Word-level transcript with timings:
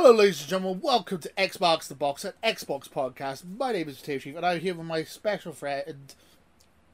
Hello, 0.00 0.12
ladies 0.12 0.42
and 0.42 0.50
gentlemen. 0.50 0.80
Welcome 0.80 1.18
to 1.18 1.30
Xbox 1.36 1.88
the 1.88 1.96
Box, 1.96 2.24
an 2.24 2.32
Xbox 2.44 2.88
podcast. 2.88 3.42
My 3.58 3.72
name 3.72 3.88
is 3.88 4.00
Dave 4.00 4.22
Chief, 4.22 4.36
and 4.36 4.46
I'm 4.46 4.60
here 4.60 4.76
with 4.76 4.86
my 4.86 5.02
special 5.02 5.52
friend 5.52 6.14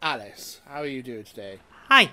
Alice. 0.00 0.62
How 0.66 0.80
are 0.80 0.86
you 0.86 1.02
doing 1.02 1.24
today? 1.24 1.58
Hi, 1.90 2.12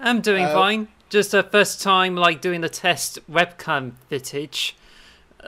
I'm 0.00 0.20
doing 0.20 0.46
Uh, 0.46 0.52
fine. 0.52 0.88
Just 1.08 1.30
the 1.30 1.44
first 1.44 1.80
time, 1.80 2.16
like 2.16 2.40
doing 2.40 2.62
the 2.62 2.68
test 2.68 3.20
webcam 3.30 3.92
footage. 4.10 4.74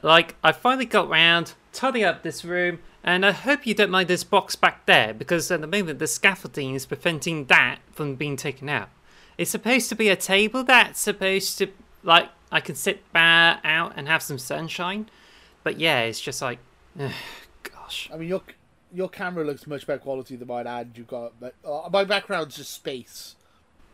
Like 0.05 0.37
I 0.45 0.53
finally 0.53 0.87
got 0.87 1.09
round, 1.09 1.55
tidying 1.73 2.05
up 2.05 2.23
this 2.23 2.45
room, 2.45 2.79
and 3.03 3.27
I 3.27 3.33
hope 3.33 3.67
you 3.67 3.75
don't 3.75 3.91
mind 3.91 4.07
this 4.07 4.23
box 4.23 4.55
back 4.55 4.87
there 4.87 5.13
because 5.13 5.51
at 5.51 5.63
the 5.63 5.67
moment 5.67 5.99
the 5.99 6.07
scaffolding 6.07 6.77
is 6.77 6.87
preventing 6.87 7.47
that 7.47 7.81
from 7.91 8.15
being 8.15 8.37
taken 8.37 8.69
out. 8.69 8.91
It's 9.37 9.51
supposed 9.51 9.89
to 9.89 9.97
be 9.97 10.11
a 10.11 10.17
table 10.17 10.63
that's 10.63 11.01
supposed 11.01 11.59
to 11.59 11.73
like 12.05 12.29
I 12.55 12.61
can 12.61 12.77
sit 12.77 13.13
bar 13.13 13.59
out 13.65 13.95
and 13.97 14.07
have 14.07 14.23
some 14.23 14.39
sunshine, 14.39 15.09
but 15.65 15.81
yeah, 15.81 16.03
it's 16.03 16.21
just 16.21 16.41
like, 16.41 16.61
gosh. 17.65 18.09
I 18.15 18.17
mean, 18.17 18.29
your 18.29 18.43
your 18.95 19.09
camera 19.09 19.45
looks 19.45 19.67
much 19.67 19.89
better 19.89 19.99
quality 19.99 20.37
than 20.37 20.47
mine, 20.47 20.69
and 20.69 20.97
you've 20.97 21.09
got 21.09 21.33
but, 21.41 21.57
uh, 21.65 21.89
my 21.93 22.05
background's 22.05 22.57
just 22.57 22.73
space. 22.73 23.35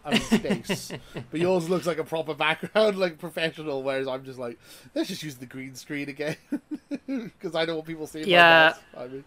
I 0.05 0.11
mean 0.11 0.21
space, 0.21 0.93
but 1.31 1.41
yours 1.41 1.71
looks 1.71 1.87
like 1.87 1.97
a 1.97 2.05
proper 2.05 2.35
background, 2.35 2.99
like 2.99 3.19
professional. 3.19 3.83
Whereas 3.83 4.07
I'm 4.07 4.27
just 4.27 4.39
like, 4.39 4.59
let's 4.95 5.09
just 5.09 5.23
use 5.23 5.37
the 5.37 5.47
green 5.47 5.75
screen 5.75 6.11
again 6.11 6.37
because 7.07 7.55
I 7.55 7.65
don't 7.65 7.77
want 7.77 7.87
people 7.87 8.07
seeing. 8.07 8.29
Yeah. 8.29 8.75
I 8.95 9.07
mean, 9.07 9.25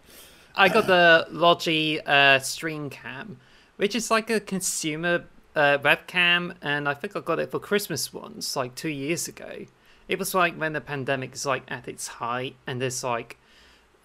I 0.54 0.70
got 0.70 0.86
the 0.86 1.26
Logi 1.32 2.00
uh, 2.06 2.38
Stream 2.38 2.92
Cam, 2.92 3.38
which 3.78 3.96
is 3.96 4.12
like 4.12 4.30
a 4.30 4.40
consumer 4.40 5.26
uh, 5.56 5.78
webcam, 5.80 6.56
and 6.62 6.88
I 6.88 6.94
think 6.94 7.16
I 7.16 7.20
got 7.20 7.40
it 7.40 7.52
for 7.52 7.60
Christmas 7.60 8.14
once, 8.14 8.56
like 8.56 8.76
two 8.76 8.90
years 8.90 9.28
ago. 9.28 9.66
It 10.08 10.20
was 10.20 10.34
like 10.34 10.56
when 10.56 10.74
the 10.74 10.82
pandemic 10.82 11.34
is 11.34 11.46
like 11.46 11.64
at 11.68 11.88
its 11.88 12.08
height, 12.08 12.56
and 12.68 12.82
it's 12.82 13.04
like, 13.04 13.38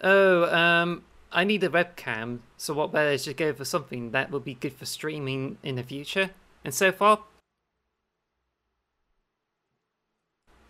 oh, 0.01 0.43
um, 0.55 1.03
I 1.31 1.43
need 1.43 1.63
a 1.63 1.69
webcam, 1.69 2.39
so 2.57 2.73
what 2.73 2.91
better 2.91 3.11
is 3.11 3.25
to 3.25 3.33
go 3.33 3.53
for 3.53 3.65
something 3.65 4.11
that 4.11 4.31
will 4.31 4.39
be 4.39 4.53
good 4.53 4.73
for 4.73 4.85
streaming 4.85 5.57
in 5.63 5.75
the 5.75 5.83
future? 5.83 6.31
And 6.63 6.73
so 6.73 6.91
far, 6.91 7.19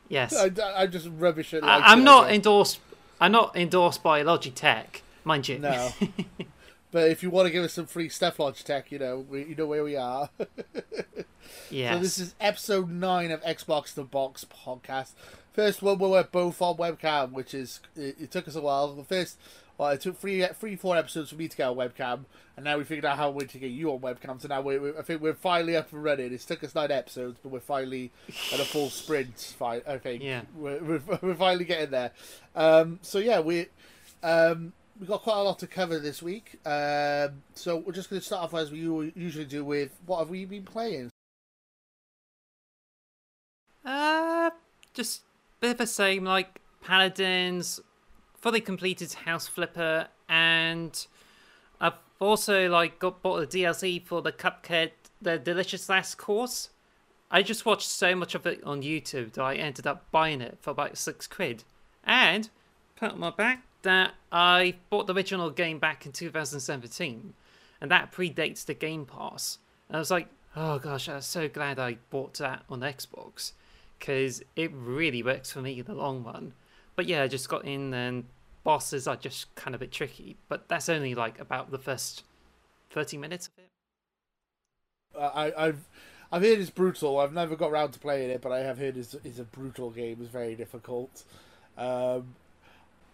yes, 0.07 0.35
I, 0.35 0.51
I'm 0.75 0.91
just 0.91 1.09
rubbish 1.17 1.53
at. 1.53 1.63
I, 1.63 1.77
I'm 1.77 2.01
I 2.01 2.03
not 2.03 2.31
endorsed. 2.31 2.79
I'm 3.21 3.31
not 3.33 3.55
endorsed 3.55 4.01
by 4.01 4.23
Logitech, 4.23 5.01
mind 5.23 5.47
you. 5.47 5.59
No. 5.59 5.91
But 6.91 7.09
if 7.11 7.21
you 7.21 7.29
want 7.29 7.45
to 7.47 7.51
give 7.51 7.63
us 7.63 7.73
some 7.73 7.85
free 7.85 8.09
stuff, 8.09 8.37
Logitech, 8.37 8.85
you 8.89 8.99
know, 8.99 9.19
we, 9.29 9.45
you 9.45 9.55
know 9.55 9.67
where 9.67 9.83
we 9.83 9.95
are. 9.95 10.29
yeah. 11.69 11.93
So 11.95 11.99
this 11.99 12.17
is 12.17 12.35
episode 12.39 12.89
nine 12.89 13.31
of 13.31 13.41
Xbox 13.43 13.93
the 13.93 14.03
Box 14.03 14.45
podcast. 14.45 15.11
First 15.53 15.81
one, 15.81 15.99
where 15.99 16.09
we 16.09 16.15
were 16.15 16.23
both 16.23 16.61
on 16.61 16.77
webcam, 16.77 17.31
which 17.31 17.53
is 17.53 17.79
it, 17.95 18.15
it 18.19 18.31
took 18.31 18.47
us 18.47 18.55
a 18.55 18.61
while. 18.61 18.93
The 18.93 19.03
first, 19.03 19.37
well, 19.77 19.89
it 19.89 20.01
took 20.01 20.17
three, 20.17 20.43
three, 20.59 20.75
four 20.75 20.97
episodes 20.97 21.29
for 21.29 21.35
me 21.35 21.47
to 21.47 21.57
get 21.57 21.67
on 21.67 21.75
webcam, 21.75 22.25
and 22.55 22.63
now 22.63 22.77
we 22.77 22.83
figured 22.83 23.05
out 23.05 23.17
how 23.17 23.29
we 23.29 23.45
to 23.45 23.59
get 23.59 23.69
you 23.71 23.91
on 23.91 23.99
webcam. 23.99 24.41
So 24.41 24.47
now 24.47 24.61
we, 24.61 24.79
we, 24.79 24.97
I 24.97 25.01
think 25.03 25.21
we're 25.21 25.33
finally 25.33 25.75
up 25.75 25.91
and 25.93 26.03
running. 26.03 26.33
It's 26.33 26.45
took 26.45 26.63
us 26.63 26.73
nine 26.73 26.91
episodes, 26.91 27.37
but 27.43 27.51
we're 27.51 27.59
finally 27.59 28.11
at 28.51 28.59
a 28.59 28.65
full 28.65 28.89
sprint. 28.89 29.55
I 29.61 29.97
think. 29.97 30.23
Yeah. 30.23 30.41
we're, 30.55 30.81
we're, 30.81 31.01
we're 31.21 31.35
finally 31.35 31.65
getting 31.65 31.91
there. 31.91 32.11
Um, 32.55 32.99
so 33.03 33.19
yeah, 33.19 33.41
we. 33.41 33.67
Um, 34.23 34.73
we 34.99 35.07
got 35.07 35.21
quite 35.21 35.37
a 35.37 35.43
lot 35.43 35.59
to 35.59 35.67
cover 35.67 35.97
this 35.97 36.21
week, 36.21 36.59
um, 36.65 37.41
so 37.55 37.77
we're 37.77 37.93
just 37.93 38.09
going 38.09 38.19
to 38.19 38.25
start 38.25 38.43
off 38.43 38.53
as 38.53 38.69
we 38.69 38.79
usually 39.15 39.45
do 39.45 39.63
with 39.63 39.91
what 40.05 40.19
have 40.19 40.29
we 40.29 40.43
been 40.45 40.63
playing. 40.63 41.09
Uh, 43.85 44.49
just 44.93 45.21
bit 45.61 45.71
of 45.71 45.77
the 45.77 45.87
same, 45.87 46.25
like 46.25 46.59
Paladins, 46.81 47.79
fully 48.35 48.59
completed 48.59 49.13
House 49.13 49.47
Flipper, 49.47 50.09
and 50.27 51.07
I've 51.79 51.93
also 52.19 52.67
like 52.67 52.99
got 52.99 53.21
bought 53.21 53.49
the 53.49 53.59
DLC 53.59 54.03
for 54.03 54.21
the 54.21 54.33
Cuphead, 54.33 54.91
the 55.21 55.39
Delicious 55.39 55.87
Last 55.87 56.17
Course. 56.17 56.71
I 57.31 57.41
just 57.41 57.65
watched 57.65 57.87
so 57.87 58.15
much 58.15 58.35
of 58.35 58.45
it 58.45 58.61
on 58.65 58.81
YouTube 58.81 59.33
that 59.33 59.43
I 59.43 59.55
ended 59.55 59.87
up 59.87 60.11
buying 60.11 60.41
it 60.41 60.57
for 60.59 60.71
about 60.71 60.97
six 60.97 61.25
quid, 61.25 61.63
and 62.03 62.49
pat 62.97 63.13
on 63.13 63.19
my 63.19 63.29
back 63.29 63.63
that 63.81 64.13
I 64.31 64.75
bought 64.89 65.07
the 65.07 65.13
original 65.13 65.49
game 65.49 65.79
back 65.79 66.05
in 66.05 66.11
2017, 66.11 67.33
and 67.81 67.91
that 67.91 68.11
predates 68.11 68.65
the 68.65 68.73
Game 68.73 69.05
Pass. 69.05 69.59
And 69.87 69.95
I 69.95 69.99
was 69.99 70.11
like, 70.11 70.27
oh 70.55 70.79
gosh, 70.79 71.07
I'm 71.07 71.21
so 71.21 71.47
glad 71.47 71.79
I 71.79 71.97
bought 72.09 72.35
that 72.35 72.63
on 72.69 72.81
Xbox 72.81 73.53
because 73.97 74.41
it 74.55 74.71
really 74.73 75.23
works 75.23 75.51
for 75.51 75.61
me 75.61 75.79
in 75.79 75.85
the 75.85 75.93
long 75.93 76.23
run. 76.23 76.53
But 76.95 77.07
yeah, 77.07 77.23
I 77.23 77.27
just 77.27 77.49
got 77.49 77.65
in 77.65 77.93
and 77.93 78.25
bosses 78.63 79.07
are 79.07 79.15
just 79.15 79.53
kind 79.55 79.75
of 79.75 79.81
a 79.81 79.85
bit 79.85 79.91
tricky, 79.91 80.37
but 80.47 80.67
that's 80.67 80.89
only 80.89 81.15
like 81.15 81.39
about 81.39 81.71
the 81.71 81.77
first 81.77 82.23
30 82.91 83.17
minutes 83.17 83.47
of 83.47 83.53
it. 83.57 83.69
Uh, 85.17 85.31
I, 85.33 85.67
I've 85.67 85.87
I've 86.31 86.43
heard 86.43 86.59
it's 86.59 86.69
brutal. 86.69 87.19
I've 87.19 87.33
never 87.33 87.55
got 87.55 87.71
round 87.71 87.93
to 87.93 87.99
playing 87.99 88.29
it, 88.29 88.41
but 88.41 88.51
I 88.51 88.59
have 88.59 88.77
heard 88.77 88.97
it's, 88.97 89.15
it's 89.23 89.39
a 89.39 89.43
brutal 89.43 89.89
game. 89.89 90.17
It's 90.21 90.29
very 90.29 90.53
difficult. 90.55 91.23
Um, 91.77 92.35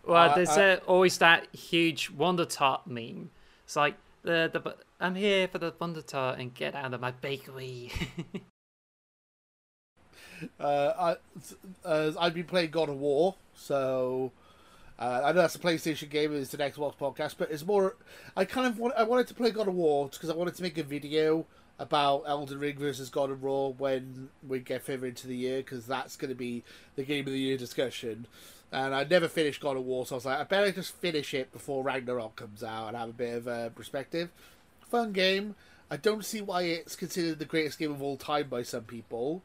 Well, 0.08 0.32
Uh, 0.32 0.36
there's 0.36 0.50
uh, 0.50 0.80
always 0.88 1.18
that 1.20 1.48
huge 1.56 2.10
Wonder 2.12 2.46
Tart 2.46 2.88
meme. 2.88 3.32
It's 3.64 3.76
like, 3.76 3.96
the, 4.24 4.50
the 4.52 4.76
I'm 5.00 5.16
here 5.16 5.48
for 5.48 5.58
the 5.60 5.74
Wonder 5.80 6.02
Tart 6.02 6.40
and 6.40 6.54
get 6.54 6.76
out 6.76 6.94
of 6.94 7.02
my 7.02 7.12
bakery. 7.12 7.92
uh, 10.60 10.94
I, 10.98 11.16
uh, 11.88 12.12
I've 12.20 12.34
been 12.34 12.46
playing 12.46 12.72
God 12.72 12.90
of 12.90 12.98
War, 12.98 13.36
so 13.56 14.32
uh, 14.98 15.22
I 15.24 15.32
know 15.32 15.42
that's 15.42 15.56
a 15.56 15.60
PlayStation 15.60 16.10
game. 16.10 16.34
It's 16.34 16.54
an 16.54 16.60
Xbox 16.60 16.96
podcast, 16.96 17.36
but 17.38 17.52
it's 17.52 17.66
more. 17.66 17.96
I 18.36 18.46
kind 18.46 18.68
of 18.68 18.80
want. 18.80 18.94
I 18.98 19.04
wanted 19.04 19.28
to 19.28 19.34
play 19.34 19.52
God 19.52 19.68
of 19.68 19.76
War 19.76 20.10
because 20.10 20.30
I 20.30 20.36
wanted 20.36 20.56
to 20.56 20.64
make 20.64 20.78
a 20.78 20.84
video 20.84 21.46
about 21.78 22.24
Elden 22.26 22.60
Ring 22.60 22.78
versus 22.78 23.10
God 23.10 23.30
of 23.30 23.44
War 23.44 23.74
when 23.74 24.30
we 24.48 24.60
get 24.60 24.84
further 24.84 25.08
into 25.08 25.28
the 25.28 25.36
year 25.36 25.58
because 25.58 25.86
that's 25.86 26.16
going 26.16 26.30
to 26.30 26.36
be 26.36 26.64
the 26.96 27.04
game 27.04 27.28
of 27.28 27.34
the 27.34 27.40
year 27.40 27.58
discussion. 27.58 28.28
And 28.72 28.94
I 28.94 29.04
never 29.04 29.28
finished 29.28 29.62
God 29.62 29.78
of 29.78 29.86
War, 29.86 30.06
so 30.06 30.16
I 30.16 30.18
was 30.18 30.26
like, 30.26 30.40
I 30.40 30.44
better 30.44 30.72
just 30.72 30.96
finish 30.96 31.34
it 31.34 31.52
before 31.52 31.84
Ragnarok 31.84 32.36
comes 32.36 32.64
out 32.64 32.90
and 32.90 32.98
have 32.98 33.10
a 33.10 33.14
bit 33.14 33.38
of 33.38 33.48
a 33.48 33.72
perspective. 33.74 34.30
Fun 34.90 35.14
game. 35.14 35.56
I 35.90 35.98
don't 35.98 36.26
see 36.26 36.42
why 36.42 36.64
it's 36.64 36.96
considered 36.96 37.40
the 37.40 37.46
greatest 37.46 37.78
game 37.78 37.92
of 37.92 38.02
all 38.02 38.18
time 38.18 38.50
by 38.50 38.64
some 38.64 38.84
people, 38.84 39.44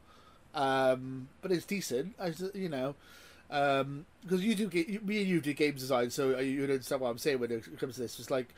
um, 0.55 1.29
but 1.41 1.51
it's 1.51 1.65
decent. 1.65 2.15
I, 2.19 2.33
you 2.55 2.67
know, 2.67 2.95
because 3.47 4.41
you 4.41 4.55
do 4.55 4.67
get 4.67 5.05
me 5.05 5.19
and 5.19 5.27
you 5.27 5.39
do 5.39 5.53
game 5.53 5.75
design, 5.75 6.09
so 6.09 6.39
you 6.39 6.63
understand 6.63 7.01
what 7.01 7.09
I'm 7.09 7.19
saying 7.19 7.39
when 7.39 7.51
it 7.51 7.79
comes 7.79 7.95
to 7.95 8.01
this. 8.01 8.19
It's 8.19 8.31
like 8.31 8.53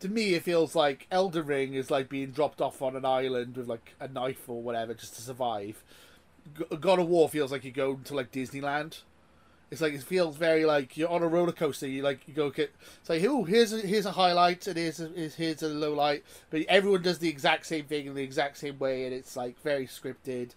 to 0.00 0.08
me, 0.08 0.34
it 0.34 0.42
feels 0.42 0.74
like 0.74 1.06
Elden 1.10 1.46
Ring 1.46 1.74
is 1.74 1.90
like 1.90 2.08
being 2.08 2.30
dropped 2.30 2.60
off 2.60 2.82
on 2.82 2.96
an 2.96 3.04
island 3.04 3.56
with 3.56 3.68
like 3.68 3.94
a 4.00 4.08
knife 4.08 4.48
or 4.48 4.60
whatever 4.60 4.92
just 4.92 5.14
to 5.16 5.22
survive. 5.22 5.82
God 6.78 6.98
of 6.98 7.08
War 7.08 7.28
feels 7.28 7.50
like 7.50 7.64
you 7.64 7.70
go 7.70 7.94
to 7.94 8.14
like 8.14 8.30
Disneyland. 8.30 9.00
It's 9.70 9.80
like 9.80 9.94
it 9.94 10.02
feels 10.02 10.36
very 10.36 10.64
like 10.64 10.96
you're 10.96 11.08
on 11.08 11.22
a 11.22 11.28
roller 11.28 11.52
coaster. 11.52 11.88
You 11.88 12.02
like 12.02 12.26
you 12.28 12.34
go 12.34 12.50
get 12.50 12.72
it's 13.00 13.08
like 13.08 13.24
oh 13.24 13.44
here's 13.44 13.72
a, 13.72 13.78
here's 13.78 14.06
a 14.06 14.12
highlight 14.12 14.66
and 14.66 14.76
here's 14.76 15.00
a, 15.00 15.08
here's 15.08 15.62
a 15.62 15.68
low 15.68 15.94
light, 15.94 16.24
but 16.50 16.62
everyone 16.68 17.02
does 17.02 17.18
the 17.18 17.28
exact 17.28 17.66
same 17.66 17.84
thing 17.84 18.06
in 18.06 18.14
the 18.14 18.22
exact 18.22 18.58
same 18.58 18.78
way, 18.78 19.04
and 19.04 19.14
it's 19.14 19.36
like 19.36 19.60
very 19.62 19.86
scripted. 19.86 20.50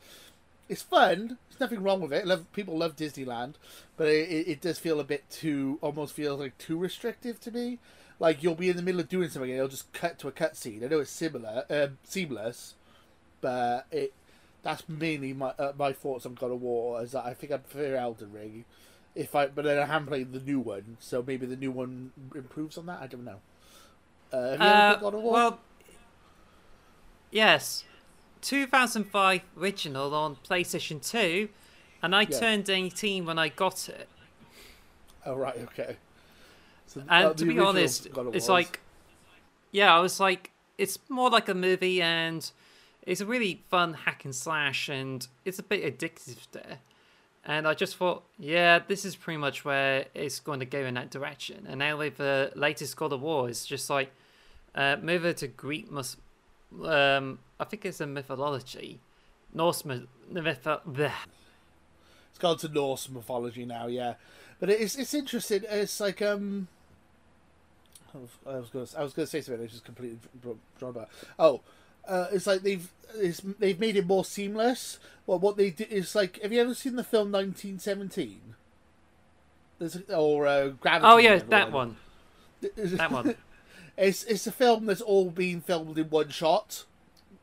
It's 0.69 0.81
fun. 0.81 1.37
There's 1.49 1.59
nothing 1.59 1.81
wrong 1.81 2.01
with 2.01 2.13
it. 2.13 2.27
Love 2.27 2.51
people 2.53 2.77
love 2.77 2.95
Disneyland, 2.95 3.53
but 3.95 4.07
it, 4.07 4.29
it, 4.29 4.47
it 4.49 4.61
does 4.61 4.77
feel 4.77 4.99
a 4.99 5.05
bit 5.05 5.29
too 5.29 5.79
almost 5.81 6.13
feels 6.13 6.39
like 6.39 6.57
too 6.57 6.77
restrictive 6.77 7.39
to 7.41 7.51
me. 7.51 7.79
Like 8.19 8.43
you'll 8.43 8.55
be 8.55 8.69
in 8.69 8.75
the 8.75 8.81
middle 8.81 8.99
of 8.99 9.09
doing 9.09 9.29
something 9.29 9.49
and 9.49 9.57
it'll 9.57 9.69
just 9.69 9.91
cut 9.93 10.19
to 10.19 10.27
a 10.27 10.31
cutscene. 10.31 10.83
I 10.83 10.87
know 10.87 10.99
it's 10.99 11.11
similar, 11.11 11.65
um, 11.69 11.99
seamless, 12.03 12.75
but 13.41 13.85
it 13.91 14.13
that's 14.63 14.87
mainly 14.89 15.33
my 15.33 15.53
uh, 15.57 15.71
my 15.77 15.93
thoughts 15.93 16.25
on 16.25 16.33
God 16.33 16.51
of 16.51 16.61
War. 16.61 17.01
Is 17.01 17.13
that 17.13 17.25
I 17.25 17.33
think 17.33 17.51
I'd 17.51 17.69
prefer 17.69 17.95
Elden 17.95 18.31
Ring, 18.31 18.65
if 19.17 19.35
I 19.35 19.47
but 19.47 19.65
then 19.65 19.79
I 19.79 19.85
haven't 19.85 20.07
played 20.07 20.31
the 20.31 20.39
new 20.39 20.59
one, 20.59 20.97
so 20.99 21.23
maybe 21.25 21.45
the 21.45 21.55
new 21.55 21.71
one 21.71 22.11
improves 22.35 22.77
on 22.77 22.85
that. 22.85 23.01
I 23.01 23.07
don't 23.07 23.25
know. 23.25 23.39
Uh, 24.31 24.51
have 24.51 24.61
you 24.61 24.67
ever 24.69 24.77
Uh, 24.81 24.95
played 24.95 25.01
God 25.01 25.13
of 25.15 25.21
War? 25.21 25.33
well, 25.33 25.59
yes. 27.31 27.83
2005 28.41 29.41
original 29.57 30.13
on 30.13 30.35
PlayStation 30.37 31.05
2, 31.05 31.49
and 32.03 32.15
I 32.15 32.25
Yeah. 32.25 32.39
turned 32.39 32.69
18 32.69 33.25
when 33.25 33.39
I 33.39 33.49
got 33.49 33.89
it. 33.89 34.07
oh 35.25 35.35
right, 35.35 35.57
okay. 35.63 35.97
So, 36.85 37.01
And 37.09 37.25
uh, 37.25 37.33
to 37.33 37.45
be 37.45 37.59
honest, 37.59 38.07
it's 38.33 38.47
like, 38.49 38.79
yeah, 39.71 39.93
I 39.95 39.99
was 39.99 40.19
like, 40.19 40.51
it's 40.77 40.97
more 41.09 41.29
like 41.29 41.49
a 41.49 41.53
movie, 41.53 42.01
and 42.01 42.49
it's 43.01 43.21
a 43.21 43.25
really 43.25 43.63
fun 43.69 43.93
hack 43.93 44.23
and 44.25 44.35
slash, 44.35 44.87
and 44.89 45.27
it's 45.43 45.59
a 45.59 45.63
bit 45.63 45.83
addictive 45.83 46.37
there. 46.51 46.79
And 47.47 47.65
I 47.65 47.73
just 47.73 47.95
thought, 47.95 48.23
yeah, 48.37 48.79
this 48.85 49.05
is 49.05 49.15
pretty 49.15 49.37
much 49.37 49.63
where 49.63 50.05
it's 50.13 50.41
going 50.41 50.59
to 50.59 50.65
go 50.65 50.79
in 50.79 50.95
that 50.95 51.09
direction. 51.09 51.65
And 51.67 51.79
now 51.79 51.97
with 51.97 52.17
the 52.17 52.51
latest 52.55 52.97
God 52.97 53.13
of 53.13 53.21
War, 53.21 53.49
it's 53.49 53.65
just 53.65 53.89
like, 53.89 54.11
uh, 54.75 54.97
move 55.01 55.25
it 55.25 55.37
to 55.37 55.47
Greek, 55.47 55.89
mus- 55.89 56.17
um, 56.83 57.39
I 57.57 57.63
think 57.63 57.85
it's 57.85 58.01
a 58.01 58.05
mythology, 58.05 58.99
Norse 59.53 59.85
myth. 59.85 60.03
It's 60.29 60.59
gone 62.37 62.57
to 62.57 62.67
Norse 62.67 63.09
mythology 63.09 63.65
now, 63.65 63.87
yeah. 63.87 64.15
But 64.59 64.69
it's 64.69 64.95
it's 64.95 65.13
interesting. 65.13 65.63
It's 65.69 65.99
like 65.99 66.21
um. 66.21 66.67
I 68.13 68.57
was 68.57 68.69
to 68.71 68.87
I 68.97 69.03
was 69.03 69.13
to 69.13 69.27
say 69.27 69.41
something. 69.41 69.63
I 69.63 69.67
just 69.67 69.85
completely 69.85 70.19
drawn 70.41 70.89
about. 70.89 71.09
Oh, 71.39 71.61
uh, 72.07 72.27
it's 72.31 72.47
like 72.47 72.61
they've 72.61 72.89
it's, 73.15 73.41
they've 73.59 73.79
made 73.79 73.95
it 73.95 74.05
more 74.05 74.25
seamless. 74.25 74.99
Well, 75.25 75.39
what 75.39 75.57
they 75.57 75.71
do 75.71 75.85
is 75.89 76.15
like, 76.15 76.41
have 76.41 76.53
you 76.53 76.61
ever 76.61 76.73
seen 76.73 76.95
the 76.95 77.03
film 77.03 77.31
1917? 77.31 78.55
There's, 79.79 79.97
or 80.09 80.47
uh, 80.47 80.69
Gravity. 80.69 81.05
Oh 81.05 81.17
yeah, 81.17 81.37
that 81.49 81.71
one. 81.71 81.97
That 82.61 83.11
one. 83.11 83.35
it's 83.97 84.23
it's 84.23 84.47
a 84.47 84.51
film 84.51 84.85
that's 84.87 85.01
all 85.01 85.29
being 85.29 85.61
filmed 85.61 85.97
in 85.97 86.09
one 86.09 86.29
shot, 86.29 86.85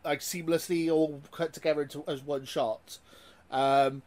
like 0.05 0.21
seamlessly, 0.21 0.91
all 0.91 1.23
cut 1.31 1.53
together 1.53 1.83
into, 1.83 2.03
as 2.09 2.23
one 2.23 2.45
shot. 2.45 2.99
Um, 3.51 4.03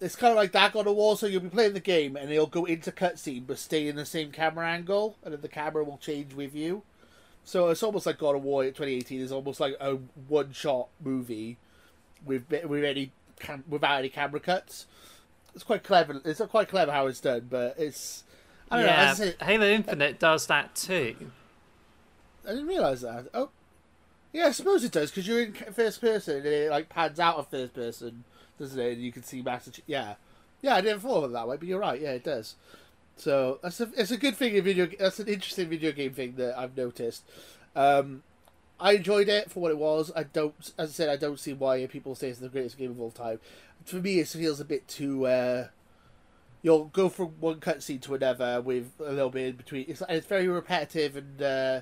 it's 0.00 0.16
kind 0.16 0.30
of 0.30 0.36
like 0.36 0.52
that 0.52 0.72
God 0.72 0.86
of 0.86 0.94
War. 0.94 1.16
So 1.16 1.26
you'll 1.26 1.40
be 1.40 1.48
playing 1.48 1.72
the 1.72 1.80
game, 1.80 2.14
and 2.16 2.30
it'll 2.30 2.46
go 2.46 2.64
into 2.66 2.92
cutscene, 2.92 3.46
but 3.46 3.58
stay 3.58 3.88
in 3.88 3.96
the 3.96 4.06
same 4.06 4.30
camera 4.30 4.68
angle, 4.68 5.16
and 5.24 5.32
then 5.32 5.40
the 5.40 5.48
camera 5.48 5.82
will 5.82 5.98
change 5.98 6.34
with 6.34 6.54
you. 6.54 6.82
So 7.44 7.68
it's 7.68 7.82
almost 7.82 8.06
like 8.06 8.18
God 8.18 8.36
of 8.36 8.44
War 8.44 8.64
2018 8.64 9.20
is 9.20 9.32
almost 9.32 9.60
like 9.60 9.74
a 9.80 9.94
one-shot 10.28 10.88
movie 11.02 11.58
with 12.24 12.44
with 12.50 12.84
any 12.84 13.12
cam- 13.40 13.64
without 13.68 13.98
any 13.98 14.08
camera 14.08 14.40
cuts. 14.40 14.86
It's 15.54 15.64
quite 15.64 15.82
clever. 15.82 16.20
It's 16.24 16.40
quite 16.40 16.68
clever 16.68 16.92
how 16.92 17.06
it's 17.06 17.20
done, 17.20 17.48
but 17.50 17.74
it's 17.78 18.24
I 18.70 18.76
don't 18.78 18.86
yeah, 18.86 19.06
know. 19.06 19.14
Say, 19.14 19.34
Halo 19.42 19.66
Infinite 19.66 20.18
does 20.18 20.46
that 20.46 20.74
too. 20.74 21.14
I 22.46 22.50
didn't 22.50 22.66
realize 22.66 23.02
that. 23.02 23.26
Oh, 23.34 23.50
yeah, 24.32 24.46
I 24.46 24.50
suppose 24.52 24.82
it 24.82 24.92
does 24.92 25.10
because 25.10 25.28
you're 25.28 25.42
in 25.42 25.52
first 25.52 26.00
person 26.00 26.38
and 26.38 26.46
it 26.46 26.70
like 26.70 26.88
pans 26.88 27.20
out 27.20 27.36
of 27.36 27.48
first 27.48 27.74
person, 27.74 28.24
doesn't 28.58 28.78
it? 28.80 28.92
And 28.94 29.02
you 29.02 29.12
can 29.12 29.22
see 29.22 29.42
Master. 29.42 29.70
Chief. 29.70 29.84
Yeah, 29.86 30.14
yeah, 30.62 30.76
I 30.76 30.80
didn't 30.80 31.00
thought 31.00 31.24
of 31.24 31.30
it 31.30 31.34
that 31.34 31.46
way, 31.46 31.56
but 31.56 31.68
you're 31.68 31.80
right. 31.80 32.00
Yeah, 32.00 32.12
it 32.12 32.24
does. 32.24 32.54
So 33.16 33.58
that's 33.62 33.80
a 33.80 33.88
it's 33.96 34.10
a 34.10 34.16
good 34.16 34.36
thing 34.36 34.56
in 34.56 34.64
video. 34.64 34.88
That's 34.98 35.20
an 35.20 35.28
interesting 35.28 35.68
video 35.68 35.92
game 35.92 36.12
thing 36.12 36.34
that 36.36 36.58
I've 36.58 36.76
noticed. 36.76 37.24
Um, 37.76 38.22
I 38.80 38.94
enjoyed 38.94 39.28
it 39.28 39.50
for 39.50 39.60
what 39.60 39.70
it 39.70 39.78
was. 39.78 40.10
I 40.16 40.24
don't, 40.24 40.54
as 40.76 40.90
I 40.90 40.92
said, 40.92 41.08
I 41.08 41.16
don't 41.16 41.38
see 41.38 41.52
why 41.52 41.86
people 41.86 42.14
say 42.14 42.28
it's 42.28 42.40
the 42.40 42.48
greatest 42.48 42.78
game 42.78 42.90
of 42.90 43.00
all 43.00 43.12
time. 43.12 43.38
For 43.84 43.96
me, 43.96 44.18
it 44.18 44.28
feels 44.28 44.60
a 44.60 44.64
bit 44.64 44.88
too. 44.88 45.26
Uh, 45.26 45.68
you'll 46.62 46.86
go 46.86 47.08
from 47.08 47.28
one 47.38 47.60
cutscene 47.60 48.00
to 48.02 48.14
another 48.14 48.60
with 48.60 48.90
a 48.98 49.12
little 49.12 49.30
bit 49.30 49.50
in 49.50 49.56
between. 49.56 49.86
It's 49.88 50.02
it's 50.08 50.26
very 50.26 50.48
repetitive 50.48 51.16
and. 51.16 51.42
Uh, 51.42 51.80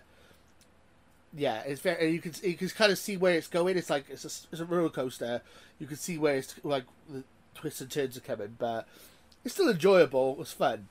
yeah, 1.32 1.62
it's 1.64 1.80
very. 1.80 2.10
You 2.10 2.20
can 2.20 2.32
you 2.42 2.54
can 2.54 2.68
kind 2.70 2.90
of 2.90 2.98
see 2.98 3.16
where 3.16 3.34
it's 3.34 3.46
going. 3.46 3.78
It's 3.78 3.88
like 3.90 4.06
it's 4.10 4.24
a, 4.24 4.48
it's 4.50 4.60
a 4.60 4.64
roller 4.64 4.88
coaster. 4.88 5.42
You 5.78 5.86
can 5.86 5.96
see 5.96 6.18
where 6.18 6.36
it's 6.36 6.56
like 6.64 6.84
the 7.08 7.22
twists 7.54 7.80
and 7.80 7.90
turns 7.90 8.16
are 8.16 8.20
coming, 8.20 8.56
but 8.58 8.86
it's 9.44 9.54
still 9.54 9.70
enjoyable. 9.70 10.32
It 10.32 10.38
was 10.38 10.52
fun. 10.52 10.88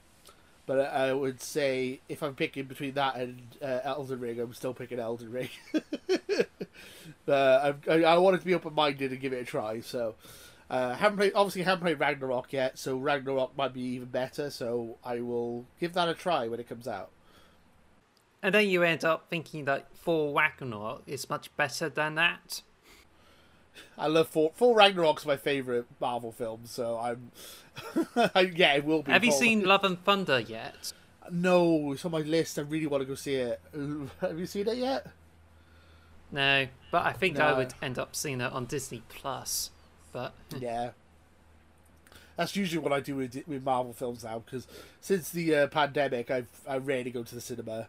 But 0.70 0.94
I 0.94 1.12
would 1.12 1.42
say 1.42 2.00
if 2.08 2.22
I'm 2.22 2.36
picking 2.36 2.66
between 2.66 2.94
that 2.94 3.16
and 3.16 3.42
uh, 3.60 3.80
Elden 3.84 4.20
Ring, 4.20 4.40
I'm 4.40 4.54
still 4.54 4.76
picking 4.76 5.00
Elden 5.00 5.32
Ring. 5.32 5.50
uh, 7.28 7.74
I, 7.90 8.04
I 8.04 8.18
wanted 8.20 8.42
to 8.42 8.46
be 8.46 8.54
open 8.54 8.76
minded 8.76 9.12
and 9.12 9.20
give 9.20 9.34
it 9.34 9.42
a 9.42 9.46
try. 9.46 9.80
So 9.80 10.14
uh, 10.70 10.94
haven't 10.94 11.18
played, 11.18 11.32
obviously 11.34 11.64
haven't 11.64 11.82
played 11.82 12.00
Ragnarok 12.00 12.54
yet. 12.54 12.78
So 12.78 12.98
Ragnarok 12.98 13.58
might 13.58 13.74
be 13.74 13.82
even 13.82 14.10
better. 14.10 14.52
So 14.52 14.98
I 15.04 15.22
will 15.22 15.66
give 15.80 15.94
that 15.94 16.08
a 16.08 16.14
try 16.14 16.48
when 16.48 16.60
it 16.60 16.70
comes 16.70 16.88
out. 16.88 17.10
And 18.44 18.54
then 18.54 18.70
you 18.70 18.84
end 18.84 19.04
up 19.04 19.26
thinking 19.28 19.66
that 19.66 19.88
for 19.96 20.38
Ragnarok 20.38 21.02
is 21.08 21.28
much 21.32 21.50
better 21.58 21.90
than 21.90 22.14
that. 22.14 22.62
I 23.98 24.08
love 24.08 24.30
Thor. 24.30 24.52
Thor 24.56 24.76
Ragnarok's 24.76 25.26
my 25.26 25.38
favorite 25.38 25.86
Marvel 26.00 26.32
film, 26.32 26.62
so 26.66 26.98
I'm. 26.98 27.32
yeah, 28.56 28.76
it 28.76 28.86
will 28.86 29.04
be. 29.04 29.12
Have 29.12 29.24
you 29.24 29.32
seen 29.32 29.64
Love 29.64 29.84
and 29.84 30.04
Thunder 30.04 30.40
yet? 30.40 30.94
No, 31.32 31.92
it's 31.94 32.06
on 32.06 32.12
my 32.12 32.20
list. 32.20 32.58
I 32.58 32.64
really 32.64 32.88
want 32.88 33.02
to 33.02 33.06
go 33.06 33.16
see 33.16 33.36
it. 33.36 33.62
Have 34.22 34.40
you 34.40 34.46
seen 34.46 34.68
it 34.68 34.78
yet? 34.78 35.08
No, 36.32 36.68
but 36.92 37.06
I 37.06 37.14
think 37.14 37.38
no. 37.38 37.46
I 37.46 37.54
would 37.54 37.74
end 37.82 37.98
up 37.98 38.16
seeing 38.16 38.42
it 38.42 38.52
on 38.52 38.66
Disney 38.66 39.04
Plus. 39.10 39.72
But 40.12 40.34
yeah, 40.58 40.92
that's 42.36 42.56
usually 42.56 42.80
what 42.80 42.94
I 42.94 43.00
do 43.00 43.16
with 43.16 43.42
with 43.48 43.64
Marvel 43.64 43.94
films 43.94 44.24
now. 44.24 44.42
Because 44.46 44.68
since 45.02 45.30
the 45.30 45.56
uh, 45.56 45.68
pandemic, 45.68 46.32
I've 46.32 46.50
I 46.68 46.78
rarely 46.78 47.12
go 47.12 47.24
to 47.24 47.36
the 47.36 47.42
cinema. 47.42 47.88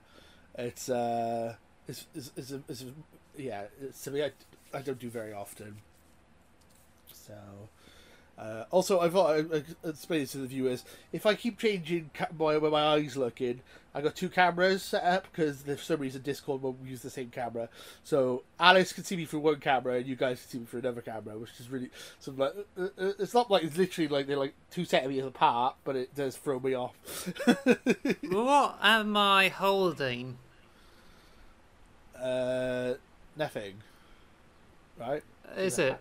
It's 0.56 0.88
uh, 0.88 1.54
it's 1.86 2.06
it's, 2.14 2.32
it's, 2.36 2.52
a, 2.52 2.62
it's 2.68 2.82
a, 2.82 2.86
yeah, 3.36 3.64
it's 3.80 4.00
something 4.00 4.22
I, 4.22 4.32
I 4.72 4.80
don't 4.80 4.98
do 4.98 5.10
very 5.10 5.32
often. 5.32 5.78
So, 7.12 7.34
uh, 8.40 8.64
also, 8.70 9.00
I 9.00 9.10
thought 9.10 9.34
I, 9.34 9.56
I 9.56 9.88
explain 9.90 10.20
this 10.20 10.32
to 10.32 10.38
the 10.38 10.46
viewers. 10.46 10.84
If 11.12 11.26
I 11.26 11.34
keep 11.34 11.58
changing 11.58 12.10
ca- 12.14 12.28
my, 12.38 12.56
where 12.56 12.70
my 12.70 12.94
eyes 12.94 13.14
looking, 13.14 13.60
I 13.94 14.00
got 14.00 14.16
two 14.16 14.30
cameras 14.30 14.82
set 14.82 15.04
up 15.04 15.26
because 15.30 15.60
for 15.62 15.76
some 15.76 16.00
reason 16.00 16.22
Discord 16.22 16.62
won't 16.62 16.78
use 16.82 17.02
the 17.02 17.10
same 17.10 17.28
camera. 17.28 17.68
So 18.02 18.44
Alice 18.58 18.94
can 18.94 19.04
see 19.04 19.16
me 19.16 19.26
through 19.26 19.40
one 19.40 19.60
camera 19.60 19.96
and 19.96 20.06
you 20.06 20.16
guys 20.16 20.40
can 20.40 20.48
see 20.48 20.58
me 20.58 20.64
through 20.64 20.80
another 20.80 21.02
camera, 21.02 21.36
which 21.36 21.50
is 21.58 21.68
really 21.68 21.90
of 22.26 22.38
like 22.38 22.54
uh, 22.78 22.82
uh, 22.82 23.12
it's 23.18 23.34
not 23.34 23.50
like 23.50 23.64
it's 23.64 23.76
literally 23.76 24.08
like 24.08 24.26
they're 24.26 24.38
like 24.38 24.54
two 24.70 24.86
centimeters 24.86 25.26
apart, 25.26 25.76
but 25.84 25.96
it 25.96 26.14
does 26.14 26.36
throw 26.36 26.60
me 26.60 26.72
off. 26.74 26.94
what 28.22 28.78
am 28.80 29.16
I 29.16 29.48
holding? 29.48 30.38
Uh, 32.18 32.94
nothing. 33.36 33.74
Right? 35.00 35.22
Is 35.56 35.78
it? 35.78 35.98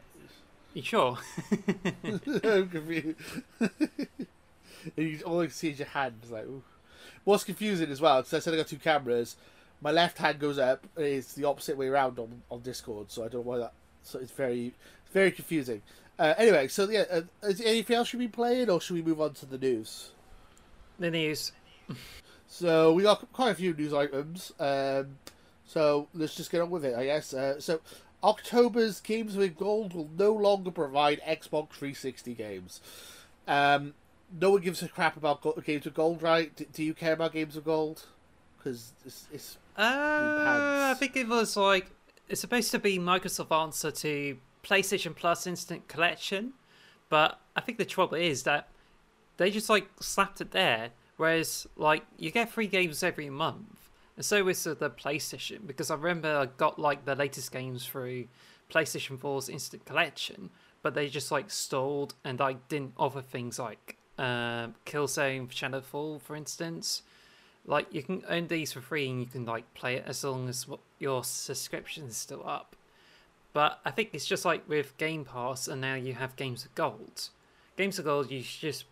You 0.74 0.82
sure? 0.82 1.18
I'm 1.52 2.20
confused. 2.70 3.18
you 4.96 5.20
all 5.26 5.42
I 5.42 5.48
see 5.48 5.70
is 5.70 5.80
your 5.80 5.88
hand. 5.88 6.16
It's 6.22 6.32
like, 6.32 6.44
ooh. 6.46 6.62
what's 7.24 7.46
confusing 7.46 7.90
as 7.90 8.02
well? 8.02 8.18
Because 8.22 8.34
I 8.34 8.40
said 8.40 8.54
I 8.54 8.58
got 8.58 8.68
two 8.68 8.78
cameras. 8.78 9.38
My 9.82 9.92
left 9.92 10.18
hand 10.18 10.40
goes 10.40 10.60
up. 10.60 10.86
It's 10.98 11.34
the 11.34 11.46
opposite 11.46 11.78
way 11.78 11.88
around 11.88 12.20
on, 12.20 12.42
on 12.52 12.60
Discord, 12.60 13.10
so 13.10 13.24
I 13.24 13.30
don't 13.30 13.46
know 13.46 13.52
why 13.52 13.58
that. 13.60 13.74
So 14.04 14.20
it's 14.20 14.32
very, 14.32 14.74
very 15.14 15.32
confusing. 15.32 15.82
Uh, 16.20 16.34
anyway, 16.38 16.68
so 16.68 16.90
yeah, 16.90 17.06
uh, 17.10 17.22
is 17.44 17.62
anything 17.62 17.96
else 17.96 18.10
should 18.10 18.20
be 18.20 18.28
playing, 18.28 18.70
or 18.70 18.82
should 18.82 18.96
we 18.96 19.02
move 19.02 19.22
on 19.22 19.34
to 19.36 19.46
the 19.46 19.58
news? 19.58 20.12
The 21.00 21.10
news. 21.10 21.54
so 22.48 22.92
we 22.92 23.04
got 23.04 23.32
quite 23.32 23.52
a 23.52 23.56
few 23.56 23.74
news 23.74 23.94
items. 23.94 24.52
Um, 24.60 25.18
so 25.66 26.10
let's 26.14 26.36
just 26.36 26.52
get 26.52 26.62
on 26.62 26.70
with 26.70 26.84
it, 26.84 26.96
I 26.96 27.06
guess. 27.06 27.34
Uh, 27.34 27.62
so 27.62 27.80
October's 28.24 29.00
Games 29.00 29.36
with 29.36 29.58
Gold 29.58 29.94
will 29.94 30.10
no 30.18 30.34
longer 30.34 30.72
provide 30.72 31.22
Xbox 31.22 31.72
360 31.72 32.34
games. 32.34 32.82
Um, 33.48 33.94
no 34.40 34.52
one 34.52 34.62
gives 34.62 34.84
a 34.84 34.90
crap 34.90 35.18
about 35.18 35.42
Games 35.66 35.86
with 35.86 35.94
Gold, 35.94 36.22
right? 36.22 36.56
Do, 36.56 36.66
do 36.72 36.84
you 36.84 36.94
care 36.94 37.14
about 37.14 37.34
Games 37.34 37.56
with 37.56 37.66
Gold? 37.66 38.04
Because 38.58 38.92
it's, 39.06 39.28
it's 39.34 39.58
uh, 39.78 40.92
I 40.92 40.96
think 41.00 41.16
it 41.16 41.28
was 41.28 41.56
like 41.56 41.88
it's 42.28 42.42
supposed 42.42 42.72
to 42.72 42.80
be 42.80 43.00
Microsoft's 43.00 43.52
answer 43.52 43.92
to 43.92 44.38
PlayStation 44.64 45.16
Plus 45.16 45.48
Instant 45.48 45.88
Collection, 45.88 46.54
but 47.08 47.40
I 47.56 47.62
think 47.62 47.78
the 47.78 47.86
trouble 47.86 48.18
is 48.18 48.44
that 48.44 48.68
they 49.38 49.50
just 49.50 49.70
like 49.70 49.88
slapped 50.02 50.42
it 50.42 50.52
there. 50.52 50.90
Whereas 51.16 51.68
like 51.76 52.04
you 52.18 52.32
get 52.32 52.50
free 52.50 52.68
games 52.68 53.02
every 53.02 53.30
month, 53.30 53.79
and 54.20 54.26
so 54.26 54.50
is 54.50 54.66
the 54.66 54.76
PlayStation, 54.76 55.66
because 55.66 55.90
I 55.90 55.96
remember 55.96 56.36
I 56.36 56.48
got 56.58 56.78
like 56.78 57.06
the 57.06 57.16
latest 57.16 57.54
games 57.54 57.86
through 57.86 58.26
PlayStation 58.70 59.18
4's 59.18 59.48
Instant 59.48 59.86
Collection, 59.86 60.50
but 60.82 60.94
they 60.94 61.08
just 61.08 61.32
like 61.32 61.50
stalled 61.50 62.16
and 62.26 62.42
I 62.42 62.58
didn't 62.68 62.96
offer 62.98 63.22
things 63.22 63.58
like 63.58 63.96
uh, 64.18 64.68
Killzone 64.86 65.48
Shadowfall, 65.48 66.20
for 66.20 66.36
instance. 66.36 67.02
Like 67.66 67.94
you 67.94 68.04
can 68.04 68.24
own 68.28 68.48
these 68.48 68.74
for 68.74 68.82
free 68.82 69.10
and 69.10 69.22
you 69.22 69.26
can 69.26 69.46
like 69.46 69.74
play 69.74 69.96
it 69.96 70.04
as 70.06 70.22
long 70.26 70.50
as 70.50 70.68
your 71.00 71.24
subscription 71.24 72.08
is 72.08 72.18
still 72.18 72.46
up. 72.46 72.76
But 73.54 73.80
I 73.86 73.92
think 73.92 74.10
it's 74.12 74.28
just 74.28 74.44
like 74.44 74.68
with 74.68 74.98
Game 74.98 75.24
Pass, 75.24 75.66
and 75.66 75.80
now 75.80 75.96
you 75.96 76.16
have 76.16 76.36
Games 76.36 76.66
of 76.66 76.76
Gold. 76.76 77.30
Games 77.78 77.98
of 77.98 78.04
Gold, 78.04 78.32
you 78.32 78.42
just 78.42 78.84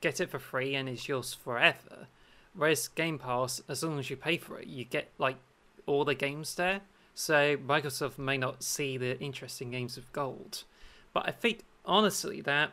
get 0.00 0.20
it 0.20 0.30
for 0.30 0.38
free 0.38 0.76
and 0.76 0.88
it's 0.88 1.08
yours 1.08 1.34
forever. 1.34 2.06
Whereas 2.54 2.88
Game 2.88 3.18
Pass, 3.18 3.62
as 3.68 3.82
long 3.82 3.98
as 3.98 4.10
you 4.10 4.16
pay 4.16 4.36
for 4.36 4.58
it, 4.58 4.66
you 4.66 4.84
get 4.84 5.10
like 5.18 5.36
all 5.86 6.04
the 6.04 6.14
games 6.14 6.54
there. 6.54 6.82
So 7.14 7.56
Microsoft 7.56 8.18
may 8.18 8.36
not 8.36 8.62
see 8.62 8.96
the 8.96 9.18
interesting 9.20 9.70
games 9.70 9.96
of 9.96 10.10
gold. 10.12 10.64
But 11.12 11.28
I 11.28 11.30
think 11.30 11.64
honestly 11.84 12.40
that 12.42 12.70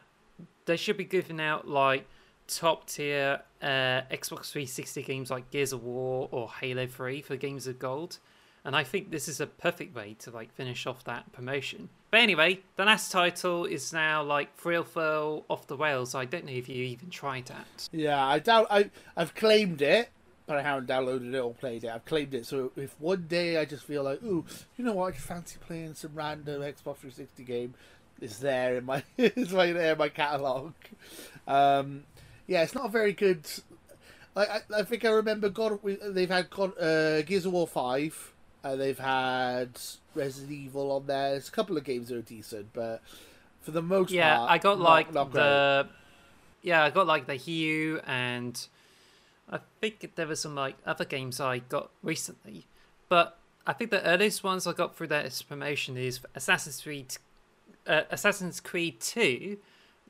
they 0.65 0.77
should 0.77 0.97
be 0.97 1.03
giving 1.03 1.41
out 1.41 1.67
like 1.67 2.07
top 2.47 2.87
tier 2.87 3.41
uh, 3.61 4.01
Xbox 4.11 4.51
360 4.51 5.03
games 5.03 5.31
like 5.31 5.49
Gears 5.51 5.73
of 5.73 5.83
War 5.83 6.27
or 6.31 6.49
Halo 6.49 6.87
3 6.87 7.21
for 7.21 7.35
games 7.35 7.67
of 7.67 7.79
gold. 7.79 8.17
And 8.65 8.75
I 8.75 8.83
think 8.83 9.11
this 9.11 9.27
is 9.27 9.39
a 9.39 9.47
perfect 9.47 9.95
way 9.95 10.15
to 10.19 10.31
like 10.31 10.53
finish 10.53 10.85
off 10.85 11.03
that 11.05 11.31
promotion. 11.31 11.89
But 12.11 12.21
anyway, 12.21 12.59
the 12.75 12.85
last 12.85 13.11
title 13.11 13.65
is 13.65 13.93
now 13.93 14.23
like 14.23 14.57
Thrillville 14.59 15.43
off 15.49 15.67
the 15.67 15.77
rails. 15.77 16.15
I 16.15 16.25
don't 16.25 16.45
know 16.45 16.51
if 16.51 16.67
you 16.67 16.83
even 16.83 17.09
tried 17.09 17.45
that. 17.45 17.89
Yeah, 17.91 18.23
I 18.25 18.39
doubt 18.39 18.67
I 18.69 18.89
I've 19.15 19.35
claimed 19.35 19.81
it, 19.81 20.09
but 20.45 20.57
I 20.57 20.61
haven't 20.63 20.87
downloaded 20.87 21.33
it 21.33 21.39
or 21.39 21.53
played 21.53 21.83
it. 21.83 21.89
I've 21.89 22.05
claimed 22.05 22.33
it. 22.33 22.45
So 22.45 22.71
if 22.75 22.95
one 22.99 23.27
day 23.27 23.57
I 23.57 23.65
just 23.65 23.83
feel 23.83 24.03
like, 24.03 24.21
ooh, 24.23 24.45
you 24.77 24.83
know 24.83 24.93
what, 24.93 25.13
I 25.13 25.17
fancy 25.17 25.57
playing 25.59 25.93
some 25.93 26.11
random 26.15 26.61
Xbox 26.61 26.97
360 26.97 27.43
game, 27.43 27.75
it's 28.19 28.39
there 28.39 28.77
in 28.77 28.85
my 28.85 29.03
it's 29.17 29.51
right 29.51 29.73
there 29.73 29.93
in 29.93 29.97
my 29.97 30.09
catalog. 30.09 30.73
Um, 31.47 32.03
yeah, 32.47 32.63
it's 32.63 32.73
not 32.73 32.87
a 32.87 32.89
very 32.89 33.13
good. 33.13 33.47
I, 34.35 34.41
I, 34.45 34.59
I 34.77 34.83
think 34.83 35.05
I 35.05 35.09
remember 35.09 35.49
God. 35.49 35.79
They've 35.83 36.29
had 36.29 36.49
God, 36.49 36.77
uh, 36.79 37.21
Gears 37.21 37.45
of 37.45 37.53
War 37.53 37.67
five. 37.67 38.33
Uh, 38.63 38.75
they've 38.75 38.99
had 38.99 39.79
Resident 40.15 40.51
Evil 40.51 40.91
on 40.91 41.07
there. 41.07 41.31
There's 41.31 41.47
a 41.47 41.51
couple 41.51 41.77
of 41.77 41.83
games 41.83 42.09
that 42.09 42.17
are 42.17 42.21
decent, 42.21 42.73
but 42.73 43.01
for 43.61 43.71
the 43.71 43.81
most 43.81 44.11
yeah, 44.11 44.37
part, 44.37 44.51
I 44.51 44.57
got 44.57 44.79
not- 44.79 44.83
like 44.83 45.13
not 45.13 45.31
the 45.31 45.87
yeah, 46.61 46.83
I 46.83 46.89
got 46.89 47.07
like 47.07 47.25
the 47.25 47.35
Hue 47.35 48.01
and 48.05 48.67
I 49.49 49.59
think 49.79 50.15
there 50.15 50.27
were 50.27 50.35
some 50.35 50.55
like 50.55 50.75
other 50.85 51.05
games 51.05 51.39
I 51.39 51.59
got 51.59 51.89
recently, 52.03 52.65
but 53.07 53.37
I 53.65 53.73
think 53.73 53.91
the 53.91 54.03
earliest 54.03 54.43
ones 54.43 54.67
I 54.67 54.73
got 54.73 54.95
through 54.95 55.07
that 55.07 55.43
promotion 55.47 55.95
is 55.97 56.19
Assassin's 56.35 56.81
Creed, 56.81 57.17
uh, 57.87 58.01
Assassin's 58.09 58.59
Creed 58.59 58.99
Two, 58.99 59.57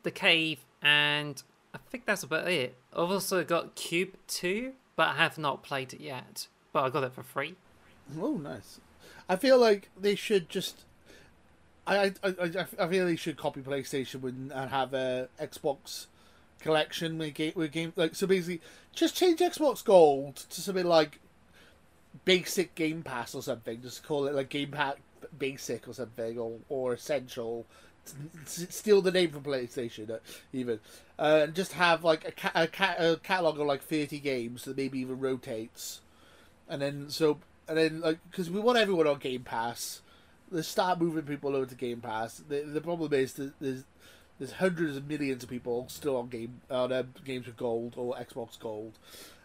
The 0.04 0.12
Cave, 0.12 0.60
and 0.82 1.42
I 1.74 1.78
think 1.90 2.06
that's 2.06 2.24
about 2.24 2.48
it. 2.48 2.76
I've 2.94 3.12
also 3.12 3.44
got 3.44 3.76
Cube 3.76 4.16
Two, 4.28 4.74
but 4.96 5.10
I 5.10 5.14
have 5.16 5.38
not 5.38 5.62
played 5.62 5.94
it 5.94 6.02
yet. 6.02 6.48
But 6.72 6.84
I 6.84 6.90
got 6.90 7.04
it 7.04 7.14
for 7.14 7.24
free. 7.24 7.56
Oh, 8.18 8.38
nice. 8.38 8.80
I 9.28 9.36
feel 9.36 9.58
like 9.58 9.90
they 10.00 10.16
should 10.16 10.50
just. 10.50 10.84
I 11.86 12.14
I, 12.24 12.30
I, 12.30 12.66
I 12.80 12.88
feel 12.88 13.06
they 13.06 13.16
should 13.16 13.38
copy 13.38 13.62
PlayStation 13.62 14.24
and 14.52 14.70
have 14.70 14.94
a 14.94 15.30
Xbox 15.42 16.06
collection 16.60 17.18
with 17.18 17.34
game 17.36 17.54
with 17.56 17.72
game 17.72 17.94
like 17.96 18.14
so 18.16 18.28
basically 18.28 18.60
just 18.94 19.16
change 19.16 19.40
Xbox 19.40 19.84
Gold 19.84 20.36
to 20.36 20.62
something 20.62 20.86
like 20.86 21.20
basic 22.26 22.76
Game 22.76 23.02
Pass 23.04 23.36
or 23.36 23.42
something. 23.44 23.82
Just 23.82 24.04
call 24.04 24.28
it 24.28 24.36
like 24.36 24.50
Game 24.50 24.72
Pass 24.72 24.96
Basic 25.38 25.88
or 25.88 25.94
something 25.94 26.38
or 26.38 26.60
or 26.70 26.94
Essential. 26.94 27.66
Steal 28.46 29.04
the 29.04 29.12
name 29.12 29.30
from 29.30 29.44
PlayStation, 29.44 30.10
uh, 30.10 30.18
even, 30.52 30.80
uh, 31.20 31.42
and 31.44 31.54
just 31.54 31.74
have 31.74 32.04
like 32.04 32.28
a, 32.28 32.32
ca- 32.32 32.52
a, 32.56 32.66
ca- 32.66 32.96
a 32.98 33.18
catalog 33.18 33.60
of 33.60 33.68
like 33.68 33.84
thirty 33.84 34.18
games 34.20 34.64
that 34.66 34.76
maybe 34.78 35.00
even 35.00 35.20
rotates, 35.20 36.02
and 36.68 36.82
then 36.82 37.12
so 37.12 37.38
and 37.70 37.78
then 37.78 38.02
like 38.02 38.20
because 38.30 38.50
we 38.50 38.60
want 38.60 38.78
everyone 38.78 39.08
on 39.08 39.20
Game 39.20 39.44
Pass, 39.44 40.02
let's 40.52 40.68
start 40.68 41.00
moving 41.00 41.24
people 41.24 41.56
over 41.56 41.66
to 41.68 41.76
Game 41.76 42.02
Pass. 42.02 42.42
The 42.50 42.62
the 42.62 42.82
problem 42.82 43.14
is 43.14 43.34
that 43.34 43.54
there's 43.62 43.84
there's 44.40 44.54
hundreds 44.54 44.98
of 44.98 45.08
millions 45.08 45.44
of 45.44 45.50
people 45.50 45.86
still 45.90 46.18
on 46.18 46.28
game 46.30 46.62
on 46.70 46.92
uh, 46.92 47.04
games 47.24 47.46
with 47.46 47.58
Gold 47.58 47.94
or 47.98 48.16
Xbox 48.16 48.60
Gold, 48.60 48.94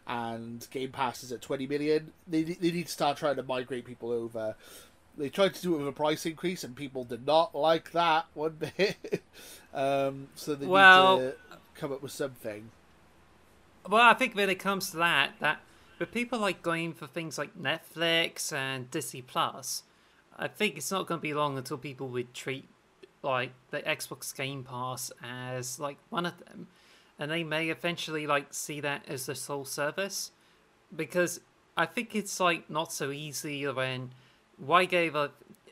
and 0.06 0.66
Game 0.70 0.90
Pass 0.92 1.22
is 1.22 1.30
at 1.32 1.42
twenty 1.42 1.66
million. 1.66 2.12
They 2.26 2.42
they 2.42 2.70
need 2.72 2.86
to 2.86 2.92
start 2.92 3.16
trying 3.18 3.36
to 3.36 3.42
migrate 3.42 3.84
people 3.84 4.10
over. 4.10 4.54
They 5.16 5.28
tried 5.28 5.54
to 5.54 5.62
do 5.62 5.74
it 5.74 5.78
with 5.78 5.86
a 5.88 5.92
price 5.92 6.26
increase, 6.26 6.64
and 6.64 6.74
people 6.74 7.04
did 7.04 7.24
not 7.24 7.54
like 7.54 7.92
that 7.92 8.26
one 8.34 8.56
bit. 8.76 9.22
um, 9.72 10.28
so 10.34 10.54
they 10.56 10.66
Well- 10.66 11.18
need 11.18 11.22
to 11.26 11.34
come 11.76 11.92
up 11.92 12.02
with 12.02 12.10
something. 12.12 12.70
Well, 13.88 14.00
I 14.00 14.14
think 14.14 14.34
when 14.34 14.48
it 14.48 14.58
comes 14.58 14.90
to 14.92 14.96
that, 14.96 15.32
that 15.40 15.60
with 15.98 16.12
people 16.12 16.38
like 16.38 16.62
going 16.62 16.92
for 16.92 17.06
things 17.06 17.38
like 17.38 17.56
Netflix 17.56 18.52
and 18.52 18.90
Disney 18.90 19.22
Plus, 19.22 19.82
I 20.36 20.48
think 20.48 20.76
it's 20.76 20.90
not 20.90 21.06
going 21.06 21.20
to 21.20 21.22
be 21.22 21.34
long 21.34 21.56
until 21.56 21.78
people 21.78 22.08
would 22.08 22.34
treat 22.34 22.68
like 23.22 23.52
the 23.70 23.80
Xbox 23.80 24.34
Game 24.36 24.64
Pass 24.64 25.10
as 25.22 25.80
like 25.80 25.98
one 26.10 26.26
of 26.26 26.38
them, 26.44 26.68
and 27.18 27.30
they 27.30 27.44
may 27.44 27.70
eventually 27.70 28.26
like 28.26 28.52
see 28.52 28.80
that 28.80 29.04
as 29.08 29.26
the 29.26 29.34
sole 29.34 29.64
service, 29.64 30.30
because 30.94 31.40
I 31.76 31.86
think 31.86 32.14
it's 32.14 32.38
like 32.38 32.68
not 32.68 32.92
so 32.92 33.10
easy 33.10 33.66
when 33.66 34.10
why 34.58 34.84
go 34.84 35.10
for 35.10 35.30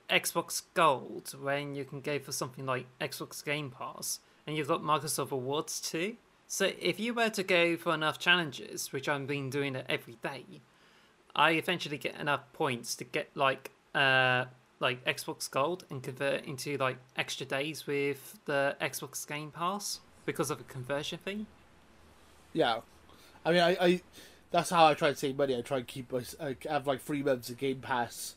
Xbox 0.08 0.62
Gold 0.74 1.34
when 1.40 1.74
you 1.74 1.84
can 1.84 2.00
go 2.00 2.18
for 2.18 2.32
something 2.32 2.66
like 2.66 2.86
Xbox 3.00 3.44
Game 3.44 3.70
Pass? 3.70 4.20
And 4.46 4.56
you've 4.56 4.68
got 4.68 4.82
Microsoft 4.82 5.30
Rewards 5.30 5.80
too. 5.80 6.16
So 6.52 6.70
if 6.78 7.00
you 7.00 7.14
were 7.14 7.30
to 7.30 7.42
go 7.42 7.78
for 7.78 7.94
enough 7.94 8.18
challenges, 8.18 8.92
which 8.92 9.08
I've 9.08 9.26
been 9.26 9.48
doing 9.48 9.74
it 9.74 9.86
every 9.88 10.18
day, 10.22 10.44
I 11.34 11.52
eventually 11.52 11.96
get 11.96 12.20
enough 12.20 12.42
points 12.52 12.94
to 12.96 13.04
get 13.04 13.30
like 13.34 13.70
uh 13.94 14.44
like 14.78 15.02
Xbox 15.06 15.50
Gold 15.50 15.86
and 15.88 16.02
convert 16.02 16.44
into 16.44 16.76
like 16.76 16.98
extra 17.16 17.46
days 17.46 17.86
with 17.86 18.38
the 18.44 18.76
Xbox 18.82 19.26
Game 19.26 19.50
Pass 19.50 20.00
because 20.26 20.50
of 20.50 20.60
a 20.60 20.64
conversion 20.64 21.20
thing. 21.20 21.46
Yeah, 22.52 22.80
I 23.46 23.52
mean, 23.52 23.62
I, 23.62 23.76
I 23.80 24.00
that's 24.50 24.68
how 24.68 24.84
I 24.84 24.92
try 24.92 25.08
to 25.08 25.16
save 25.16 25.38
money. 25.38 25.56
I 25.56 25.62
try 25.62 25.78
and 25.78 25.86
keep 25.86 26.12
my, 26.12 26.20
I 26.38 26.54
have 26.68 26.86
like 26.86 27.00
three 27.00 27.22
months 27.22 27.48
of 27.48 27.56
Game 27.56 27.80
Pass, 27.80 28.34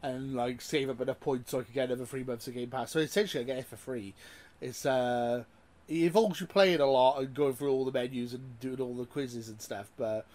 and 0.00 0.36
like 0.36 0.60
save 0.60 0.90
up 0.90 1.00
enough 1.00 1.18
points 1.18 1.50
so 1.50 1.58
I 1.58 1.62
can 1.64 1.74
get 1.74 1.86
another 1.86 2.06
three 2.06 2.22
months 2.22 2.46
of 2.46 2.54
Game 2.54 2.70
Pass. 2.70 2.92
So 2.92 3.00
essentially, 3.00 3.42
I 3.42 3.46
get 3.46 3.58
it 3.58 3.66
for 3.66 3.76
free. 3.76 4.14
It's 4.60 4.86
uh, 4.86 5.42
it 5.88 6.04
involves 6.04 6.40
you 6.40 6.46
playing 6.46 6.80
a 6.80 6.86
lot 6.86 7.18
and 7.18 7.34
going 7.34 7.54
through 7.54 7.72
all 7.72 7.84
the 7.84 7.92
menus 7.92 8.34
and 8.34 8.60
doing 8.60 8.80
all 8.80 8.94
the 8.94 9.06
quizzes 9.06 9.48
and 9.48 9.60
stuff. 9.60 9.90
But 9.96 10.26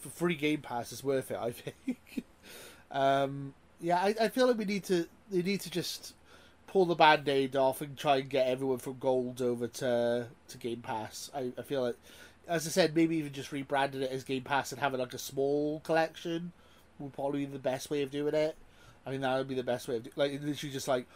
for 0.00 0.08
free 0.08 0.34
Game 0.34 0.60
Pass, 0.60 0.92
it's 0.92 1.04
worth 1.04 1.30
it. 1.30 1.38
I 1.38 1.52
think. 1.52 2.24
um, 2.90 3.54
yeah, 3.80 3.98
I, 3.98 4.14
I 4.20 4.28
feel 4.28 4.48
like 4.48 4.58
we 4.58 4.64
need 4.64 4.84
to 4.84 5.06
they 5.30 5.42
need 5.42 5.60
to 5.62 5.70
just 5.70 6.14
pull 6.66 6.84
the 6.86 6.94
band-aid 6.94 7.54
off 7.54 7.82
and 7.82 7.96
try 7.98 8.16
and 8.16 8.30
get 8.30 8.46
everyone 8.46 8.78
from 8.78 8.98
gold 8.98 9.40
over 9.40 9.68
to 9.68 10.26
to 10.48 10.58
Game 10.58 10.80
Pass. 10.80 11.30
I, 11.34 11.52
I 11.56 11.62
feel 11.62 11.82
like 11.82 11.96
as 12.48 12.66
I 12.66 12.70
said, 12.70 12.96
maybe 12.96 13.16
even 13.16 13.32
just 13.32 13.50
rebranding 13.50 14.02
it 14.02 14.10
as 14.10 14.24
Game 14.24 14.42
Pass 14.42 14.72
and 14.72 14.80
having 14.80 14.98
like 14.98 15.14
a 15.14 15.18
small 15.18 15.80
collection 15.80 16.52
would 16.98 17.12
probably 17.12 17.46
be 17.46 17.52
the 17.52 17.58
best 17.58 17.90
way 17.90 18.02
of 18.02 18.10
doing 18.10 18.34
it. 18.34 18.56
I 19.06 19.10
mean, 19.10 19.20
that 19.20 19.36
would 19.36 19.48
be 19.48 19.54
the 19.54 19.62
best 19.62 19.88
way 19.88 19.96
of 19.96 20.04
do- 20.04 20.10
like 20.16 20.32
literally 20.32 20.72
just 20.72 20.88
like 20.88 21.06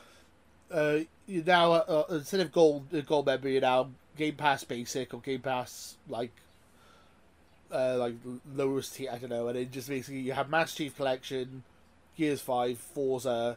uh, 0.70 0.98
you 1.26 1.42
now 1.44 1.72
uh, 1.72 2.04
uh, 2.10 2.14
instead 2.14 2.40
of 2.40 2.52
gold 2.52 2.86
uh, 2.94 3.00
gold 3.00 3.26
member, 3.26 3.48
you 3.48 3.60
now 3.60 3.90
Game 4.16 4.34
Pass 4.34 4.64
Basic 4.64 5.12
or 5.14 5.20
Game 5.20 5.40
Pass 5.40 5.96
like 6.08 6.32
uh, 7.72 7.96
like 7.98 8.14
lowest 8.54 8.94
tier. 8.94 9.10
I 9.12 9.18
don't 9.18 9.30
know, 9.30 9.48
and 9.48 9.56
then 9.56 9.70
just 9.70 9.88
basically 9.88 10.20
you 10.20 10.32
have 10.32 10.48
Master 10.48 10.78
Chief 10.78 10.96
Collection, 10.96 11.62
Gears 12.16 12.40
Five, 12.40 12.78
Forza, 12.78 13.56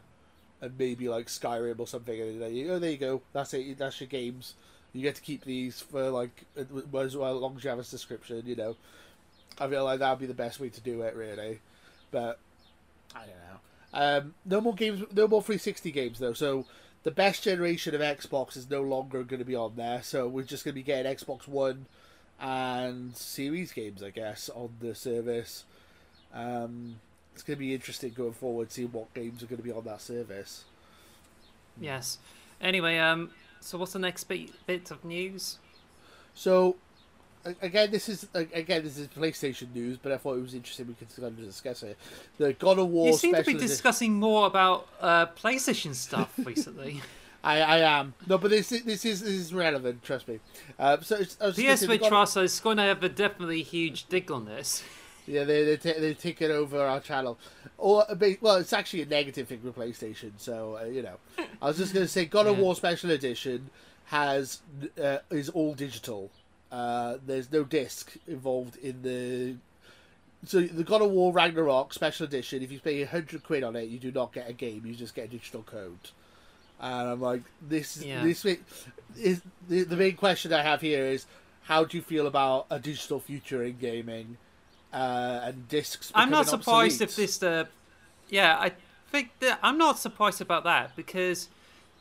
and 0.60 0.78
maybe 0.78 1.08
like 1.08 1.26
Skyrim 1.26 1.78
or 1.78 1.86
something. 1.86 2.20
And 2.20 2.42
then 2.42 2.54
you, 2.54 2.72
oh, 2.72 2.78
there 2.78 2.90
you 2.90 2.96
go. 2.96 3.22
That's 3.32 3.54
it. 3.54 3.78
That's 3.78 4.00
your 4.00 4.08
games. 4.08 4.54
You 4.92 5.02
get 5.02 5.14
to 5.16 5.22
keep 5.22 5.44
these 5.44 5.80
for 5.80 6.10
like 6.10 6.44
as 6.56 6.66
well 6.70 7.04
as 7.04 7.14
long 7.14 7.56
as 7.56 7.64
you 7.64 7.70
have 7.70 7.78
a 7.78 7.84
subscription. 7.84 8.42
You 8.46 8.56
know, 8.56 8.76
I 9.58 9.68
feel 9.68 9.84
like 9.84 10.00
that 10.00 10.10
would 10.10 10.20
be 10.20 10.26
the 10.26 10.34
best 10.34 10.60
way 10.60 10.68
to 10.68 10.80
do 10.80 11.02
it, 11.02 11.14
really. 11.14 11.60
But 12.10 12.38
I 13.14 13.20
don't 13.20 13.28
know. 13.28 13.58
Um, 13.92 14.34
no 14.44 14.60
more 14.60 14.74
games. 14.74 15.02
No 15.14 15.26
more 15.26 15.42
360 15.42 15.90
games 15.92 16.18
though. 16.18 16.32
So 16.32 16.66
the 17.02 17.10
best 17.10 17.42
generation 17.42 17.94
of 17.94 18.00
Xbox 18.00 18.56
is 18.56 18.68
no 18.68 18.82
longer 18.82 19.22
going 19.22 19.38
to 19.38 19.44
be 19.44 19.54
on 19.54 19.74
there. 19.76 20.02
So 20.02 20.28
we're 20.28 20.44
just 20.44 20.64
going 20.64 20.72
to 20.72 20.80
be 20.80 20.82
getting 20.82 21.10
Xbox 21.12 21.48
One 21.48 21.86
and 22.38 23.16
Series 23.16 23.72
games, 23.72 24.02
I 24.02 24.10
guess, 24.10 24.50
on 24.54 24.70
the 24.80 24.94
service. 24.94 25.64
Um, 26.34 27.00
it's 27.34 27.42
going 27.42 27.56
to 27.56 27.60
be 27.60 27.74
interesting 27.74 28.12
going 28.12 28.32
forward, 28.32 28.70
seeing 28.70 28.92
what 28.92 29.12
games 29.14 29.42
are 29.42 29.46
going 29.46 29.58
to 29.58 29.62
be 29.62 29.72
on 29.72 29.84
that 29.84 30.00
service. 30.00 30.64
Yes. 31.80 32.18
Anyway, 32.60 32.98
um, 32.98 33.30
so 33.60 33.78
what's 33.78 33.92
the 33.92 33.98
next 33.98 34.24
bit, 34.24 34.50
bit 34.66 34.90
of 34.90 35.04
news? 35.04 35.58
So, 36.34 36.76
again, 37.62 37.90
this 37.90 38.08
is 38.08 38.26
again 38.34 38.82
this 38.84 38.98
is 38.98 39.08
PlayStation 39.08 39.74
news, 39.74 39.96
but 39.96 40.12
I 40.12 40.16
thought 40.18 40.36
it 40.36 40.42
was 40.42 40.54
interesting. 40.54 40.86
We 40.88 40.94
could 40.94 41.08
kind 41.14 41.28
of 41.38 41.44
discuss 41.44 41.82
it. 41.82 41.96
The 42.38 42.52
God 42.52 42.78
of 42.78 42.88
War 42.88 43.08
you 43.08 43.12
seem 43.14 43.34
to 43.34 43.42
be 43.42 43.54
discussing 43.54 44.14
more 44.14 44.46
about 44.46 44.86
uh, 45.00 45.26
PlayStation 45.26 45.94
stuff 45.94 46.32
recently. 46.44 47.00
I, 47.42 47.60
I 47.62 47.78
am 47.78 48.12
no, 48.28 48.36
but 48.36 48.50
this 48.50 48.70
is- 48.70 48.82
this 48.82 49.04
is 49.04 49.20
this 49.22 49.30
is 49.32 49.54
relevant. 49.54 50.02
Trust 50.02 50.28
me. 50.28 50.40
Uh, 50.78 51.00
so 51.00 51.16
it's, 51.16 51.38
I 51.40 51.46
was 51.46 51.56
gonna 51.56 51.72
PS 51.74 51.80
say, 51.80 51.86
the 51.86 51.92
with 51.92 52.00
God 52.00 52.06
of- 52.06 52.10
Trust 52.10 52.36
is 52.36 52.60
going 52.60 52.76
to 52.76 52.82
have 52.82 53.02
a 53.02 53.08
definitely 53.08 53.62
huge 53.62 54.06
dig 54.08 54.30
on 54.30 54.44
this. 54.44 54.82
Yeah, 55.26 55.44
they 55.44 55.64
they 55.64 55.76
ta- 55.78 55.98
they 55.98 56.12
take 56.14 56.42
it 56.42 56.50
over 56.50 56.78
our 56.80 57.00
channel. 57.00 57.38
Or 57.78 58.04
well, 58.42 58.56
it's 58.56 58.72
actually 58.74 59.02
a 59.02 59.06
negative 59.06 59.48
thing 59.48 59.60
with 59.62 59.74
PlayStation. 59.76 60.32
So 60.36 60.78
uh, 60.82 60.84
you 60.84 61.02
know, 61.02 61.16
I 61.62 61.68
was 61.68 61.78
just 61.78 61.94
going 61.94 62.04
to 62.04 62.10
say, 62.12 62.26
God 62.26 62.46
of 62.46 62.56
Yeah. 62.58 62.62
War 62.64 62.74
Special 62.74 63.10
Edition 63.10 63.70
has 64.06 64.60
uh, 65.02 65.18
is 65.30 65.48
all 65.48 65.72
digital. 65.74 66.30
Uh, 66.70 67.16
there's 67.26 67.50
no 67.50 67.64
disc 67.64 68.12
involved 68.26 68.76
in 68.76 69.02
the. 69.02 69.56
So 70.46 70.60
the 70.62 70.84
God 70.84 71.02
of 71.02 71.10
War 71.10 71.32
Ragnarok 71.32 71.92
Special 71.92 72.24
Edition, 72.24 72.62
if 72.62 72.72
you 72.72 72.80
pay 72.80 73.04
hundred 73.04 73.42
quid 73.44 73.62
on 73.62 73.76
it, 73.76 73.88
you 73.88 73.98
do 73.98 74.10
not 74.10 74.32
get 74.32 74.48
a 74.48 74.52
game. 74.54 74.82
You 74.86 74.94
just 74.94 75.14
get 75.14 75.26
a 75.26 75.28
digital 75.28 75.62
code. 75.62 76.10
And 76.80 77.08
I'm 77.10 77.20
like, 77.20 77.42
this 77.60 77.98
Yeah. 77.98 78.22
this 78.24 78.44
is 79.18 79.42
the 79.68 79.84
the 79.84 79.96
main 79.96 80.16
question 80.16 80.52
I 80.52 80.62
have 80.62 80.80
here 80.80 81.04
is, 81.04 81.26
how 81.64 81.84
do 81.84 81.96
you 81.98 82.02
feel 82.02 82.26
about 82.26 82.66
a 82.70 82.78
digital 82.78 83.20
future 83.20 83.62
in 83.62 83.76
gaming? 83.78 84.38
uh, 84.92 85.40
and 85.44 85.68
discs. 85.68 86.10
I'm 86.14 86.30
not 86.30 86.46
surprised 86.48 87.00
obsolete. 87.00 87.10
if 87.10 87.16
this. 87.16 87.42
Uh, 87.42 87.66
yeah, 88.28 88.56
I 88.58 88.72
think 89.10 89.30
that 89.40 89.58
I'm 89.62 89.78
not 89.78 89.98
surprised 89.98 90.40
about 90.40 90.64
that 90.64 90.96
because 90.96 91.48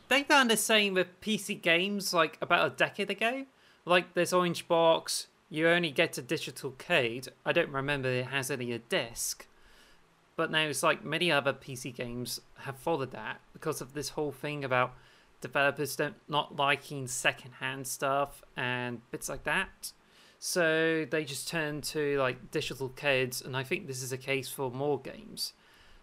they've 0.08 0.28
done 0.28 0.48
the 0.48 0.58
same 0.58 0.94
with 0.96 1.20
PC 1.22 1.62
games 1.62 2.14
like 2.14 2.38
about 2.42 2.66
a 2.72 2.76
decade 2.76 3.10
ago. 3.12 3.46
Like 3.86 4.14
this 4.14 4.34
Orange 4.34 4.68
Box, 4.68 5.28
you 5.50 5.68
only 5.68 5.92
get 5.92 6.18
a 6.18 6.22
digital 6.22 6.72
code. 6.78 7.30
I 7.46 7.52
don't 7.52 7.72
remember 7.72 8.10
it 8.10 8.28
has 8.28 8.52
any 8.52 8.72
a 8.72 8.80
disc. 8.80 9.48
But 10.36 10.52
now 10.52 10.64
it's 10.64 10.84
like 10.84 11.04
many 11.04 11.32
other 11.32 11.54
PC 11.54 11.94
games 11.94 12.40
have 12.60 12.78
followed 12.78 13.12
that 13.12 13.42
because 13.52 13.82
of 13.82 13.94
this 13.94 14.10
whole 14.10 14.32
thing 14.32 14.64
about 14.64 14.94
developers 15.42 15.96
don't 15.96 16.16
not 16.28 16.56
liking 16.56 17.08
secondhand 17.08 17.88
stuff 17.88 18.44
and 18.56 19.02
bits 19.12 19.30
like 19.30 19.44
that. 19.44 19.92
So 20.40 21.06
they 21.10 21.26
just 21.26 21.50
turn 21.50 21.82
to 21.82 22.18
like 22.18 22.52
digital 22.52 22.90
codes, 22.90 23.42
and 23.42 23.58
I 23.58 23.64
think 23.64 23.88
this 23.88 24.02
is 24.02 24.14
a 24.14 24.18
case 24.18 24.48
for 24.48 24.72
more 24.72 25.00
games. 25.00 25.54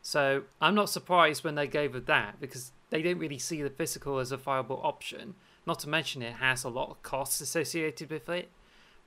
So 0.02 0.42
I'm 0.60 0.74
not 0.74 0.90
surprised 0.90 1.42
when 1.42 1.54
they 1.54 1.66
go 1.66 1.88
with 1.88 2.06
that 2.06 2.38
because 2.38 2.72
they 2.90 3.02
don't 3.02 3.18
really 3.18 3.38
see 3.38 3.62
the 3.62 3.70
physical 3.70 4.18
as 4.18 4.32
a 4.32 4.36
viable 4.36 4.80
option. 4.84 5.34
Not 5.66 5.80
to 5.80 5.88
mention 5.88 6.22
it 6.22 6.34
has 6.34 6.64
a 6.64 6.68
lot 6.68 6.90
of 6.90 7.02
costs 7.02 7.40
associated 7.40 8.10
with 8.10 8.28
it. 8.28 8.50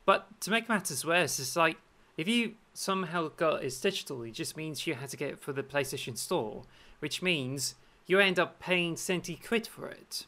But 0.05 0.41
to 0.41 0.51
make 0.51 0.67
matters 0.67 1.05
worse, 1.05 1.39
it's 1.39 1.55
like 1.55 1.77
if 2.17 2.27
you 2.27 2.55
somehow 2.73 3.29
got 3.29 3.63
it 3.63 3.77
digital, 3.81 4.23
it 4.23 4.31
just 4.31 4.57
means 4.57 4.85
you 4.85 4.95
had 4.95 5.09
to 5.09 5.17
get 5.17 5.29
it 5.29 5.39
for 5.39 5.53
the 5.53 5.63
PlayStation 5.63 6.17
Store, 6.17 6.63
which 6.99 7.21
means 7.21 7.75
you 8.07 8.19
end 8.19 8.39
up 8.39 8.59
paying 8.59 8.97
70 8.97 9.35
quid 9.35 9.67
for 9.67 9.87
it. 9.87 10.25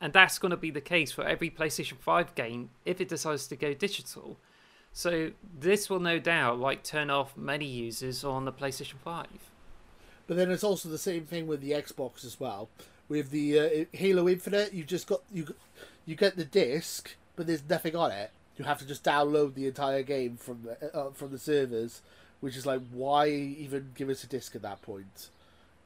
And 0.00 0.12
that's 0.12 0.38
going 0.38 0.50
to 0.50 0.56
be 0.56 0.70
the 0.70 0.80
case 0.80 1.12
for 1.12 1.24
every 1.24 1.48
PlayStation 1.48 1.96
5 1.98 2.34
game 2.34 2.70
if 2.84 3.00
it 3.00 3.08
decides 3.08 3.46
to 3.46 3.56
go 3.56 3.72
digital. 3.72 4.36
So 4.92 5.30
this 5.58 5.88
will 5.88 6.00
no 6.00 6.18
doubt 6.18 6.58
like 6.58 6.82
turn 6.82 7.08
off 7.08 7.36
many 7.36 7.64
users 7.64 8.24
on 8.24 8.44
the 8.44 8.52
PlayStation 8.52 8.98
5. 9.02 9.26
But 10.26 10.36
then 10.36 10.50
it's 10.50 10.64
also 10.64 10.88
the 10.88 10.98
same 10.98 11.24
thing 11.24 11.46
with 11.46 11.60
the 11.60 11.70
Xbox 11.70 12.24
as 12.24 12.38
well. 12.38 12.68
With 13.08 13.30
the 13.30 13.58
uh, 13.58 13.84
Halo 13.92 14.28
Infinite, 14.28 14.72
you 14.72 14.84
just 14.84 15.06
got 15.06 15.20
you 15.32 15.54
you 16.06 16.16
get 16.16 16.36
the 16.36 16.44
disc, 16.44 17.14
but 17.36 17.46
there's 17.46 17.62
nothing 17.68 17.94
on 17.96 18.10
it. 18.10 18.30
You 18.56 18.64
have 18.64 18.78
to 18.78 18.86
just 18.86 19.02
download 19.04 19.54
the 19.54 19.66
entire 19.66 20.02
game 20.02 20.36
from 20.36 20.62
the, 20.62 20.94
uh, 20.96 21.10
from 21.12 21.30
the 21.30 21.38
servers, 21.38 22.02
which 22.40 22.56
is 22.56 22.64
like 22.66 22.80
why 22.90 23.28
even 23.28 23.90
give 23.94 24.08
us 24.08 24.24
a 24.24 24.26
disc 24.26 24.54
at 24.54 24.62
that 24.62 24.82
point? 24.82 25.28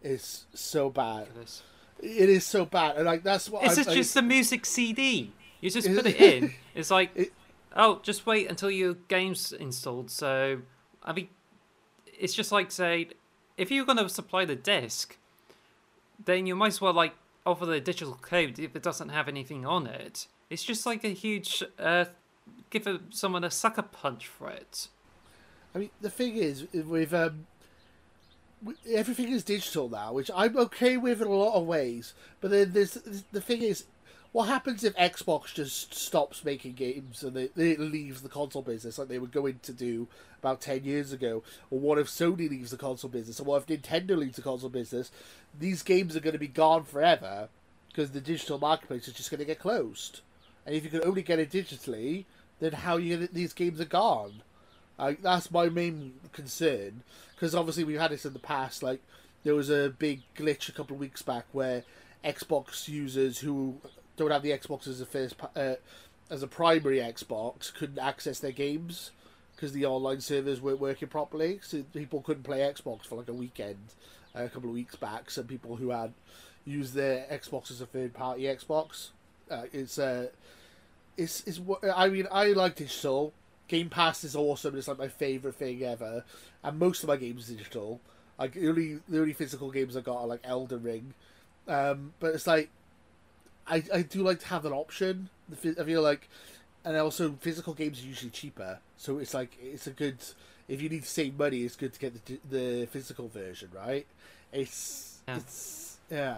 It's 0.03 0.45
so 0.55 0.91
bad. 0.91 1.29
It 2.01 2.29
is 2.29 2.45
so 2.45 2.65
bad, 2.65 2.97
and 2.97 3.07
like 3.07 3.23
that's 3.23 3.49
what. 3.49 3.65
Is 3.65 3.79
it 3.79 3.89
just 3.89 4.15
a 4.17 4.23
music 4.23 4.67
CD? 4.67 5.33
You 5.61 5.71
just 5.71 5.89
put 5.89 6.07
it 6.07 6.17
in. 6.21 6.53
It's 6.75 6.91
like, 6.91 7.11
It- 7.17 7.33
oh, 7.75 8.01
just 8.03 8.27
wait 8.27 8.49
until 8.49 8.71
your 8.71 8.95
game's 9.09 9.53
installed. 9.53 10.11
So, 10.11 10.61
I 11.03 11.13
mean, 11.13 11.29
it's 12.19 12.35
just 12.35 12.53
like 12.53 12.71
say, 12.71 13.09
if 13.57 13.71
you're 13.71 13.87
gonna 13.87 14.09
supply 14.11 14.45
the 14.45 14.55
disc, 14.55 15.17
then 16.25 16.47
you 16.47 16.57
might 16.57 16.69
as 16.69 16.81
well 16.81 16.93
like 16.93 17.15
offer 17.45 17.67
the 17.67 17.81
digital 17.81 18.19
code 18.21 18.59
if 18.59 18.75
it 18.75 18.83
doesn't 18.83 19.11
have 19.11 19.29
anything 19.29 19.65
on 19.65 19.87
it. 19.87 20.27
It's 20.51 20.65
just 20.65 20.87
like 20.87 21.05
a 21.05 21.09
huge, 21.09 21.63
uh, 21.79 22.07
give 22.71 22.87
a, 22.87 23.01
someone 23.11 23.45
a 23.45 23.51
sucker 23.51 23.83
punch 23.83 24.27
for 24.27 24.51
it. 24.51 24.89
I 25.75 25.79
mean, 25.79 25.91
the 26.01 26.11
thing 26.11 26.37
is, 26.37 26.67
with 26.73 27.13
um, 27.13 27.47
everything 28.91 29.29
is 29.29 29.45
digital 29.45 29.89
now, 29.89 30.13
which 30.13 30.31
I'm 30.35 30.57
okay 30.57 30.97
with 30.97 31.21
in 31.21 31.29
a 31.29 31.33
lot 31.33 31.55
of 31.55 31.67
ways. 31.67 32.15
But 32.41 32.51
then 32.51 32.73
there's 32.73 32.93
the 33.33 33.41
thing 33.41 33.63
is, 33.63 33.85
what 34.33 34.49
happens 34.49 34.85
if 34.85 34.95
Xbox 34.97 35.55
just 35.55 35.95
stops 35.95 36.45
making 36.45 36.75
games 36.75 37.23
and 37.23 37.35
they, 37.35 37.49
they 37.55 37.77
leaves 37.77 38.23
the 38.23 38.29
console 38.29 38.63
business 38.63 38.99
like 38.99 39.09
they 39.09 39.19
were 39.19 39.27
going 39.27 39.61
to 39.63 39.73
do 39.73 40.09
about 40.39 40.61
ten 40.61 40.85
years 40.85 41.13
ago? 41.13 41.43
Or 41.71 41.79
what 41.79 41.99
if 41.99 42.09
Sony 42.09 42.49
leaves 42.49 42.71
the 42.71 42.77
console 42.77 43.11
business? 43.11 43.41
Or 43.41 43.45
what 43.45 43.63
if 43.63 43.67
Nintendo 43.67 44.17
leaves 44.17 44.37
the 44.37 44.43
console 44.43 44.71
business? 44.71 45.11
These 45.59 45.83
games 45.83 46.17
are 46.17 46.21
going 46.21 46.35
to 46.35 46.39
be 46.39 46.49
gone 46.49 46.85
forever 46.85 47.49
because 47.89 48.11
the 48.11 48.21
digital 48.21 48.59
marketplace 48.59 49.09
is 49.09 49.15
just 49.15 49.31
going 49.31 49.39
to 49.39 49.47
get 49.47 49.59
closed. 49.59 50.21
And 50.67 50.75
if 50.75 50.85
you 50.85 50.91
can 50.91 51.05
only 51.05 51.23
get 51.23 51.39
it 51.39 51.51
digitally, 51.51 52.25
then 52.61 52.73
how 52.73 52.97
you 52.97 53.27
these 53.29 53.53
games 53.53 53.81
are 53.81 53.87
gone? 53.87 54.43
Like 54.99 55.23
that's 55.23 55.51
my 55.51 55.69
main 55.69 56.15
concern 56.33 57.03
because 57.35 57.55
obviously 57.55 57.85
we've 57.85 58.01
had 58.01 58.11
this 58.11 58.27
in 58.27 58.33
the 58.33 58.39
past. 58.39 58.83
Like 58.83 59.01
there 59.45 59.55
was 59.55 59.71
a 59.71 59.91
big 59.91 60.23
glitch 60.37 60.69
a 60.69 60.73
couple 60.73 60.95
of 60.95 61.01
weeks 61.01 61.23
back 61.23 61.45
where 61.53 61.85
Xbox 62.25 62.89
users 62.89 63.39
who 63.39 63.81
don't 64.17 64.31
have 64.31 64.43
the 64.43 64.51
Xbox 64.51 64.87
as 64.87 65.01
a 65.01 65.07
first 65.07 65.37
uh, 65.55 65.75
as 66.31 66.43
a 66.43 66.47
primary 66.47 66.99
Xbox 66.99 67.73
couldn't 67.73 67.99
access 67.99 68.41
their 68.41 68.53
games 68.53 69.13
because 69.55 69.73
the 69.73 69.87
online 69.87 70.21
servers 70.21 70.61
weren't 70.61 70.81
working 70.81 71.09
properly. 71.09 71.61
So 71.63 71.83
people 71.95 72.21
couldn't 72.21 72.43
play 72.43 72.59
Xbox 72.59 73.07
for 73.07 73.17
like 73.17 73.29
a 73.29 73.33
weekend 73.33 73.95
uh, 74.37 74.45
a 74.45 74.49
couple 74.49 74.69
of 74.69 74.75
weeks 74.75 74.97
back. 74.97 75.31
Some 75.31 75.45
people 75.45 75.77
who 75.77 75.91
had 75.91 76.13
used 76.65 76.95
their 76.95 77.27
Xbox 77.31 77.71
as 77.71 77.81
a 77.81 77.87
third 77.87 78.13
party 78.13 78.43
Xbox. 78.43 79.11
Uh, 79.51 79.65
it's 79.73 79.99
uh, 79.99 80.29
it's 81.17 81.43
it's 81.47 81.61
I 81.95 82.09
mean. 82.09 82.27
I 82.31 82.49
like 82.49 82.77
digital. 82.77 83.33
Game 83.69 83.89
Pass 83.91 84.23
is 84.23 84.37
awesome. 84.37 84.77
It's 84.77 84.89
like 84.89 84.99
my 84.99 85.09
favorite 85.09 85.57
thing 85.57 85.83
ever, 85.83 86.25
and 86.63 86.79
most 86.79 87.03
of 87.03 87.09
my 87.09 87.17
games 87.17 87.49
digital. 87.49 88.01
Like 88.39 88.53
the 88.53 88.69
only 88.69 89.01
the 89.09 89.21
only 89.21 89.33
physical 89.33 89.71
games 89.71 89.97
I 89.97 90.01
got 90.01 90.19
are 90.19 90.27
like 90.27 90.41
Elden 90.45 90.83
Ring, 90.83 91.15
um, 91.67 92.13
but 92.21 92.35
it's 92.35 92.47
like 92.47 92.69
I 93.69 93.83
I 93.93 94.03
do 94.03 94.23
like 94.23 94.41
to 94.41 94.47
have 94.47 94.65
an 94.65 94.73
option. 94.73 95.29
I 95.53 95.55
feel 95.85 96.03
like, 96.03 96.29
and 96.85 96.97
also 96.97 97.33
physical 97.41 97.75
games 97.75 98.03
are 98.03 98.07
usually 98.07 98.31
cheaper, 98.31 98.81
so 98.97 99.19
it's 99.19 99.35
like 99.35 99.57
it's 99.61 99.87
a 99.87 99.91
good 99.93 100.19
if 100.69 100.83
you 100.83 100.89
need 100.89 101.03
to 101.03 101.09
save 101.09 101.39
money, 101.39 101.63
it's 101.63 101.77
good 101.77 101.93
to 101.93 102.01
get 102.01 102.25
the 102.27 102.41
the 102.49 102.87
physical 102.87 103.29
version, 103.29 103.71
right? 103.75 104.07
It's 104.53 105.19
Yeah. 105.29 105.37
it's 105.37 105.99
yeah. 106.11 106.37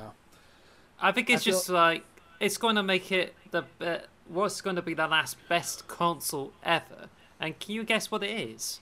I 1.00 1.12
think 1.12 1.30
it's 1.30 1.42
I 1.42 1.44
feel- 1.44 1.54
just 1.54 1.68
like 1.68 2.04
it's 2.40 2.56
going 2.56 2.76
to 2.76 2.82
make 2.82 3.10
it 3.12 3.34
the 3.50 3.64
uh, 3.80 3.98
what's 4.28 4.60
going 4.60 4.76
to 4.76 4.82
be 4.82 4.94
the 4.94 5.06
last 5.06 5.36
best 5.48 5.88
console 5.88 6.52
ever. 6.62 7.08
And 7.40 7.58
can 7.58 7.74
you 7.74 7.84
guess 7.84 8.10
what 8.10 8.22
it 8.24 8.30
is? 8.30 8.80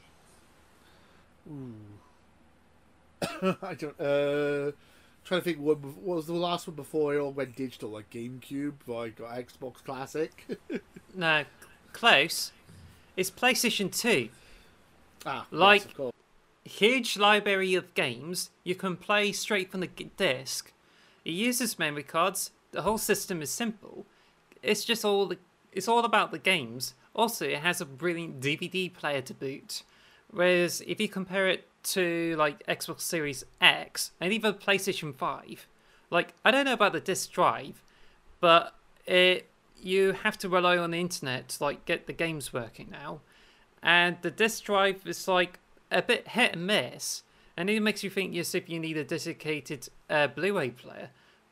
I 3.23 3.75
don't. 3.75 4.01
Uh, 4.01 4.73
trying 5.27 5.41
to 5.41 5.45
think 5.45 5.59
what, 5.59 5.79
what 5.81 6.17
was 6.17 6.27
the 6.27 6.33
last 6.33 6.67
one 6.67 6.77
before 6.77 7.15
it 7.15 7.19
all 7.19 7.33
went 7.33 7.55
digital, 7.57 7.91
like 7.91 8.09
GameCube, 8.11 8.75
like 8.87 9.21
or 9.21 9.25
Xbox 9.27 9.83
Classic. 9.85 10.47
No, 11.15 11.45
close. 11.95 12.53
It's 13.17 13.31
PlayStation 13.31 13.91
2. 13.91 14.29
ah, 15.25 15.47
Like- 15.51 15.87
yes. 15.99 16.13
Huge 16.65 17.17
library 17.17 17.75
of 17.75 17.95
games 17.95 18.51
you 18.65 18.75
can 18.75 18.97
play 18.97 19.33
straight 19.33 19.71
from 19.71 19.81
the 19.81 19.87
disc. 19.87 20.73
It 21.25 21.31
uses 21.33 21.79
memory 21.79 22.03
cards. 22.03 22.51
The 22.73 22.83
whole 22.83 22.99
system 22.99 23.41
is 23.41 23.51
simple. 23.51 24.05
It's 24.63 24.85
just 24.85 25.05
all 25.05 25.27
the, 25.27 25.39
it's 25.73 25.89
all 25.89 26.05
about 26.05 26.33
the 26.33 26.39
games. 26.39 26.95
Also, 27.15 27.47
it 27.47 27.59
has 27.61 27.81
a 27.81 27.87
brilliant 27.87 28.41
DVD 28.41 28.93
player 28.93 29.23
to 29.23 29.33
boot. 29.33 29.85
Whereas 30.31 30.83
if 30.87 31.01
you 31.01 31.09
compare 31.09 31.49
it 31.49 31.67
to 31.87 32.35
like 32.37 32.67
Xbox 32.67 33.01
Series 33.01 33.45
X 33.61 34.13
and 34.21 34.33
even 34.33 34.55
PlayStation 34.55 35.15
5, 35.15 35.67
like 36.11 36.35
I 36.45 36.51
don't 36.51 36.65
know 36.65 36.73
about 36.73 36.93
the 36.93 37.01
disc 37.01 37.33
drive, 37.33 37.83
but 38.41 38.75
it 39.07 39.49
you 39.83 40.13
have 40.13 40.39
to 40.39 40.49
rely 40.49 40.79
on 40.79 40.91
the 40.93 41.01
internet 41.01 41.49
to 41.49 41.63
like 41.63 41.85
get 41.85 42.07
the 42.07 42.13
games 42.13 42.53
working 42.53 42.89
now. 42.91 43.21
And 43.83 44.17
the 44.23 44.31
disc 44.31 44.65
drive 44.65 45.07
is 45.07 45.29
like 45.29 45.59
a 45.91 46.03
bit 46.03 46.29
hit 46.29 46.55
and 46.55 46.67
miss, 46.67 47.23
and 47.57 47.71
it 47.71 47.81
makes 47.81 48.03
you 48.03 48.11
think 48.11 48.35
yes 48.35 48.55
if 48.55 48.69
you 48.69 48.81
need 48.81 48.97
a 48.97 49.05
dedicated 49.05 49.89
uh, 50.11 50.27
Blu-ray 50.29 50.71
player. 50.71 51.11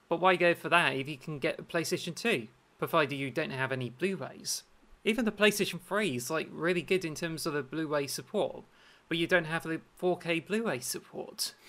But 0.09 0.21
why 0.21 0.37
go 0.37 0.55
for 0.55 0.69
that 0.69 0.95
if 0.95 1.09
you 1.09 1.17
can 1.17 1.39
get 1.39 1.59
a 1.59 1.63
PlayStation 1.63 2.15
2, 2.15 2.49
provided 2.79 3.17
you 3.17 3.31
don't 3.31 3.51
have 3.51 3.73
any 3.73 3.91
Blu-rays? 3.91 4.65
Even 5.05 5.25
the 5.25 5.33
PlayStation 5.33 5.81
3 5.81 6.17
is 6.17 6.31
like 6.31 6.49
really 6.51 6.83
good 6.83 7.05
in 7.05 7.15
terms 7.15 7.47
of 7.47 7.53
the 7.53 7.63
Blu-ray 7.63 8.07
support, 8.07 8.65
but 9.09 9.19
you 9.19 9.27
don't 9.27 9.45
have 9.47 9.63
the 9.65 9.81
4K 10.01 10.47
Blu-ray 10.47 10.81
support. 10.81 11.55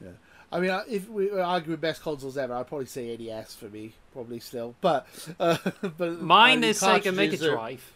Yeah. 0.00 0.10
I 0.52 0.60
mean, 0.60 0.80
if 0.88 1.08
we 1.10 1.26
were 1.26 1.42
arguing 1.42 1.80
best 1.80 2.02
consoles 2.02 2.38
ever, 2.38 2.54
I'd 2.54 2.68
probably 2.68 2.86
say 2.86 3.16
NES 3.16 3.56
for 3.56 3.64
me, 3.66 3.94
probably 4.12 4.38
still. 4.38 4.76
But 4.80 5.08
uh, 5.40 5.56
but 5.96 6.22
Mine 6.22 6.50
I 6.50 6.54
mean, 6.60 6.64
is 6.70 6.80
Sega 6.80 7.06
Mega 7.06 7.36
cartridges 7.36 7.42
are- 7.42 7.50
Drive. 7.50 7.92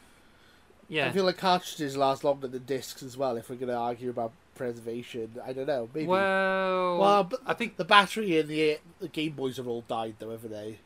I 0.91 1.11
feel 1.13 1.25
like 1.25 1.39
cartridges 1.39 1.97
last 1.97 2.25
longer 2.25 2.49
than 2.49 2.65
discs 2.65 3.03
as 3.05 3.17
well. 3.17 3.37
If 3.37 3.49
we're 3.49 3.55
going 3.57 3.69
to 3.69 3.77
argue 3.77 4.11
about 4.11 4.33
preservation, 4.57 5.31
I 5.47 5.53
don't 5.53 5.67
know. 5.67 5.89
Maybe. 5.95 6.07
Well, 6.09 6.99
Well, 6.99 7.25
but 7.25 7.41
I 7.47 7.55
think 7.55 7.77
the 7.77 7.85
battery 7.85 8.39
and 8.41 8.49
the, 8.49 8.79
the 9.01 9.09
Game 9.09 9.33
Boys 9.33 9.57
have 9.59 9.69
all 9.69 9.85
died, 9.89 10.17
though, 10.19 10.31
haven't 10.33 10.51
they? 10.51 10.79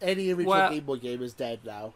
Any 0.00 0.30
original 0.32 0.50
Well- 0.50 0.70
Game 0.72 0.84
Boy 0.84 0.96
game 0.96 1.22
is 1.22 1.34
dead 1.34 1.60
now. 1.64 1.92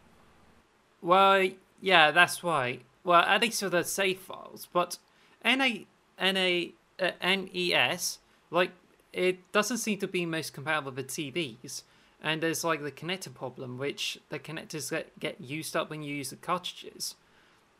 Well, 1.01 1.49
yeah, 1.81 2.11
that's 2.11 2.43
right. 2.43 2.81
Well, 3.03 3.21
at 3.21 3.41
least 3.41 3.59
for 3.59 3.69
the 3.69 3.83
save 3.83 4.19
files, 4.19 4.67
but 4.71 4.97
NA, 5.43 5.85
NA, 6.21 6.71
uh, 6.99 7.11
NES, 7.21 8.19
like, 8.49 8.71
it 9.11 9.51
doesn't 9.51 9.77
seem 9.77 9.99
to 9.99 10.07
be 10.07 10.25
most 10.25 10.53
compatible 10.53 10.91
with 10.91 11.07
TVs. 11.07 11.83
And 12.21 12.41
there's 12.41 12.63
like 12.63 12.81
the 12.81 12.91
connector 12.91 13.33
problem, 13.33 13.77
which 13.77 14.17
the 14.29 14.39
connectors 14.39 14.89
get, 14.89 15.19
get 15.19 15.41
used 15.41 15.75
up 15.75 15.89
when 15.89 16.03
you 16.03 16.15
use 16.15 16.29
the 16.29 16.37
cartridges. 16.37 17.15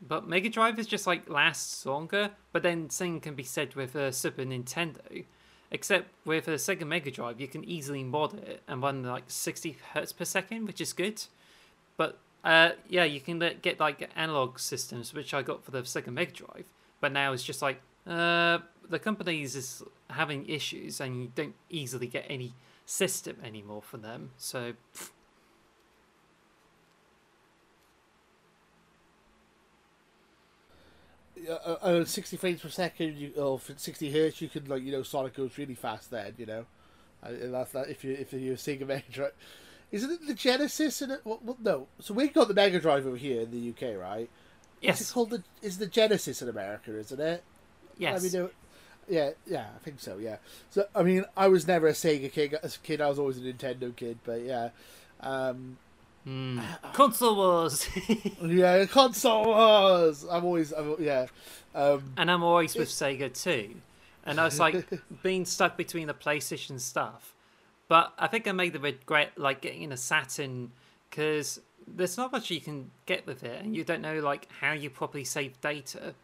But 0.06 0.28
Mega 0.28 0.50
Drive 0.50 0.78
is 0.78 0.86
just 0.86 1.06
like 1.06 1.30
lasts 1.30 1.86
longer, 1.86 2.30
but 2.52 2.62
then 2.62 2.90
same 2.90 3.20
can 3.20 3.34
be 3.34 3.42
said 3.42 3.74
with 3.74 3.94
a 3.94 4.12
Super 4.12 4.42
Nintendo. 4.42 5.24
Except 5.70 6.08
with 6.26 6.46
a 6.46 6.52
Sega 6.52 6.86
Mega 6.86 7.10
Drive, 7.10 7.40
you 7.40 7.48
can 7.48 7.64
easily 7.64 8.04
mod 8.04 8.34
it 8.34 8.62
and 8.68 8.82
run 8.82 9.02
like 9.02 9.24
60 9.28 9.76
hertz 9.94 10.12
per 10.12 10.26
second, 10.26 10.66
which 10.66 10.80
is 10.80 10.92
good. 10.92 11.24
But 11.96 12.18
uh, 12.44 12.72
yeah, 12.88 13.04
you 13.04 13.20
can 13.20 13.38
get 13.62 13.80
like 13.80 14.08
analog 14.14 14.58
systems, 14.58 15.14
which 15.14 15.32
I 15.32 15.40
got 15.40 15.64
for 15.64 15.70
the 15.70 15.82
Sega 15.82 16.12
Mega 16.12 16.32
Drive. 16.32 16.66
But 17.00 17.12
now 17.12 17.32
it's 17.32 17.42
just 17.42 17.62
like 17.62 17.80
uh, 18.06 18.58
the 18.88 18.98
companies 18.98 19.56
is 19.56 19.82
having 20.10 20.46
issues, 20.46 21.00
and 21.00 21.22
you 21.22 21.32
don't 21.34 21.54
easily 21.70 22.06
get 22.06 22.26
any 22.28 22.52
system 22.84 23.38
anymore 23.42 23.82
for 23.82 23.96
them. 23.96 24.30
So. 24.36 24.74
Uh, 31.48 31.52
uh, 31.52 32.04
60 32.06 32.38
frames 32.38 32.62
per 32.62 32.70
second, 32.70 33.18
you, 33.18 33.32
or 33.36 33.60
60 33.60 34.10
hertz, 34.10 34.40
you 34.40 34.48
can 34.48 34.64
like 34.66 34.82
you 34.82 34.92
know 34.92 35.02
Sonic 35.02 35.34
goes 35.34 35.58
really 35.58 35.74
fast. 35.74 36.10
Then 36.10 36.34
you 36.38 36.46
know, 36.46 36.64
and 37.22 37.52
that's 37.52 37.72
that. 37.72 37.88
If 37.88 38.04
you 38.04 38.12
if 38.12 38.32
you're 38.32 38.56
Sega 38.56 38.86
Mega 38.86 39.02
Drive, 39.10 39.32
isn't 39.94 40.10
it 40.10 40.26
the 40.26 40.34
Genesis? 40.34 41.00
And 41.02 41.18
well, 41.22 41.38
well, 41.40 41.56
no. 41.62 41.86
So 42.00 42.14
we've 42.14 42.32
got 42.32 42.48
the 42.48 42.54
Mega 42.54 42.80
Drive 42.80 43.06
over 43.06 43.16
here 43.16 43.42
in 43.42 43.52
the 43.52 43.70
UK, 43.70 43.96
right? 43.96 44.28
Yes. 44.80 45.00
Is 45.00 45.10
it 45.10 45.12
called 45.12 45.30
the 45.30 45.44
is 45.62 45.78
the 45.78 45.86
Genesis 45.86 46.42
in 46.42 46.48
America? 46.48 46.98
Isn't 46.98 47.20
it? 47.20 47.44
Yes. 47.96 48.34
I 48.34 48.38
mean, 48.38 48.50
yeah, 49.08 49.30
yeah, 49.46 49.66
I 49.72 49.78
think 49.84 50.00
so. 50.00 50.18
Yeah. 50.18 50.38
So 50.70 50.88
I 50.96 51.04
mean, 51.04 51.24
I 51.36 51.46
was 51.46 51.68
never 51.68 51.86
a 51.86 51.92
Sega 51.92 52.32
kid. 52.32 52.58
As 52.60 52.74
a 52.74 52.78
kid, 52.80 53.00
I 53.00 53.08
was 53.08 53.20
always 53.20 53.38
a 53.38 53.40
Nintendo 53.42 53.94
kid. 53.94 54.18
But 54.24 54.42
yeah, 54.42 54.70
um, 55.20 55.78
mm. 56.26 56.60
console 56.92 57.36
wars. 57.36 57.88
yeah, 58.42 58.84
console 58.86 59.44
wars. 59.44 60.24
I'm 60.28 60.44
always, 60.44 60.72
I'm, 60.72 60.96
yeah. 60.98 61.26
Um, 61.72 62.14
and 62.16 62.32
I'm 62.32 62.42
always 62.42 62.74
with. 62.74 62.88
Sega 62.88 63.32
too. 63.32 63.76
And 64.26 64.40
I 64.40 64.44
was 64.44 64.58
like 64.58 64.88
being 65.22 65.44
stuck 65.44 65.76
between 65.76 66.08
the 66.08 66.14
PlayStation 66.14 66.80
stuff. 66.80 67.33
But 67.88 68.12
I 68.18 68.26
think 68.26 68.48
I 68.48 68.52
made 68.52 68.72
the 68.72 68.80
regret 68.80 69.32
like 69.36 69.60
getting 69.60 69.82
in 69.82 69.92
a 69.92 69.96
Saturn 69.96 70.72
because 71.10 71.60
there's 71.86 72.16
not 72.16 72.32
much 72.32 72.50
you 72.50 72.60
can 72.60 72.90
get 73.06 73.26
with 73.26 73.44
it, 73.44 73.62
and 73.62 73.76
you 73.76 73.84
don't 73.84 74.00
know 74.00 74.20
like 74.20 74.48
how 74.60 74.72
you 74.72 74.90
properly 74.90 75.24
save 75.24 75.60
data. 75.60 76.14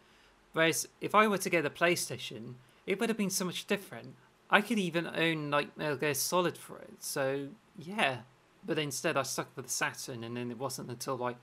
Whereas 0.52 0.88
if 1.00 1.14
I 1.14 1.26
were 1.28 1.38
to 1.38 1.50
get 1.50 1.66
a 1.66 1.70
PlayStation, 1.70 2.54
it 2.86 2.98
would 2.98 3.08
have 3.08 3.18
been 3.18 3.30
so 3.30 3.44
much 3.44 3.66
different. 3.66 4.14
I 4.50 4.60
could 4.62 4.78
even 4.78 5.06
own 5.06 5.50
like 5.50 5.76
Metal 5.76 5.96
Gear 5.96 6.14
Solid 6.14 6.56
for 6.56 6.78
it. 6.78 6.94
So 6.98 7.48
yeah, 7.78 8.18
but 8.66 8.78
instead 8.78 9.16
I 9.16 9.22
stuck 9.22 9.48
with 9.54 9.66
the 9.66 9.72
Saturn, 9.72 10.24
and 10.24 10.36
then 10.36 10.50
it 10.50 10.58
wasn't 10.58 10.90
until 10.90 11.16
like 11.16 11.36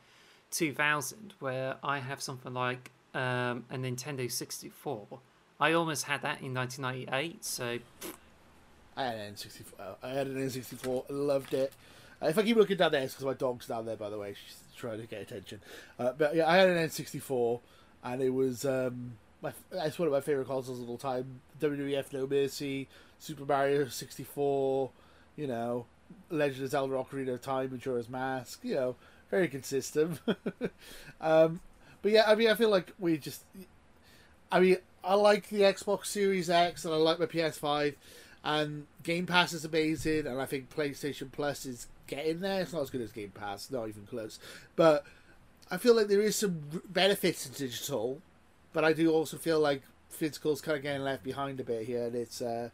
2000 0.51 1.35
where 1.39 1.75
I 1.83 1.99
have 1.99 2.21
something 2.21 2.53
like 2.53 2.91
um, 3.13 3.65
a 3.69 3.77
Nintendo 3.77 4.29
64. 4.29 5.07
I 5.59 5.73
almost 5.73 6.03
had 6.03 6.21
that 6.21 6.41
in 6.41 6.53
1998. 6.53 7.43
So 7.43 7.79
I 8.97 9.03
had 9.03 9.15
an 9.15 9.33
N64. 9.35 9.95
I 10.01 10.09
had 10.09 10.27
an 10.27 10.35
N64. 10.35 11.05
loved 11.09 11.53
it. 11.53 11.71
Uh, 12.21 12.27
if 12.27 12.37
I 12.37 12.41
keep 12.41 12.57
looking 12.57 12.77
down 12.77 12.91
there, 12.91 13.03
it's 13.03 13.13
because 13.13 13.27
my 13.27 13.33
dog's 13.33 13.67
down 13.67 13.85
there. 13.85 13.95
By 13.95 14.09
the 14.09 14.17
way, 14.17 14.33
she's 14.33 14.57
trying 14.75 14.99
to 14.99 15.05
get 15.05 15.21
attention. 15.21 15.61
Uh, 15.99 16.13
but 16.17 16.35
yeah, 16.35 16.49
I 16.49 16.57
had 16.57 16.69
an 16.69 16.77
N64, 16.77 17.59
and 18.03 18.21
it 18.21 18.31
was 18.31 18.65
um, 18.65 19.13
my. 19.41 19.53
It's 19.71 19.99
one 19.99 20.07
of 20.07 20.13
my 20.13 20.21
favorite 20.21 20.47
consoles 20.47 20.81
of 20.81 20.89
all 20.89 20.97
time. 20.97 21.41
WWF 21.61 22.11
No 22.11 22.25
Mercy, 22.25 22.87
Super 23.19 23.45
Mario 23.45 23.87
64. 23.87 24.89
You 25.35 25.47
know, 25.47 25.85
Legend 26.31 26.63
of 26.63 26.71
Zelda: 26.71 26.95
Ocarina 26.95 27.35
of 27.35 27.41
Time, 27.43 27.69
Majora's 27.71 28.09
Mask. 28.09 28.61
You 28.63 28.75
know, 28.75 28.95
very 29.29 29.47
consistent. 29.47 30.19
um, 31.21 31.59
but 32.01 32.11
yeah, 32.11 32.23
I 32.25 32.33
mean, 32.33 32.49
I 32.49 32.55
feel 32.55 32.69
like 32.69 32.93
we 32.97 33.19
just. 33.19 33.43
I 34.51 34.59
mean, 34.59 34.77
I 35.03 35.13
like 35.13 35.49
the 35.49 35.61
Xbox 35.61 36.07
Series 36.07 36.49
X, 36.49 36.83
and 36.83 36.93
I 36.93 36.97
like 36.97 37.19
my 37.19 37.25
PS5, 37.25 37.95
and 38.43 38.87
Game 39.03 39.25
Pass 39.25 39.53
is 39.53 39.65
amazing, 39.65 40.27
and 40.27 40.41
I 40.41 40.45
think 40.45 40.73
PlayStation 40.73 41.31
Plus 41.31 41.65
is 41.65 41.87
getting 42.07 42.39
there. 42.39 42.61
It's 42.61 42.73
not 42.73 42.81
as 42.81 42.89
good 42.89 43.01
as 43.01 43.11
Game 43.11 43.31
Pass, 43.31 43.69
not 43.71 43.87
even 43.87 44.05
close. 44.05 44.39
But 44.75 45.03
I 45.69 45.77
feel 45.77 45.95
like 45.95 46.07
there 46.07 46.21
is 46.21 46.35
some 46.35 46.81
benefits 46.89 47.43
to 47.45 47.51
digital, 47.51 48.21
but 48.73 48.83
I 48.85 48.93
do 48.93 49.11
also 49.11 49.37
feel 49.37 49.59
like 49.59 49.81
physical's 50.09 50.61
kind 50.61 50.77
of 50.77 50.83
getting 50.83 51.03
left 51.03 51.23
behind 51.23 51.59
a 51.59 51.63
bit 51.63 51.85
here, 51.85 52.05
and 52.05 52.15
it's 52.15 52.41
uh, 52.41 52.69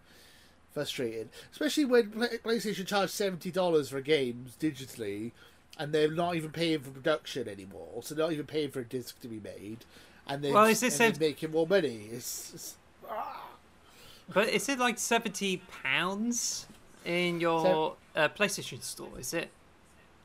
frustrating. 0.73 1.29
Especially 1.51 1.85
when 1.85 2.11
PlayStation 2.11 2.85
charge 2.85 3.09
seventy 3.09 3.51
dollars 3.51 3.89
for 3.89 4.01
games 4.01 4.55
digitally, 4.59 5.31
and 5.79 5.91
they're 5.91 6.11
not 6.11 6.35
even 6.35 6.51
paying 6.51 6.79
for 6.79 6.91
production 6.91 7.47
anymore. 7.47 8.01
So 8.01 8.13
they're 8.13 8.25
not 8.25 8.33
even 8.33 8.45
paying 8.45 8.69
for 8.69 8.81
a 8.81 8.85
disc 8.85 9.19
to 9.21 9.27
be 9.27 9.39
made, 9.39 9.79
and 10.27 10.43
they're, 10.43 10.53
well, 10.53 10.65
and 10.65 10.75
they're 10.77 11.13
making 11.19 11.51
more 11.51 11.67
money. 11.67 12.09
It's, 12.11 12.53
it's 12.53 12.75
ah. 13.09 13.42
But 14.31 14.49
is 14.49 14.69
it 14.69 14.79
like 14.79 14.97
seventy 14.99 15.61
pounds 15.83 16.67
in 17.05 17.39
your 17.39 17.95
uh, 18.15 18.29
PlayStation 18.29 18.81
Store? 18.81 19.19
Is 19.19 19.33
it? 19.33 19.49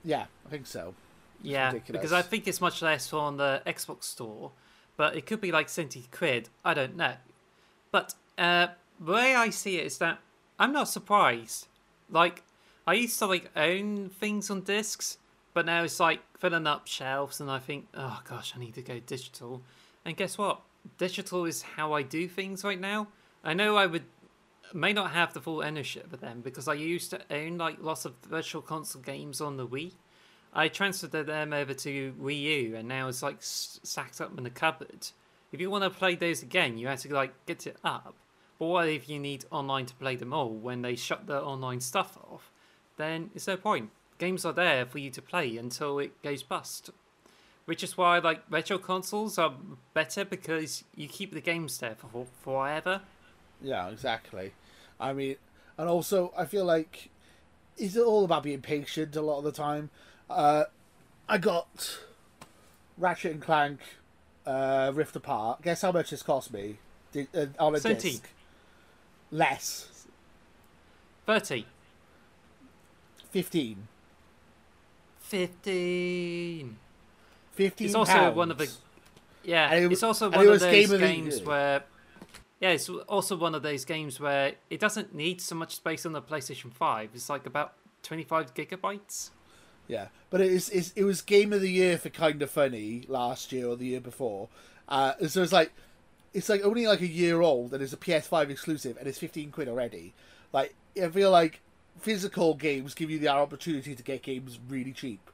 Yeah, 0.04 0.26
I 0.46 0.50
think 0.50 0.66
so. 0.66 0.94
It's 1.40 1.48
yeah, 1.48 1.68
ridiculous. 1.68 2.00
because 2.00 2.12
I 2.12 2.22
think 2.22 2.46
it's 2.46 2.60
much 2.60 2.82
less 2.82 3.12
on 3.12 3.36
the 3.36 3.62
Xbox 3.66 4.04
Store, 4.04 4.52
but 4.96 5.16
it 5.16 5.26
could 5.26 5.40
be 5.40 5.52
like 5.52 5.68
seventy 5.68 6.04
quid. 6.10 6.48
I 6.64 6.74
don't 6.74 6.96
know. 6.96 7.14
But 7.90 8.14
uh, 8.36 8.68
the 9.00 9.12
way 9.12 9.34
I 9.34 9.50
see 9.50 9.78
it 9.78 9.86
is 9.86 9.98
that 9.98 10.18
I'm 10.58 10.72
not 10.72 10.88
surprised. 10.88 11.66
Like 12.10 12.42
I 12.86 12.94
used 12.94 13.18
to 13.18 13.26
like 13.26 13.50
own 13.56 14.08
things 14.08 14.50
on 14.50 14.62
discs, 14.62 15.18
but 15.54 15.66
now 15.66 15.82
it's 15.82 16.00
like 16.00 16.20
filling 16.38 16.66
up 16.66 16.86
shelves, 16.86 17.40
and 17.40 17.50
I 17.50 17.58
think, 17.58 17.88
oh 17.94 18.20
gosh, 18.28 18.52
I 18.56 18.60
need 18.60 18.74
to 18.74 18.82
go 18.82 19.00
digital. 19.00 19.62
And 20.04 20.16
guess 20.16 20.38
what? 20.38 20.60
Digital 20.96 21.44
is 21.44 21.62
how 21.62 21.92
I 21.92 22.02
do 22.02 22.28
things 22.28 22.64
right 22.64 22.80
now. 22.80 23.08
I 23.48 23.54
know 23.54 23.76
I 23.76 23.86
would 23.86 24.04
may 24.74 24.92
not 24.92 25.12
have 25.12 25.32
the 25.32 25.40
full 25.40 25.64
ownership 25.64 26.12
of 26.12 26.20
them 26.20 26.42
because 26.42 26.68
I 26.68 26.74
used 26.74 27.08
to 27.12 27.22
own 27.30 27.56
like 27.56 27.78
lots 27.80 28.04
of 28.04 28.12
virtual 28.28 28.60
console 28.60 29.00
games 29.00 29.40
on 29.40 29.56
the 29.56 29.66
Wii. 29.66 29.92
I 30.52 30.68
transferred 30.68 31.12
them 31.12 31.54
over 31.54 31.72
to 31.72 32.12
Wii 32.20 32.42
U, 32.42 32.76
and 32.76 32.86
now 32.86 33.08
it's 33.08 33.22
like 33.22 33.38
stacked 33.40 34.20
up 34.20 34.36
in 34.36 34.44
the 34.44 34.50
cupboard. 34.50 35.08
If 35.50 35.62
you 35.62 35.70
want 35.70 35.84
to 35.84 35.88
play 35.88 36.14
those 36.14 36.42
again, 36.42 36.76
you 36.76 36.88
have 36.88 37.00
to 37.00 37.14
like 37.14 37.32
get 37.46 37.66
it 37.66 37.78
up. 37.82 38.16
But 38.58 38.66
what 38.66 38.86
if 38.86 39.08
you 39.08 39.18
need 39.18 39.46
online 39.50 39.86
to 39.86 39.94
play 39.94 40.16
them 40.16 40.34
all 40.34 40.50
when 40.50 40.82
they 40.82 40.94
shut 40.94 41.26
the 41.26 41.40
online 41.40 41.80
stuff 41.80 42.18
off? 42.30 42.50
Then 42.98 43.30
it's 43.34 43.46
no 43.46 43.56
point. 43.56 43.88
Games 44.18 44.44
are 44.44 44.52
there 44.52 44.84
for 44.84 44.98
you 44.98 45.10
to 45.12 45.22
play 45.22 45.56
until 45.56 46.00
it 46.00 46.22
goes 46.22 46.42
bust. 46.42 46.90
Which 47.64 47.82
is 47.82 47.96
why 47.96 48.18
like 48.18 48.42
retro 48.50 48.76
consoles 48.76 49.38
are 49.38 49.54
better 49.94 50.26
because 50.26 50.84
you 50.94 51.08
keep 51.08 51.32
the 51.32 51.40
games 51.40 51.78
there 51.78 51.94
for 51.94 52.26
forever 52.42 53.00
yeah, 53.62 53.88
exactly. 53.88 54.52
I 55.00 55.12
mean, 55.12 55.36
and 55.76 55.88
also 55.88 56.32
I 56.36 56.44
feel 56.44 56.64
like 56.64 57.10
it's 57.76 57.96
all 57.96 58.24
about 58.24 58.42
being 58.42 58.60
patient 58.60 59.16
a 59.16 59.22
lot 59.22 59.38
of 59.38 59.44
the 59.44 59.52
time. 59.52 59.90
Uh, 60.28 60.64
I 61.28 61.38
got 61.38 61.98
Ratchet 62.96 63.32
and 63.32 63.42
Clank 63.42 63.80
uh, 64.46 64.92
Rift 64.94 65.14
Apart. 65.16 65.62
Guess 65.62 65.82
how 65.82 65.92
much 65.92 66.10
this 66.10 66.22
cost 66.22 66.52
me 66.52 66.78
uh, 67.16 67.46
on 67.58 67.74
a 67.74 67.80
17. 67.80 68.12
disc? 68.12 68.28
Less. 69.30 70.06
Thirty. 71.26 71.66
Fifteen. 73.30 73.88
Fifteen. 75.20 76.78
Fifteen. 77.52 77.86
It's 77.86 77.94
also 77.94 78.12
pounds. 78.12 78.36
one 78.36 78.50
of 78.50 78.56
the. 78.56 78.70
Yeah, 79.44 79.74
it, 79.74 79.92
it's 79.92 80.02
also 80.02 80.30
one 80.30 80.40
of 80.40 80.46
those 80.46 80.62
game 80.62 80.98
games 80.98 81.40
the, 81.40 81.46
where 81.46 81.84
yeah, 82.60 82.70
it's 82.70 82.88
also 82.88 83.36
one 83.36 83.54
of 83.54 83.62
those 83.62 83.84
games 83.84 84.18
where 84.18 84.54
it 84.68 84.80
doesn't 84.80 85.14
need 85.14 85.40
so 85.40 85.54
much 85.54 85.76
space 85.76 86.04
on 86.04 86.12
the 86.12 86.22
PlayStation 86.22 86.72
5. 86.72 87.10
It's 87.14 87.30
like 87.30 87.46
about 87.46 87.74
25 88.02 88.54
gigabytes. 88.54 89.30
Yeah, 89.86 90.08
but 90.28 90.40
it 90.40 90.52
is 90.52 90.92
it 90.94 91.04
was 91.04 91.22
game 91.22 91.52
of 91.52 91.62
the 91.62 91.70
year 91.70 91.96
for 91.96 92.10
kind 92.10 92.42
of 92.42 92.50
funny 92.50 93.04
last 93.08 93.52
year 93.52 93.68
or 93.68 93.76
the 93.76 93.86
year 93.86 94.00
before. 94.00 94.48
Uh, 94.88 95.14
so 95.28 95.42
it's 95.42 95.52
like 95.52 95.72
it's 96.34 96.48
like 96.48 96.62
only 96.62 96.86
like 96.86 97.00
a 97.00 97.06
year 97.06 97.40
old 97.40 97.72
and 97.72 97.82
it's 97.82 97.94
a 97.94 97.96
PS5 97.96 98.50
exclusive 98.50 98.96
and 98.98 99.08
it's 99.08 99.18
15 99.18 99.50
quid 99.50 99.68
already. 99.68 100.12
Like 100.52 100.74
I 101.00 101.08
feel 101.08 101.30
like 101.30 101.60
physical 102.00 102.54
games 102.54 102.94
give 102.94 103.10
you 103.10 103.18
the 103.18 103.28
opportunity 103.28 103.94
to 103.94 104.02
get 104.02 104.22
games 104.22 104.58
really 104.68 104.92
cheap. 104.92 105.30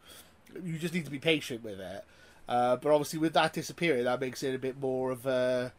You 0.62 0.78
just 0.78 0.94
need 0.94 1.04
to 1.04 1.10
be 1.10 1.18
patient 1.18 1.64
with 1.64 1.80
it. 1.80 2.04
Uh, 2.48 2.76
but 2.76 2.92
obviously 2.92 3.18
with 3.18 3.32
that 3.32 3.54
disappearing, 3.54 4.04
that 4.04 4.20
makes 4.20 4.42
it 4.42 4.54
a 4.54 4.58
bit 4.58 4.80
more 4.80 5.10
of 5.10 5.26
a 5.26 5.72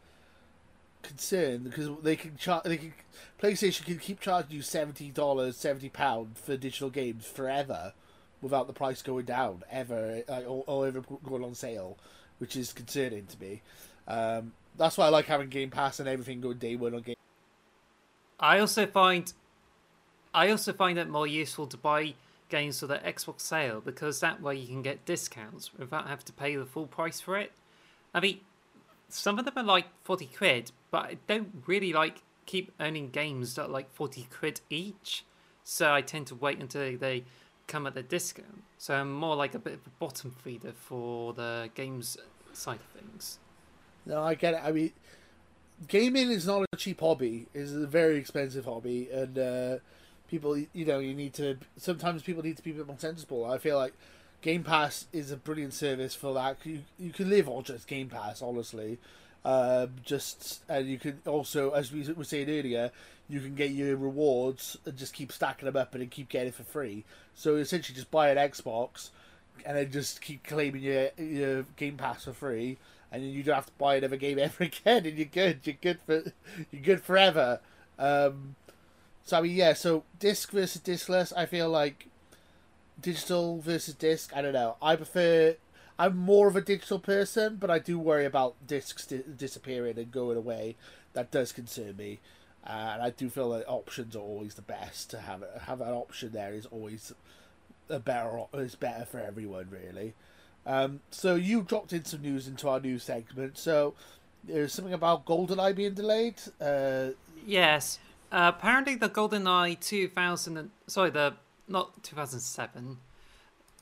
concern 1.06 1.62
because 1.62 1.88
they 2.02 2.16
can 2.16 2.36
charge. 2.36 2.64
They 2.64 2.76
can 2.76 2.92
PlayStation 3.40 3.84
can 3.84 3.98
keep 3.98 4.20
charging 4.20 4.56
you 4.56 4.62
seventy 4.62 5.10
dollars, 5.10 5.56
seventy 5.56 5.88
pound 5.88 6.38
for 6.38 6.56
digital 6.56 6.90
games 6.90 7.26
forever, 7.26 7.92
without 8.40 8.66
the 8.66 8.72
price 8.72 9.02
going 9.02 9.24
down 9.24 9.62
ever, 9.70 10.22
like, 10.28 10.44
or, 10.48 10.64
or 10.66 10.86
ever 10.86 11.00
going 11.00 11.44
on 11.44 11.54
sale, 11.54 11.98
which 12.38 12.56
is 12.56 12.72
concerning 12.72 13.26
to 13.26 13.40
me. 13.40 13.62
Um, 14.08 14.52
that's 14.76 14.96
why 14.98 15.06
I 15.06 15.08
like 15.08 15.26
having 15.26 15.48
Game 15.48 15.70
Pass 15.70 16.00
and 16.00 16.08
everything 16.08 16.40
going 16.40 16.58
day 16.58 16.76
one 16.76 16.94
on 16.94 17.02
Game. 17.02 17.16
I 18.38 18.58
also 18.58 18.86
find, 18.86 19.32
I 20.34 20.50
also 20.50 20.72
find 20.72 20.98
it 20.98 21.08
more 21.08 21.26
useful 21.26 21.66
to 21.68 21.76
buy 21.76 22.14
games 22.48 22.80
for 22.80 22.86
the 22.86 22.98
Xbox 22.98 23.40
sale 23.40 23.80
because 23.80 24.20
that 24.20 24.40
way 24.40 24.56
you 24.56 24.66
can 24.66 24.82
get 24.82 25.04
discounts 25.04 25.72
without 25.76 26.06
having 26.06 26.24
to 26.26 26.32
pay 26.32 26.54
the 26.56 26.66
full 26.66 26.86
price 26.86 27.20
for 27.20 27.36
it. 27.36 27.52
I 28.14 28.20
mean, 28.20 28.40
some 29.08 29.38
of 29.38 29.44
them 29.44 29.54
are 29.56 29.62
like 29.64 29.86
40 30.04 30.26
quid, 30.36 30.72
but 30.90 31.04
I 31.04 31.16
don't 31.26 31.62
really 31.66 31.92
like 31.92 32.22
keep 32.46 32.72
owning 32.78 33.10
games 33.10 33.54
that 33.56 33.64
are 33.64 33.68
like 33.68 33.92
40 33.92 34.28
quid 34.30 34.60
each. 34.70 35.24
So 35.62 35.92
I 35.92 36.00
tend 36.00 36.28
to 36.28 36.34
wait 36.34 36.60
until 36.60 36.96
they 36.96 37.24
come 37.66 37.86
at 37.86 37.96
a 37.96 38.02
discount. 38.02 38.62
So 38.78 38.94
I'm 38.94 39.12
more 39.12 39.34
like 39.36 39.54
a 39.54 39.58
bit 39.58 39.74
of 39.74 39.86
a 39.86 39.90
bottom 39.98 40.30
feeder 40.30 40.72
for 40.72 41.32
the 41.32 41.70
games 41.74 42.16
side 42.52 42.78
of 42.78 43.00
things. 43.00 43.38
No, 44.04 44.22
I 44.22 44.34
get 44.34 44.54
it. 44.54 44.60
I 44.64 44.72
mean, 44.72 44.92
gaming 45.88 46.30
is 46.30 46.46
not 46.46 46.66
a 46.72 46.76
cheap 46.76 47.00
hobby. 47.00 47.46
It's 47.52 47.72
a 47.72 47.86
very 47.86 48.16
expensive 48.16 48.64
hobby, 48.64 49.08
and 49.10 49.38
uh, 49.38 49.76
people, 50.28 50.56
you 50.56 50.84
know, 50.84 51.00
you 51.00 51.14
need 51.14 51.34
to. 51.34 51.58
Sometimes 51.76 52.22
people 52.22 52.42
need 52.42 52.56
to 52.56 52.62
be 52.62 52.70
a 52.70 52.74
bit 52.74 52.86
more 52.86 52.98
sensible. 52.98 53.44
I 53.44 53.58
feel 53.58 53.76
like 53.76 53.94
Game 54.42 54.62
Pass 54.62 55.06
is 55.12 55.30
a 55.32 55.36
brilliant 55.36 55.74
service 55.74 56.14
for 56.14 56.32
that. 56.34 56.58
You 56.64 56.82
you 56.98 57.10
can 57.10 57.28
live 57.28 57.48
on 57.48 57.64
just 57.64 57.88
Game 57.88 58.08
Pass, 58.08 58.42
honestly. 58.42 58.98
Um, 59.46 59.90
just 60.04 60.64
and 60.68 60.88
you 60.88 60.98
can 60.98 61.20
also, 61.24 61.70
as 61.70 61.92
we 61.92 62.02
were 62.12 62.24
saying 62.24 62.50
earlier, 62.50 62.90
you 63.28 63.38
can 63.38 63.54
get 63.54 63.70
your 63.70 63.96
rewards 63.96 64.76
and 64.84 64.96
just 64.96 65.14
keep 65.14 65.30
stacking 65.30 65.66
them 65.66 65.76
up 65.76 65.94
and 65.94 66.10
keep 66.10 66.28
getting 66.28 66.48
it 66.48 66.54
for 66.56 66.64
free. 66.64 67.04
So 67.36 67.54
essentially, 67.54 67.94
just 67.94 68.10
buy 68.10 68.30
an 68.30 68.38
Xbox 68.38 69.10
and 69.64 69.76
then 69.76 69.92
just 69.92 70.20
keep 70.20 70.42
claiming 70.42 70.82
your 70.82 71.10
your 71.16 71.62
Game 71.76 71.96
Pass 71.96 72.24
for 72.24 72.32
free, 72.32 72.76
and 73.12 73.22
then 73.22 73.30
you 73.30 73.44
don't 73.44 73.54
have 73.54 73.66
to 73.66 73.72
buy 73.78 73.94
another 73.94 74.16
game 74.16 74.36
ever 74.40 74.64
again, 74.64 75.06
and 75.06 75.16
you're 75.16 75.26
good. 75.26 75.60
You're 75.62 75.76
good 75.80 76.00
for 76.04 76.32
you're 76.72 76.82
good 76.82 77.02
forever. 77.04 77.60
Um, 78.00 78.56
so 79.24 79.38
I 79.38 79.42
mean, 79.42 79.54
yeah. 79.54 79.74
So 79.74 80.02
disc 80.18 80.50
versus 80.50 80.82
discless, 80.82 81.32
I 81.36 81.46
feel 81.46 81.68
like 81.68 82.08
digital 83.00 83.60
versus 83.60 83.94
disc. 83.94 84.32
I 84.34 84.42
don't 84.42 84.54
know. 84.54 84.74
I 84.82 84.96
prefer. 84.96 85.54
I'm 85.98 86.16
more 86.16 86.48
of 86.48 86.56
a 86.56 86.60
digital 86.60 86.98
person, 86.98 87.56
but 87.56 87.70
I 87.70 87.78
do 87.78 87.98
worry 87.98 88.26
about 88.26 88.66
discs 88.66 89.06
di- 89.06 89.22
disappearing 89.36 89.98
and 89.98 90.10
going 90.10 90.36
away. 90.36 90.76
That 91.14 91.30
does 91.30 91.52
concern 91.52 91.96
me, 91.96 92.20
uh, 92.66 92.90
and 92.94 93.02
I 93.02 93.10
do 93.10 93.30
feel 93.30 93.50
that 93.50 93.66
options 93.66 94.14
are 94.14 94.20
always 94.20 94.54
the 94.54 94.62
best. 94.62 95.10
To 95.10 95.20
have 95.20 95.42
have 95.62 95.80
an 95.80 95.92
option 95.92 96.32
there 96.32 96.52
is 96.52 96.66
always 96.66 97.12
a 97.88 97.98
better 97.98 98.44
is 98.54 98.74
better 98.74 99.04
for 99.06 99.20
everyone 99.20 99.68
really. 99.70 100.14
Um, 100.66 101.00
so 101.10 101.36
you 101.36 101.62
dropped 101.62 101.92
in 101.92 102.04
some 102.04 102.22
news 102.22 102.48
into 102.48 102.68
our 102.68 102.80
news 102.80 103.04
segment. 103.04 103.56
So 103.56 103.94
there's 104.44 104.72
something 104.72 104.94
about 104.94 105.24
GoldenEye 105.24 105.74
being 105.76 105.94
delayed. 105.94 106.34
Uh, 106.60 107.10
yes, 107.46 107.98
uh, 108.32 108.52
apparently 108.54 108.96
the 108.96 109.08
GoldenEye 109.08 109.78
2000 109.80 110.56
and, 110.56 110.70
sorry 110.86 111.10
the 111.10 111.34
not 111.68 112.02
2007. 112.02 112.98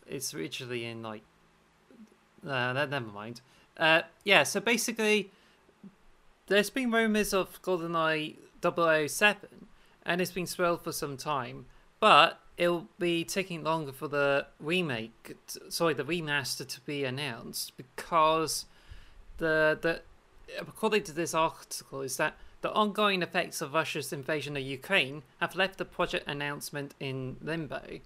It's 0.07 0.35
originally 0.35 0.85
in 0.85 1.03
like 1.03 1.23
uh, 2.47 2.73
never 2.73 3.01
mind. 3.01 3.41
Uh, 3.77 4.03
yeah, 4.25 4.43
so 4.43 4.61
basically 4.61 5.31
there's 6.47 6.71
been 6.71 6.91
rumors 6.91 7.33
of 7.33 7.61
GoldenEye 7.63 8.37
007 8.63 9.67
and 10.07 10.21
it's 10.21 10.31
been 10.31 10.47
swirled 10.47 10.83
for 10.83 10.93
some 10.93 11.17
time, 11.17 11.67
but 12.01 12.41
it'll 12.57 12.87
be 12.99 13.25
taking 13.25 13.65
longer 13.65 13.93
for 13.93 14.09
the 14.09 14.47
remake, 14.61 15.37
sorry, 15.69 15.95
the 15.95 16.05
remaster 16.05 16.67
to 16.67 16.81
be 16.83 17.05
announced 17.05 17.77
because 17.77 18.67
the 19.39 19.79
the 19.81 20.03
according 20.59 21.03
to 21.03 21.13
this 21.13 21.35
article 21.35 22.03
is 22.03 22.17
that 22.19 22.37
the 22.61 22.73
ongoing 22.73 23.23
effects 23.23 23.61
of 23.61 23.75
Russia's 23.75 24.13
invasion 24.13 24.57
of 24.57 24.63
Ukraine 24.63 25.23
have 25.41 25.57
left 25.57 25.79
the 25.79 25.85
project 25.85 26.29
announcement 26.29 26.95
in 27.01 27.37
limbo, 27.43 28.01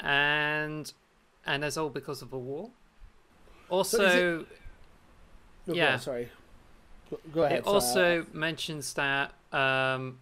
and 0.00 0.92
and 1.46 1.62
that's 1.62 1.76
all 1.76 1.88
because 1.88 2.20
of 2.20 2.30
the 2.30 2.38
war. 2.38 2.70
Also, 3.68 3.98
so 3.98 4.44
it... 5.66 5.76
yeah, 5.76 5.94
on, 5.94 6.00
sorry. 6.00 6.28
Go, 7.10 7.20
go 7.32 7.42
ahead. 7.42 7.58
It 7.58 7.66
also 7.66 8.26
mentions 8.32 8.94
that 8.94 9.32
um, 9.52 10.18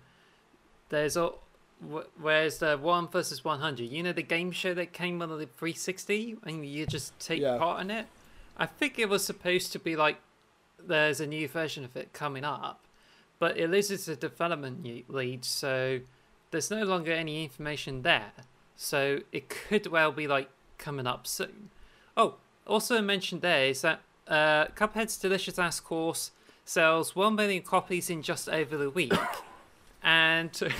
there's 0.89 1.17
a 1.17 1.31
Whereas 2.21 2.59
the 2.59 2.79
one 2.79 3.07
versus 3.09 3.45
one 3.45 3.61
hundred, 3.61 3.91
you 3.91 4.03
know, 4.03 4.13
the 4.13 4.23
game 4.23 4.51
show 4.51 4.73
that 4.75 4.95
came 4.95 5.21
on 5.21 5.29
the 5.29 5.45
360, 5.45 6.37
and 6.45 6.65
you 6.65 6.87
just 6.87 7.19
take 7.21 7.43
yeah. 7.43 7.59
part 7.59 7.83
in 7.83 7.91
it. 7.91 8.07
I 8.57 8.65
think 8.65 8.99
it 8.99 9.11
was 9.11 9.25
supposed 9.25 9.73
to 9.73 9.79
be 9.79 9.95
like 9.95 10.17
there's 10.83 11.21
a 11.21 11.27
new 11.27 11.47
version 11.47 11.85
of 11.85 11.95
it 11.95 12.15
coming 12.15 12.45
up, 12.45 12.87
but 13.39 13.59
it 13.59 13.69
loses 13.69 14.07
the 14.07 14.17
development 14.17 14.87
lead, 15.11 15.45
so 15.45 16.01
there's 16.51 16.71
no 16.71 16.83
longer 16.83 17.13
any 17.13 17.45
information 17.45 18.03
there. 18.03 18.33
So 18.75 19.21
it 19.31 19.51
could 19.51 19.87
well 19.89 20.13
be 20.13 20.27
like 20.27 20.49
coming 20.79 21.07
up 21.07 21.27
soon. 21.27 21.69
Oh, 22.17 22.37
also 22.67 23.01
mentioned 23.01 23.43
there 23.43 23.67
is 23.67 23.83
that 23.83 24.01
uh, 24.29 24.67
Cuphead's 24.75 25.17
Delicious 25.17 25.59
Ass 25.59 25.81
Course 25.81 26.33
sells 26.65 27.15
1 27.15 27.35
million 27.35 27.63
copies 27.63 28.11
in 28.11 28.23
just 28.23 28.49
over 28.49 28.77
the 28.77 28.91
week. 28.91 29.13
and. 30.03 30.51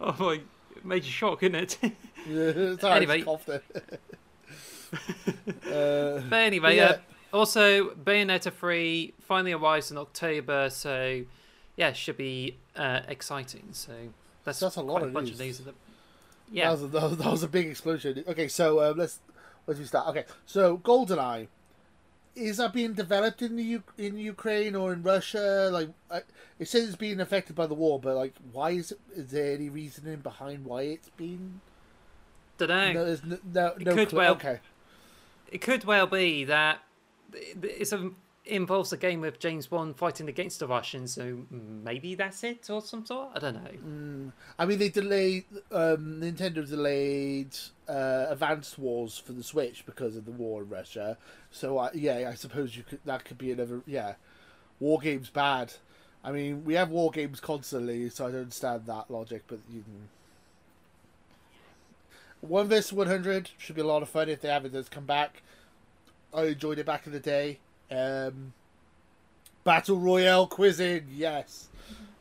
oh 0.00 0.16
my, 0.18 0.40
major 0.84 1.10
shock, 1.10 1.42
isn't 1.42 1.54
it? 1.54 1.78
yeah, 2.28 2.76
anyway. 2.90 3.22
uh, 3.22 3.38
but 5.62 6.32
anyway, 6.32 6.76
yeah. 6.76 6.84
uh, 6.84 6.98
also 7.32 7.90
Bayonetta 7.90 8.52
3 8.52 9.14
finally 9.20 9.52
arrives 9.52 9.90
in 9.90 9.98
October, 9.98 10.70
so 10.70 11.22
yeah, 11.76 11.92
should 11.92 12.16
be 12.16 12.56
uh, 12.76 13.00
exciting. 13.08 13.68
So 13.72 13.92
that's, 14.44 14.60
that's 14.60 14.76
a 14.76 14.82
lot 14.82 15.02
of 15.02 15.12
bunch 15.12 15.28
news. 15.28 15.60
of 15.60 15.66
news. 15.66 15.74
Yeah, 16.52 16.74
that 16.74 16.80
was, 16.80 16.82
a, 16.82 17.16
that 17.16 17.30
was, 17.30 17.42
a, 17.44 17.48
big 17.48 17.68
explosion. 17.68 18.24
Okay, 18.26 18.48
so 18.48 18.82
um, 18.82 19.06
let's 19.66 19.78
let's 19.78 19.80
we 19.80 19.86
start. 19.86 20.08
Okay, 20.08 20.24
so 20.46 20.78
GoldenEye 20.78 21.48
is 22.34 22.58
that 22.58 22.72
being 22.72 22.94
developed 22.94 23.42
in 23.42 23.56
the 23.56 23.62
U- 23.62 23.82
in 23.98 24.16
Ukraine 24.16 24.74
or 24.74 24.92
in 24.92 25.02
Russia? 25.02 25.68
Like, 25.72 25.88
I, 26.10 26.22
it 26.58 26.68
says 26.68 26.86
it's 26.86 26.96
being 26.96 27.20
affected 27.20 27.56
by 27.56 27.66
the 27.66 27.74
war, 27.74 27.98
but 28.00 28.16
like, 28.16 28.34
why 28.52 28.70
is 28.70 28.92
it? 28.92 29.00
Is 29.14 29.30
there 29.30 29.54
any 29.54 29.68
reasoning 29.68 30.16
behind 30.16 30.64
why 30.64 30.82
it's 30.82 31.10
been? 31.10 31.60
Don't 32.58 32.68
know. 32.68 32.92
No, 32.92 33.16
no, 33.24 33.38
no, 33.52 33.74
no 33.78 33.94
could 33.94 34.12
well. 34.12 34.32
Okay. 34.32 34.60
It 35.50 35.60
could 35.60 35.84
well 35.84 36.06
be 36.06 36.44
that 36.44 36.80
it's 37.32 37.92
a 37.92 38.10
involves 38.50 38.92
a 38.92 38.96
game 38.96 39.20
with 39.20 39.38
James 39.38 39.66
Bond 39.66 39.96
fighting 39.96 40.28
against 40.28 40.60
the 40.60 40.66
Russians, 40.66 41.14
so 41.14 41.38
maybe 41.50 42.14
that's 42.14 42.42
it 42.44 42.68
or 42.68 42.82
some 42.82 43.06
sort. 43.06 43.30
I 43.34 43.38
don't 43.38 43.54
know. 43.54 43.70
Mm. 43.70 44.32
I 44.58 44.66
mean, 44.66 44.78
they 44.78 44.88
delayed. 44.88 45.44
Um, 45.70 46.20
Nintendo 46.20 46.68
delayed 46.68 47.56
uh, 47.88 48.26
Advanced 48.28 48.78
Wars 48.78 49.18
for 49.18 49.32
the 49.32 49.42
Switch 49.42 49.86
because 49.86 50.16
of 50.16 50.24
the 50.24 50.30
war 50.30 50.62
in 50.62 50.68
Russia. 50.68 51.16
So 51.50 51.88
yeah, 51.94 52.28
I 52.30 52.34
suppose 52.34 52.76
you 52.76 52.82
could. 52.82 53.00
That 53.04 53.24
could 53.24 53.38
be 53.38 53.52
another. 53.52 53.82
Yeah, 53.86 54.14
war 54.78 54.98
games 54.98 55.30
bad. 55.30 55.72
I 56.22 56.32
mean, 56.32 56.64
we 56.64 56.74
have 56.74 56.90
war 56.90 57.10
games 57.10 57.40
constantly, 57.40 58.10
so 58.10 58.26
I 58.26 58.30
don't 58.30 58.40
understand 58.40 58.86
that 58.86 59.10
logic. 59.10 59.44
But 59.46 59.60
you 59.72 59.82
can. 59.82 60.08
One 62.40 62.68
vs 62.68 62.92
one 62.92 63.06
hundred 63.06 63.50
should 63.58 63.76
be 63.76 63.82
a 63.82 63.86
lot 63.86 64.02
of 64.02 64.08
fun 64.08 64.28
if 64.28 64.40
they 64.40 64.48
have 64.48 64.64
it 64.64 64.72
does 64.72 64.88
come 64.88 65.06
back. 65.06 65.42
I 66.32 66.44
enjoyed 66.44 66.78
it 66.78 66.86
back 66.86 67.06
in 67.06 67.12
the 67.12 67.20
day. 67.20 67.58
Um, 67.90 68.52
Battle 69.64 69.98
Royale 69.98 70.46
quizzing, 70.46 71.06
yes. 71.12 71.68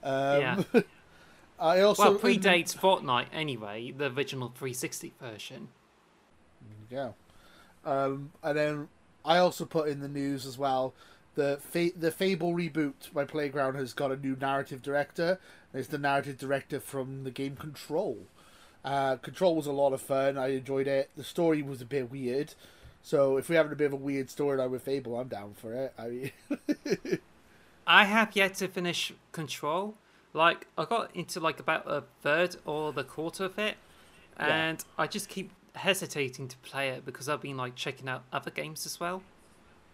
Um, 0.03 0.65
yeah. 0.73 0.82
I 1.60 1.82
also 1.82 2.12
well 2.12 2.19
predates 2.19 2.75
Fortnite 2.75 3.27
anyway, 3.34 3.91
the 3.91 4.12
original 4.12 4.49
360 4.49 5.13
version. 5.21 5.67
Yeah, 6.89 7.12
um, 7.86 8.32
and 8.41 8.58
then 8.58 8.88
I 9.25 9.38
also 9.38 9.65
put 9.65 9.89
in 9.89 9.99
the 9.99 10.08
news 10.08 10.45
as 10.45 10.58
well. 10.58 10.93
The 11.36 11.60
Fa- 11.62 11.91
the 11.95 12.12
Fable 12.12 12.53
reboot 12.53 13.13
by 13.13 13.25
Playground 13.25 13.75
has 13.75 13.93
got 13.93 14.12
a 14.12 14.17
new 14.17 14.36
narrative 14.39 14.82
director. 14.82 15.39
It's 15.73 15.89
the 15.89 15.97
narrative 15.97 16.38
director 16.38 16.79
from 16.79 17.23
the 17.23 17.32
game 17.32 17.55
Control. 17.55 18.17
Uh, 18.84 19.17
Control 19.17 19.55
was 19.55 19.67
a 19.67 19.71
lot 19.71 19.93
of 19.93 20.01
fun. 20.01 20.38
I 20.38 20.47
enjoyed 20.47 20.88
it. 20.88 21.12
The 21.15 21.23
story 21.23 21.62
was 21.62 21.82
a 21.82 21.86
bit 21.86 22.10
weird. 22.10 22.55
So 23.01 23.38
if 23.38 23.49
we're 23.49 23.55
having 23.55 23.71
a 23.71 23.75
bit 23.75 23.85
of 23.85 23.93
a 23.93 23.97
weird 23.97 24.27
storyline 24.27 24.69
with 24.69 24.83
Fable, 24.83 25.19
I'm 25.19 25.27
down 25.27 25.53
for 25.55 25.73
it. 25.73 25.93
I 25.97 26.07
mean, 26.07 26.31
I 27.88 28.05
have 28.05 28.35
yet 28.35 28.55
to 28.55 28.67
finish 28.67 29.13
Control. 29.31 29.95
Like 30.33 30.67
I 30.77 30.85
got 30.85 31.15
into 31.15 31.39
like 31.39 31.59
about 31.59 31.83
a 31.88 32.03
third 32.21 32.57
or 32.65 32.93
the 32.93 33.03
quarter 33.03 33.45
of 33.45 33.57
it, 33.57 33.77
and 34.38 34.77
yeah. 34.77 35.03
I 35.03 35.07
just 35.07 35.27
keep 35.27 35.51
hesitating 35.75 36.47
to 36.49 36.57
play 36.57 36.89
it 36.89 37.05
because 37.05 37.27
I've 37.27 37.41
been 37.41 37.57
like 37.57 37.75
checking 37.75 38.07
out 38.07 38.23
other 38.31 38.51
games 38.51 38.85
as 38.85 38.99
well. 38.99 39.23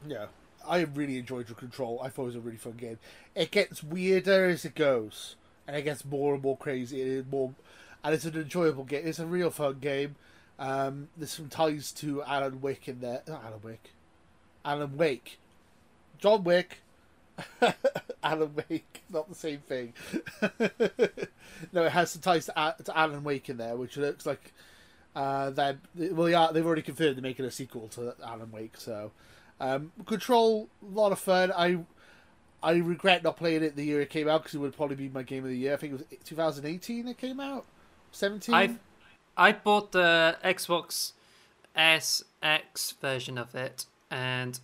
Yeah, 0.05 0.25
I 0.67 0.81
really 0.81 1.17
enjoyed 1.17 1.47
your 1.47 1.55
Control. 1.55 2.01
I 2.03 2.09
thought 2.09 2.23
it 2.23 2.27
was 2.27 2.35
a 2.35 2.41
really 2.41 2.57
fun 2.57 2.73
game. 2.73 2.99
It 3.33 3.51
gets 3.51 3.81
weirder 3.81 4.49
as 4.49 4.65
it 4.65 4.75
goes, 4.75 5.35
and 5.65 5.75
it 5.77 5.83
gets 5.83 6.03
more 6.03 6.33
and 6.33 6.43
more 6.43 6.57
crazy. 6.57 7.01
And 7.01 7.31
more, 7.31 7.53
and 8.03 8.13
it's 8.13 8.25
an 8.25 8.35
enjoyable 8.35 8.83
game. 8.83 9.07
It's 9.07 9.19
a 9.19 9.25
real 9.25 9.51
fun 9.51 9.79
game. 9.79 10.15
Um, 10.57 11.09
there's 11.17 11.31
some 11.31 11.49
ties 11.49 11.91
to 11.93 12.23
Alan 12.23 12.61
Wick 12.61 12.87
in 12.87 13.01
there. 13.01 13.21
Not 13.27 13.43
Alan 13.43 13.61
Wick. 13.61 13.91
Alan 14.63 14.97
Wake. 14.97 15.39
John 16.17 16.43
Wick. 16.43 16.79
Alan 18.23 18.55
Wake, 18.69 19.03
not 19.09 19.27
the 19.27 19.35
same 19.35 19.59
thing. 19.59 19.93
no, 21.73 21.83
it 21.83 21.91
has 21.91 22.11
some 22.11 22.21
ties 22.21 22.45
to, 22.45 22.75
to, 22.83 22.97
Alan 22.97 23.23
Wake 23.23 23.49
in 23.49 23.57
there, 23.57 23.75
which 23.75 23.97
looks 23.97 24.25
like 24.25 24.53
uh, 25.15 25.49
they 25.49 25.75
well, 26.11 26.29
yeah, 26.29 26.49
they've 26.53 26.65
already 26.65 26.81
confirmed 26.81 27.17
they're 27.17 27.21
making 27.21 27.45
a 27.45 27.51
sequel 27.51 27.87
to 27.89 28.15
Alan 28.25 28.51
Wake. 28.51 28.77
So, 28.77 29.11
um, 29.59 29.91
Control, 30.05 30.69
a 30.81 30.97
lot 30.97 31.11
of 31.11 31.19
fun. 31.19 31.51
I 31.55 31.79
I 32.63 32.77
regret 32.77 33.23
not 33.23 33.37
playing 33.37 33.63
it 33.63 33.75
the 33.75 33.83
year 33.83 34.01
it 34.01 34.09
came 34.09 34.27
out 34.27 34.43
because 34.43 34.55
it 34.55 34.59
would 34.59 34.75
probably 34.75 34.95
be 34.95 35.09
my 35.09 35.23
game 35.23 35.43
of 35.43 35.49
the 35.49 35.57
year. 35.57 35.73
I 35.73 35.77
think 35.77 35.93
it 35.93 36.09
was 36.09 36.19
2018 36.23 37.07
it 37.07 37.17
came 37.17 37.39
out. 37.39 37.65
17. 38.11 38.55
I've 38.55 38.79
I 39.37 39.51
bought 39.51 39.91
the 39.91 40.37
Xbox 40.43 41.11
S 41.75 42.23
X 42.41 42.93
version 43.01 43.37
of 43.37 43.53
it, 43.55 43.85
and 44.09 44.59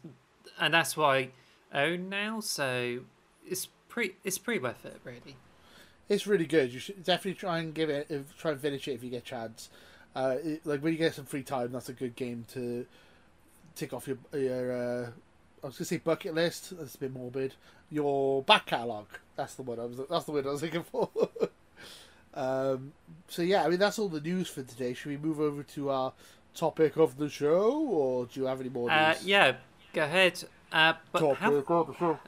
and 0.59 0.73
that's 0.73 0.95
why 0.95 1.29
I 1.73 1.83
own 1.83 2.09
now. 2.09 2.39
So 2.39 2.99
it's 3.45 3.67
pretty 3.89 4.15
it's 4.23 4.37
pretty 4.37 4.59
worth 4.59 4.85
it, 4.85 4.99
really. 5.03 5.35
It's 6.09 6.27
really 6.27 6.45
good. 6.45 6.73
You 6.73 6.79
should 6.79 7.03
definitely 7.03 7.35
try 7.35 7.59
and 7.59 7.73
give 7.73 7.89
it, 7.89 8.09
try 8.37 8.51
and 8.51 8.59
finish 8.59 8.87
it 8.87 8.93
if 8.93 9.03
you 9.03 9.09
get 9.09 9.21
a 9.21 9.25
chance. 9.25 9.69
Uh, 10.15 10.35
it, 10.43 10.65
like 10.65 10.81
when 10.81 10.91
you 10.93 10.99
get 10.99 11.15
some 11.15 11.25
free 11.25 11.43
time, 11.43 11.71
that's 11.71 11.89
a 11.89 11.93
good 11.93 12.15
game 12.15 12.45
to 12.53 12.85
tick 13.75 13.93
off 13.93 14.07
your 14.07 14.17
your. 14.33 14.71
Uh, 14.71 15.09
I 15.63 15.67
was 15.67 15.77
gonna 15.77 15.85
say 15.85 15.97
bucket 15.97 16.33
list. 16.33 16.77
That's 16.77 16.95
a 16.95 16.97
bit 16.97 17.13
morbid. 17.13 17.53
Your 17.89 18.41
back 18.43 18.65
catalogue. 18.65 19.19
That's 19.35 19.55
the 19.55 19.61
one 19.63 19.79
I 19.79 19.85
was. 19.85 19.99
That's 20.09 20.25
the 20.25 20.31
word 20.31 20.47
I 20.47 20.51
was 20.51 20.61
looking 20.61 20.83
for. 20.83 21.09
um, 22.33 22.93
so 23.27 23.41
yeah, 23.41 23.63
I 23.63 23.69
mean 23.69 23.79
that's 23.79 23.99
all 23.99 24.09
the 24.09 24.21
news 24.21 24.49
for 24.49 24.63
today. 24.63 24.93
Should 24.93 25.09
we 25.09 25.17
move 25.17 25.39
over 25.39 25.63
to 25.63 25.89
our 25.89 26.13
topic 26.53 26.97
of 26.97 27.17
the 27.17 27.29
show, 27.29 27.71
or 27.71 28.25
do 28.25 28.39
you 28.39 28.45
have 28.45 28.59
any 28.59 28.69
more 28.69 28.89
news? 28.89 28.97
Uh, 28.97 29.15
yeah, 29.23 29.55
go 29.93 30.03
ahead. 30.03 30.43
Uh, 30.71 30.93
but 31.11 31.19
topic 31.19 31.39
have, 31.39 31.53
of 31.53 31.87
the 31.87 31.93
show. 31.93 32.19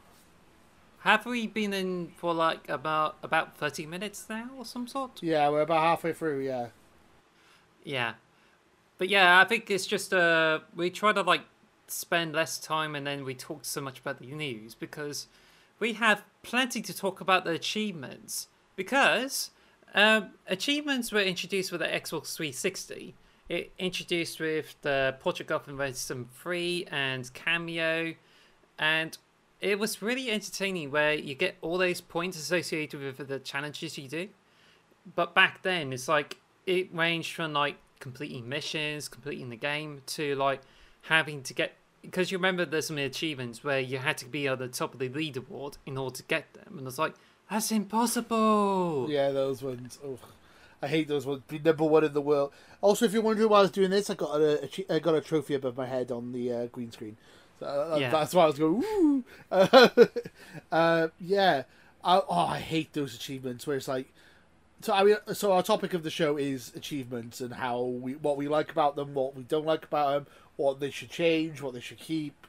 have 0.99 1.25
we 1.25 1.47
been 1.47 1.73
in 1.73 2.11
for 2.17 2.33
like 2.33 2.67
about 2.67 3.17
about 3.23 3.57
thirty 3.57 3.85
minutes 3.85 4.25
now 4.29 4.49
or 4.57 4.65
some 4.65 4.87
sort? 4.87 5.21
Yeah, 5.21 5.49
we're 5.49 5.61
about 5.61 5.81
halfway 5.81 6.13
through. 6.13 6.41
Yeah. 6.41 6.67
Yeah, 7.85 8.13
but 8.97 9.09
yeah, 9.09 9.39
I 9.39 9.45
think 9.45 9.69
it's 9.69 9.85
just 9.85 10.13
uh 10.13 10.59
we 10.75 10.89
try 10.89 11.13
to 11.13 11.21
like 11.21 11.43
spend 11.87 12.33
less 12.33 12.57
time 12.57 12.95
and 12.95 13.05
then 13.05 13.23
we 13.23 13.35
talk 13.35 13.65
so 13.65 13.79
much 13.81 13.99
about 13.99 14.19
the 14.19 14.25
news 14.27 14.73
because 14.73 15.27
we 15.79 15.93
have 15.93 16.23
plenty 16.41 16.81
to 16.81 16.95
talk 16.95 17.21
about 17.21 17.45
the 17.45 17.51
achievements 17.51 18.47
because 18.75 19.51
um, 19.93 20.31
achievements 20.47 21.11
were 21.11 21.21
introduced 21.21 21.71
with 21.71 21.81
the 21.81 21.87
Xbox 21.87 22.35
360. 22.35 23.15
It 23.49 23.71
introduced 23.77 24.39
with 24.39 24.75
the 24.81 25.15
Project 25.19 25.49
Gotham 25.49 25.77
Racing 25.77 26.29
3 26.41 26.87
and 26.89 27.25
Kameo, 27.33 28.15
and 28.79 29.17
it 29.59 29.77
was 29.77 30.01
really 30.01 30.31
entertaining 30.31 30.91
where 30.91 31.13
you 31.13 31.35
get 31.35 31.55
all 31.61 31.77
those 31.77 32.01
points 32.01 32.37
associated 32.37 33.01
with 33.01 33.27
the 33.27 33.39
challenges 33.39 33.97
you 33.97 34.07
do. 34.07 34.29
But 35.15 35.35
back 35.35 35.61
then, 35.63 35.93
it's 35.93 36.07
like 36.07 36.37
it 36.65 36.93
ranged 36.93 37.33
from 37.33 37.53
like 37.53 37.75
completing 37.99 38.47
missions, 38.47 39.07
completing 39.07 39.49
the 39.49 39.55
game, 39.57 40.01
to 40.07 40.35
like 40.35 40.61
having 41.03 41.43
to 41.43 41.53
get 41.53 41.73
because 42.01 42.31
you 42.31 42.37
remember 42.37 42.65
there's 42.65 42.87
some 42.87 42.97
achievements 42.97 43.63
where 43.63 43.79
you 43.79 43.97
had 43.97 44.17
to 44.17 44.25
be 44.25 44.47
at 44.47 44.59
the 44.59 44.67
top 44.67 44.93
of 44.93 44.99
the 44.99 45.07
leaderboard 45.07 45.77
in 45.85 45.97
order 45.97 46.17
to 46.17 46.23
get 46.23 46.53
them, 46.53 46.77
and 46.77 46.87
it's 46.87 46.99
like 46.99 47.13
that's 47.49 47.71
impossible. 47.71 49.07
Yeah, 49.09 49.31
those 49.31 49.61
ones. 49.61 49.99
Ugh. 50.03 50.19
I 50.81 50.87
hate 50.87 51.07
those 51.07 51.25
ones. 51.25 51.41
Be 51.47 51.59
number 51.59 51.85
one 51.85 52.03
in 52.03 52.13
the 52.13 52.21
world. 52.21 52.51
Also, 52.81 53.05
if 53.05 53.13
you're 53.13 53.21
wondering 53.21 53.47
why 53.49 53.59
I 53.59 53.61
was 53.61 53.71
doing 53.71 53.89
this, 53.89 54.09
I 54.09 54.15
got 54.15 54.35
a, 54.41 54.69
a 54.89 54.95
I 54.95 54.99
got 54.99 55.15
a 55.15 55.21
trophy 55.21 55.53
above 55.53 55.77
my 55.77 55.85
head 55.85 56.11
on 56.11 56.31
the 56.33 56.51
uh, 56.51 56.65
green 56.67 56.91
screen. 56.91 57.15
So 57.59 57.65
uh, 57.93 57.97
Yeah. 57.97 58.09
that's 58.09 58.33
why 58.33 58.43
I 58.43 58.47
was 58.47 58.59
going. 58.59 58.83
Ooh. 58.83 59.23
Uh, 59.51 59.89
uh, 60.71 61.07
yeah. 61.19 61.63
I, 62.03 62.17
oh, 62.27 62.33
I 62.47 62.59
hate 62.59 62.91
those 62.93 63.15
achievements 63.15 63.65
where 63.65 63.77
it's 63.77 63.87
like. 63.87 64.11
So 64.81 64.91
I 64.93 65.03
mean, 65.05 65.15
so 65.33 65.53
our 65.53 65.63
topic 65.63 65.93
of 65.93 66.03
the 66.03 66.09
show 66.09 66.35
is 66.35 66.73
achievements 66.75 67.39
and 67.39 67.53
how 67.53 67.81
we 67.81 68.15
what 68.15 68.35
we 68.35 68.49
like 68.49 68.69
about 68.69 68.97
them, 68.97 69.13
what 69.13 69.35
we 69.37 69.43
don't 69.43 69.65
like 69.65 69.85
about 69.85 70.11
them, 70.11 70.27
what 70.57 70.81
they 70.81 70.89
should 70.89 71.09
change, 71.09 71.61
what 71.61 71.73
they 71.73 71.79
should 71.79 71.99
keep. 71.99 72.47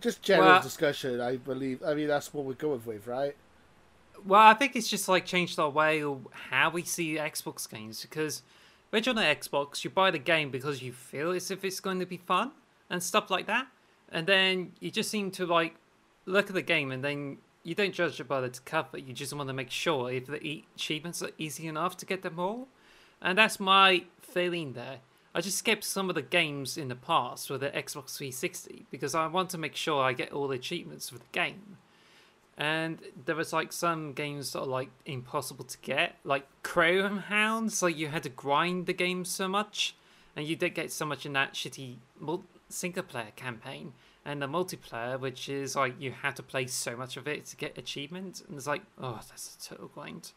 Just 0.00 0.22
general 0.22 0.48
Well- 0.48 0.62
discussion, 0.62 1.20
I 1.20 1.36
believe. 1.36 1.84
I 1.84 1.94
mean, 1.94 2.08
that's 2.08 2.34
what 2.34 2.44
we're 2.44 2.54
going 2.54 2.82
with, 2.84 3.06
right? 3.06 3.36
Well, 4.24 4.40
I 4.40 4.54
think 4.54 4.76
it's 4.76 4.88
just 4.88 5.08
like 5.08 5.24
changed 5.24 5.58
our 5.58 5.70
way 5.70 6.02
how 6.50 6.70
we 6.70 6.82
see 6.82 7.14
Xbox 7.16 7.68
games 7.68 8.02
because 8.02 8.42
when 8.90 9.02
you're 9.04 9.10
on 9.10 9.16
the 9.16 9.22
Xbox, 9.22 9.84
you 9.84 9.90
buy 9.90 10.10
the 10.10 10.18
game 10.18 10.50
because 10.50 10.82
you 10.82 10.92
feel 10.92 11.32
as 11.32 11.50
if 11.50 11.64
it's 11.64 11.80
going 11.80 12.00
to 12.00 12.06
be 12.06 12.16
fun 12.16 12.52
and 12.88 13.02
stuff 13.02 13.30
like 13.30 13.46
that, 13.46 13.66
and 14.10 14.26
then 14.26 14.72
you 14.80 14.90
just 14.90 15.10
seem 15.10 15.30
to 15.32 15.46
like 15.46 15.74
look 16.24 16.48
at 16.48 16.54
the 16.54 16.62
game 16.62 16.90
and 16.90 17.04
then 17.04 17.38
you 17.62 17.74
don't 17.74 17.92
judge 17.92 18.20
it 18.20 18.28
by 18.28 18.40
the 18.40 18.48
cover. 18.64 18.98
You 18.98 19.12
just 19.12 19.34
want 19.34 19.48
to 19.48 19.52
make 19.52 19.70
sure 19.70 20.10
if 20.10 20.26
the 20.26 20.64
achievements 20.74 21.22
are 21.22 21.30
easy 21.36 21.66
enough 21.66 21.96
to 21.98 22.06
get 22.06 22.22
them 22.22 22.38
all, 22.38 22.68
and 23.20 23.36
that's 23.36 23.58
my 23.58 24.04
feeling 24.20 24.72
there. 24.74 24.98
I 25.34 25.40
just 25.42 25.58
skipped 25.58 25.84
some 25.84 26.08
of 26.08 26.14
the 26.14 26.22
games 26.22 26.78
in 26.78 26.88
the 26.88 26.94
past 26.94 27.50
with 27.50 27.60
the 27.60 27.68
Xbox 27.68 28.16
360 28.16 28.86
because 28.90 29.14
I 29.14 29.26
want 29.26 29.50
to 29.50 29.58
make 29.58 29.76
sure 29.76 30.02
I 30.02 30.14
get 30.14 30.32
all 30.32 30.48
the 30.48 30.54
achievements 30.54 31.10
for 31.10 31.18
the 31.18 31.26
game 31.32 31.76
and 32.58 33.00
there 33.26 33.36
was 33.36 33.52
like 33.52 33.72
some 33.72 34.12
games 34.12 34.52
that 34.52 34.60
are 34.60 34.66
like 34.66 34.88
impossible 35.04 35.64
to 35.64 35.78
get, 35.82 36.16
like 36.24 36.46
Chromehounds. 36.62 37.82
Like 37.82 37.96
you 37.96 38.08
had 38.08 38.22
to 38.22 38.30
grind 38.30 38.86
the 38.86 38.94
game 38.94 39.24
so 39.24 39.46
much, 39.46 39.94
and 40.34 40.46
you 40.46 40.56
did 40.56 40.74
get 40.74 40.90
so 40.90 41.04
much 41.04 41.26
in 41.26 41.34
that 41.34 41.52
shitty 41.52 41.96
single 42.68 43.02
player 43.02 43.32
campaign. 43.36 43.92
And 44.24 44.42
the 44.42 44.48
multiplayer, 44.48 45.20
which 45.20 45.48
is 45.48 45.76
like 45.76 46.00
you 46.00 46.10
had 46.10 46.34
to 46.36 46.42
play 46.42 46.66
so 46.66 46.96
much 46.96 47.16
of 47.16 47.28
it 47.28 47.44
to 47.46 47.56
get 47.56 47.76
achievements, 47.76 48.42
and 48.46 48.56
it's 48.56 48.66
like, 48.66 48.82
oh, 49.00 49.20
that's 49.28 49.56
a 49.56 49.68
total 49.68 49.88
grind. 49.88 50.32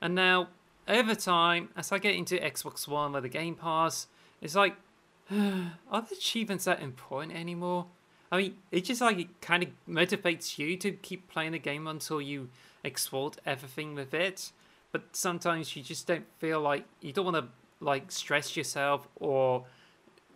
And 0.00 0.14
now, 0.14 0.48
over 0.88 1.14
time, 1.14 1.68
as 1.76 1.92
I 1.92 1.98
get 1.98 2.14
into 2.14 2.36
Xbox 2.36 2.88
One 2.88 3.12
with 3.12 3.22
the 3.24 3.28
Game 3.28 3.54
Pass, 3.54 4.06
it's 4.40 4.54
like, 4.54 4.76
are 5.30 6.02
the 6.02 6.14
achievements 6.16 6.64
that 6.64 6.80
important 6.80 7.36
anymore? 7.36 7.86
I 8.32 8.36
mean, 8.36 8.56
it 8.70 8.84
just 8.84 9.00
like 9.00 9.18
it 9.18 9.40
kind 9.40 9.62
of 9.62 9.70
motivates 9.88 10.58
you 10.58 10.76
to 10.78 10.92
keep 10.92 11.28
playing 11.28 11.52
the 11.52 11.58
game 11.58 11.86
until 11.86 12.20
you 12.20 12.48
exploit 12.84 13.38
everything 13.44 13.94
with 13.94 14.14
it. 14.14 14.52
But 14.92 15.16
sometimes 15.16 15.74
you 15.76 15.82
just 15.82 16.06
don't 16.06 16.26
feel 16.38 16.60
like 16.60 16.84
you 17.00 17.12
don't 17.12 17.24
want 17.24 17.36
to 17.36 17.84
like 17.84 18.12
stress 18.12 18.56
yourself 18.56 19.08
or 19.16 19.64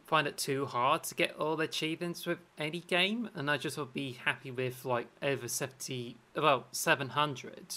find 0.07 0.27
it 0.27 0.37
too 0.37 0.67
hard 0.67 1.03
to 1.05 1.15
get 1.15 1.35
all 1.37 1.57
the 1.57 1.65
achievements 1.65 2.27
with 2.27 2.39
any 2.59 2.81
game. 2.81 3.31
And 3.35 3.51
I 3.51 3.57
just 3.57 3.79
would 3.79 3.93
be 3.93 4.13
happy 4.13 4.51
with 4.51 4.85
like 4.85 5.07
over 5.23 5.49
seventy, 5.49 6.17
well, 6.37 6.67
seven 6.73 7.11
hundred. 7.11 7.77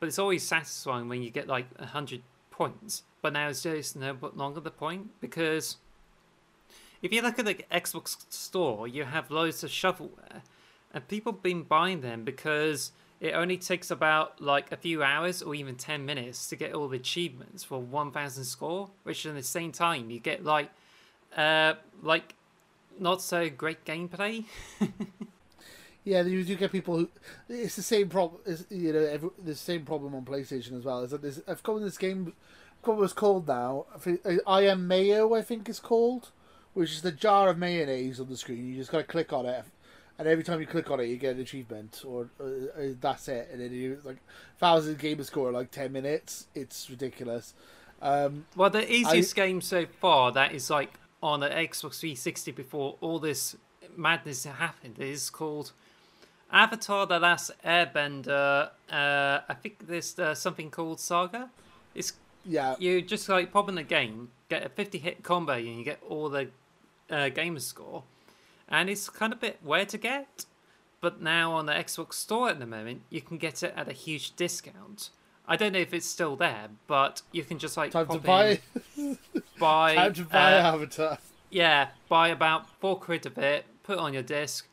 But 0.00 0.06
it's 0.06 0.18
always 0.18 0.44
satisfying 0.44 1.08
when 1.08 1.22
you 1.22 1.30
get 1.30 1.48
like 1.48 1.76
hundred 1.80 2.22
points. 2.50 3.02
But 3.22 3.32
now 3.32 3.48
it's 3.48 3.62
just 3.62 3.96
no 3.96 4.16
longer 4.34 4.60
the 4.60 4.70
point 4.70 5.20
because 5.20 5.76
if 7.02 7.12
you 7.12 7.22
look 7.22 7.38
at 7.38 7.44
the 7.44 7.54
Xbox 7.72 8.24
store, 8.32 8.88
you 8.88 9.04
have 9.04 9.30
loads 9.30 9.62
of 9.64 9.70
shovelware, 9.70 10.42
and 10.92 11.06
people 11.08 11.32
have 11.32 11.42
been 11.42 11.62
buying 11.62 12.00
them 12.00 12.24
because 12.24 12.92
it 13.20 13.32
only 13.32 13.56
takes 13.56 13.90
about 13.90 14.40
like 14.40 14.70
a 14.72 14.76
few 14.76 15.02
hours 15.02 15.42
or 15.42 15.54
even 15.54 15.74
10 15.74 16.04
minutes 16.04 16.48
to 16.48 16.56
get 16.56 16.72
all 16.72 16.88
the 16.88 16.96
achievements 16.96 17.64
for 17.64 17.80
1000 17.80 18.44
score, 18.44 18.90
which 19.02 19.26
in 19.26 19.34
the 19.34 19.42
same 19.42 19.72
time 19.72 20.10
you 20.10 20.20
get 20.20 20.44
like 20.44 20.70
uh 21.36 21.74
like 22.02 22.34
not 22.98 23.20
so 23.20 23.50
great 23.50 23.84
gameplay. 23.84 24.44
Yeah, 26.08 26.22
you 26.22 26.42
do 26.42 26.56
get 26.56 26.72
people 26.72 26.96
who. 26.96 27.08
It's 27.50 27.76
the 27.76 27.82
same 27.82 28.08
problem. 28.08 28.40
You 28.70 28.94
know, 28.94 29.00
every, 29.00 29.28
the 29.44 29.54
same 29.54 29.84
problem 29.84 30.14
on 30.14 30.24
PlayStation 30.24 30.78
as 30.78 30.84
well. 30.84 31.02
Is 31.02 31.10
that 31.10 31.20
there's, 31.20 31.42
I've 31.46 31.62
got 31.62 31.82
this 31.82 31.98
game. 31.98 32.32
What 32.82 33.02
it's 33.02 33.12
called 33.12 33.46
now. 33.46 33.84
I, 34.24 34.38
I 34.46 34.62
am 34.62 34.88
Mayo. 34.88 35.34
I 35.34 35.42
think 35.42 35.68
it's 35.68 35.80
called, 35.80 36.30
which 36.78 36.92
is 36.92 37.02
the 37.02 37.10
jar 37.10 37.48
of 37.48 37.58
mayonnaise 37.58 38.20
on 38.20 38.28
the 38.28 38.36
screen. 38.36 38.68
You 38.68 38.76
just 38.76 38.92
got 38.92 38.98
to 38.98 39.04
click 39.04 39.32
on 39.32 39.46
it, 39.46 39.64
and 40.16 40.28
every 40.28 40.44
time 40.44 40.60
you 40.60 40.66
click 40.66 40.88
on 40.92 41.00
it, 41.00 41.06
you 41.06 41.16
get 41.16 41.34
an 41.34 41.40
achievement, 41.40 42.04
or 42.06 42.30
uh, 42.40 42.44
uh, 42.44 42.94
that's 43.00 43.26
it. 43.26 43.48
And 43.50 43.60
then 43.60 43.72
you 43.72 43.98
like 44.04 44.18
thousand 44.58 45.00
gamer 45.00 45.24
score 45.24 45.48
in, 45.48 45.54
like 45.54 45.72
ten 45.72 45.90
minutes. 45.90 46.46
It's 46.54 46.88
ridiculous. 46.88 47.54
Um, 48.00 48.46
Well, 48.54 48.70
the 48.70 48.88
easiest 48.90 49.34
game 49.34 49.60
so 49.60 49.86
far 49.86 50.30
that 50.30 50.52
is 50.52 50.70
like 50.70 51.00
on 51.20 51.40
the 51.40 51.48
Xbox 51.48 51.98
360 51.98 52.52
before 52.52 52.96
all 53.00 53.18
this 53.18 53.56
madness 53.96 54.44
happened 54.44 55.00
is 55.00 55.30
called 55.30 55.72
Avatar: 56.52 57.06
The 57.06 57.18
Last 57.18 57.50
Airbender. 57.64 58.70
Uh, 58.88 59.40
I 59.48 59.54
think 59.60 59.88
there's 59.88 60.16
uh, 60.16 60.32
something 60.36 60.70
called 60.70 61.00
Saga. 61.00 61.50
It's 61.96 62.12
yeah, 62.44 62.76
you 62.78 63.02
just 63.02 63.28
like 63.28 63.52
pop 63.52 63.68
in 63.68 63.74
the 63.74 63.82
game, 63.82 64.30
get 64.48 64.64
a 64.64 64.68
50 64.68 64.98
hit 64.98 65.22
combo, 65.24 65.54
and 65.54 65.66
you 65.66 65.84
get 65.84 66.00
all 66.08 66.28
the 66.28 66.50
uh, 67.10 67.28
gamer 67.28 67.60
score. 67.60 68.04
And 68.68 68.90
it's 68.90 69.08
kind 69.08 69.32
of 69.32 69.38
a 69.38 69.40
bit 69.40 69.58
where 69.62 69.86
to 69.86 69.98
get. 69.98 70.44
But 71.00 71.22
now 71.22 71.52
on 71.52 71.66
the 71.66 71.72
Xbox 71.72 72.14
Store 72.14 72.48
at 72.50 72.58
the 72.58 72.66
moment, 72.66 73.02
you 73.08 73.20
can 73.20 73.38
get 73.38 73.62
it 73.62 73.72
at 73.76 73.88
a 73.88 73.92
huge 73.92 74.34
discount. 74.34 75.10
I 75.46 75.56
don't 75.56 75.72
know 75.72 75.78
if 75.78 75.94
it's 75.94 76.06
still 76.06 76.36
there, 76.36 76.68
but 76.86 77.22
you 77.32 77.44
can 77.44 77.58
just 77.58 77.76
like 77.76 77.92
time 77.92 78.08
to 78.08 78.18
buy. 78.18 78.60
in, 78.96 79.16
buy, 79.58 79.94
time 79.94 80.12
to 80.14 80.24
buy 80.24 80.54
uh, 80.54 80.74
Avatar. 80.74 81.18
yeah, 81.50 81.88
buy 82.08 82.28
about 82.28 82.68
four 82.80 82.98
quid 82.98 83.24
of 83.26 83.38
it, 83.38 83.64
put 83.82 83.94
it 83.94 83.98
on 84.00 84.12
your 84.12 84.22
disc, 84.24 84.66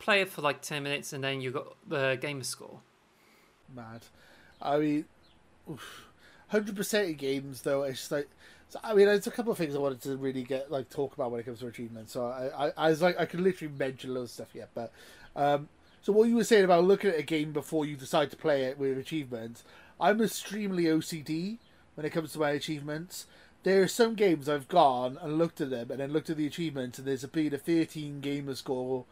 play 0.00 0.22
it 0.22 0.28
for 0.28 0.40
like 0.42 0.60
10 0.62 0.82
minutes, 0.82 1.12
and 1.12 1.22
then 1.22 1.40
you 1.40 1.50
got 1.52 1.76
the 1.86 2.18
gamer 2.20 2.42
score. 2.42 2.80
mad. 3.72 4.06
I 4.60 4.78
mean, 4.78 5.04
hundred 6.48 6.74
percent 6.74 7.10
of 7.10 7.16
games 7.16 7.62
though. 7.62 7.84
It's 7.84 8.10
like, 8.10 8.28
so, 8.68 8.78
I 8.84 8.94
mean, 8.94 9.06
there's 9.06 9.26
a 9.26 9.30
couple 9.30 9.52
of 9.52 9.58
things 9.58 9.74
I 9.74 9.78
wanted 9.78 10.02
to 10.02 10.16
really 10.16 10.42
get 10.42 10.70
like 10.70 10.90
talk 10.90 11.14
about 11.14 11.30
when 11.30 11.40
it 11.40 11.44
comes 11.44 11.60
to 11.60 11.66
achievements. 11.66 12.12
So 12.12 12.26
I, 12.26 12.66
I, 12.66 12.72
I 12.76 12.90
was 12.90 13.00
like, 13.00 13.18
I 13.18 13.24
could 13.24 13.40
literally 13.40 13.72
mention 13.76 14.12
loads 14.14 14.30
of 14.32 14.34
stuff 14.34 14.54
yet, 14.54 14.68
but 14.74 14.92
um, 15.34 15.68
so 16.02 16.12
what 16.12 16.28
you 16.28 16.36
were 16.36 16.44
saying 16.44 16.64
about 16.64 16.84
looking 16.84 17.10
at 17.10 17.18
a 17.18 17.22
game 17.22 17.52
before 17.52 17.86
you 17.86 17.96
decide 17.96 18.30
to 18.30 18.36
play 18.36 18.64
it 18.64 18.78
with 18.78 18.98
achievements, 18.98 19.64
I'm 20.00 20.20
extremely 20.20 20.84
OCD 20.84 21.58
when 21.94 22.06
it 22.06 22.10
comes 22.10 22.32
to 22.32 22.38
my 22.38 22.50
achievements. 22.50 23.26
There 23.62 23.82
are 23.82 23.88
some 23.88 24.14
games 24.14 24.48
I've 24.48 24.68
gone 24.68 25.18
and 25.20 25.38
looked 25.38 25.60
at 25.60 25.70
them 25.70 25.90
and 25.90 26.00
then 26.00 26.12
looked 26.12 26.30
at 26.30 26.36
the 26.36 26.46
achievements 26.46 26.98
and 26.98 27.06
there's 27.06 27.24
been 27.24 27.54
a 27.54 27.58
13 27.58 28.20
gamer 28.20 28.54
score 28.54 29.04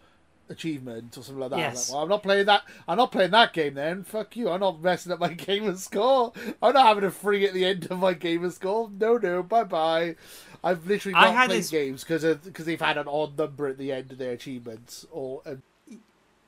achievement 0.49 1.17
or 1.19 1.23
something 1.23 1.41
like 1.41 1.51
that. 1.51 1.59
Yes. 1.59 1.89
Like, 1.91 1.95
well, 1.95 2.03
I'm 2.05 2.09
not 2.09 2.23
playing 2.23 2.47
that. 2.47 2.63
I'm 2.87 2.97
not 2.97 3.13
playing 3.13 3.31
that 3.33 3.53
game. 3.53 3.75
Then 3.75 4.03
fuck 4.05 4.37
you. 4.37 4.49
I'm 4.51 4.61
not 4.61 4.81
messing 4.83 5.13
up 5.13 5.19
my 5.21 5.33
gamer 5.35 5.77
score. 5.77 6.33
I'm 6.63 6.75
not 6.75 6.87
having 6.87 7.05
a 7.05 7.11
free 7.11 7.47
at 7.47 7.55
the 7.55 7.65
end 7.65 7.89
of 7.91 7.99
my 7.99 8.15
gamer 8.15 8.51
score. 8.51 8.91
No, 8.99 9.17
no, 9.17 9.43
bye 9.43 9.65
bye. 9.65 10.17
I've 10.65 10.87
literally 10.87 11.15
not 11.15 11.47
played 11.47 11.59
this- 11.61 11.71
games 11.71 12.03
because 12.05 12.25
because 12.39 12.65
they've 12.67 12.81
had 12.81 12.97
an 12.99 13.09
odd 13.09 13.37
number 13.39 13.67
at 13.69 13.79
the 13.79 13.93
end 13.93 14.13
of 14.13 14.19
their 14.19 14.33
achievements 14.33 15.07
or. 15.11 15.43
Uh, 15.47 15.57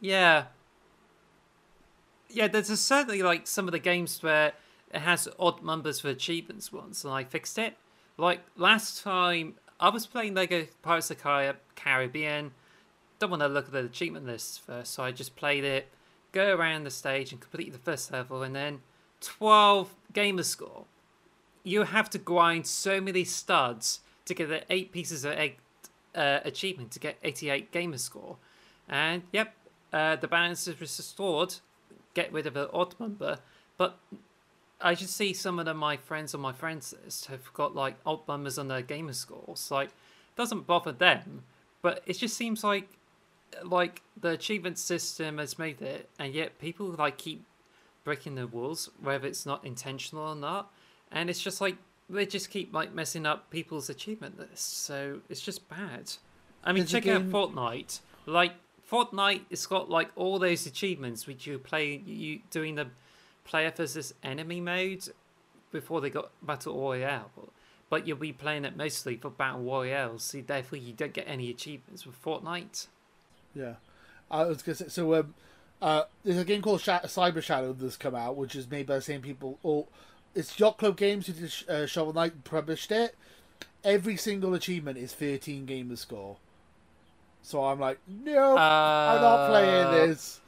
Yeah. 0.00 0.44
Yeah, 2.30 2.46
there's 2.48 2.70
a, 2.70 2.76
certainly 2.76 3.22
like 3.22 3.46
some 3.46 3.66
of 3.68 3.72
the 3.72 3.78
games 3.78 4.22
where 4.22 4.52
it 4.92 5.00
has 5.00 5.28
odd 5.38 5.62
numbers 5.64 6.00
for 6.00 6.08
achievements 6.08 6.72
once, 6.72 7.04
and 7.04 7.12
I 7.12 7.24
fixed 7.24 7.58
it. 7.58 7.76
Like 8.16 8.40
last 8.56 9.02
time, 9.02 9.54
I 9.80 9.88
was 9.90 10.06
playing 10.06 10.34
Lego 10.34 10.66
Pirates 10.82 11.10
of 11.10 11.22
the 11.22 11.56
Caribbean. 11.74 12.52
Don't 13.18 13.30
want 13.30 13.42
to 13.42 13.48
look 13.48 13.66
at 13.66 13.72
the 13.72 13.84
achievement 13.84 14.26
lists 14.26 14.58
first, 14.58 14.92
so 14.92 15.02
I 15.02 15.10
just 15.10 15.34
played 15.34 15.64
it, 15.64 15.88
go 16.32 16.54
around 16.54 16.84
the 16.84 16.90
stage 16.90 17.32
and 17.32 17.40
complete 17.40 17.72
the 17.72 17.78
first 17.78 18.12
level, 18.12 18.42
and 18.42 18.54
then 18.54 18.80
12 19.20 19.94
gamer 20.12 20.44
score. 20.44 20.84
You 21.64 21.82
have 21.82 22.08
to 22.10 22.18
grind 22.18 22.66
so 22.66 23.00
many 23.00 23.24
studs 23.24 24.00
to 24.26 24.34
get 24.34 24.48
the 24.48 24.62
eight 24.70 24.92
pieces 24.92 25.24
of 25.24 25.32
egg 25.32 25.56
uh, 26.14 26.40
achievement 26.44 26.92
to 26.92 27.00
get 27.00 27.16
88 27.22 27.72
gamer 27.72 27.98
score. 27.98 28.36
And 28.88 29.22
yep, 29.32 29.54
uh, 29.92 30.16
the 30.16 30.28
balance 30.28 30.66
is 30.68 30.80
restored. 30.80 31.56
Get 32.14 32.32
rid 32.32 32.46
of 32.46 32.56
an 32.56 32.68
odd 32.72 32.98
number, 32.98 33.38
but 33.76 33.98
I 34.80 34.94
just 34.94 35.16
see 35.16 35.32
some 35.32 35.58
of 35.58 35.76
my 35.76 35.96
friends 35.96 36.34
on 36.34 36.40
my 36.40 36.52
friends 36.52 36.94
list 37.04 37.26
have 37.26 37.52
got 37.52 37.74
like 37.74 37.96
odd 38.06 38.26
numbers 38.28 38.58
on 38.58 38.68
their 38.68 38.82
gamer 38.82 39.12
scores. 39.12 39.70
Like, 39.70 39.90
doesn't 40.36 40.66
bother 40.66 40.92
them, 40.92 41.42
but 41.82 42.02
it 42.06 42.14
just 42.14 42.36
seems 42.36 42.62
like 42.62 42.97
like 43.62 44.02
the 44.20 44.30
achievement 44.30 44.78
system 44.78 45.38
has 45.38 45.58
made 45.58 45.80
it, 45.82 46.08
and 46.18 46.34
yet 46.34 46.58
people 46.58 46.86
like 46.98 47.18
keep 47.18 47.44
breaking 48.04 48.36
the 48.36 48.46
rules, 48.46 48.90
whether 49.02 49.26
it's 49.26 49.44
not 49.44 49.64
intentional 49.64 50.24
or 50.24 50.36
not, 50.36 50.72
and 51.10 51.28
it's 51.28 51.40
just 51.40 51.60
like 51.60 51.76
they 52.10 52.26
just 52.26 52.50
keep 52.50 52.72
like 52.72 52.94
messing 52.94 53.26
up 53.26 53.50
people's 53.50 53.90
achievement 53.90 54.38
lists. 54.38 54.76
So 54.76 55.20
it's 55.28 55.40
just 55.40 55.68
bad. 55.68 56.12
I 56.64 56.72
mean, 56.72 56.86
check 56.86 57.06
out 57.06 57.28
Fortnite. 57.28 58.00
Like 58.26 58.52
Fortnite, 58.90 59.42
it's 59.50 59.66
got 59.66 59.90
like 59.90 60.10
all 60.16 60.38
those 60.38 60.66
achievements 60.66 61.26
which 61.26 61.46
you 61.46 61.58
play 61.58 62.02
you 62.04 62.40
doing 62.50 62.76
the 62.76 62.88
player 63.44 63.72
versus 63.74 64.14
enemy 64.22 64.60
mode 64.60 65.08
before 65.70 66.00
they 66.00 66.10
got 66.10 66.30
battle 66.42 66.80
royale. 66.80 67.30
But 67.90 68.06
you'll 68.06 68.18
be 68.18 68.32
playing 68.32 68.64
it 68.66 68.76
mostly 68.76 69.16
for 69.16 69.30
battle 69.30 69.62
royale, 69.62 70.18
so 70.18 70.42
therefore 70.46 70.78
you 70.78 70.92
don't 70.92 71.14
get 71.14 71.26
any 71.26 71.48
achievements 71.50 72.06
with 72.06 72.22
Fortnite. 72.22 72.86
Yeah, 73.54 73.74
I 74.30 74.44
was 74.44 74.62
gonna 74.62 74.76
say. 74.76 74.88
So, 74.88 75.14
um, 75.14 75.34
uh, 75.80 76.04
there's 76.24 76.38
a 76.38 76.44
game 76.44 76.62
called 76.62 76.80
Sha- 76.80 77.00
Cyber 77.02 77.42
Shadow 77.42 77.72
that's 77.72 77.96
come 77.96 78.14
out, 78.14 78.36
which 78.36 78.54
is 78.54 78.70
made 78.70 78.86
by 78.86 78.96
the 78.96 79.02
same 79.02 79.22
people. 79.22 79.58
Or 79.62 79.86
it's 80.34 80.58
Yacht 80.58 80.78
Club 80.78 80.96
Games 80.96 81.26
who 81.26 81.32
did 81.32 81.52
uh, 81.68 81.86
Shovel 81.86 82.12
Knight 82.12 82.44
published 82.44 82.90
it. 82.92 83.14
Every 83.84 84.16
single 84.16 84.54
achievement 84.54 84.98
is 84.98 85.12
13 85.14 85.64
gamer 85.66 85.96
score. 85.96 86.36
So 87.42 87.64
I'm 87.64 87.78
like, 87.80 87.98
no, 88.06 88.56
I'm 88.56 89.20
not 89.20 89.48
playing 89.48 89.86
Uh, 89.86 89.90
this. 90.06 90.40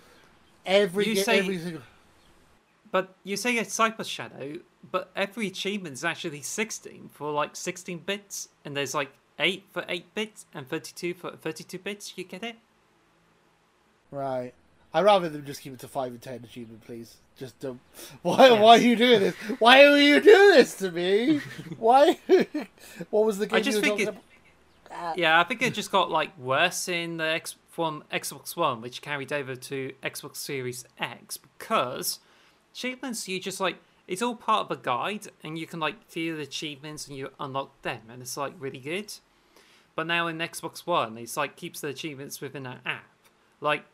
Every 0.67 1.09
you 1.09 1.15
ga- 1.15 1.23
say- 1.23 1.39
every 1.39 1.59
single. 1.59 1.83
But 2.93 3.15
you 3.23 3.37
say 3.37 3.57
it's 3.57 3.77
Cyber 3.79 4.05
Shadow, 4.05 4.59
but 4.91 5.11
every 5.15 5.47
achievement 5.47 5.95
is 5.95 6.05
actually 6.05 6.43
16 6.43 7.09
for 7.13 7.31
like 7.31 7.55
16 7.55 7.99
bits, 8.01 8.49
and 8.65 8.77
there's 8.77 8.95
like 8.95 9.13
8 9.39 9.65
for 9.73 9.85
8 9.89 10.13
bits 10.15 10.45
and 10.53 10.69
32 10.69 11.15
for 11.15 11.31
32 11.37 11.79
bits. 11.79 12.13
You 12.19 12.25
get 12.25 12.43
it? 12.43 12.57
Right. 14.11 14.53
I'd 14.93 15.05
rather 15.05 15.29
them 15.29 15.45
just 15.45 15.61
keep 15.61 15.73
it 15.73 15.79
to 15.81 15.89
five 15.89 16.13
and 16.13 16.21
ten 16.21 16.43
achievement, 16.45 16.85
please. 16.85 17.17
Just 17.39 17.59
don't. 17.61 17.81
Why? 18.23 18.49
Yes. 18.49 18.61
Why 18.61 18.77
are 18.77 18.81
you 18.81 18.97
doing 18.97 19.21
this? 19.21 19.35
Why 19.59 19.85
are 19.85 19.97
you 19.97 20.21
doing 20.21 20.51
this 20.51 20.75
to 20.77 20.91
me? 20.91 21.41
Why? 21.79 22.19
what 23.11 23.25
was 23.25 23.39
the 23.39 23.47
game 23.47 23.57
I 23.57 23.61
just 23.61 23.77
you 23.77 23.83
think 23.83 24.01
it- 24.01 24.09
about? 24.09 24.23
Uh, 24.93 25.15
yeah, 25.17 25.39
I 25.39 25.45
think 25.45 25.63
it 25.63 25.73
just 25.73 25.93
got 25.93 26.11
like 26.11 26.37
worse 26.37 26.89
in 26.89 27.19
the 27.19 27.25
X 27.25 27.55
from 27.69 28.03
Xbox 28.13 28.57
One, 28.57 28.81
which 28.81 29.01
carried 29.01 29.33
over 29.33 29.55
to 29.55 29.93
Xbox 30.03 30.37
Series 30.37 30.85
X 30.99 31.37
because 31.37 32.19
achievements 32.75 33.29
you 33.29 33.41
just 33.41 33.61
like 33.61 33.77
it's 34.09 34.21
all 34.23 34.35
part 34.35 34.67
of 34.69 34.77
a 34.77 34.81
guide 34.81 35.29
and 35.45 35.57
you 35.57 35.67
can 35.67 35.79
like 35.79 36.11
view 36.11 36.37
the 36.37 36.43
achievements 36.43 37.07
and 37.07 37.17
you 37.17 37.31
unlock 37.39 37.81
them 37.83 38.01
and 38.11 38.21
it's 38.21 38.37
like 38.37 38.53
really 38.59 38.81
good. 38.81 39.15
But 39.95 40.09
now 40.09 40.27
in 40.27 40.39
Xbox 40.39 40.85
One, 40.87 41.17
it's 41.17 41.37
like 41.37 41.55
keeps 41.55 41.81
the 41.81 41.89
achievements 41.89 42.41
within 42.41 42.67
an 42.67 42.79
app. 42.85 43.07
Like 43.61 43.85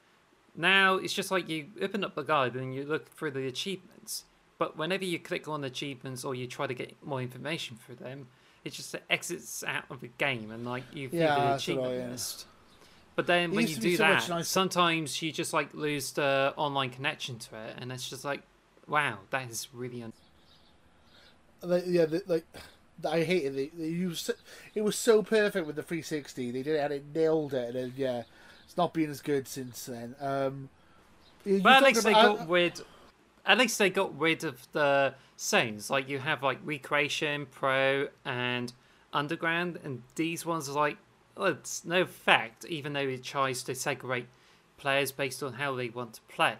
now 0.57 0.95
it's 0.97 1.13
just 1.13 1.31
like 1.31 1.49
you 1.49 1.67
open 1.81 2.05
up 2.05 2.15
the 2.15 2.23
guide 2.23 2.55
and 2.55 2.75
you 2.75 2.85
look 2.85 3.09
through 3.11 3.33
the 3.33 3.47
achievements. 3.47 4.25
But 4.59 4.77
whenever 4.77 5.05
you 5.05 5.19
click 5.19 5.49
on 5.49 5.65
achievements 5.65 6.25
or 6.25 6.35
you 6.35 6.47
try 6.47 6.67
to 6.67 6.75
get 6.75 6.95
more 7.05 7.21
information 7.21 7.77
for 7.77 7.95
them, 7.95 8.29
it 8.65 8.73
just 8.73 8.95
exits 9.11 9.63
out 9.65 9.85
of 9.91 10.01
the 10.01 10.09
game 10.19 10.51
and 10.51 10.65
like 10.65 10.85
you 10.93 11.09
view 11.09 11.19
Yeah, 11.21 11.35
the 11.35 11.55
achievement 11.57 12.11
list. 12.11 12.47
But 13.15 13.27
then 13.27 13.53
It 13.53 13.57
when 13.57 13.67
you 13.69 13.77
do 13.77 13.97
so 13.97 14.03
that, 14.03 14.29
nicer. 14.29 14.45
sometimes 14.45 15.23
you 15.23 15.33
just 15.33 15.53
like 15.53 15.73
lose 15.75 16.13
the 16.13 16.53
online 16.57 16.91
connection 16.91 17.39
to 17.39 17.57
it, 17.57 17.77
and 17.79 17.93
it's 17.93 18.09
just 18.09 18.25
like, 18.25 18.43
wow, 18.87 19.19
that 19.31 19.51
is 19.51 19.69
really 19.73 20.03
un- 20.03 20.13
Like, 21.63 21.85
yeah, 21.87 22.05
the, 22.07 22.23
like 22.27 22.45
I 23.09 23.23
hated 23.23 23.57
it. 23.57 23.79
They 23.79 23.89
used 23.89 24.31
it 24.75 24.83
was 24.83 24.97
so 24.97 25.23
perfect 25.23 25.67
with 25.67 25.77
the 25.77 25.83
360. 25.83 26.51
They 26.51 26.63
did 26.63 26.77
it, 26.77 26.79
and 26.79 26.93
it 26.93 27.05
nailed 27.15 27.55
it. 27.55 27.75
And 27.75 27.77
then, 27.77 27.93
yeah, 27.97 28.23
it's 28.67 28.77
not 28.77 28.93
been 28.93 29.09
as 29.11 29.23
good 29.23 29.47
since 29.49 29.87
then. 29.87 30.15
Um, 30.21 30.69
But 31.45 31.67
at 31.75 31.83
least 31.85 32.03
they 32.05 32.11
about- 32.11 32.39
got 32.39 32.49
rid. 32.49 32.81
At 33.47 33.59
least 33.59 33.79
they 33.79 33.91
got 33.91 34.19
rid 34.19 34.43
of 34.43 34.67
the 34.73 35.15
sayings. 35.37 35.89
Like 35.89 36.09
you 36.09 36.19
have 36.19 36.43
like 36.43 36.59
recreation, 36.65 37.47
pro, 37.47 38.09
and 38.25 38.73
underground, 39.13 39.79
and 39.85 40.03
these 40.17 40.45
ones 40.45 40.69
are 40.69 40.73
like, 40.73 40.99
well, 41.37 41.47
it's 41.53 41.85
no 41.85 42.01
effect, 42.03 42.65
even 42.65 42.93
though 42.95 43.01
it 43.07 43.23
tries 43.23 43.63
to 43.65 43.75
segregate 43.75 44.27
players 44.79 45.13
based 45.13 45.43
on 45.43 45.55
how 45.55 45.75
they 45.77 45.89
want 45.89 46.15
to 46.15 46.21
play. 46.23 46.57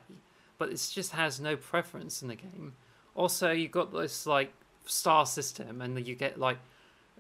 But 0.59 0.69
it 0.71 0.91
just 0.93 1.13
has 1.13 1.41
no 1.41 1.57
preference 1.57 2.23
in 2.23 2.29
the 2.29 2.37
game. 2.37 2.75
Also, 3.17 3.51
you 3.51 3.67
got 3.69 3.93
this 3.93 4.25
like 4.27 4.53
star 4.85 5.27
system, 5.27 5.83
and 5.83 6.07
you 6.07 6.15
get 6.15 6.39
like 6.39 6.59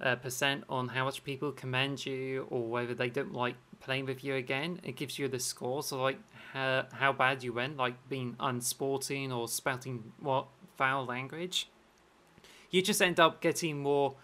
uh, 0.00 0.14
percent 0.14 0.62
on 0.68 0.88
how 0.88 1.04
much 1.04 1.24
people 1.24 1.50
commend 1.50 2.06
you 2.06 2.46
or 2.50 2.68
whether 2.68 2.94
they 2.94 3.10
don't 3.10 3.32
like 3.32 3.56
playing 3.80 4.06
with 4.06 4.24
you 4.24 4.34
again. 4.34 4.80
It 4.82 4.96
gives 4.96 5.18
you 5.18 5.28
the 5.28 5.38
score, 5.38 5.82
so 5.82 6.02
like 6.02 6.18
how, 6.52 6.86
how 6.92 7.12
bad 7.12 7.42
you 7.42 7.52
went, 7.52 7.76
like 7.76 7.94
being 8.08 8.36
unsporting 8.40 9.32
or 9.32 9.48
spouting 9.48 10.12
what 10.20 10.46
foul 10.76 11.04
language. 11.04 11.68
You 12.70 12.82
just 12.82 13.00
end 13.00 13.20
up 13.20 13.40
getting 13.40 13.82
more 13.82 14.14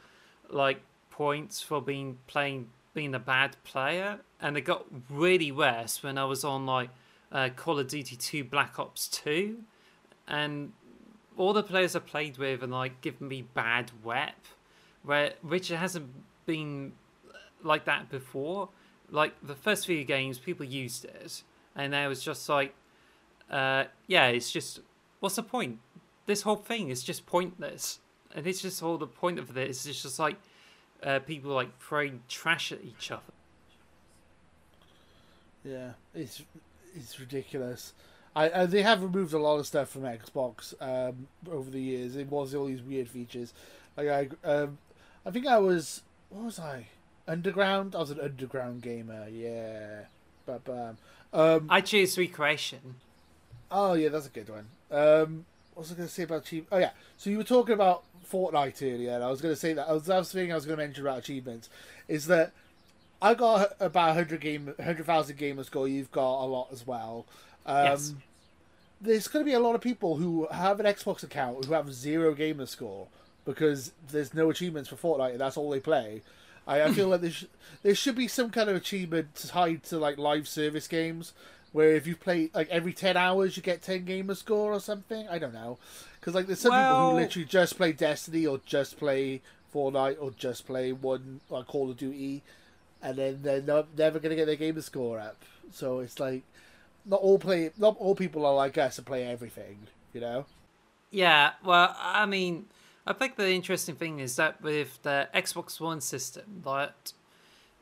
like 0.50 0.82
points 1.10 1.60
for 1.60 1.80
being 1.80 2.18
playing 2.26 2.68
being 2.94 3.14
a 3.14 3.18
bad 3.18 3.56
player, 3.64 4.20
and 4.40 4.56
it 4.56 4.62
got 4.62 4.84
really 5.08 5.50
worse 5.50 6.02
when 6.02 6.18
I 6.18 6.24
was 6.24 6.44
on 6.44 6.66
like 6.66 6.90
uh, 7.30 7.48
Call 7.56 7.78
of 7.78 7.88
Duty 7.88 8.16
2 8.16 8.44
Black 8.44 8.78
Ops 8.78 9.08
2, 9.08 9.58
and 10.28 10.72
all 11.36 11.52
the 11.52 11.62
players 11.62 11.96
I 11.96 12.00
played 12.00 12.36
with 12.36 12.62
and 12.62 12.72
like 12.72 13.00
given 13.00 13.28
me 13.28 13.42
bad 13.54 13.90
wep, 14.02 14.36
where 15.02 15.34
which 15.42 15.68
hasn't 15.68 16.10
been 16.46 16.92
like 17.62 17.84
that 17.86 18.10
before. 18.10 18.68
Like 19.12 19.34
the 19.42 19.54
first 19.54 19.86
few 19.86 20.02
games, 20.04 20.38
people 20.38 20.64
used 20.66 21.04
it, 21.04 21.42
and 21.76 21.94
I 21.94 22.08
was 22.08 22.22
just 22.22 22.48
like, 22.48 22.74
uh, 23.50 23.84
yeah, 24.06 24.28
it's 24.28 24.50
just 24.50 24.80
what's 25.20 25.36
the 25.36 25.42
point? 25.42 25.78
This 26.26 26.42
whole 26.42 26.56
thing 26.56 26.88
is 26.88 27.02
just 27.02 27.26
pointless, 27.26 28.00
and 28.34 28.46
it's 28.46 28.62
just 28.62 28.82
all 28.82 28.96
the 28.96 29.06
point 29.06 29.38
of 29.38 29.54
this 29.54 29.86
is 29.86 30.02
just 30.02 30.18
like 30.18 30.36
uh, 31.02 31.18
people 31.20 31.52
like 31.52 31.78
throwing 31.78 32.22
trash 32.28 32.72
at 32.72 32.82
each 32.82 33.10
other. 33.10 33.22
Yeah, 35.62 35.90
it's 36.14 36.42
it's 36.96 37.20
ridiculous. 37.20 37.92
I, 38.34 38.62
I 38.62 38.66
they 38.66 38.82
have 38.82 39.02
removed 39.02 39.34
a 39.34 39.38
lot 39.38 39.58
of 39.58 39.66
stuff 39.66 39.90
from 39.90 40.02
Xbox 40.02 40.74
um, 40.80 41.28
over 41.50 41.70
the 41.70 41.80
years. 41.80 42.16
It 42.16 42.30
was 42.30 42.54
all 42.54 42.66
these 42.66 42.82
weird 42.82 43.08
features. 43.08 43.52
Like 43.96 44.08
I, 44.08 44.28
um, 44.48 44.78
I 45.26 45.30
think 45.30 45.46
I 45.46 45.58
was 45.58 46.02
what 46.30 46.44
was 46.44 46.58
I? 46.58 46.86
Underground. 47.26 47.94
I 47.94 47.98
was 47.98 48.10
an 48.10 48.20
underground 48.20 48.82
gamer. 48.82 49.28
Yeah, 49.28 50.02
but 50.46 50.62
um, 50.68 50.96
um, 51.32 51.66
I 51.70 51.80
choose 51.80 52.18
recreation. 52.18 52.96
oh 53.70 53.94
yeah, 53.94 54.08
that's 54.08 54.26
a 54.26 54.30
good 54.30 54.48
one. 54.48 54.66
Um, 54.90 55.46
what 55.74 55.84
was 55.84 55.92
I 55.92 55.94
going 55.94 56.08
to 56.08 56.14
say 56.14 56.24
about 56.24 56.42
achievements? 56.42 56.70
Oh 56.72 56.78
yeah, 56.78 56.90
so 57.16 57.30
you 57.30 57.38
were 57.38 57.44
talking 57.44 57.74
about 57.74 58.02
Fortnite 58.30 58.82
earlier, 58.82 59.12
and 59.12 59.24
I 59.24 59.30
was 59.30 59.40
going 59.40 59.54
to 59.54 59.60
say 59.60 59.72
that 59.72 59.88
I 59.88 59.92
was, 59.92 60.04
that 60.06 60.18
was 60.18 60.32
the 60.32 60.40
thing 60.40 60.52
I 60.52 60.54
was 60.56 60.66
going 60.66 60.78
to 60.78 60.84
mention 60.84 61.04
about 61.06 61.18
achievements 61.18 61.70
is 62.08 62.26
that 62.26 62.52
I 63.22 63.34
got 63.34 63.72
about 63.78 64.14
hundred 64.14 64.40
game, 64.40 64.74
hundred 64.82 65.06
thousand 65.06 65.38
gamer 65.38 65.62
score. 65.64 65.86
You've 65.86 66.10
got 66.12 66.44
a 66.44 66.46
lot 66.46 66.68
as 66.72 66.86
well. 66.86 67.24
Um, 67.64 67.84
Yes. 67.86 68.14
There's 69.00 69.26
going 69.26 69.44
to 69.44 69.48
be 69.48 69.54
a 69.54 69.58
lot 69.60 69.74
of 69.74 69.80
people 69.80 70.14
who 70.16 70.46
have 70.52 70.78
an 70.78 70.86
Xbox 70.86 71.24
account 71.24 71.64
who 71.64 71.72
have 71.72 71.92
zero 71.92 72.34
gamer 72.34 72.66
score 72.66 73.08
because 73.44 73.90
there's 74.12 74.32
no 74.32 74.48
achievements 74.48 74.88
for 74.88 74.94
Fortnite, 74.94 75.32
and 75.32 75.40
that's 75.40 75.56
all 75.56 75.70
they 75.70 75.80
play. 75.80 76.22
I, 76.66 76.82
I 76.82 76.92
feel 76.92 77.08
like 77.08 77.20
there, 77.22 77.30
sh- 77.30 77.44
there 77.82 77.94
should 77.94 78.14
be 78.14 78.28
some 78.28 78.50
kind 78.50 78.70
of 78.70 78.76
achievement 78.76 79.34
tied 79.34 79.82
to 79.84 79.98
like 79.98 80.18
live 80.18 80.46
service 80.46 80.86
games, 80.86 81.32
where 81.72 81.94
if 81.94 82.06
you 82.06 82.16
play 82.16 82.50
like 82.54 82.68
every 82.68 82.92
ten 82.92 83.16
hours 83.16 83.56
you 83.56 83.62
get 83.62 83.82
ten 83.82 84.04
gamer 84.04 84.34
score 84.34 84.72
or 84.72 84.80
something. 84.80 85.28
I 85.28 85.38
don't 85.38 85.54
know, 85.54 85.78
because 86.20 86.34
like 86.34 86.46
there's 86.46 86.60
some 86.60 86.72
people 86.72 87.10
who 87.10 87.16
literally 87.16 87.46
just 87.46 87.76
play 87.76 87.92
Destiny 87.92 88.46
or 88.46 88.60
just 88.64 88.98
play 88.98 89.42
Fortnite 89.74 90.16
or 90.20 90.30
just 90.30 90.66
play 90.66 90.92
one 90.92 91.40
like 91.50 91.66
Call 91.66 91.90
of 91.90 91.96
Duty, 91.96 92.42
and 93.02 93.16
then 93.16 93.40
they're 93.42 93.62
no, 93.62 93.86
never 93.96 94.18
gonna 94.18 94.36
get 94.36 94.46
their 94.46 94.56
gamer 94.56 94.82
score 94.82 95.18
up. 95.18 95.42
So 95.72 96.00
it's 96.00 96.20
like 96.20 96.42
not 97.04 97.20
all 97.20 97.38
play, 97.38 97.70
not 97.76 97.96
all 97.98 98.14
people 98.14 98.46
are 98.46 98.54
like 98.54 98.78
us 98.78 98.98
and 98.98 99.06
play 99.06 99.24
everything. 99.24 99.88
You 100.12 100.20
know. 100.20 100.46
Yeah, 101.10 101.52
well, 101.64 101.94
I 101.98 102.24
mean, 102.24 102.66
I 103.06 103.12
think 103.12 103.36
the 103.36 103.50
interesting 103.50 103.96
thing 103.96 104.20
is 104.20 104.36
that 104.36 104.62
with 104.62 105.02
the 105.02 105.28
Xbox 105.34 105.80
One 105.80 106.00
system, 106.00 106.62
that 106.64 107.12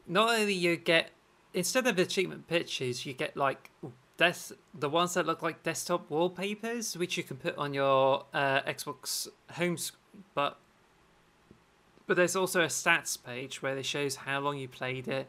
not 0.06 0.30
only 0.30 0.54
you 0.54 0.76
get 0.76 1.10
instead 1.52 1.86
of 1.86 1.98
achievement 1.98 2.48
pictures, 2.48 3.04
you 3.04 3.12
get 3.12 3.36
like 3.36 3.70
des- 4.16 4.54
the 4.74 4.88
ones 4.88 5.14
that 5.14 5.26
look 5.26 5.42
like 5.42 5.62
desktop 5.62 6.08
wallpapers, 6.10 6.96
which 6.96 7.16
you 7.16 7.22
can 7.22 7.36
put 7.36 7.56
on 7.58 7.74
your 7.74 8.24
uh, 8.32 8.60
Xbox 8.62 9.28
home, 9.52 9.76
but 10.34 10.58
but 12.06 12.16
there's 12.16 12.34
also 12.34 12.62
a 12.62 12.66
stats 12.66 13.22
page 13.22 13.62
where 13.62 13.76
it 13.76 13.86
shows 13.86 14.16
how 14.16 14.40
long 14.40 14.58
you 14.58 14.68
played 14.68 15.06
it, 15.06 15.28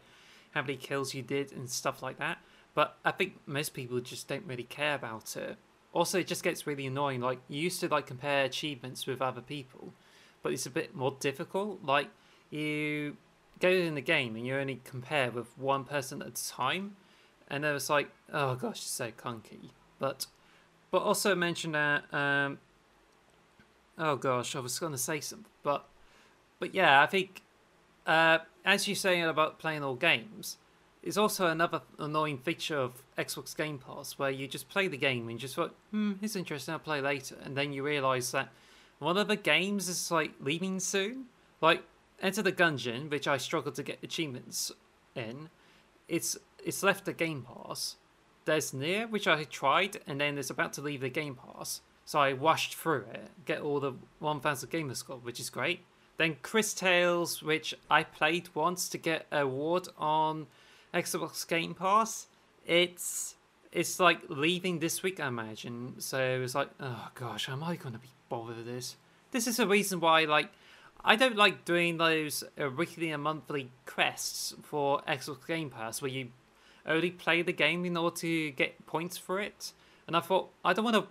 how 0.52 0.62
many 0.62 0.78
kills 0.78 1.14
you 1.14 1.22
did, 1.22 1.52
and 1.52 1.70
stuff 1.70 2.02
like 2.02 2.18
that. 2.18 2.40
But 2.74 2.98
I 3.04 3.12
think 3.12 3.40
most 3.46 3.74
people 3.74 4.00
just 4.00 4.28
don't 4.28 4.46
really 4.46 4.64
care 4.64 4.96
about 4.96 5.36
it. 5.36 5.58
Also, 5.94 6.20
it 6.20 6.28
just 6.28 6.44
gets 6.44 6.66
really 6.66 6.88
annoying. 6.88 7.22
Like 7.22 7.40
you 7.50 7.62
used 7.62 7.80
to 7.82 7.88
like 7.88 8.08
compare 8.08 8.46
achievements 8.46 9.06
with 9.06 9.22
other 9.22 9.42
people, 9.42 9.94
but 10.42 10.54
it's 10.54 10.66
a 10.66 10.70
bit 10.70 10.96
more 10.96 11.16
difficult. 11.20 11.84
Like 11.84 12.08
you 12.50 13.18
go 13.60 13.70
in 13.70 13.96
the 13.96 14.02
game 14.02 14.36
and 14.36 14.46
you 14.46 14.56
only 14.56 14.82
compare 14.84 15.32
with 15.32 15.58
one 15.58 15.84
person 15.84 16.22
at 16.22 16.28
a 16.28 16.50
time, 16.50 16.96
and 17.48 17.64
then 17.64 17.76
it's 17.76 17.90
like, 17.90 18.10
oh 18.32 18.56
gosh, 18.56 18.78
it's 18.78 18.88
so 18.88 19.12
clunky. 19.12 19.70
But 20.00 20.28
but 20.92 21.02
also 21.04 21.36
mention 21.36 21.74
that. 21.74 22.14
Um, 22.14 22.60
oh 23.98 24.16
gosh, 24.16 24.56
I 24.56 24.60
was 24.60 24.80
going 24.80 24.94
to 24.94 24.98
say 24.98 25.20
something, 25.20 25.46
but 25.64 25.86
but 26.60 26.74
yeah, 26.74 27.02
I 27.02 27.06
think 27.06 27.42
uh, 28.06 28.40
as 28.66 28.88
you're 28.88 28.96
saying 28.96 29.24
about 29.24 29.60
playing 29.60 29.84
all 29.84 29.96
games, 29.96 30.58
it's 31.04 31.18
also 31.18 31.48
another 31.48 31.82
annoying 31.98 32.38
feature 32.38 32.78
of 32.78 33.02
Xbox 33.18 33.56
Game 33.56 33.80
Pass 33.80 34.20
where 34.20 34.30
you 34.30 34.48
just 34.48 34.70
play 34.70 34.88
the 34.88 34.98
game 34.98 35.30
and 35.30 35.40
just 35.40 35.56
thought, 35.56 35.76
hmm, 35.92 36.14
it's 36.22 36.36
interesting, 36.36 36.74
I'll 36.74 36.80
play 36.80 37.02
later. 37.02 37.36
And 37.44 37.58
then 37.58 37.74
you 37.74 37.84
realise 37.84 38.32
that 38.32 38.50
one 39.00 39.18
of 39.18 39.28
the 39.28 39.36
games 39.36 39.90
is 39.90 40.12
like 40.12 40.34
leaving 40.40 40.80
soon. 40.80 41.26
Like 41.60 41.84
Enter 42.22 42.44
the 42.44 42.52
Gungeon, 42.52 43.10
which 43.10 43.28
I 43.28 43.38
struggled 43.38 43.76
to 43.76 43.84
get 43.84 43.98
achievements 44.04 44.72
in, 45.16 45.50
it's 46.08 46.38
it's 46.64 46.84
left 46.84 47.06
the 47.06 47.14
Game 47.14 47.44
Pass. 47.44 47.96
There's 48.46 48.72
NieR, 48.72 49.10
which 49.10 49.28
I 49.28 49.44
tried, 49.44 50.00
and 50.06 50.22
then 50.22 50.38
it's 50.38 50.50
about 50.52 50.74
to 50.74 50.82
leave 50.82 51.02
the 51.02 51.10
Game 51.10 51.36
Pass. 51.36 51.82
So 52.06 52.20
I 52.20 52.34
washed 52.34 52.76
through 52.76 53.06
it, 53.14 53.30
get 53.46 53.62
all 53.62 53.80
the 53.80 53.94
1000 54.20 54.70
gamer 54.70 54.96
score, 54.96 55.18
which 55.18 55.40
is 55.40 55.50
great. 55.50 55.82
Then 56.18 56.38
Cris 56.42 56.74
Tales, 56.74 57.42
which 57.42 57.74
I 57.90 58.04
played 58.04 58.50
once 58.54 58.90
to 58.90 58.98
get 58.98 59.26
an 59.32 59.40
award 59.40 59.88
on 59.98 60.48
Xbox 60.94 61.48
Game 61.48 61.74
Pass. 61.74 62.28
It's 62.66 63.36
it's 63.72 64.00
like 64.00 64.20
leaving 64.28 64.80
this 64.80 65.02
week, 65.02 65.20
I 65.20 65.28
imagine. 65.28 65.96
So 66.00 66.42
it's 66.44 66.56
like, 66.56 66.70
oh 66.80 67.10
gosh, 67.16 67.48
am 67.50 67.64
I 67.64 67.76
going 67.76 67.94
to 67.94 68.00
be 68.00 68.10
bothered 68.30 68.58
with 68.58 68.66
this? 68.66 68.98
This 69.32 69.48
is 69.48 69.58
the 69.58 69.68
reason 69.68 70.02
why, 70.02 70.26
like, 70.26 70.50
I 71.04 71.16
don't 71.16 71.38
like 71.38 71.64
doing 71.64 71.98
those 71.98 72.44
uh, 72.62 72.70
weekly 72.70 73.12
and 73.12 73.24
monthly 73.24 73.72
quests 73.86 74.54
for 74.62 75.02
Xbox 75.08 75.48
Game 75.48 75.70
Pass 75.70 76.02
where 76.02 76.12
you 76.12 76.30
only 76.86 77.12
play 77.12 77.42
the 77.42 77.54
game 77.54 77.86
in 77.86 77.96
order 77.96 78.16
to 78.18 78.52
get 78.52 78.86
points 78.86 79.18
for 79.18 79.40
it. 79.40 79.72
And 80.06 80.18
I 80.18 80.20
thought, 80.20 80.50
I 80.66 80.74
don't 80.74 80.86
want 80.86 80.98
to 80.98 81.08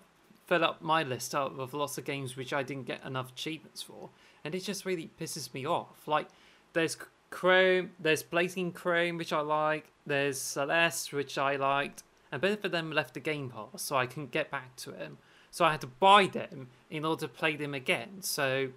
fill 0.46 0.64
up 0.64 0.82
my 0.82 1.02
list 1.02 1.34
up 1.34 1.56
with 1.56 1.72
lots 1.72 1.96
of 1.96 2.04
games 2.04 2.36
which 2.36 2.52
I 2.52 2.62
didn't 2.62 2.86
get 2.86 3.04
enough 3.04 3.30
achievements 3.30 3.82
for. 3.82 4.10
And 4.44 4.54
it 4.54 4.60
just 4.60 4.84
really 4.84 5.10
pisses 5.18 5.52
me 5.54 5.66
off. 5.66 6.06
Like, 6.06 6.28
there's 6.72 6.96
Chrome, 7.30 7.92
there's 7.98 8.22
Blazing 8.22 8.72
Chrome, 8.72 9.16
which 9.16 9.32
I 9.32 9.40
like, 9.40 9.86
there's 10.06 10.40
Celeste, 10.40 11.12
which 11.12 11.38
I 11.38 11.56
liked, 11.56 12.02
and 12.32 12.40
both 12.40 12.64
of 12.64 12.72
them 12.72 12.92
left 12.92 13.14
the 13.14 13.20
Game 13.20 13.50
Pass, 13.50 13.82
so 13.82 13.96
I 13.96 14.06
couldn't 14.06 14.30
get 14.30 14.50
back 14.50 14.76
to 14.76 14.90
them. 14.90 15.18
So 15.50 15.64
I 15.64 15.72
had 15.72 15.80
to 15.80 15.86
buy 15.86 16.26
them 16.26 16.68
in 16.90 17.04
order 17.04 17.22
to 17.22 17.28
play 17.28 17.56
them 17.56 17.74
again. 17.74 18.22
So 18.22 18.68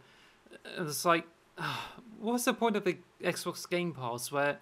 uh, 0.53 0.83
it's 0.83 1.05
like, 1.05 1.25
what's 2.19 2.45
the 2.45 2.53
point 2.53 2.75
of 2.75 2.83
the 2.83 2.97
Xbox 3.23 3.69
Game 3.69 3.93
Pass 3.93 4.31
where, 4.31 4.59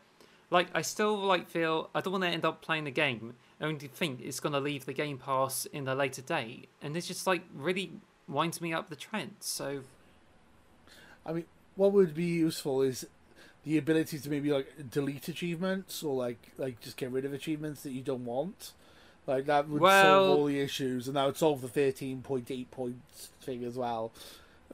like, 0.50 0.68
I 0.74 0.82
still 0.82 1.18
like 1.18 1.48
feel 1.48 1.90
I 1.96 2.02
don't 2.02 2.12
want 2.12 2.24
to 2.24 2.30
end 2.30 2.46
up 2.46 2.62
playing 2.62 2.84
the 2.84 2.92
game 2.92 3.36
only 3.62 3.88
think 3.88 4.22
it's 4.22 4.40
gonna 4.40 4.60
leave 4.60 4.86
the 4.86 4.94
Game 4.94 5.18
Pass 5.18 5.66
in 5.68 5.88
a 5.88 5.96
later 5.96 6.22
date, 6.22 6.68
and 6.82 6.98
it's 6.98 7.08
just 7.08 7.28
like 7.28 7.44
really 7.54 7.92
winds 8.28 8.60
me 8.60 8.74
up 8.74 8.90
the 8.90 8.96
trend. 8.96 9.36
So 9.40 9.82
I 11.26 11.34
mean, 11.34 11.46
what 11.76 11.94
would 11.94 12.14
be 12.14 12.26
useful 12.26 12.82
is 12.82 13.06
the 13.64 13.78
ability 13.78 14.18
to 14.20 14.30
maybe 14.30 14.52
like 14.52 14.90
delete 14.90 15.28
achievements 15.28 16.02
or 16.04 16.16
like 16.16 16.52
like 16.58 16.80
just 16.82 16.98
get 16.98 17.12
rid 17.12 17.26
of 17.26 17.34
achievements 17.34 17.84
that 17.84 17.92
you 17.92 18.02
don't 18.02 18.26
want. 18.26 18.74
Like 19.28 19.46
that 19.46 19.70
would 19.70 19.82
Well- 19.82 20.04
solve 20.26 20.40
all 20.40 20.46
the 20.46 20.60
issues, 20.60 21.08
and 21.08 21.16
that 21.16 21.26
would 21.26 21.38
solve 21.38 21.62
the 21.62 21.68
thirteen 21.68 22.22
point 22.22 22.50
eight 22.50 22.72
points 22.72 23.30
thing 23.42 23.64
as 23.64 23.78
well. 23.78 24.12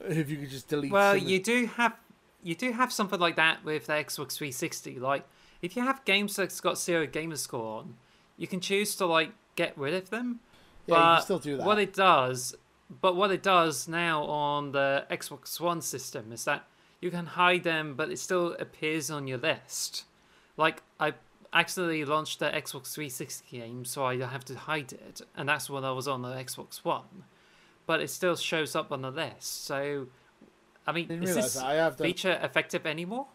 If 0.06 0.30
you 0.30 0.36
could 0.38 0.50
just 0.50 0.68
delete. 0.68 0.92
Well, 0.92 1.16
you 1.16 1.42
do 1.42 1.66
have 1.66 1.94
you 2.42 2.54
do 2.54 2.70
have 2.72 2.92
something 2.92 3.18
like 3.18 3.34
that 3.36 3.64
with 3.64 3.86
the 3.86 3.94
Xbox 3.94 4.36
360. 4.36 5.00
Like, 5.00 5.24
if 5.60 5.74
you 5.76 5.82
have 5.82 6.04
games 6.04 6.36
that's 6.36 6.60
got 6.60 6.78
zero 6.78 7.04
gamer 7.04 7.34
score 7.34 7.80
on, 7.80 7.96
you 8.36 8.46
can 8.46 8.60
choose 8.60 8.94
to 8.96 9.06
like 9.06 9.32
get 9.56 9.76
rid 9.76 9.92
of 9.94 10.10
them. 10.10 10.38
yeah, 10.86 10.94
you 10.94 11.16
can 11.16 11.22
still 11.24 11.38
do 11.40 11.56
that. 11.56 11.66
What 11.66 11.80
it 11.80 11.92
does, 11.92 12.54
but 13.02 13.16
what 13.16 13.32
it 13.32 13.42
does 13.42 13.88
now 13.88 14.22
on 14.22 14.70
the 14.70 15.04
Xbox 15.10 15.58
One 15.60 15.82
system 15.82 16.30
is 16.32 16.44
that 16.44 16.64
you 17.00 17.10
can 17.10 17.26
hide 17.26 17.64
them, 17.64 17.94
but 17.94 18.10
it 18.10 18.18
still 18.18 18.54
appears 18.58 19.10
on 19.10 19.26
your 19.26 19.38
list. 19.38 20.04
Like 20.56 20.82
I 20.98 21.14
accidentally 21.52 22.04
launched 22.04 22.40
the 22.40 22.46
Xbox 22.46 22.92
360 22.92 23.58
game, 23.58 23.84
so 23.84 24.04
I 24.04 24.16
have 24.18 24.44
to 24.46 24.56
hide 24.56 24.92
it, 24.92 25.20
and 25.36 25.48
that's 25.48 25.70
when 25.70 25.84
I 25.84 25.92
was 25.92 26.08
on 26.08 26.22
the 26.22 26.28
Xbox 26.30 26.84
One. 26.84 27.24
But 27.86 28.00
it 28.00 28.10
still 28.10 28.36
shows 28.36 28.76
up 28.76 28.92
on 28.92 29.02
the 29.02 29.10
list. 29.10 29.64
So, 29.64 30.08
I 30.86 30.92
mean, 30.92 31.08
didn't 31.08 31.24
is 31.24 31.34
this 31.34 31.54
that. 31.54 31.64
I 31.64 31.74
have 31.74 31.96
the. 31.96 32.04
feature 32.04 32.38
effective 32.42 32.86
anymore? 32.86 33.26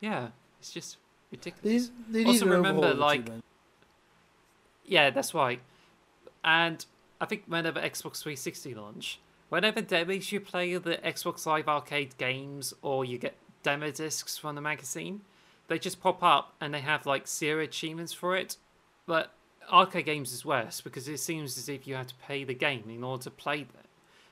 Yeah, 0.00 0.28
it's 0.60 0.72
just 0.72 0.98
ridiculous. 1.30 1.90
they 2.08 2.24
need 2.24 2.28
Also 2.28 2.46
remember, 2.46 2.94
like. 2.94 3.28
Yeah, 4.84 5.10
that's 5.10 5.34
right. 5.34 5.60
And 6.44 6.84
I 7.20 7.24
think 7.24 7.42
whenever 7.48 7.80
Xbox 7.80 8.22
360 8.22 8.74
launch, 8.74 9.18
whenever 9.48 9.80
demos 9.80 10.32
you 10.32 10.40
play 10.40 10.76
the 10.76 10.96
Xbox 10.96 11.46
Live 11.46 11.68
Arcade 11.68 12.16
games 12.18 12.74
or 12.82 13.04
you 13.04 13.18
get 13.18 13.36
demo 13.62 13.90
discs 13.90 14.38
from 14.38 14.54
the 14.54 14.60
magazine, 14.60 15.22
they 15.68 15.78
just 15.78 16.00
pop 16.00 16.22
up 16.22 16.54
and 16.60 16.72
they 16.72 16.80
have 16.80 17.06
like 17.06 17.26
zero 17.26 17.62
achievements 17.62 18.12
for 18.12 18.36
it. 18.36 18.56
But 19.06 19.32
arcade 19.70 20.06
games 20.06 20.32
is 20.32 20.44
worse 20.44 20.80
because 20.80 21.08
it 21.08 21.18
seems 21.18 21.58
as 21.58 21.68
if 21.68 21.86
you 21.86 21.94
have 21.94 22.06
to 22.08 22.14
pay 22.16 22.44
the 22.44 22.54
game 22.54 22.84
in 22.88 23.02
order 23.02 23.24
to 23.24 23.30
play 23.30 23.58
them 23.58 23.84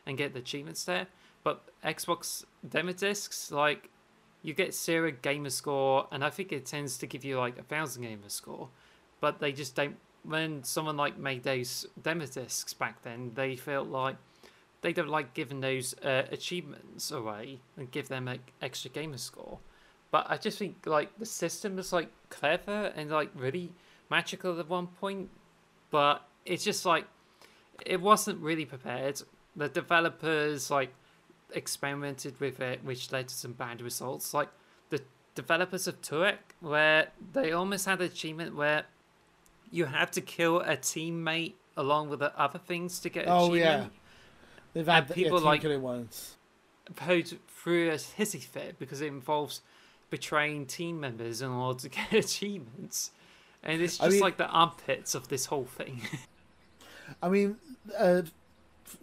and 0.07 0.19
get 0.19 0.33
the 0.33 0.41
achievements 0.41 0.85
there. 0.85 1.07
But 1.43 1.63
Xbox 1.85 2.45
demo 2.69 2.93
discs, 2.93 3.51
like 3.51 3.91
you 4.43 4.55
get 4.55 4.75
zero 4.75 5.13
gamer 5.23 5.51
score, 5.51 6.07
and 6.11 6.25
I 6.25 6.31
think 6.31 6.53
it 6.53 6.67
tends 6.67 6.99
to 6.99 7.07
give 7.07 7.25
you 7.25 7.39
like 7.39 7.59
a 7.59 7.63
thousand 7.63 8.03
gamer 8.03 8.29
score, 8.29 8.69
but 9.21 9.41
they 9.41 9.53
just 9.53 9.75
don't. 9.75 9.97
When 10.23 10.65
someone 10.65 10.97
like 10.97 11.19
made 11.19 11.43
those 11.43 11.87
demo 12.01 12.25
discs 12.25 12.73
back 12.73 13.03
then, 13.03 13.33
they 13.35 13.57
felt 13.57 13.89
like 13.89 14.17
they 14.85 14.93
don't 14.93 15.09
like 15.09 15.33
giving 15.33 15.61
those 15.61 15.95
uh, 16.05 16.25
achievements 16.31 17.11
away 17.11 17.59
and 17.79 17.91
give 17.91 18.09
them 18.09 18.27
like 18.27 18.53
extra 18.61 18.91
gamer 18.91 19.17
score. 19.17 19.59
But 20.11 20.27
I 20.29 20.37
just 20.37 20.59
think 20.59 20.85
like 20.85 21.19
the 21.19 21.25
system 21.27 21.79
is 21.79 21.91
like 21.91 22.11
clever 22.29 22.93
and 22.95 23.11
like 23.11 23.31
really 23.35 23.73
magical 24.11 24.61
at 24.61 24.69
one 24.69 24.89
point, 24.89 25.31
but 25.91 26.23
it's 26.45 26.63
just 26.63 26.85
like 26.85 27.07
it 27.87 27.99
wasn't 28.03 28.41
really 28.43 28.67
prepared. 28.67 29.23
The 29.57 29.71
developers 29.71 30.71
like 30.71 30.93
experimented 31.55 32.39
with 32.41 32.61
it, 32.61 32.85
which 32.85 33.11
led 33.11 33.29
to 33.29 33.35
some 33.35 33.53
bad 33.53 33.81
results. 33.81 34.35
Like 34.35 34.51
the 34.91 35.01
developers 35.35 35.87
of 35.89 36.01
Turok, 36.03 36.39
where 36.61 37.09
they 37.33 37.53
almost 37.53 37.87
had 37.87 38.01
an 38.01 38.07
achievement 38.07 38.55
where 38.55 38.85
you 39.71 39.87
had 39.87 40.13
to 40.13 40.21
kill 40.21 40.61
a 40.61 40.77
teammate 40.77 41.55
along 41.77 42.11
with 42.11 42.21
the 42.21 42.39
other 42.39 42.59
things 42.59 43.01
to 43.01 43.09
get 43.09 43.27
Oh, 43.27 43.47
achievement. 43.55 43.93
yeah. 43.95 44.01
They've 44.75 44.87
had 44.87 45.09
the- 45.09 45.15
people 45.15 45.39
yeah, 45.41 45.45
like- 45.47 45.65
once. 45.81 46.37
Put 46.97 47.39
through 47.49 47.89
a 47.91 47.95
hissy 47.95 48.43
fit 48.43 48.79
because 48.79 49.01
it 49.01 49.07
involves 49.07 49.63
betraying 50.11 50.67
team 50.67 51.01
members 51.01 51.41
in 51.41 51.49
order 51.51 51.81
to 51.81 51.89
get 52.11 52.13
achievements. 52.13 53.11
And 53.63 53.81
it's 53.81 53.99
I 54.01 54.05
just 54.07 54.15
mean- 54.17 54.23
like 54.23 54.37
the 54.37 54.47
armpits 54.49 55.15
of 55.15 55.29
this 55.29 55.47
whole 55.47 55.65
thing. 55.65 56.03
I 57.23 57.29
mean, 57.31 57.57
uh, 57.99 58.23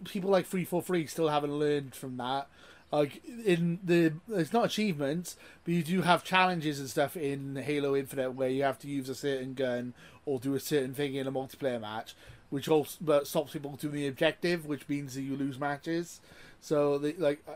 people 0.04 0.30
like 0.30 0.46
343 0.46 1.06
still 1.06 1.28
haven't 1.28 1.52
learned 1.58 1.94
from 1.94 2.16
that. 2.18 2.48
Like 2.92 3.22
in 3.24 3.80
the, 3.82 4.12
it's 4.28 4.52
not 4.52 4.66
achievements, 4.66 5.36
but 5.64 5.72
you 5.72 5.82
do 5.82 6.02
have 6.02 6.22
challenges 6.24 6.78
and 6.78 6.90
stuff 6.90 7.16
in 7.16 7.56
Halo 7.56 7.96
Infinite 7.96 8.32
where 8.32 8.50
you 8.50 8.64
have 8.64 8.78
to 8.80 8.88
use 8.88 9.08
a 9.08 9.14
certain 9.14 9.54
gun 9.54 9.94
or 10.26 10.38
do 10.38 10.54
a 10.54 10.60
certain 10.60 10.92
thing 10.92 11.14
in 11.14 11.26
a 11.26 11.32
multiplayer 11.32 11.80
match, 11.80 12.14
which 12.52 12.68
also 12.68 12.98
but 13.00 13.26
stops 13.26 13.54
people 13.54 13.70
doing 13.76 13.94
the 13.94 14.06
objective, 14.06 14.66
which 14.66 14.86
means 14.86 15.14
that 15.14 15.22
you 15.22 15.34
lose 15.36 15.58
matches. 15.58 16.20
So 16.60 16.98
they 16.98 17.14
like, 17.14 17.42
uh, 17.48 17.54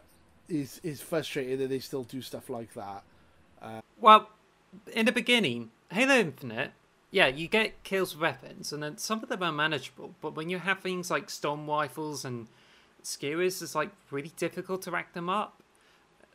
is 0.49 0.81
is 0.83 1.03
frustrated 1.03 1.59
that 1.59 1.69
they 1.69 1.81
still 1.81 2.05
do 2.05 2.23
stuff 2.23 2.49
like 2.49 2.73
that. 2.73 3.05
Well, 4.01 4.31
in 4.95 5.05
the 5.05 5.13
beginning, 5.13 5.71
Halo 5.91 6.15
Infinite, 6.15 6.71
yeah, 7.11 7.27
you 7.27 7.47
get 7.47 7.83
kills 7.85 8.15
with 8.15 8.23
weapons, 8.23 8.73
and 8.73 8.83
then 8.83 8.97
some 8.97 9.23
of 9.23 9.29
them 9.29 9.43
are 9.43 9.53
manageable. 9.53 10.15
But 10.23 10.35
when 10.35 10.49
you 10.49 10.61
have 10.61 10.81
things 10.81 11.11
like 11.11 11.29
storm 11.29 11.69
rifles 11.69 12.25
and 12.25 12.47
skewers, 13.03 13.61
it's 13.61 13.75
like 13.75 13.91
really 14.11 14.33
difficult 14.39 14.81
to 14.83 14.91
rack 14.91 15.13
them 15.13 15.29
up. 15.29 15.63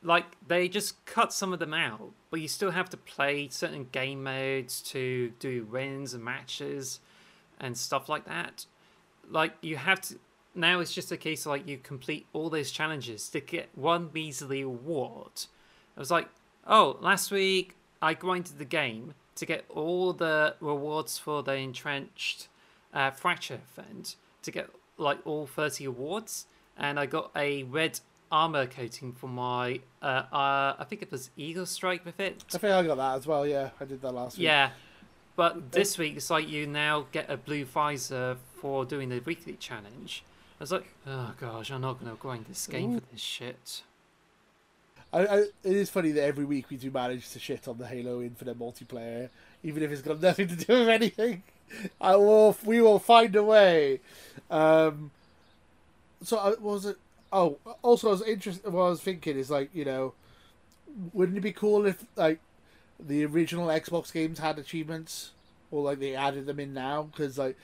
Like 0.03 0.37
they 0.47 0.67
just 0.67 1.03
cut 1.07 1.33
some 1.33 1.51
of 1.51 1.57
them 1.57 1.73
out, 1.73 2.11
but 2.29 2.41
you 2.41 2.47
still 2.47 2.71
have 2.71 2.91
to 2.91 2.97
play 2.97 3.47
certain 3.49 3.87
game 3.91 4.23
modes 4.23 4.81
to 4.83 5.31
do 5.39 5.65
wins 5.65 6.13
and 6.13 6.23
matches 6.23 6.99
and 7.61 7.77
stuff 7.77 8.09
like 8.09 8.25
that. 8.25 8.65
Like 9.29 9.53
you 9.61 9.77
have 9.77 10.01
to 10.01 10.15
now. 10.53 10.81
It's 10.81 10.93
just 10.93 11.11
a 11.13 11.17
case 11.17 11.45
of 11.45 11.51
like 11.51 11.65
you 11.65 11.77
complete 11.77 12.25
all 12.33 12.49
those 12.49 12.71
challenges 12.71 13.29
to 13.29 13.39
get 13.39 13.69
one 13.75 14.09
measly 14.13 14.61
award. 14.61 15.45
I 15.95 15.99
was 15.99 16.11
like, 16.11 16.27
oh, 16.67 16.97
last 16.99 17.31
week 17.31 17.77
I 18.01 18.13
grinded 18.13 18.57
the 18.57 18.65
game 18.65 19.13
to 19.35 19.45
get 19.45 19.65
all 19.69 20.11
the 20.11 20.55
rewards 20.59 21.17
for 21.17 21.41
the 21.43 21.53
entrenched 21.53 22.49
uh, 22.93 23.11
fracture 23.11 23.59
event 23.77 24.15
to 24.41 24.51
get 24.51 24.69
like 24.97 25.19
all 25.25 25.47
30 25.47 25.85
awards 25.85 26.45
and 26.77 26.99
i 26.99 27.05
got 27.05 27.31
a 27.35 27.63
red 27.63 27.99
armor 28.31 28.65
coating 28.65 29.11
for 29.11 29.27
my 29.27 29.79
uh, 30.01 30.23
uh 30.31 30.75
i 30.77 30.85
think 30.87 31.01
it 31.01 31.11
was 31.11 31.31
eagle 31.37 31.65
strike 31.65 32.05
with 32.05 32.19
it 32.19 32.43
I 32.53 32.57
think 32.57 32.73
I 32.73 32.83
got 32.83 32.97
that 32.97 33.15
as 33.15 33.27
well. 33.27 33.47
Yeah, 33.47 33.71
I 33.79 33.85
did 33.85 34.01
that 34.01 34.11
last 34.11 34.37
week. 34.37 34.45
yeah 34.45 34.71
but 35.35 35.71
this 35.71 35.97
week 35.97 36.15
it's 36.15 36.29
like 36.29 36.47
you 36.49 36.67
now 36.67 37.05
get 37.11 37.29
a 37.29 37.37
blue 37.37 37.65
visor 37.65 38.37
for 38.55 38.85
doing 38.85 39.09
the 39.09 39.19
weekly 39.19 39.53
challenge 39.53 40.23
i 40.59 40.63
was 40.63 40.71
like 40.71 40.93
oh 41.07 41.33
gosh 41.39 41.71
i'm 41.71 41.81
not 41.81 41.99
gonna 41.99 42.15
grind 42.15 42.45
this 42.45 42.67
game 42.67 42.99
for 42.99 43.05
this 43.11 43.21
shit 43.21 43.83
I, 45.13 45.25
I, 45.25 45.37
it 45.39 45.51
is 45.63 45.89
funny 45.89 46.11
that 46.11 46.23
every 46.23 46.45
week 46.45 46.69
we 46.69 46.77
do 46.77 46.89
manage 46.89 47.29
to 47.31 47.39
shit 47.39 47.67
on 47.67 47.77
the 47.77 47.85
Halo 47.85 48.21
Infinite 48.21 48.57
multiplayer, 48.57 49.29
even 49.63 49.83
if 49.83 49.91
it's 49.91 50.01
got 50.01 50.21
nothing 50.21 50.47
to 50.47 50.55
do 50.55 50.79
with 50.79 50.89
anything. 50.89 51.43
I 52.01 52.15
will. 52.15 52.55
We 52.63 52.81
will 52.81 52.99
find 52.99 53.35
a 53.35 53.43
way. 53.43 53.99
Um, 54.49 55.11
so 56.23 56.37
I 56.37 56.53
was 56.59 56.85
it. 56.85 56.97
Oh, 57.31 57.57
also 57.81 58.09
I 58.09 58.11
was 58.11 58.21
interested. 58.23 58.71
What 58.71 58.83
I 58.83 58.89
was 58.89 59.01
thinking 59.01 59.37
is 59.37 59.49
like 59.49 59.69
you 59.73 59.85
know, 59.85 60.13
wouldn't 61.13 61.37
it 61.37 61.41
be 61.41 61.53
cool 61.53 61.85
if 61.85 62.03
like 62.15 62.39
the 63.05 63.25
original 63.25 63.67
Xbox 63.67 64.11
games 64.11 64.39
had 64.39 64.59
achievements, 64.59 65.31
or 65.71 65.83
like 65.83 65.99
they 65.99 66.15
added 66.15 66.45
them 66.45 66.59
in 66.59 66.73
now? 66.73 67.03
Because 67.03 67.37
like, 67.37 67.57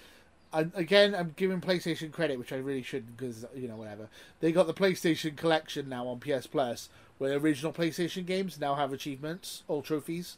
I, 0.54 0.68
again, 0.76 1.14
I'm 1.14 1.34
giving 1.36 1.62
PlayStation 1.62 2.12
credit, 2.12 2.40
which 2.40 2.54
I 2.54 2.58
really 2.58 2.84
shouldn't, 2.84 3.18
because 3.18 3.46
you 3.56 3.68
know 3.68 3.76
whatever. 3.76 4.10
They 4.40 4.52
got 4.52 4.68
the 4.68 4.74
PlayStation 4.74 5.36
Collection 5.36 5.90
now 5.90 6.08
on 6.08 6.20
PS 6.20 6.48
Plus, 6.48 6.90
where 7.18 7.38
original 7.38 7.74
PlayStation 7.74 8.26
games 8.26 8.60
now 8.60 8.76
have 8.76 8.94
achievements 8.94 9.64
or 9.68 9.82
trophies. 9.82 10.38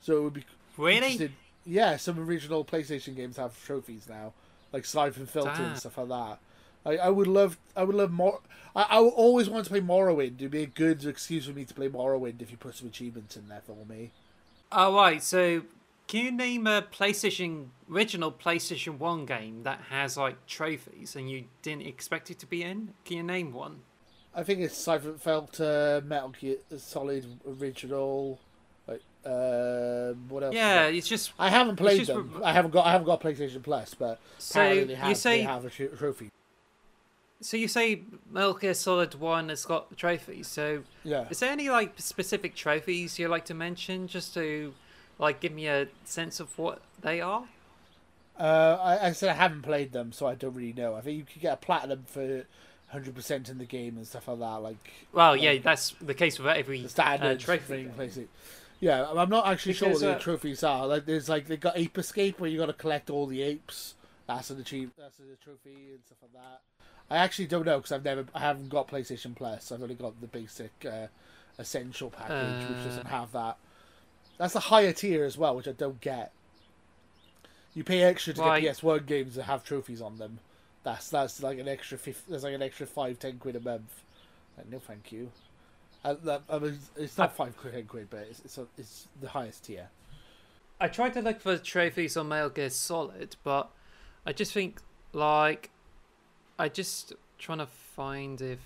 So 0.00 0.16
it 0.16 0.20
would 0.22 0.34
be 0.34 0.44
really 0.76 1.30
Yeah, 1.64 1.96
some 1.96 2.18
original 2.18 2.64
PlayStation 2.64 3.14
games 3.16 3.36
have 3.36 3.62
trophies 3.64 4.06
now, 4.08 4.32
like 4.72 4.84
Siphon 4.84 5.26
Filter 5.26 5.52
Damn. 5.54 5.64
and 5.66 5.78
stuff 5.78 5.98
like 5.98 6.08
that. 6.08 6.38
I, 6.86 6.96
I 6.96 7.08
would 7.10 7.26
love, 7.26 7.58
I 7.76 7.84
would 7.84 7.96
love 7.96 8.10
more. 8.10 8.40
I, 8.74 8.82
I 8.82 8.98
always 8.98 9.50
want 9.50 9.64
to 9.64 9.70
play 9.70 9.80
Morrowind. 9.80 10.36
It'd 10.36 10.50
be 10.50 10.62
a 10.62 10.66
good 10.66 11.04
excuse 11.04 11.46
for 11.46 11.52
me 11.52 11.64
to 11.64 11.74
play 11.74 11.88
Morrowind 11.88 12.40
if 12.40 12.50
you 12.50 12.56
put 12.56 12.76
some 12.76 12.88
achievements 12.88 13.36
in 13.36 13.48
there 13.48 13.62
for 13.66 13.84
me. 13.86 14.12
Oh 14.70 14.94
right, 14.94 15.22
so 15.22 15.62
can 16.06 16.24
you 16.24 16.32
name 16.32 16.66
a 16.66 16.82
PlayStation 16.82 17.68
original 17.90 18.30
PlayStation 18.32 18.98
One 18.98 19.24
game 19.26 19.62
that 19.62 19.80
has 19.90 20.16
like 20.16 20.46
trophies 20.46 21.16
and 21.16 21.30
you 21.30 21.44
didn't 21.62 21.86
expect 21.86 22.30
it 22.30 22.38
to 22.40 22.46
be 22.46 22.62
in? 22.62 22.94
Can 23.04 23.16
you 23.16 23.22
name 23.22 23.52
one? 23.52 23.80
I 24.34 24.42
think 24.42 24.60
it's 24.60 24.76
Siphon 24.76 25.18
Filter, 25.18 26.02
Metal 26.06 26.28
Gear 26.30 26.56
Solid 26.76 27.26
Original. 27.46 28.38
Like, 28.86 29.02
uh, 29.24 30.12
what 30.28 30.44
else? 30.44 30.54
Yeah, 30.54 30.86
it's 30.86 31.08
just 31.08 31.32
I 31.38 31.48
haven't 31.50 31.76
played 31.76 32.06
them. 32.06 32.34
re- 32.36 32.44
I 32.44 32.52
haven't 32.52 32.70
got. 32.70 32.86
I 32.86 32.92
haven't 32.92 33.06
got 33.06 33.20
PlayStation 33.20 33.62
Plus, 33.62 33.94
but 33.94 34.20
so 34.38 34.60
apparently 34.60 34.84
they 34.84 34.94
have, 34.94 35.08
you 35.08 35.14
say 35.14 35.38
they 35.38 35.42
have 35.42 35.64
a 35.64 35.70
trophy. 35.70 36.30
So 37.40 37.56
you 37.56 37.68
say 37.68 38.02
Metal 38.30 38.54
Gear 38.54 38.74
Solid 38.74 39.14
One 39.14 39.48
has 39.48 39.64
got 39.64 39.96
trophies. 39.96 40.46
So 40.48 40.82
Yeah. 41.04 41.26
is 41.30 41.40
there 41.40 41.50
any 41.50 41.70
like 41.70 41.94
specific 41.96 42.54
trophies 42.54 43.18
you 43.18 43.28
like 43.28 43.44
to 43.46 43.54
mention 43.54 44.08
just 44.08 44.34
to 44.34 44.74
like 45.18 45.40
give 45.40 45.52
me 45.52 45.66
a 45.66 45.88
sense 46.04 46.40
of 46.40 46.56
what 46.58 46.80
they 47.00 47.20
are? 47.20 47.44
Uh, 48.38 48.78
I, 48.80 49.06
I 49.08 49.12
said 49.12 49.30
I 49.30 49.34
haven't 49.34 49.62
played 49.62 49.92
them, 49.92 50.12
so 50.12 50.26
I 50.26 50.34
don't 50.36 50.54
really 50.54 50.72
know. 50.72 50.94
I 50.94 51.00
think 51.00 51.18
you 51.18 51.24
could 51.24 51.42
get 51.42 51.54
a 51.54 51.56
platinum 51.56 52.04
for 52.06 52.44
hundred 52.88 53.14
percent 53.14 53.48
in 53.48 53.58
the 53.58 53.64
game 53.64 53.96
and 53.96 54.06
stuff 54.06 54.28
like 54.28 54.38
that. 54.38 54.62
Like 54.62 54.92
Well, 55.12 55.36
yeah, 55.36 55.58
that's 55.58 55.90
the 56.00 56.14
case 56.14 56.38
with 56.38 56.46
every 56.48 56.84
uh, 56.84 56.88
standard 56.88 57.40
trophy. 57.40 57.64
thing. 57.84 57.92
Basically. 57.96 58.28
Yeah, 58.80 59.10
I'm 59.10 59.28
not 59.28 59.48
actually 59.48 59.72
sure 59.72 59.90
what 59.90 60.00
the 60.00 60.14
uh, 60.14 60.18
trophies 60.20 60.62
are. 60.62 60.86
Like, 60.86 61.04
there's 61.04 61.28
like 61.28 61.48
they 61.48 61.56
got 61.56 61.76
Ape 61.76 61.98
Escape 61.98 62.38
where 62.38 62.48
you 62.48 62.58
got 62.58 62.66
to 62.66 62.72
collect 62.72 63.10
all 63.10 63.26
the 63.26 63.42
apes. 63.42 63.94
That's 64.28 64.50
an 64.50 64.60
achieve. 64.60 64.90
That's 64.96 65.18
a 65.18 65.42
trophy 65.42 65.72
and 65.94 65.98
stuff 66.06 66.18
like 66.22 66.32
that. 66.34 66.60
I 67.10 67.16
actually 67.16 67.46
don't 67.46 67.64
know 67.66 67.78
because 67.78 67.90
I've 67.92 68.04
never, 68.04 68.26
I 68.34 68.40
haven't 68.40 68.68
got 68.68 68.86
PlayStation 68.86 69.34
Plus. 69.34 69.72
I've 69.72 69.82
only 69.82 69.94
got 69.94 70.20
the 70.20 70.26
basic 70.26 70.70
uh, 70.84 71.06
essential 71.58 72.10
package, 72.10 72.68
which 72.68 72.78
Uh. 72.78 72.84
doesn't 72.84 73.06
have 73.06 73.32
that. 73.32 73.56
That's 74.36 74.52
the 74.52 74.60
higher 74.60 74.92
tier 74.92 75.24
as 75.24 75.36
well, 75.38 75.56
which 75.56 75.66
I 75.66 75.72
don't 75.72 76.00
get. 76.00 76.30
You 77.74 77.82
pay 77.84 78.02
extra 78.02 78.34
to 78.34 78.42
Right. 78.42 78.60
get 78.60 78.76
PS1 78.76 79.06
games 79.06 79.34
that 79.36 79.44
have 79.44 79.64
trophies 79.64 80.00
on 80.02 80.18
them. 80.18 80.38
That's 80.84 81.08
that's 81.10 81.42
like 81.42 81.58
an 81.58 81.66
extra. 81.68 81.98
Fif- 81.98 82.26
there's 82.28 82.44
like 82.44 82.54
an 82.54 82.62
extra 82.62 82.86
five, 82.86 83.18
ten 83.18 83.38
quid 83.38 83.56
a 83.56 83.60
month. 83.60 84.02
Like, 84.56 84.68
no, 84.70 84.78
thank 84.78 85.10
you. 85.12 85.30
Uh, 86.04 86.38
I 86.48 86.58
mean, 86.58 86.78
it's 86.96 87.18
not 87.18 87.34
five 87.34 87.56
quid, 87.56 87.72
ten 87.74 87.84
quid, 87.86 88.08
but 88.10 88.20
it's 88.30 88.40
it's, 88.44 88.58
a, 88.58 88.66
it's 88.76 89.08
the 89.20 89.28
highest 89.30 89.64
tier. 89.64 89.88
I 90.80 90.88
tried 90.88 91.14
to 91.14 91.20
look 91.22 91.40
for 91.40 91.56
trophies 91.58 92.16
on 92.16 92.28
Metal 92.28 92.50
Gear 92.50 92.70
Solid, 92.70 93.34
but 93.42 93.70
I 94.26 94.32
just 94.32 94.52
think 94.52 94.80
like 95.12 95.70
I 96.58 96.68
just 96.68 97.12
trying 97.38 97.58
to 97.58 97.66
find 97.66 98.40
if 98.40 98.58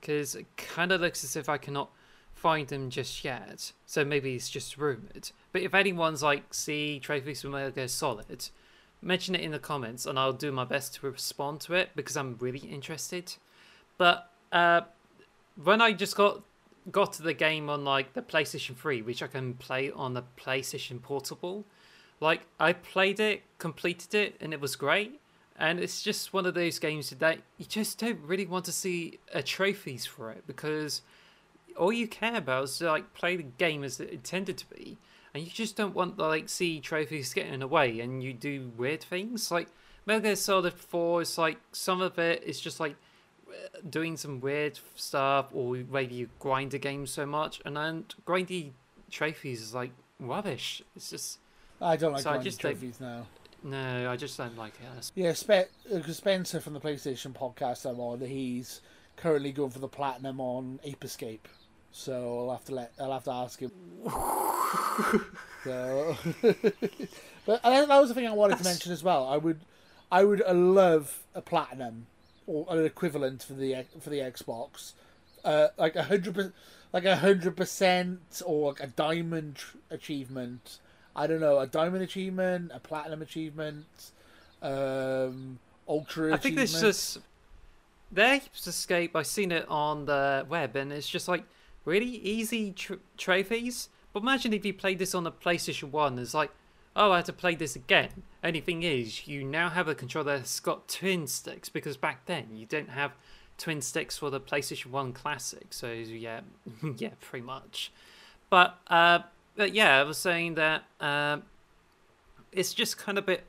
because 0.00 0.34
it 0.34 0.46
kind 0.56 0.92
of 0.92 1.00
looks 1.00 1.24
as 1.24 1.36
if 1.36 1.48
I 1.48 1.58
cannot 1.58 1.90
find 2.34 2.68
them 2.68 2.90
just 2.90 3.24
yet. 3.24 3.72
So 3.86 4.04
maybe 4.04 4.34
it's 4.34 4.48
just 4.48 4.78
rumored. 4.78 5.30
But 5.52 5.62
if 5.62 5.74
anyone's 5.74 6.22
like 6.22 6.54
see 6.54 7.00
trophies 7.00 7.42
from 7.42 7.52
Gear 7.72 7.88
Solid, 7.88 8.48
mention 9.02 9.34
it 9.34 9.40
in 9.40 9.50
the 9.50 9.58
comments, 9.58 10.06
and 10.06 10.18
I'll 10.18 10.32
do 10.32 10.52
my 10.52 10.64
best 10.64 10.94
to 10.96 11.10
respond 11.10 11.60
to 11.62 11.74
it 11.74 11.90
because 11.94 12.16
I'm 12.16 12.36
really 12.38 12.60
interested. 12.60 13.34
But 13.96 14.30
uh, 14.52 14.82
when 15.62 15.80
I 15.80 15.92
just 15.92 16.16
got 16.16 16.42
got 16.90 17.12
to 17.14 17.22
the 17.22 17.34
game 17.34 17.68
on 17.68 17.84
like 17.84 18.14
the 18.14 18.22
PlayStation 18.22 18.76
3, 18.76 19.02
which 19.02 19.22
I 19.22 19.26
can 19.26 19.54
play 19.54 19.90
on 19.90 20.14
the 20.14 20.24
PlayStation 20.36 21.02
Portable. 21.02 21.64
Like 22.20 22.42
I 22.58 22.72
played 22.72 23.20
it, 23.20 23.42
completed 23.58 24.14
it, 24.14 24.36
and 24.40 24.52
it 24.52 24.60
was 24.60 24.76
great. 24.76 25.20
And 25.56 25.80
it's 25.80 26.02
just 26.02 26.32
one 26.32 26.46
of 26.46 26.54
those 26.54 26.78
games 26.78 27.10
that 27.10 27.38
you 27.56 27.66
just 27.66 27.98
don't 27.98 28.20
really 28.20 28.46
want 28.46 28.64
to 28.66 28.72
see 28.72 29.18
a 29.32 29.42
trophies 29.42 30.06
for 30.06 30.30
it 30.30 30.46
because 30.46 31.02
all 31.76 31.92
you 31.92 32.06
care 32.06 32.36
about 32.36 32.64
is 32.64 32.80
like 32.80 33.12
play 33.14 33.36
the 33.36 33.42
game 33.42 33.82
as 33.82 33.98
it 33.98 34.10
intended 34.10 34.56
to 34.58 34.70
be, 34.70 34.98
and 35.34 35.42
you 35.42 35.50
just 35.50 35.76
don't 35.76 35.94
want 35.94 36.18
like 36.18 36.48
see 36.48 36.80
trophies 36.80 37.34
getting 37.34 37.54
in 37.54 37.60
the 37.60 37.66
way 37.66 38.00
and 38.00 38.22
you 38.22 38.32
do 38.32 38.72
weird 38.76 39.02
things. 39.02 39.50
Like 39.50 39.68
Metal 40.06 40.22
Gear 40.22 40.36
Solid 40.36 40.74
4 40.74 41.22
is 41.22 41.38
like 41.38 41.58
some 41.72 42.00
of 42.00 42.18
it 42.18 42.42
is 42.44 42.60
just 42.60 42.80
like 42.80 42.96
uh, 43.48 43.78
doing 43.88 44.16
some 44.16 44.40
weird 44.40 44.78
stuff 44.94 45.46
or 45.52 45.76
maybe 45.90 46.14
you 46.14 46.30
grind 46.38 46.70
the 46.70 46.78
game 46.78 47.06
so 47.06 47.26
much 47.26 47.60
and 47.64 47.76
then 47.76 48.04
grindy 48.26 48.72
trophies 49.10 49.60
is 49.60 49.74
like 49.74 49.92
rubbish. 50.18 50.82
It's 50.96 51.10
just 51.10 51.38
I 51.80 51.96
don't 51.96 52.12
like 52.12 52.22
So 52.22 52.30
I 52.30 52.38
just 52.38 52.60
trophies 52.60 53.00
now. 53.00 53.26
no 53.62 54.10
i 54.10 54.16
just 54.16 54.36
don't 54.38 54.56
like 54.56 54.74
it 54.80 55.10
Yeah, 55.14 55.32
Spe- 55.32 55.70
uh, 55.92 56.02
Spencer 56.12 56.60
from 56.60 56.74
the 56.74 56.80
PlayStation 56.80 57.32
podcast 57.32 57.88
I'm 57.88 58.00
on, 58.00 58.20
he's 58.20 58.80
currently 59.16 59.52
going 59.52 59.70
for 59.70 59.80
the 59.80 59.88
platinum 59.88 60.40
on 60.40 60.78
Ape 60.84 61.04
Escape. 61.04 61.48
So 61.90 62.40
I'll 62.40 62.52
have 62.56 62.64
to 62.66 62.74
let 62.74 62.92
I'll 63.00 63.12
have 63.12 63.24
to 63.24 63.32
ask 63.32 63.58
him. 63.60 63.72
so, 65.64 66.16
but 67.46 67.62
that 67.62 67.88
was 67.88 68.08
the 68.08 68.14
thing 68.14 68.26
I 68.26 68.32
wanted 68.32 68.58
to 68.58 68.64
mention 68.64 68.92
as 68.92 69.02
well. 69.02 69.26
I 69.26 69.36
would, 69.36 69.60
I 70.12 70.24
would 70.24 70.42
uh, 70.46 70.54
love 70.54 71.20
a 71.34 71.40
platinum 71.40 72.06
or 72.46 72.66
an 72.68 72.84
equivalent 72.84 73.42
for 73.42 73.54
the 73.54 73.84
for 74.00 74.10
the 74.10 74.18
Xbox, 74.18 74.92
uh, 75.44 75.68
like 75.78 75.96
a 75.96 76.04
hundred 76.04 76.52
like 76.92 77.04
a 77.04 77.16
hundred 77.16 77.56
percent 77.56 78.42
or 78.44 78.68
like 78.70 78.80
a 78.80 78.86
diamond 78.88 79.58
achievement. 79.90 80.78
I 81.18 81.26
don't 81.26 81.40
know, 81.40 81.58
a 81.58 81.66
diamond 81.66 82.04
achievement, 82.04 82.70
a 82.72 82.78
platinum 82.78 83.22
achievement, 83.22 84.12
um, 84.62 85.58
ultra. 85.88 86.32
i 86.32 86.36
think 86.36 86.54
there's 86.54 86.70
achievement. 86.74 86.94
just 86.94 87.18
their 88.12 88.40
Escape, 88.54 89.16
I've 89.16 89.26
seen 89.26 89.50
it 89.50 89.66
on 89.68 90.06
the 90.06 90.46
web, 90.48 90.76
and 90.76 90.92
it's 90.92 91.08
just 91.08 91.26
like 91.26 91.44
really 91.84 92.06
easy 92.06 92.72
tr- 92.72 92.94
trophies. 93.16 93.88
But 94.12 94.22
imagine 94.22 94.52
if 94.52 94.64
you 94.64 94.72
played 94.72 95.00
this 95.00 95.14
on 95.14 95.24
the 95.24 95.32
PlayStation 95.32 95.90
1, 95.90 96.18
it's 96.20 96.34
like, 96.34 96.50
oh, 96.94 97.12
I 97.12 97.16
had 97.16 97.26
to 97.26 97.32
play 97.32 97.56
this 97.56 97.74
again. 97.74 98.22
Only 98.42 98.60
thing 98.60 98.84
is, 98.84 99.26
you 99.26 99.44
now 99.44 99.70
have 99.70 99.88
a 99.88 99.94
controller 99.94 100.38
that's 100.38 100.60
got 100.60 100.88
twin 100.88 101.26
sticks, 101.26 101.68
because 101.68 101.96
back 101.96 102.26
then 102.26 102.46
you 102.52 102.64
don't 102.64 102.90
have 102.90 103.12
twin 103.58 103.82
sticks 103.82 104.16
for 104.16 104.30
the 104.30 104.40
PlayStation 104.40 104.86
1 104.86 105.12
Classic. 105.12 105.66
So, 105.70 105.90
yeah, 105.90 106.40
yeah, 106.96 107.10
pretty 107.20 107.44
much. 107.44 107.92
But, 108.48 108.78
uh, 108.86 109.20
but 109.58 109.74
yeah, 109.74 109.98
I 110.00 110.04
was 110.04 110.16
saying 110.16 110.54
that 110.54 110.84
uh, 111.00 111.38
it's 112.52 112.72
just 112.72 112.96
kind 112.96 113.18
of 113.18 113.24
a 113.24 113.26
bit 113.26 113.44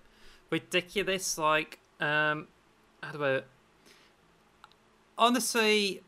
ridiculous. 0.49 1.37
Like, 1.37 1.77
um, 2.01 2.47
how 3.01 3.11
do 3.13 3.23
I. 3.23 3.41
Honestly, 5.17 6.01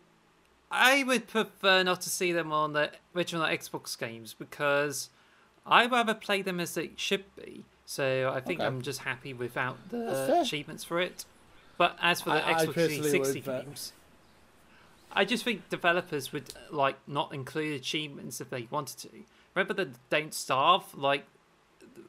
I 0.72 1.04
would 1.04 1.28
prefer 1.28 1.84
not 1.84 2.02
to 2.02 2.10
see 2.10 2.32
them 2.32 2.52
on 2.52 2.74
the 2.74 2.92
original 3.16 3.46
Xbox 3.46 3.98
games 3.98 4.34
because 4.34 5.10
I'd 5.68 5.92
rather 5.92 6.16
play 6.16 6.42
them 6.42 6.60
as 6.60 6.74
they 6.74 6.92
should 6.96 7.26
be. 7.36 7.64
So 7.86 8.32
I 8.34 8.40
think 8.42 8.60
Okay. 8.60 8.68
I'm 8.68 8.82
just 8.82 9.02
happy 9.02 9.34
without 9.34 9.78
the 9.92 10.42
achievements 10.42 10.84
for 10.84 11.00
it. 11.00 11.26
But 11.78 11.96
as 12.02 12.22
for 12.22 12.30
the 12.32 12.44
I- 12.44 12.52
I 12.62 12.66
Xbox 12.66 12.74
personally 12.74 13.10
360 13.12 13.40
would, 13.52 13.66
games, 13.66 13.94
I 15.12 15.26
just 15.26 15.44
think 15.44 15.70
developers 15.70 16.32
would 16.32 16.54
like 16.72 16.96
not 17.08 17.34
include 17.34 17.80
achievements 17.80 18.42
if 18.42 18.50
they 18.50 18.68
wanted 18.72 18.98
to. 19.00 19.10
Remember 19.56 19.74
the 19.74 19.90
Don't 20.10 20.34
Starve 20.34 20.96
like 20.96 21.26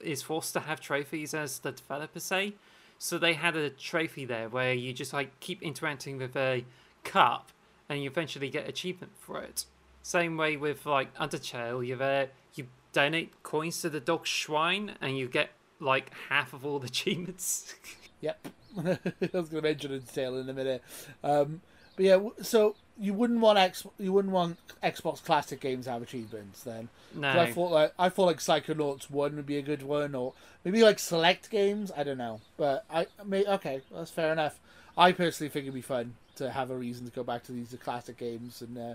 is 0.00 0.22
forced 0.22 0.52
to 0.54 0.60
have 0.60 0.80
trophies 0.80 1.34
as 1.34 1.58
the 1.60 1.72
developers 1.72 2.24
say. 2.24 2.54
So 2.98 3.18
they 3.18 3.34
had 3.34 3.56
a 3.56 3.70
trophy 3.70 4.24
there 4.24 4.48
where 4.48 4.72
you 4.72 4.92
just 4.92 5.12
like 5.12 5.40
keep 5.40 5.62
interacting 5.62 6.18
with 6.18 6.36
a 6.36 6.64
cup 7.04 7.50
and 7.88 8.02
you 8.02 8.08
eventually 8.08 8.48
get 8.48 8.68
achievement 8.68 9.12
for 9.18 9.40
it. 9.40 9.64
Same 10.02 10.36
way 10.36 10.56
with 10.56 10.86
like 10.86 11.14
Undertale, 11.16 11.86
you 11.86 11.96
there 11.96 12.30
you 12.54 12.66
donate 12.92 13.42
coins 13.42 13.80
to 13.82 13.90
the 13.90 14.00
dog 14.00 14.26
shrine 14.26 14.92
and 15.00 15.18
you 15.18 15.28
get 15.28 15.50
like 15.80 16.12
half 16.28 16.52
of 16.52 16.64
all 16.64 16.78
the 16.78 16.86
achievements. 16.94 17.74
Yep. 18.20 18.48
I 18.78 18.98
was 19.32 19.48
going 19.48 19.62
to 19.62 19.62
mention 19.62 19.90
Undertale 19.90 20.40
in 20.40 20.48
a 20.48 20.52
minute. 20.52 20.82
Um, 21.22 21.60
but 21.96 22.04
yeah, 22.04 22.18
so 22.40 22.76
you 22.98 23.14
wouldn't 23.14 23.40
want 23.40 23.58
X, 23.58 23.86
you 23.98 24.12
wouldn't 24.12 24.32
want 24.32 24.58
Xbox 24.82 25.24
Classic 25.24 25.58
games 25.60 25.86
to 25.86 25.92
have 25.92 26.02
achievements 26.02 26.62
then. 26.62 26.88
no. 27.14 27.28
I 27.28 27.52
thought 27.52 27.70
like 27.72 27.92
I 27.98 28.08
thought 28.08 28.26
like 28.26 28.38
Psychonauts 28.38 29.10
one 29.10 29.36
would 29.36 29.46
be 29.46 29.56
a 29.58 29.62
good 29.62 29.82
one, 29.82 30.14
or 30.14 30.34
maybe 30.64 30.82
like 30.82 30.98
select 30.98 31.50
games. 31.50 31.90
I 31.96 32.02
don't 32.04 32.18
know, 32.18 32.40
but 32.56 32.84
I 32.92 33.06
may 33.24 33.44
okay, 33.46 33.80
that's 33.94 34.10
fair 34.10 34.32
enough. 34.32 34.58
I 34.96 35.12
personally 35.12 35.48
think 35.48 35.64
it'd 35.64 35.74
be 35.74 35.80
fun 35.80 36.14
to 36.36 36.50
have 36.50 36.70
a 36.70 36.76
reason 36.76 37.06
to 37.06 37.12
go 37.12 37.22
back 37.22 37.44
to 37.44 37.52
these 37.52 37.74
classic 37.82 38.18
games 38.18 38.60
and 38.62 38.76
uh, 38.78 38.94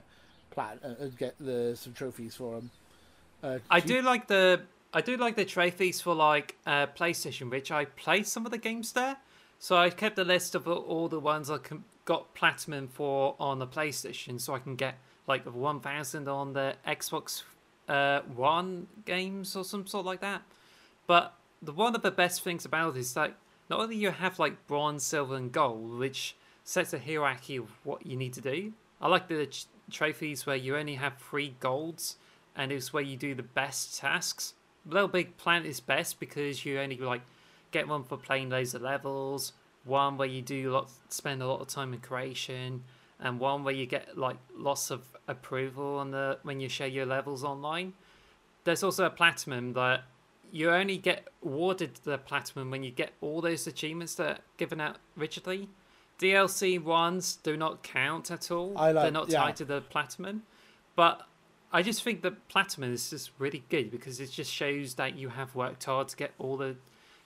plat 0.52 0.80
uh, 0.84 0.94
and 1.00 1.18
get 1.18 1.36
the 1.40 1.76
some 1.76 1.94
trophies 1.94 2.36
for 2.36 2.56
them. 2.56 2.72
Uh, 3.44 3.60
I 3.70 3.80
do 3.80 3.96
you- 3.96 4.02
like 4.02 4.28
the 4.28 4.62
I 4.94 5.02
do 5.02 5.18
like 5.18 5.36
the 5.36 5.46
trophies 5.46 6.02
for 6.02 6.16
like 6.16 6.56
uh, 6.66 6.88
PlayStation, 6.88 7.50
which 7.52 7.72
I 7.72 7.86
played 7.86 8.26
some 8.28 8.46
of 8.46 8.52
the 8.52 8.58
games 8.58 8.94
there. 8.94 9.18
So 9.60 9.76
I 9.76 9.90
kept 9.90 10.20
a 10.20 10.24
list 10.24 10.56
of 10.56 10.68
all 10.68 11.08
the 11.08 11.20
ones 11.20 11.50
I 11.50 11.58
got 12.06 12.34
platinum 12.34 12.88
for 12.88 13.36
on 13.40 13.60
the 13.60 13.68
PlayStation, 13.68 14.40
so 14.40 14.54
I 14.54 14.60
can 14.60 14.76
get 14.76 14.98
like 15.28 15.44
the 15.44 15.52
one 15.52 15.80
thousand 15.80 16.28
on 16.28 16.54
the 16.54 16.76
Xbox 16.88 17.44
uh, 17.88 18.22
One 18.22 18.88
games 19.06 19.56
or 19.56 19.64
some 19.64 19.88
sort 19.88 20.06
like 20.06 20.22
that. 20.22 20.44
But 21.08 21.34
the 21.62 21.74
one 21.74 21.96
of 21.96 22.02
the 22.02 22.12
best 22.12 22.44
things 22.44 22.66
about 22.66 22.96
it 22.96 23.00
is 23.00 23.14
that 23.14 23.36
not 23.70 23.80
only 23.80 23.96
you 23.96 24.12
have 24.12 24.40
like 24.40 24.68
bronze, 24.68 25.04
silver, 25.04 25.36
and 25.36 25.52
gold, 25.52 25.98
which 25.98 26.36
sets 26.64 26.94
a 26.94 27.00
hierarchy 27.00 27.58
of 27.58 27.70
what 27.84 28.06
you 28.06 28.16
need 28.16 28.34
to 28.34 28.42
do. 28.42 28.74
I 29.02 29.08
like 29.08 29.28
the 29.28 29.46
ch- 29.48 29.66
trophies 29.90 30.46
where 30.46 30.56
you 30.56 30.76
only 30.76 30.96
have 30.96 31.18
three 31.18 31.56
golds, 31.60 32.18
and 32.56 32.72
it's 32.72 32.94
where 32.94 33.04
you 33.04 33.18
do 33.18 33.34
the 33.34 33.44
best 33.44 33.98
tasks. 34.00 34.54
Little 34.86 35.08
Big 35.08 35.38
Planet 35.38 35.68
is 35.68 35.80
best 35.80 36.20
because 36.20 36.66
you 36.66 36.80
only 36.80 36.98
like 36.98 37.22
get 37.72 37.88
one 37.88 38.04
for 38.04 38.18
playing 38.18 38.50
loads 38.50 38.74
of 38.74 38.82
levels, 38.82 39.54
one 39.84 40.18
where 40.18 40.28
you 40.28 40.42
do 40.42 40.72
lot 40.72 40.90
spend 41.10 41.42
a 41.42 41.48
lot 41.48 41.62
of 41.62 41.68
time 41.68 41.94
in 41.94 42.00
creation, 42.00 42.84
and 43.20 43.40
one 43.40 43.64
where 43.64 43.74
you 43.74 43.86
get 43.86 44.18
like 44.18 44.38
lots 44.56 44.92
of 44.92 45.04
approval 45.28 45.98
on 45.98 46.12
the 46.12 46.40
when 46.44 46.60
you 46.60 46.70
share 46.70 46.88
your 46.88 47.06
levels 47.06 47.44
online. 47.44 47.94
There's 48.64 48.84
also 48.84 49.06
a 49.06 49.10
platinum 49.10 49.74
that 49.74 50.04
you 50.52 50.70
only 50.72 50.98
get 50.98 51.28
awarded 51.44 51.96
the 52.04 52.18
platinum 52.18 52.72
when 52.72 52.84
you 52.84 52.92
get 52.92 53.14
all 53.22 53.42
those 53.42 53.68
achievements 53.68 54.16
that 54.16 54.28
are 54.28 54.40
given 54.58 54.80
out 54.80 54.98
rigidly. 55.16 55.70
DLC 56.20 56.82
ones 56.82 57.36
do 57.44 57.56
not 57.56 57.84
count 57.84 58.32
at 58.32 58.50
all. 58.50 58.74
I 58.78 58.92
like- 58.92 59.04
They're 59.04 59.12
not 59.12 59.30
yeah. 59.30 59.42
tied 59.42 59.56
to 59.58 59.66
the 59.66 59.82
platinum. 59.82 60.44
But 60.96 61.28
I 61.72 61.84
just 61.84 62.02
think 62.02 62.22
that 62.24 62.48
platinum 62.48 62.94
is 62.94 63.10
just 63.12 63.32
really 63.38 63.64
good 63.70 63.92
because 63.92 64.20
it 64.20 64.32
just 64.32 64.52
shows 64.52 64.96
that 64.96 65.16
you 65.16 65.30
have 65.30 65.54
worked 65.54 65.84
hard 65.84 66.08
to 66.10 66.16
get 66.18 66.32
all 66.40 66.58
the 66.58 66.76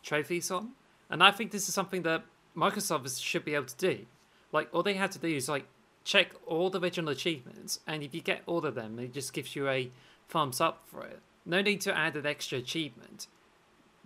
trophies 0.03 0.51
on. 0.51 0.71
And 1.09 1.23
I 1.23 1.31
think 1.31 1.51
this 1.51 1.67
is 1.67 1.73
something 1.73 2.03
that 2.03 2.23
Microsoft 2.55 3.21
should 3.21 3.45
be 3.45 3.55
able 3.55 3.65
to 3.65 3.77
do. 3.77 4.05
Like 4.51 4.69
all 4.73 4.83
they 4.83 4.95
have 4.95 5.11
to 5.11 5.19
do 5.19 5.27
is 5.27 5.47
like 5.49 5.65
check 6.03 6.31
all 6.45 6.69
the 6.69 6.79
original 6.79 7.11
achievements, 7.11 7.79
and 7.87 8.03
if 8.03 8.13
you 8.13 8.21
get 8.21 8.41
all 8.45 8.65
of 8.65 8.75
them, 8.75 8.99
it 8.99 9.13
just 9.13 9.33
gives 9.33 9.55
you 9.55 9.69
a 9.69 9.91
thumbs 10.29 10.59
up 10.59 10.83
for 10.85 11.05
it. 11.05 11.19
No 11.45 11.61
need 11.61 11.81
to 11.81 11.97
add 11.97 12.15
an 12.15 12.25
extra 12.25 12.57
achievement. 12.57 13.27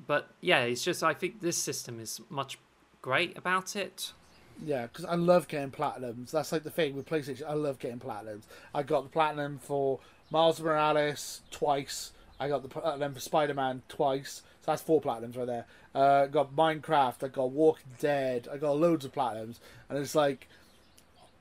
But 0.06 0.30
yeah, 0.42 0.62
it's 0.62 0.84
just 0.84 1.04
I 1.04 1.14
think 1.14 1.42
this 1.42 1.58
system 1.58 2.00
is 2.00 2.22
much 2.30 2.58
great 3.02 3.38
about 3.38 3.76
it. 3.76 4.14
Yeah, 4.64 4.84
because 4.84 5.06
I 5.06 5.16
love 5.16 5.48
getting 5.48 5.72
platinums. 5.72 6.32
That's 6.32 6.52
like 6.52 6.64
the 6.64 6.70
thing 6.70 6.96
with 6.96 7.08
PlayStation. 7.08 7.48
I 7.48 7.54
love 7.54 7.80
getting 7.80 8.00
platinums. 8.00 8.44
I 8.74 8.84
got 8.84 9.04
the 9.04 9.10
platinum 9.10 9.60
for 9.60 10.00
Miles 10.32 10.62
Morales 10.62 11.42
twice. 11.52 12.14
I 12.40 12.48
got 12.48 12.64
the 12.64 12.70
platinum 12.70 13.14
for 13.14 13.20
Spider 13.20 13.54
Man 13.54 13.82
twice. 13.88 14.42
So 14.62 14.72
that's 14.72 14.82
four 14.82 15.02
platinums 15.02 15.38
right 15.38 15.48
there. 15.48 15.66
Uh, 15.96 16.26
got 16.26 16.56
Minecraft. 16.56 17.24
I 17.24 17.28
got 17.30 17.52
Walking 17.52 17.94
Dead. 18.00 18.48
I 18.52 18.58
got 18.58 18.78
loads 18.78 19.06
of 19.06 19.14
platinums, 19.14 19.60
and 19.90 19.98
it's 19.98 20.14
like, 20.14 20.48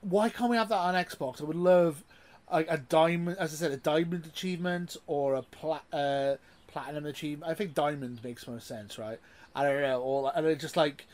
why 0.01 0.29
can't 0.29 0.51
we 0.51 0.57
have 0.57 0.69
that 0.69 0.77
on 0.77 0.95
Xbox? 0.95 1.41
I 1.41 1.45
would 1.45 1.57
love 1.57 2.05
like 2.51 2.67
a 2.71 2.79
diamond, 2.79 3.37
as 3.39 3.53
I 3.53 3.57
said, 3.57 3.73
a 3.73 3.77
diamond 3.77 4.27
achievement 4.27 4.97
or 5.07 5.35
a 5.35 5.97
uh, 5.97 6.37
platinum 6.69 7.07
achievement. 7.07 7.51
I 7.51 7.55
think 7.55 7.75
diamond 7.75 8.23
makes 8.23 8.47
more 8.47 8.61
sense, 8.61 8.99
right? 8.99 9.19
I 9.57 9.65
don't 9.65 9.83
know. 9.83 10.01
Or 10.01 10.33
and 10.35 10.47
it's 10.47 10.63
just 10.63 10.77
like 10.77 11.07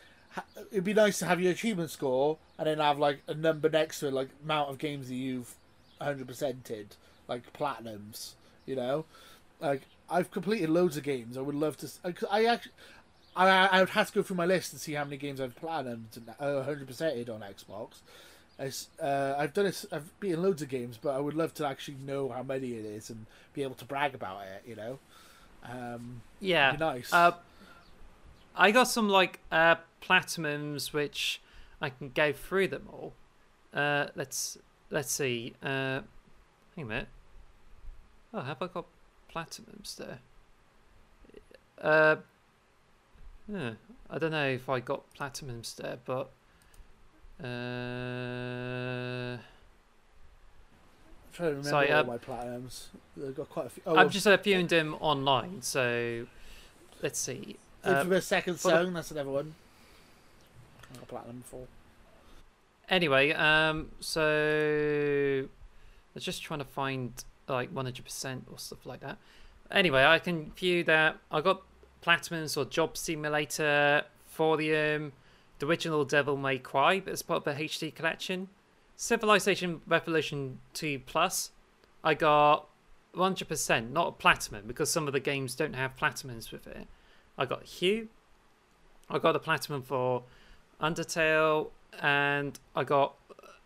it'd 0.71 0.85
be 0.85 0.95
nice 0.95 1.19
to 1.21 1.27
have 1.27 1.41
your 1.41 1.53
achievement 1.53 1.91
score 1.91 2.39
and 2.59 2.67
then 2.67 2.79
have 2.79 2.99
like 2.99 3.23
a 3.27 3.35
number 3.35 3.69
next 3.69 4.01
to 4.01 4.09
it, 4.09 4.13
like 4.13 4.29
amount 4.45 4.71
of 4.71 4.79
games 4.79 5.09
that 5.09 5.15
you've 5.15 5.55
100 5.99 6.27
percented, 6.27 6.87
like 7.27 7.53
platinums. 7.53 8.33
You 8.67 8.77
know, 8.77 9.05
like 9.61 9.83
I've 10.09 10.31
completed 10.31 10.71
loads 10.71 10.97
of 10.97 11.03
games. 11.03 11.37
I 11.37 11.41
would 11.41 11.55
love 11.55 11.77
to. 11.79 11.89
I 12.31 12.45
actually. 12.45 12.73
I, 13.37 13.67
I 13.67 13.81
would 13.81 13.91
have 13.91 14.09
to 14.09 14.13
go 14.13 14.23
through 14.23 14.37
my 14.37 14.47
list 14.47 14.73
and 14.73 14.81
see 14.81 14.95
how 14.95 15.05
many 15.05 15.17
games 15.17 15.41
I've 15.41 15.55
platinumed 15.55 16.17
and 16.17 16.29
uh, 16.39 16.65
100%ed 16.67 17.31
on 17.31 17.41
Xbox. 17.41 18.01
As, 18.59 18.89
uh, 19.01 19.35
I've 19.39 19.55
done 19.55 19.67
it. 19.67 19.85
I've 19.91 20.19
beaten 20.21 20.43
loads 20.43 20.61
of 20.61 20.69
games, 20.69 20.99
but 21.01 21.15
I 21.15 21.19
would 21.21 21.35
love 21.35 21.55
to 21.55 21.67
actually 21.67 21.97
know 22.05 22.29
how 22.29 22.43
many 22.43 22.73
it 22.73 22.85
is 22.85 23.09
and 23.09 23.25
be 23.55 23.63
able 23.63 23.77
to 23.77 23.85
brag 23.87 24.15
about 24.15 24.43
it. 24.43 24.65
You 24.67 24.77
know, 24.77 24.99
um, 25.65 26.21
Yeah. 26.41 26.73
be 26.73 26.79
nice. 26.79 27.13
Uh, 27.13 27.33
I 28.55 28.71
got 28.71 28.85
some 28.85 29.09
like 29.09 29.41
uh, 29.51 29.77
platinums 30.03 30.93
which 30.93 31.41
I 31.81 31.89
can 31.89 32.11
go 32.11 32.33
through 32.33 32.69
them 32.69 32.89
all. 32.93 33.15
Uh, 33.73 34.09
let's 34.15 34.59
let's 34.91 35.13
see. 35.13 35.55
Uh, 35.63 36.01
hang 36.77 36.85
a 36.85 36.85
minute. 36.85 37.09
Oh, 38.35 38.41
have 38.43 38.61
I 38.61 38.67
got 38.67 38.87
platinums 39.35 39.97
there? 39.97 40.19
Uh, 41.81 42.17
yeah, 43.53 43.73
I 44.09 44.19
don't 44.19 44.31
know 44.33 44.49
if 44.49 44.69
I 44.69 44.81
got 44.81 45.03
platinums 45.15 45.75
there, 45.77 45.99
but 46.05 46.31
uh, 47.43 47.47
I'm 49.37 49.41
trying 51.33 51.49
to 51.49 51.57
remember 51.57 51.69
sorry, 51.69 51.93
all 51.93 52.01
uh, 52.01 52.05
my 52.05 52.19
platinums. 52.19 52.87
I've 53.17 53.35
got 53.37 53.49
quite 53.49 53.67
a 53.67 53.71
few. 53.71 53.83
Oh, 53.87 53.97
I'm 53.97 54.11
just 54.11 54.27
uh, 54.27 54.37
viewing 54.37 54.67
them 54.67 54.95
online. 55.01 55.63
So 55.63 56.27
let's 57.03 57.19
see. 57.19 57.57
Uh, 57.85 57.91
Infamous 57.91 58.27
Second 58.27 58.61
for 58.61 58.71
the- 58.71 58.85
Son. 58.85 58.93
That's 58.95 59.11
another 59.11 59.31
one. 59.31 59.55
I 60.93 60.99
got 60.99 61.09
platinum 61.09 61.43
for. 61.47 61.67
Anyway, 62.89 63.31
um, 63.33 63.91
so 64.01 65.45
I 65.45 65.49
was 66.15 66.25
just 66.25 66.43
trying 66.43 66.59
to 66.59 66.65
find 66.65 67.13
like 67.49 67.73
100% 67.73 68.43
or 68.51 68.59
stuff 68.59 68.85
like 68.85 69.01
that. 69.01 69.17
Anyway, 69.71 70.05
I 70.05 70.19
can 70.19 70.51
view 70.57 70.83
that 70.85 71.19
I 71.31 71.41
got 71.41 71.63
Platinums 72.05 72.57
or 72.57 72.65
Job 72.65 72.97
Simulator, 72.97 74.05
Thorium, 74.31 75.13
the 75.59 75.67
original 75.67 76.05
Devil 76.05 76.37
May 76.37 76.59
Cry, 76.59 77.01
but 77.01 77.13
as 77.13 77.23
part 77.23 77.47
of 77.47 77.57
the 77.57 77.63
HD 77.63 77.95
collection, 77.95 78.49
Civilization 78.97 79.81
Revolution 79.87 80.59
2 80.75 81.01
Plus. 81.07 81.51
I 82.03 82.15
got 82.15 82.69
100%, 83.15 83.91
not 83.91 84.09
a 84.09 84.13
Platinum, 84.13 84.65
because 84.67 84.91
some 84.91 85.07
of 85.07 85.13
the 85.13 85.21
games 85.21 85.55
don't 85.55 85.75
have 85.75 85.97
Platinums 85.97 86.53
with 86.53 86.67
it. 86.67 86.87
I 87.37 87.47
got 87.47 87.65
Hue. 87.65 88.09
I 89.09 89.19
got 89.19 89.37
a 89.37 89.39
Platinum 89.39 89.83
for 89.83 90.23
Undertale, 90.81 91.71
and 92.01 92.59
I 92.75 92.85
got 92.85 93.15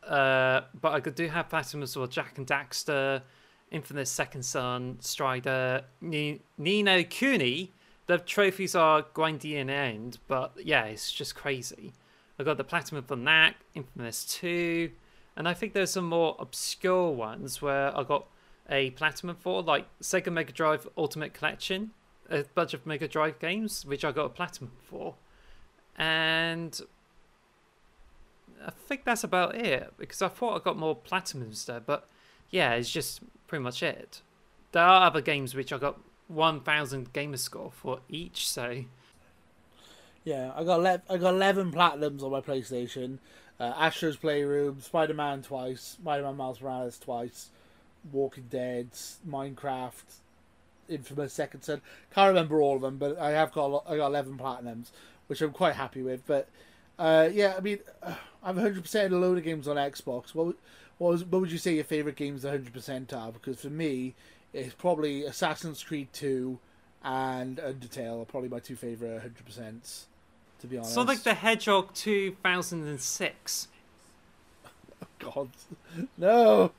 uh, 0.09 0.62
but 0.80 0.93
I 0.93 1.01
do 1.01 1.28
have 1.28 1.49
platinums 1.49 1.95
for 1.95 2.07
Jak 2.07 2.39
and 2.39 2.47
Daxter, 2.47 3.22
Infamous 3.70 4.11
Second 4.11 4.45
Son, 4.45 4.99
Strider, 5.01 5.85
Ni, 6.01 6.41
Ni 6.59 6.82
no 6.82 7.03
Kuni. 7.05 7.72
The 8.07 8.18
trophies 8.18 8.74
are 8.74 9.02
grindy 9.02 9.55
in 9.55 9.70
end, 9.70 10.18
but 10.28 10.52
yeah, 10.62 10.84
it's 10.84 11.11
just 11.11 11.34
crazy. 11.34 11.94
I 12.38 12.42
got 12.42 12.59
the 12.59 12.64
platinum 12.64 13.05
from 13.05 13.24
that, 13.24 13.55
Infamous 13.74 14.24
2, 14.26 14.90
and 15.36 15.48
I 15.48 15.55
think 15.55 15.72
there's 15.72 15.90
some 15.90 16.09
more 16.09 16.36
obscure 16.38 17.11
ones 17.11 17.62
where 17.62 17.96
I 17.96 18.02
got 18.02 18.26
a 18.68 18.90
platinum 18.90 19.36
for, 19.36 19.62
like 19.62 19.86
Sega 20.00 20.32
Mega 20.32 20.52
Drive 20.52 20.88
Ultimate 20.96 21.32
Collection, 21.32 21.92
a 22.30 22.44
bunch 22.55 22.74
of 22.74 22.86
Mega 22.86 23.09
Drive 23.09 23.38
games, 23.38 23.86
which 23.86 24.05
I 24.05 24.12
got 24.12 24.26
a 24.26 24.30
platinum 24.30 24.72
for. 24.82 25.14
And 25.96 26.80
I 28.66 28.70
think 28.70 29.05
that's 29.05 29.24
about 29.24 29.55
it 29.55 29.92
because 29.96 30.22
I 30.22 30.28
thought 30.28 30.61
I 30.61 30.64
got 30.64 30.76
more 30.76 30.96
platinums 30.96 31.66
there, 31.66 31.80
but 31.80 32.09
yeah, 32.50 32.72
it's 32.74 32.90
just 32.90 33.20
pretty 33.46 33.62
much 33.62 33.82
it. 33.82 34.22
There 34.72 34.82
are 34.82 35.07
other 35.07 35.20
games 35.20 35.55
which 35.55 35.72
I 35.72 35.78
got 35.78 36.00
1000 36.29 37.12
gamer 37.12 37.37
score 37.37 37.70
for 37.70 38.01
each, 38.09 38.49
so 38.49 38.85
Yeah, 40.25 40.53
I 40.57 40.64
got 40.64 40.81
le- 40.81 41.03
I 41.09 41.16
got 41.18 41.35
eleven 41.35 41.70
platinums 41.72 42.22
on 42.22 42.31
my 42.31 42.41
PlayStation. 42.41 43.18
Uh, 43.61 43.72
Astro's 43.77 44.16
Playroom, 44.16 44.81
Spider 44.81 45.14
Man 45.14 45.43
twice, 45.43 45.81
Spider 45.83 46.25
Man 46.25 46.37
Miles 46.37 46.61
Morales 46.61 46.99
twice, 46.99 47.51
Walking 48.12 48.47
Dead, 48.51 48.91
Minecraft, 49.29 50.03
Infamous 50.89 51.33
Second 51.33 51.62
Son. 51.62 51.81
Can't 52.14 52.29
remember 52.29 52.61
all 52.61 52.77
of 52.77 52.83
them, 52.83 52.97
but 52.99 53.18
I 53.18 53.31
have 53.31 53.53
got 53.53 53.66
lot, 53.66 53.85
I 53.89 53.97
got 53.97 54.07
eleven 54.09 54.39
platinums, 54.39 54.91
which 55.27 55.41
I'm 55.43 55.53
quite 55.53 55.75
happy 55.77 56.03
with. 56.03 56.27
But 56.27 56.49
uh, 56.99 57.29
yeah, 57.33 57.55
I 57.57 57.61
mean, 57.61 57.79
I've 58.43 58.57
100 58.57 58.83
percent 58.83 59.12
a 59.12 59.18
load 59.18 59.39
of 59.39 59.45
games 59.45 59.68
on 59.68 59.77
Xbox. 59.77 60.35
What 60.35 60.47
would- 60.47 60.57
what 60.99 61.09
was 61.11 61.25
what 61.25 61.41
would 61.41 61.51
you 61.51 61.59
say 61.59 61.75
your 61.75 61.83
favorite 61.83 62.14
games 62.14 62.45
100 62.45 62.72
percent 62.72 63.12
are? 63.12 63.33
Because 63.33 63.61
for 63.61 63.68
me, 63.68 64.14
it's 64.55 64.74
probably 64.74 65.24
Assassin's 65.24 65.82
Creed 65.82 66.09
2 66.12 66.59
and 67.02 67.59
Undertale 67.59 68.22
are 68.22 68.24
probably 68.24 68.48
my 68.48 68.61
two 68.61 68.76
favorite 68.76 69.12
100 69.12 69.44
percent. 69.44 70.07
To 70.61 70.66
be 70.66 70.78
honest, 70.78 70.94
Sonic 70.94 71.22
the 71.22 71.34
Hedgehog 71.34 71.92
2006. 71.92 73.68
God, 75.18 75.48
no. 76.16 76.72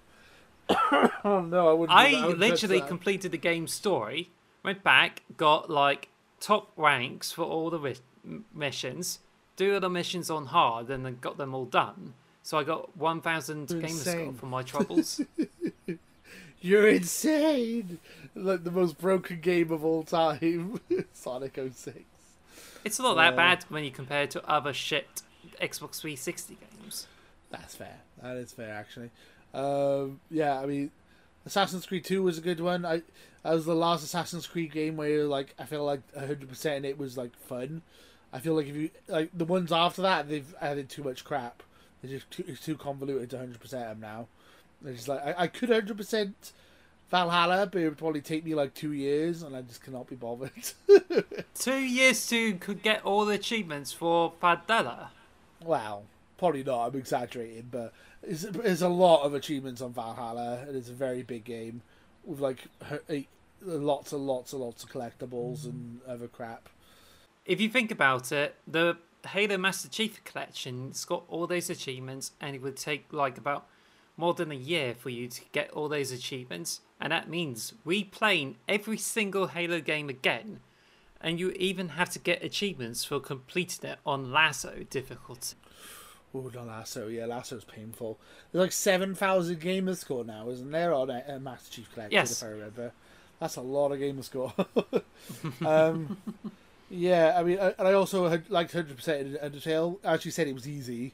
oh 0.69 1.45
no, 1.47 1.69
I 1.69 1.73
wouldn't. 1.73 1.97
I 1.97 2.11
wouldn't 2.13 2.39
literally 2.39 2.79
that. 2.79 2.87
completed 2.87 3.31
the 3.31 3.37
game 3.37 3.67
story, 3.67 4.31
went 4.63 4.83
back, 4.83 5.21
got 5.37 5.69
like 5.69 6.09
top 6.39 6.71
ranks 6.75 7.31
for 7.31 7.43
all 7.43 7.69
the 7.69 7.95
m- 8.25 8.45
missions, 8.53 9.19
do 9.55 9.75
all 9.75 9.79
the 9.79 9.89
missions 9.89 10.31
on 10.31 10.47
hard, 10.47 10.89
and 10.89 11.05
then 11.05 11.17
got 11.21 11.37
them 11.37 11.53
all 11.53 11.65
done. 11.65 12.15
So 12.41 12.59
I 12.59 12.63
got 12.63 12.95
1,000 12.95 13.67
gamer 13.67 13.87
score 13.89 14.33
for 14.33 14.45
my 14.45 14.61
troubles. 14.61 15.19
You're 16.65 16.87
insane. 16.87 17.99
Like 18.33 18.63
the 18.63 18.71
most 18.71 18.97
broken 18.97 19.39
game 19.39 19.71
of 19.71 19.85
all 19.85 20.01
time, 20.01 20.79
Sonic 21.13 21.57
06. 21.57 21.95
it's 22.83 22.97
not 22.97 23.13
that 23.17 23.35
bad 23.35 23.65
when 23.69 23.83
you 23.83 23.91
compare 23.91 24.23
it 24.23 24.31
to 24.31 24.49
other 24.49 24.73
shit 24.73 25.21
Xbox 25.61 25.99
360 25.99 26.57
games. 26.79 27.05
That's 27.51 27.75
fair. 27.75 27.97
That 28.23 28.37
is 28.37 28.51
fair, 28.51 28.73
actually. 28.73 29.11
Um, 29.53 30.19
yeah, 30.31 30.59
I 30.59 30.65
mean, 30.65 30.89
Assassin's 31.45 31.85
Creed 31.85 32.03
2 32.03 32.23
was 32.23 32.39
a 32.39 32.41
good 32.41 32.59
one. 32.59 32.83
I 32.83 33.03
that 33.43 33.53
was 33.53 33.65
the 33.65 33.75
last 33.75 34.03
Assassin's 34.03 34.47
Creed 34.47 34.71
game 34.71 34.97
where 34.97 35.25
like 35.25 35.53
I 35.59 35.65
feel 35.65 35.85
like 35.85 36.01
100 36.13 36.49
percent 36.49 36.83
it 36.83 36.97
was 36.97 37.15
like 37.15 37.37
fun. 37.37 37.83
I 38.33 38.39
feel 38.39 38.55
like 38.55 38.65
if 38.65 38.75
you 38.75 38.89
like 39.07 39.29
the 39.35 39.45
ones 39.45 39.71
after 39.71 40.01
that, 40.01 40.27
they've 40.27 40.55
added 40.59 40.89
too 40.89 41.03
much 41.03 41.23
crap. 41.23 41.61
They're 42.01 42.09
just 42.09 42.31
too, 42.31 42.43
it's 42.47 42.65
too 42.65 42.75
convoluted 42.75 43.29
to 43.29 43.35
100 43.35 43.61
percent 43.61 43.87
them 43.87 43.99
now. 43.99 44.27
Just 44.93 45.07
like 45.07 45.25
I, 45.25 45.43
I 45.43 45.47
could 45.47 45.69
100 45.69 45.97
percent 45.97 46.53
Valhalla, 47.09 47.67
but 47.71 47.81
it 47.81 47.89
would 47.89 47.97
probably 47.97 48.21
take 48.21 48.43
me 48.43 48.55
like 48.55 48.73
two 48.73 48.91
years, 48.91 49.43
and 49.43 49.55
I 49.55 49.61
just 49.61 49.83
cannot 49.83 50.07
be 50.07 50.15
bothered. 50.15 50.51
Two 51.53 51.77
years 51.77 52.27
to 52.27 52.55
could 52.55 52.81
get 52.81 53.03
all 53.03 53.25
the 53.25 53.35
achievements 53.35 53.93
for 53.93 54.33
Valhalla. 54.41 55.11
Wow, 55.63 56.03
probably 56.37 56.63
not. 56.63 56.87
I'm 56.87 56.95
exaggerating, 56.95 57.69
but 57.71 57.93
there's, 58.23 58.41
there's 58.41 58.81
a 58.81 58.89
lot 58.89 59.23
of 59.23 59.33
achievements 59.33 59.81
on 59.81 59.93
Valhalla, 59.93 60.65
and 60.67 60.75
it's 60.75 60.89
a 60.89 60.93
very 60.93 61.21
big 61.21 61.43
game 61.43 61.83
with 62.23 62.39
like 62.39 62.67
lots 63.61 64.11
and 64.11 64.25
lots 64.25 64.53
and 64.53 64.61
lots 64.61 64.83
of 64.83 64.89
collectibles 64.89 65.65
and 65.65 66.01
other 66.07 66.27
crap. 66.27 66.69
If 67.45 67.61
you 67.61 67.69
think 67.69 67.91
about 67.91 68.31
it, 68.31 68.55
the 68.67 68.97
Halo 69.27 69.57
Master 69.57 69.87
Chief 69.87 70.23
Collection's 70.23 71.05
got 71.05 71.23
all 71.29 71.45
those 71.45 71.69
achievements, 71.69 72.31
and 72.41 72.55
it 72.55 72.61
would 72.63 72.77
take 72.77 73.05
like 73.11 73.37
about 73.37 73.67
more 74.17 74.33
than 74.33 74.51
a 74.51 74.55
year 74.55 74.95
for 74.97 75.09
you 75.09 75.27
to 75.27 75.41
get 75.51 75.69
all 75.71 75.89
those 75.89 76.11
achievements, 76.11 76.81
and 76.99 77.11
that 77.11 77.29
means 77.29 77.73
replaying 77.85 78.55
every 78.67 78.97
single 78.97 79.47
Halo 79.47 79.79
game 79.81 80.09
again, 80.09 80.59
and 81.21 81.39
you 81.39 81.51
even 81.51 81.89
have 81.89 82.09
to 82.11 82.19
get 82.19 82.43
achievements 82.43 83.03
for 83.03 83.19
completing 83.19 83.89
it 83.89 83.99
on 84.05 84.27
LASO 84.27 84.89
difficulty. 84.89 85.55
Oh, 86.33 86.51
not 86.53 86.67
LASO. 86.67 87.13
Yeah, 87.13 87.27
LASO's 87.27 87.63
painful. 87.63 88.19
There's 88.51 88.61
like 88.61 88.71
7,000 88.73 89.59
gamer 89.59 89.95
score 89.95 90.23
now, 90.25 90.49
isn't 90.49 90.69
there, 90.71 90.93
on 90.93 91.09
a, 91.09 91.23
a 91.27 91.39
Master 91.39 91.71
Chief 91.71 91.91
Collection, 91.93 92.11
Yes. 92.13 92.41
if 92.41 92.47
I 92.47 92.51
remember. 92.51 92.91
That's 93.39 93.55
a 93.55 93.61
lot 93.61 93.91
of 93.91 93.99
gamer 93.99 94.21
score. 94.23 94.53
um, 95.65 96.17
yeah, 96.89 97.35
I 97.37 97.43
mean, 97.43 97.59
I, 97.59 97.73
and 97.77 97.87
I 97.87 97.93
also 97.93 98.27
had 98.27 98.49
liked 98.49 98.73
100% 98.73 99.07
in 99.19 99.33
Undertale. 99.51 99.97
I 100.03 100.13
actually 100.13 100.31
said 100.31 100.47
it 100.47 100.53
was 100.53 100.67
easy, 100.67 101.13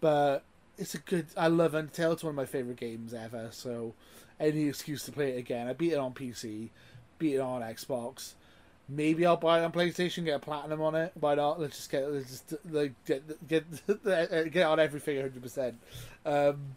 but 0.00 0.44
it's 0.78 0.94
a 0.94 0.98
good. 0.98 1.26
I 1.36 1.48
love 1.48 1.72
Undertale. 1.72 2.12
It's 2.12 2.22
one 2.24 2.30
of 2.30 2.36
my 2.36 2.46
favorite 2.46 2.76
games 2.76 3.14
ever. 3.14 3.48
So, 3.52 3.94
any 4.38 4.68
excuse 4.68 5.04
to 5.04 5.12
play 5.12 5.32
it 5.32 5.38
again. 5.38 5.68
I 5.68 5.72
beat 5.72 5.92
it 5.92 5.98
on 5.98 6.14
PC, 6.14 6.70
beat 7.18 7.34
it 7.34 7.40
on 7.40 7.62
Xbox. 7.62 8.32
Maybe 8.88 9.26
I'll 9.26 9.36
buy 9.36 9.60
it 9.60 9.64
on 9.64 9.72
PlayStation, 9.72 10.24
get 10.24 10.36
a 10.36 10.38
platinum 10.38 10.80
on 10.80 10.94
it. 10.94 11.12
Why 11.18 11.34
not? 11.34 11.60
Let's 11.60 11.76
just 11.76 11.90
get 11.90 12.10
let's 12.10 12.28
just 12.30 12.54
like 12.70 12.92
get 13.04 13.48
get 13.48 13.64
get 14.52 14.66
on 14.66 14.78
everything 14.78 15.16
hundred 15.20 15.42
percent. 15.42 15.76
Um, 16.24 16.76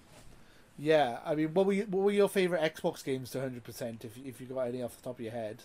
yeah, 0.77 1.19
I 1.25 1.35
mean, 1.35 1.53
what 1.53 1.65
were 1.65 1.73
you, 1.73 1.83
what 1.83 2.03
were 2.03 2.11
your 2.11 2.29
favorite 2.29 2.61
Xbox 2.75 3.03
games 3.03 3.31
to 3.31 3.41
hundred 3.41 3.63
percent? 3.63 4.05
If 4.05 4.17
if 4.17 4.41
you 4.41 4.47
got 4.47 4.61
any 4.61 4.81
off 4.81 4.95
the 4.97 5.03
top 5.03 5.15
of 5.15 5.21
your 5.21 5.33
head. 5.33 5.63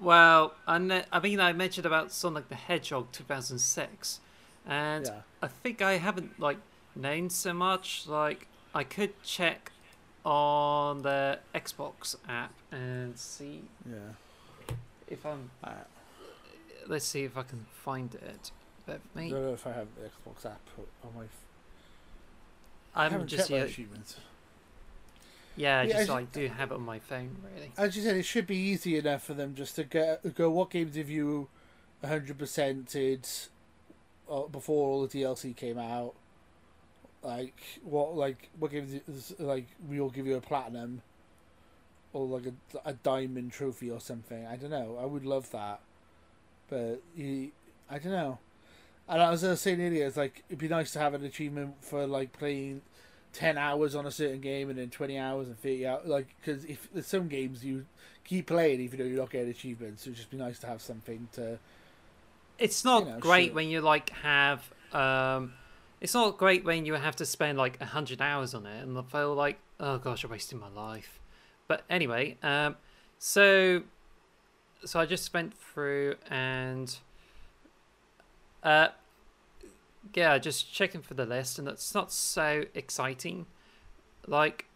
Well, 0.00 0.54
I, 0.66 0.78
ne- 0.78 1.04
I 1.12 1.20
mean, 1.20 1.38
I 1.38 1.52
mentioned 1.52 1.86
about 1.86 2.10
Sonic 2.10 2.48
the 2.48 2.56
Hedgehog 2.56 3.12
2006, 3.12 4.18
and 4.66 5.06
Yeah. 5.06 5.20
I 5.40 5.46
think 5.46 5.80
I 5.80 5.98
haven't 5.98 6.40
like 6.40 6.56
named 6.94 7.32
so 7.32 7.52
much. 7.52 8.06
Like, 8.06 8.46
I 8.74 8.84
could 8.84 9.20
check 9.22 9.72
on 10.24 11.02
the 11.02 11.38
Xbox 11.54 12.16
app 12.28 12.52
and 12.70 13.18
see 13.18 13.62
Yeah. 13.88 14.74
if 15.08 15.24
I'm. 15.26 15.50
Alright. 15.64 15.86
Let's 16.86 17.04
see 17.04 17.24
if 17.24 17.36
I 17.36 17.42
can 17.42 17.66
find 17.84 18.14
it. 18.14 18.50
But 18.86 19.00
I 19.14 19.18
me, 19.20 19.30
don't 19.30 19.42
know 19.42 19.52
if 19.52 19.66
I 19.66 19.72
have 19.72 19.86
the 19.94 20.02
Xbox 20.08 20.44
app 20.46 20.60
on 21.04 21.10
my. 21.16 21.24
I 22.94 23.06
I'm 23.06 23.12
haven't 23.12 23.28
just 23.28 23.48
yeah, 23.48 23.62
achievements. 23.62 24.16
yeah, 25.56 25.82
Yeah, 25.82 25.98
just 25.98 26.10
I 26.10 26.14
like 26.14 26.32
do 26.32 26.46
have 26.48 26.72
it 26.72 26.74
on 26.74 26.82
my 26.82 26.98
phone 26.98 27.36
really. 27.54 27.70
As 27.76 27.96
you 27.96 28.02
said, 28.02 28.16
it 28.16 28.24
should 28.24 28.46
be 28.46 28.56
easy 28.56 28.98
enough 28.98 29.22
for 29.22 29.34
them 29.34 29.54
just 29.54 29.76
to 29.76 29.84
get 29.84 30.34
go. 30.34 30.50
What 30.50 30.70
games 30.70 30.96
have 30.96 31.08
you 31.08 31.48
hundred 32.04 32.36
percented 32.38 33.48
uh, 34.30 34.42
before 34.42 34.88
all 34.88 35.06
the 35.06 35.22
DLC 35.22 35.54
came 35.56 35.78
out? 35.78 36.14
Like 37.22 37.60
what? 37.84 38.14
Like 38.16 38.48
what 38.58 38.70
games? 38.70 39.00
is- 39.08 39.34
Like 39.38 39.66
we'll 39.88 40.10
give 40.10 40.26
you 40.26 40.36
a 40.36 40.40
platinum, 40.40 41.02
or 42.12 42.26
like 42.26 42.46
a, 42.46 42.90
a 42.90 42.92
diamond 42.94 43.52
trophy 43.52 43.90
or 43.90 44.00
something. 44.00 44.46
I 44.46 44.56
don't 44.56 44.70
know. 44.70 44.98
I 45.00 45.06
would 45.06 45.24
love 45.24 45.50
that, 45.52 45.80
but 46.68 47.00
you, 47.16 47.52
I 47.90 47.98
don't 47.98 48.12
know. 48.12 48.38
And 49.08 49.20
I 49.22 49.30
was 49.30 49.60
saying 49.60 49.80
earlier, 49.80 50.06
it's 50.06 50.16
like 50.16 50.42
it'd 50.48 50.58
be 50.58 50.68
nice 50.68 50.92
to 50.92 50.98
have 50.98 51.14
an 51.14 51.24
achievement 51.24 51.74
for 51.80 52.06
like 52.06 52.32
playing 52.32 52.82
ten 53.32 53.56
hours 53.56 53.94
on 53.94 54.04
a 54.06 54.10
certain 54.10 54.40
game 54.40 54.68
and 54.70 54.78
then 54.78 54.90
twenty 54.90 55.18
hours 55.18 55.46
and 55.48 55.58
thirty 55.58 55.86
hours. 55.86 56.06
Like 56.06 56.34
because 56.40 56.64
if 56.64 56.88
there's 56.92 57.06
some 57.06 57.28
games 57.28 57.64
you 57.64 57.86
keep 58.24 58.46
playing 58.46 58.80
even 58.80 58.98
though 58.98 59.04
you're 59.04 59.18
not 59.20 59.30
getting 59.30 59.50
achievements, 59.50 60.02
it'd 60.06 60.16
just 60.16 60.30
be 60.30 60.36
nice 60.38 60.58
to 60.60 60.66
have 60.66 60.82
something 60.82 61.28
to. 61.34 61.58
It's 62.58 62.84
not 62.84 63.06
know, 63.06 63.18
great 63.18 63.46
sure. 63.46 63.54
when 63.54 63.68
you 63.68 63.80
like 63.80 64.10
have 64.10 64.62
um 64.92 65.54
it's 66.02 66.14
not 66.14 66.36
great 66.36 66.64
when 66.64 66.84
you 66.84 66.94
have 66.94 67.14
to 67.14 67.24
spend 67.24 67.56
like 67.56 67.80
a 67.80 67.86
hundred 67.86 68.20
hours 68.20 68.54
on 68.54 68.66
it 68.66 68.82
and 68.82 68.98
I 68.98 69.02
feel 69.02 69.34
like 69.34 69.58
oh 69.78 69.98
gosh 69.98 70.24
I'm 70.24 70.30
wasting 70.30 70.58
my 70.58 70.68
life. 70.68 71.20
But 71.68 71.84
anyway, 71.88 72.36
um 72.42 72.74
so 73.20 73.84
so 74.84 74.98
I 74.98 75.06
just 75.06 75.32
went 75.32 75.54
through 75.54 76.16
and 76.28 76.94
uh 78.64 78.88
yeah, 80.12 80.36
just 80.38 80.74
checking 80.74 81.02
for 81.02 81.14
the 81.14 81.24
list 81.24 81.60
and 81.60 81.68
it's 81.68 81.94
not 81.94 82.12
so 82.12 82.64
exciting. 82.74 83.46
Like 84.26 84.66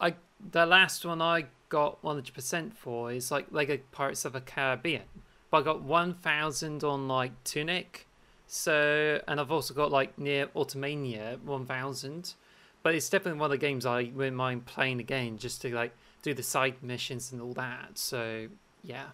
I 0.00 0.14
the 0.40 0.64
last 0.64 1.04
one 1.04 1.20
I 1.20 1.44
got 1.68 2.02
100% 2.02 2.72
for 2.72 3.12
is 3.12 3.30
like 3.30 3.46
Lego 3.50 3.78
Pirates 3.92 4.24
of 4.24 4.32
the 4.32 4.40
Caribbean 4.40 5.02
but 5.50 5.58
I 5.58 5.62
got 5.64 5.82
1000 5.82 6.82
on 6.82 7.08
like 7.08 7.44
Tunic. 7.44 8.06
So, 8.54 9.18
and 9.26 9.40
I've 9.40 9.50
also 9.50 9.72
got 9.72 9.90
like 9.90 10.14
NieR 10.18 10.54
Automata 10.54 11.38
1000. 11.42 12.34
but 12.82 12.94
it's 12.94 13.08
definitely 13.08 13.40
one 13.40 13.46
of 13.46 13.50
the 13.52 13.56
games 13.56 13.86
I 13.86 14.12
wouldn't 14.14 14.36
mind 14.36 14.66
playing 14.66 15.00
again, 15.00 15.38
just 15.38 15.62
to 15.62 15.74
like 15.74 15.92
do 16.20 16.34
the 16.34 16.42
side 16.42 16.74
missions 16.82 17.32
and 17.32 17.40
all 17.40 17.54
that. 17.54 17.96
So 17.96 18.48
yeah. 18.84 19.06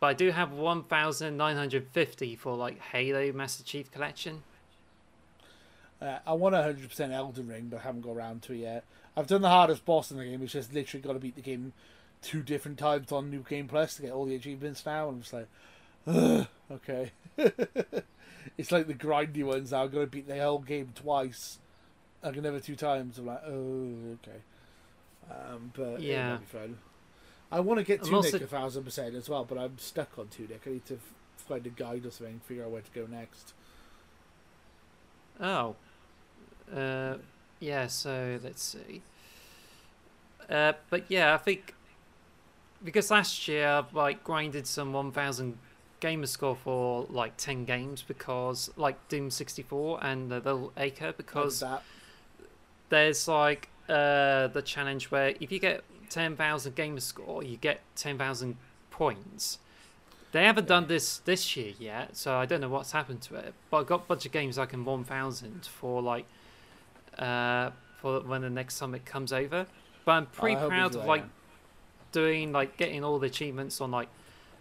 But 0.00 0.06
I 0.08 0.12
do 0.14 0.32
have 0.32 0.50
1,950 0.50 2.34
for 2.34 2.56
like 2.56 2.80
Halo 2.80 3.32
Master 3.32 3.62
Chief 3.62 3.92
Collection. 3.92 4.42
Uh, 6.02 6.18
I 6.26 6.32
want 6.32 6.56
100% 6.56 7.12
Elden 7.12 7.46
Ring, 7.46 7.68
but 7.70 7.78
I 7.78 7.82
haven't 7.82 8.00
got 8.00 8.16
around 8.16 8.42
to 8.42 8.52
it 8.52 8.58
yet. 8.58 8.84
I've 9.16 9.28
done 9.28 9.42
the 9.42 9.48
hardest 9.48 9.84
boss 9.84 10.10
in 10.10 10.16
the 10.16 10.24
game, 10.24 10.40
which 10.40 10.54
just 10.54 10.74
literally 10.74 11.02
got 11.02 11.12
to 11.12 11.20
beat 11.20 11.36
the 11.36 11.40
game 11.40 11.72
two 12.20 12.42
different 12.42 12.78
times 12.78 13.12
on 13.12 13.30
New 13.30 13.44
Game 13.48 13.68
Plus 13.68 13.94
to 13.94 14.02
get 14.02 14.10
all 14.10 14.24
the 14.24 14.34
achievements 14.34 14.84
now. 14.84 15.08
And 15.08 15.18
I'm 15.18 15.22
just 15.22 15.32
like, 15.32 16.48
okay. 16.72 17.12
it's 18.58 18.72
like 18.72 18.86
the 18.86 18.94
grindy 18.94 19.44
ones 19.44 19.72
now. 19.72 19.86
Got 19.86 20.00
to 20.00 20.06
beat 20.06 20.26
the 20.26 20.40
whole 20.40 20.58
game 20.58 20.90
twice. 20.94 21.58
I 22.22 22.28
Like 22.28 22.36
another 22.38 22.60
two 22.60 22.76
times. 22.76 23.18
I'm 23.18 23.26
like, 23.26 23.42
oh, 23.46 24.16
okay. 24.22 24.38
Um, 25.30 25.72
but 25.74 26.00
yeah. 26.00 26.38
I 27.50 27.60
want 27.60 27.78
to 27.78 27.84
get 27.84 28.02
Tunic 28.02 28.34
a 28.34 28.46
thousand 28.46 28.84
percent 28.84 29.14
as 29.14 29.28
well, 29.28 29.44
but 29.44 29.58
I'm 29.58 29.78
stuck 29.78 30.18
on 30.18 30.28
Tunic. 30.28 30.62
I 30.66 30.70
need 30.70 30.86
to 30.86 30.98
find 31.36 31.66
a 31.66 31.70
guide 31.70 32.04
or 32.06 32.10
something, 32.10 32.40
figure 32.44 32.64
out 32.64 32.70
where 32.70 32.82
to 32.82 32.90
go 32.90 33.06
next. 33.06 33.52
Oh, 35.40 35.76
uh, 36.74 37.16
yeah. 37.60 37.86
So 37.86 38.38
let's 38.42 38.62
see. 38.62 39.02
Uh, 40.48 40.72
but 40.90 41.04
yeah, 41.08 41.34
I 41.34 41.38
think 41.38 41.74
because 42.82 43.10
last 43.10 43.48
year 43.48 43.66
I 43.66 43.84
like 43.92 44.24
grinded 44.24 44.66
some 44.66 44.92
1,000 44.92 45.58
gamer 46.04 46.26
score 46.26 46.54
for 46.54 47.06
like 47.08 47.34
10 47.38 47.64
games 47.64 48.04
because 48.06 48.70
like 48.76 49.08
Doom 49.08 49.30
64 49.30 50.04
and 50.04 50.30
the 50.30 50.36
little 50.36 50.70
Acre 50.76 51.14
because 51.16 51.64
there's 52.90 53.26
like 53.26 53.70
uh, 53.88 54.48
the 54.48 54.60
challenge 54.62 55.10
where 55.10 55.32
if 55.40 55.50
you 55.50 55.58
get 55.58 55.82
10,000 56.10 56.74
gamer 56.74 57.00
score, 57.00 57.42
you 57.42 57.56
get 57.56 57.80
10,000 57.96 58.58
points. 58.90 59.60
They 60.32 60.44
haven't 60.44 60.68
done 60.68 60.88
this 60.88 61.18
this 61.18 61.56
year 61.56 61.72
yet, 61.78 62.18
so 62.18 62.34
I 62.34 62.44
don't 62.44 62.60
know 62.60 62.68
what's 62.68 62.92
happened 62.92 63.22
to 63.22 63.36
it. 63.36 63.54
But 63.70 63.78
I've 63.78 63.86
got 63.86 64.00
a 64.00 64.06
bunch 64.06 64.26
of 64.26 64.32
games 64.32 64.58
like 64.58 64.74
in 64.74 64.84
1,000 64.84 65.64
for 65.64 66.02
like 66.02 66.26
uh, 67.16 67.70
for 68.02 68.20
when 68.20 68.42
the 68.42 68.50
next 68.50 68.74
summit 68.74 69.06
comes 69.06 69.32
over. 69.32 69.64
But 70.04 70.12
I'm 70.12 70.26
pretty 70.26 70.56
proud 70.56 70.96
of 70.96 71.06
like 71.06 71.24
doing 72.12 72.52
like 72.52 72.76
getting 72.76 73.02
all 73.02 73.18
the 73.18 73.26
achievements 73.26 73.80
on 73.80 73.90
like 73.90 74.10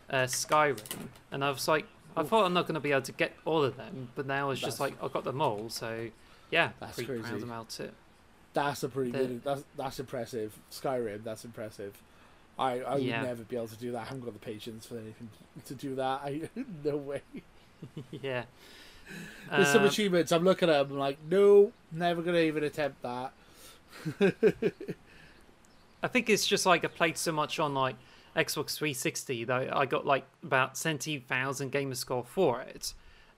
uh, 0.10 0.24
Skyrim, 0.24 0.80
and 1.32 1.44
I 1.44 1.50
was 1.50 1.68
like, 1.68 1.86
I 2.16 2.22
Ooh. 2.22 2.26
thought 2.26 2.46
I'm 2.46 2.54
not 2.54 2.64
going 2.64 2.76
to 2.76 2.80
be 2.80 2.92
able 2.92 3.02
to 3.04 3.12
get 3.12 3.34
all 3.46 3.64
of 3.64 3.78
them, 3.78 4.10
but 4.16 4.26
now 4.26 4.52
it's 4.52 4.62
just 4.62 4.80
like 4.80 5.02
I 5.04 5.08
got 5.08 5.24
them 5.24 5.42
all. 5.42 5.70
So 5.70 6.10
yeah, 6.52 6.72
that's 6.80 6.96
pretty 6.96 7.08
crazy. 7.08 7.24
proud 7.24 7.44
about 7.44 7.80
it. 7.80 7.94
That's 8.54 8.84
a 8.84 8.90
pretty 8.90 9.12
the, 9.12 9.18
good. 9.18 9.44
That's 9.44 9.64
that's 9.78 10.00
impressive. 10.00 10.58
Skyrim, 10.72 11.24
that's 11.24 11.46
impressive. 11.46 11.98
I 12.58 12.82
I 12.82 12.96
would 12.96 13.04
yeah. 13.04 13.24
never 13.24 13.44
be 13.44 13.56
able 13.56 13.68
to 13.70 13.78
do 13.78 13.92
that. 13.94 14.00
I 14.00 14.04
haven't 14.06 14.24
got 14.24 14.34
the 14.34 14.40
patience 14.40 14.86
for 14.86 14.96
anything 14.96 15.30
to 15.66 15.74
do 15.74 15.96
that. 15.96 16.22
I 16.24 16.50
no 16.84 16.98
way. 16.98 17.22
yeah. 18.12 18.44
There's 19.50 19.68
um, 19.68 19.74
some 19.74 19.86
achievements. 19.86 20.32
I'm 20.32 20.44
looking 20.44 20.70
at 20.70 20.88
them. 20.88 20.94
I'm 20.94 21.00
like, 21.00 21.18
no, 21.30 21.72
never 21.92 22.22
gonna 22.22 22.38
even 22.40 22.64
attempt 22.64 23.02
that. 23.02 23.34
I 26.04 26.08
think 26.08 26.30
it's 26.30 26.46
just 26.46 26.66
like 26.66 26.84
I 26.86 26.88
played 26.88 27.18
so 27.18 27.32
much 27.32 27.60
on 27.60 27.74
like 27.74 27.96
Xbox 28.36 28.76
360 28.78 29.46
that 29.46 29.76
I 29.76 29.86
got 29.86 30.06
like 30.06 30.26
about 30.44 30.78
70,000 30.78 31.72
gamer 31.72 31.96
score 31.96 32.24
for 32.24 32.62
it. 32.62 32.94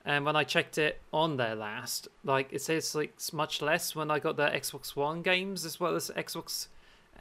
And 0.05 0.23
when 0.23 0.35
I 0.35 0.43
checked 0.43 0.77
it 0.77 1.01
on 1.11 1.37
there 1.37 1.55
last, 1.55 2.07
like 2.23 2.49
it 2.51 2.61
says 2.61 2.93
like 2.93 3.13
it's 3.15 3.33
much 3.33 3.61
less 3.61 3.95
when 3.95 4.11
I 4.11 4.19
got 4.19 4.37
the 4.37 4.47
Xbox 4.49 4.95
One 4.95 5.21
games 5.21 5.65
as 5.65 5.79
well 5.79 5.95
as 5.95 6.11
Xbox 6.11 6.67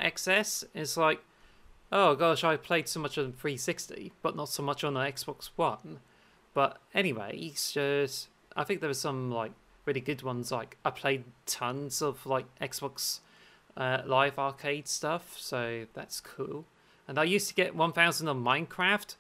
XS. 0.01 0.65
It's 0.75 0.97
like, 0.97 1.21
oh 1.91 2.15
gosh, 2.15 2.45
I 2.45 2.57
played 2.57 2.89
so 2.89 3.01
much 3.01 3.17
on 3.17 3.33
360, 3.33 4.13
but 4.23 4.37
not 4.37 4.51
so 4.51 4.63
much 4.63 4.85
on 4.85 4.95
the 4.95 5.01
Xbox 5.01 5.51
One. 5.57 6.01
But 6.53 6.79
anyway, 6.95 7.37
it's 7.37 7.73
just 7.73 8.29
I 8.55 8.65
think 8.65 8.81
there 8.81 8.91
were 8.91 8.95
some 8.95 9.31
like 9.31 9.53
really 9.87 10.01
good 10.01 10.23
ones. 10.23 10.53
Like 10.53 10.77
I 10.85 10.91
played 10.91 11.25
tons 11.47 12.03
of 12.03 12.27
like 12.27 12.47
Xbox 12.61 13.21
uh, 13.77 14.03
Live 14.05 14.39
Arcade 14.39 14.89
stuff, 14.89 15.37
so 15.39 15.87
that's 15.95 16.21
cool. 16.21 16.67
And 17.07 17.19
I 17.19 17.25
used 17.25 17.49
to 17.49 17.55
get 17.55 17.75
1000 17.75 18.29
on 18.29 18.43
Minecraft 18.43 19.17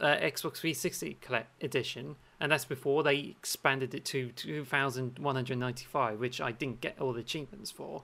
uh, 0.00 0.16
Xbox 0.16 0.58
360 0.58 1.18
edition 1.60 2.16
and 2.40 2.52
that's 2.52 2.64
before 2.64 3.02
they 3.02 3.16
expanded 3.16 3.94
it 3.94 4.04
to 4.04 4.30
2195 4.32 6.20
which 6.20 6.40
i 6.40 6.52
didn't 6.52 6.80
get 6.80 6.96
all 7.00 7.12
the 7.12 7.20
achievements 7.20 7.70
for 7.70 8.02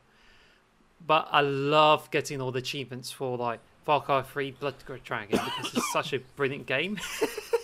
but 1.07 1.29
i 1.31 1.41
love 1.41 2.11
getting 2.11 2.41
all 2.41 2.51
the 2.51 2.59
achievements 2.59 3.11
for 3.11 3.37
like 3.37 3.61
far 3.85 4.01
cry 4.01 4.23
3 4.23 4.53
blood 4.53 4.75
dragon 5.05 5.41
because 5.45 5.75
it's 5.75 5.93
such 5.93 6.13
a 6.13 6.21
brilliant 6.37 6.67
game 6.67 6.99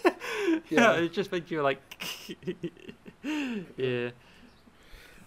yeah 0.69 0.95
it 0.95 1.12
just 1.12 1.31
makes 1.33 1.51
you 1.51 1.62
like 1.62 1.81
yeah 3.77 4.11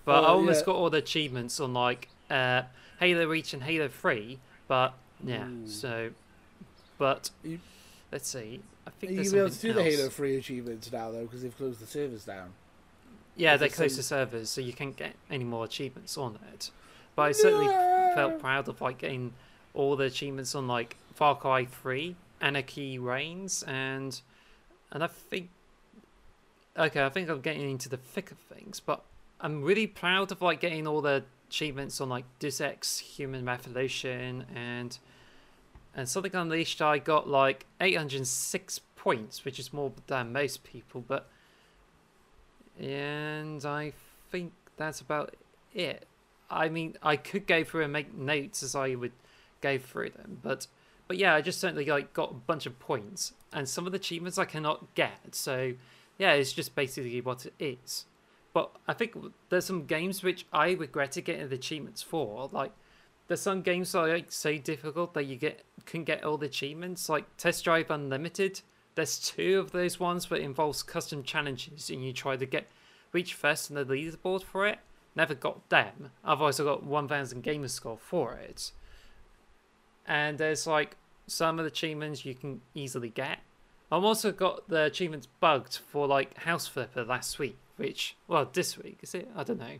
but 0.05 0.23
i 0.23 0.27
almost 0.27 0.61
yeah. 0.61 0.65
got 0.65 0.75
all 0.75 0.89
the 0.89 0.97
achievements 0.97 1.59
on 1.59 1.73
like 1.73 2.09
uh, 2.29 2.63
halo 2.99 3.27
reach 3.27 3.53
and 3.53 3.63
halo 3.63 3.87
3 3.87 4.37
but 4.67 4.93
yeah 5.23 5.47
Ooh. 5.47 5.67
so 5.67 6.11
but 7.01 7.31
you, 7.43 7.59
let's 8.11 8.29
see 8.29 8.61
I 8.85 8.91
think 8.91 9.13
you 9.13 9.19
able 9.19 9.49
to 9.49 9.59
do 9.59 9.69
else. 9.69 9.75
the 9.75 9.83
Halo 9.83 10.09
Three 10.09 10.37
achievements 10.37 10.91
now 10.91 11.09
though 11.09 11.23
because 11.23 11.41
they've 11.41 11.57
closed 11.57 11.79
the 11.79 11.87
servers 11.87 12.25
down. 12.25 12.53
Yeah, 13.35 13.57
they 13.57 13.69
closed 13.69 13.97
the 13.97 14.03
servers, 14.03 14.51
so 14.51 14.61
you 14.61 14.73
can't 14.73 14.95
get 14.95 15.15
any 15.29 15.43
more 15.43 15.65
achievements 15.65 16.15
on 16.15 16.37
it. 16.53 16.69
But 17.15 17.23
I 17.23 17.31
certainly 17.31 17.67
felt 18.13 18.39
proud 18.39 18.67
of 18.67 18.81
like 18.81 18.99
getting 18.99 19.33
all 19.73 19.95
the 19.95 20.05
achievements 20.05 20.53
on 20.53 20.67
like 20.67 20.95
Far 21.15 21.35
Cry 21.35 21.65
Three, 21.65 22.15
Anarchy 22.39 22.99
Reigns, 22.99 23.63
and 23.63 24.21
and 24.91 25.03
I 25.03 25.07
think 25.07 25.49
okay, 26.77 27.03
I 27.03 27.09
think 27.09 27.29
I'm 27.29 27.41
getting 27.41 27.69
into 27.69 27.89
the 27.89 27.97
thick 27.97 28.29
of 28.29 28.37
things, 28.37 28.79
but 28.79 29.01
I'm 29.39 29.63
really 29.63 29.87
proud 29.87 30.31
of 30.31 30.43
like 30.43 30.59
getting 30.59 30.85
all 30.85 31.01
the 31.01 31.23
achievements 31.49 31.99
on 31.99 32.09
like 32.09 32.25
Deus 32.37 32.61
Ex 32.61 32.99
Human 32.99 33.43
Revolution 33.43 34.45
and 34.53 34.99
and 35.95 36.07
Something 36.07 36.35
Unleashed, 36.35 36.81
I 36.81 36.99
got 36.99 37.27
like 37.27 37.65
806 37.79 38.79
points, 38.95 39.43
which 39.45 39.59
is 39.59 39.73
more 39.73 39.91
than 40.07 40.33
most 40.33 40.63
people, 40.63 41.03
but. 41.07 41.29
And 42.79 43.63
I 43.65 43.93
think 44.29 44.53
that's 44.77 45.01
about 45.01 45.35
it. 45.73 46.07
I 46.49 46.69
mean, 46.69 46.97
I 47.03 47.15
could 47.15 47.47
go 47.47 47.63
through 47.63 47.83
and 47.83 47.93
make 47.93 48.13
notes 48.13 48.63
as 48.63 48.75
I 48.75 48.95
would 48.95 49.13
go 49.61 49.77
through 49.77 50.11
them, 50.11 50.39
but. 50.41 50.67
But 51.07 51.17
yeah, 51.17 51.35
I 51.35 51.41
just 51.41 51.59
certainly 51.59 51.83
like 51.83 52.13
got 52.13 52.31
a 52.31 52.35
bunch 52.35 52.65
of 52.65 52.79
points, 52.79 53.33
and 53.51 53.67
some 53.67 53.85
of 53.85 53.91
the 53.91 53.97
achievements 53.97 54.37
I 54.37 54.45
cannot 54.45 54.95
get. 54.95 55.35
So, 55.35 55.73
yeah, 56.17 56.31
it's 56.31 56.53
just 56.53 56.73
basically 56.73 57.19
what 57.19 57.45
it 57.45 57.53
is. 57.59 58.05
But 58.53 58.71
I 58.87 58.93
think 58.93 59.15
there's 59.49 59.65
some 59.65 59.85
games 59.87 60.23
which 60.23 60.45
I 60.53 60.71
regretted 60.71 61.25
getting 61.25 61.49
the 61.49 61.55
achievements 61.55 62.01
for, 62.01 62.47
like 62.53 62.71
there's 63.27 63.41
some 63.41 63.61
games 63.61 63.91
that 63.91 63.99
are 63.99 64.13
like 64.13 64.31
so 64.31 64.57
difficult 64.57 65.13
that 65.13 65.25
you 65.25 65.35
get 65.35 65.63
can 65.85 66.03
get 66.03 66.23
all 66.23 66.37
the 66.37 66.45
achievements. 66.45 67.09
Like 67.09 67.25
Test 67.37 67.63
Drive 67.63 67.89
Unlimited, 67.89 68.61
there's 68.95 69.19
two 69.19 69.59
of 69.59 69.71
those 69.71 69.99
ones 69.99 70.27
it 70.31 70.41
involves 70.41 70.83
custom 70.83 71.23
challenges 71.23 71.89
and 71.89 72.03
you 72.05 72.13
try 72.13 72.35
to 72.35 72.45
get 72.45 72.67
reach 73.11 73.33
first 73.33 73.71
on 73.71 73.75
the 73.75 73.85
leaderboard 73.85 74.43
for 74.43 74.67
it. 74.67 74.79
Never 75.15 75.33
got 75.33 75.69
them. 75.69 76.11
Otherwise, 76.23 76.59
I 76.59 76.63
got 76.63 76.83
1000 76.83 77.43
gamer 77.43 77.67
score 77.67 77.97
for 77.97 78.33
it. 78.35 78.71
And 80.07 80.37
there's 80.37 80.65
like 80.65 80.95
some 81.27 81.59
of 81.59 81.65
the 81.65 81.71
achievements 81.71 82.25
you 82.25 82.35
can 82.35 82.61
easily 82.73 83.09
get. 83.09 83.39
I've 83.91 84.05
also 84.05 84.31
got 84.31 84.69
the 84.69 84.83
achievements 84.83 85.27
bugged 85.39 85.77
for 85.77 86.07
like 86.07 86.37
House 86.37 86.67
Flipper 86.67 87.03
last 87.03 87.39
week, 87.39 87.57
which 87.75 88.15
well 88.27 88.49
this 88.51 88.77
week 88.77 88.99
is 89.01 89.13
it? 89.13 89.29
I 89.35 89.43
don't 89.43 89.59
know. 89.59 89.79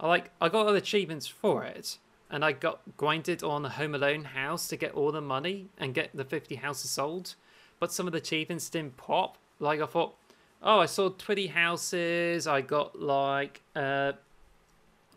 I 0.00 0.08
like 0.08 0.30
I 0.40 0.48
got 0.48 0.66
all 0.66 0.72
the 0.72 0.78
achievements 0.78 1.28
for 1.28 1.64
it, 1.64 1.98
and 2.30 2.44
I 2.44 2.52
got 2.52 2.80
grinded 2.96 3.42
on 3.42 3.64
a 3.64 3.68
Home 3.68 3.94
Alone 3.94 4.24
house 4.24 4.68
to 4.68 4.76
get 4.76 4.92
all 4.92 5.12
the 5.12 5.20
money 5.20 5.68
and 5.78 5.94
get 5.94 6.10
the 6.14 6.24
50 6.24 6.56
houses 6.56 6.90
sold. 6.90 7.34
But 7.78 7.92
some 7.92 8.06
of 8.06 8.12
the 8.12 8.18
achievements 8.18 8.68
didn't 8.68 8.96
pop. 8.96 9.38
Like 9.60 9.80
I 9.80 9.86
thought, 9.86 10.14
oh, 10.62 10.80
I 10.80 10.86
sold 10.86 11.18
20 11.18 11.48
houses. 11.48 12.46
I 12.46 12.62
got 12.62 13.00
like, 13.00 13.62
uh, 13.74 14.12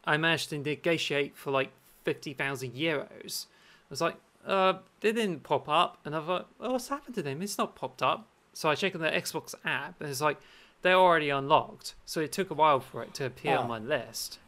I 0.05 0.17
managed 0.17 0.49
to 0.49 0.57
negotiate 0.57 1.35
for 1.35 1.51
like 1.51 1.71
50,000 2.05 2.73
euros. 2.73 3.45
I 3.47 3.89
was 3.89 4.01
like, 4.01 4.15
uh, 4.45 4.73
they 5.01 5.11
didn't 5.11 5.43
pop 5.43 5.67
up. 5.67 5.97
And 6.05 6.15
I 6.15 6.21
thought, 6.21 6.47
oh, 6.59 6.73
what's 6.73 6.89
happened 6.89 7.15
to 7.15 7.23
them? 7.23 7.41
It's 7.41 7.57
not 7.57 7.75
popped 7.75 8.03
up. 8.03 8.27
So 8.53 8.69
I 8.69 8.75
checked 8.75 8.95
on 8.95 9.01
the 9.01 9.09
Xbox 9.09 9.55
app 9.65 9.99
and 9.99 10.09
it's 10.09 10.21
like, 10.21 10.37
they're 10.81 10.95
already 10.95 11.29
unlocked. 11.29 11.95
So 12.05 12.19
it 12.21 12.31
took 12.31 12.51
a 12.51 12.53
while 12.53 12.79
for 12.79 13.03
it 13.03 13.13
to 13.15 13.25
appear 13.25 13.55
oh. 13.57 13.61
on 13.61 13.67
my 13.67 13.79
list. 13.79 14.39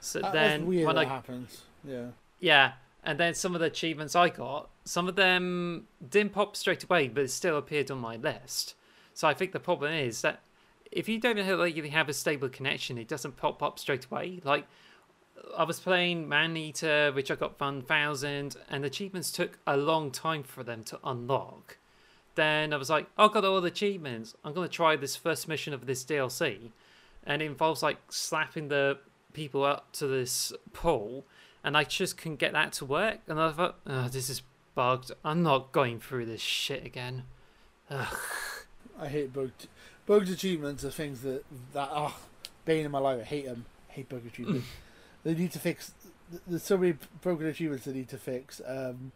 So 0.00 0.20
that 0.20 0.32
then 0.32 0.66
when 0.66 0.98
I 0.98 1.04
happens. 1.04 1.62
Yeah. 1.88 2.08
Yeah, 2.40 2.72
and 3.02 3.18
then 3.18 3.34
some 3.34 3.54
of 3.54 3.60
the 3.60 3.66
achievements 3.66 4.14
I 4.14 4.28
got, 4.28 4.70
some 4.84 5.08
of 5.08 5.16
them 5.16 5.88
didn't 6.08 6.32
pop 6.32 6.56
straight 6.56 6.84
away, 6.84 7.08
but 7.08 7.24
it 7.24 7.30
still 7.30 7.56
appeared 7.56 7.90
on 7.90 7.98
my 7.98 8.16
list. 8.16 8.74
So 9.14 9.26
I 9.26 9.34
think 9.34 9.52
the 9.52 9.60
problem 9.60 9.92
is 9.92 10.20
that 10.22 10.40
if 10.92 11.08
you 11.08 11.18
don't 11.18 11.36
really 11.36 11.88
have 11.88 12.08
a 12.08 12.12
stable 12.12 12.48
connection, 12.48 12.98
it 12.98 13.08
doesn't 13.08 13.36
pop 13.36 13.62
up 13.62 13.78
straight 13.78 14.06
away. 14.06 14.40
Like 14.44 14.66
I 15.56 15.64
was 15.64 15.80
playing 15.80 16.28
Maneater, 16.28 17.12
which 17.12 17.30
I 17.30 17.34
got 17.34 17.60
1000, 17.60 18.56
and 18.70 18.84
achievements 18.84 19.30
took 19.30 19.58
a 19.66 19.76
long 19.76 20.10
time 20.10 20.42
for 20.42 20.62
them 20.62 20.84
to 20.84 20.98
unlock. 21.04 21.78
Then 22.34 22.72
I 22.72 22.76
was 22.76 22.88
like, 22.88 23.06
oh, 23.18 23.28
I 23.28 23.32
got 23.32 23.44
all 23.44 23.60
the 23.60 23.68
achievements. 23.68 24.34
I'm 24.44 24.54
going 24.54 24.68
to 24.68 24.72
try 24.72 24.94
this 24.94 25.16
first 25.16 25.48
mission 25.48 25.74
of 25.74 25.86
this 25.86 26.04
DLC. 26.04 26.70
And 27.24 27.42
it 27.42 27.46
involves 27.46 27.82
like 27.82 27.98
slapping 28.08 28.68
the 28.68 28.98
people 29.32 29.64
up 29.64 29.92
to 29.94 30.06
this 30.06 30.52
pole, 30.72 31.24
and 31.64 31.76
I 31.76 31.84
just 31.84 32.16
couldn't 32.16 32.38
get 32.38 32.52
that 32.52 32.72
to 32.74 32.84
work. 32.84 33.18
And 33.26 33.40
I 33.40 33.52
thought, 33.52 33.78
oh, 33.86 34.08
this 34.08 34.30
is 34.30 34.42
bugged. 34.74 35.12
I'm 35.24 35.42
not 35.42 35.72
going 35.72 36.00
through 36.00 36.26
this 36.26 36.40
shit 36.40 36.84
again. 36.84 37.24
Ugh. 37.90 38.16
I 39.00 39.08
hate 39.08 39.32
bugged 39.32 39.68
bugged 40.06 40.28
achievements 40.28 40.84
are 40.84 40.90
things 40.90 41.20
that 41.22 41.44
that 41.72 41.90
are 41.90 42.14
oh, 42.14 42.20
bane 42.64 42.84
in 42.84 42.90
my 42.90 42.98
life. 42.98 43.20
I 43.20 43.24
hate 43.24 43.46
them. 43.46 43.66
I 43.90 43.92
hate 43.92 44.08
bug 44.08 44.26
achievements. 44.26 44.66
they 45.24 45.34
need 45.34 45.52
to 45.52 45.58
fix. 45.58 45.92
There's 46.46 46.62
so 46.62 46.76
many 46.76 46.94
broken 47.20 47.46
achievements 47.46 47.84
they 47.84 47.92
need 47.92 48.08
to 48.08 48.18
fix. 48.18 48.60
Um, 48.66 49.12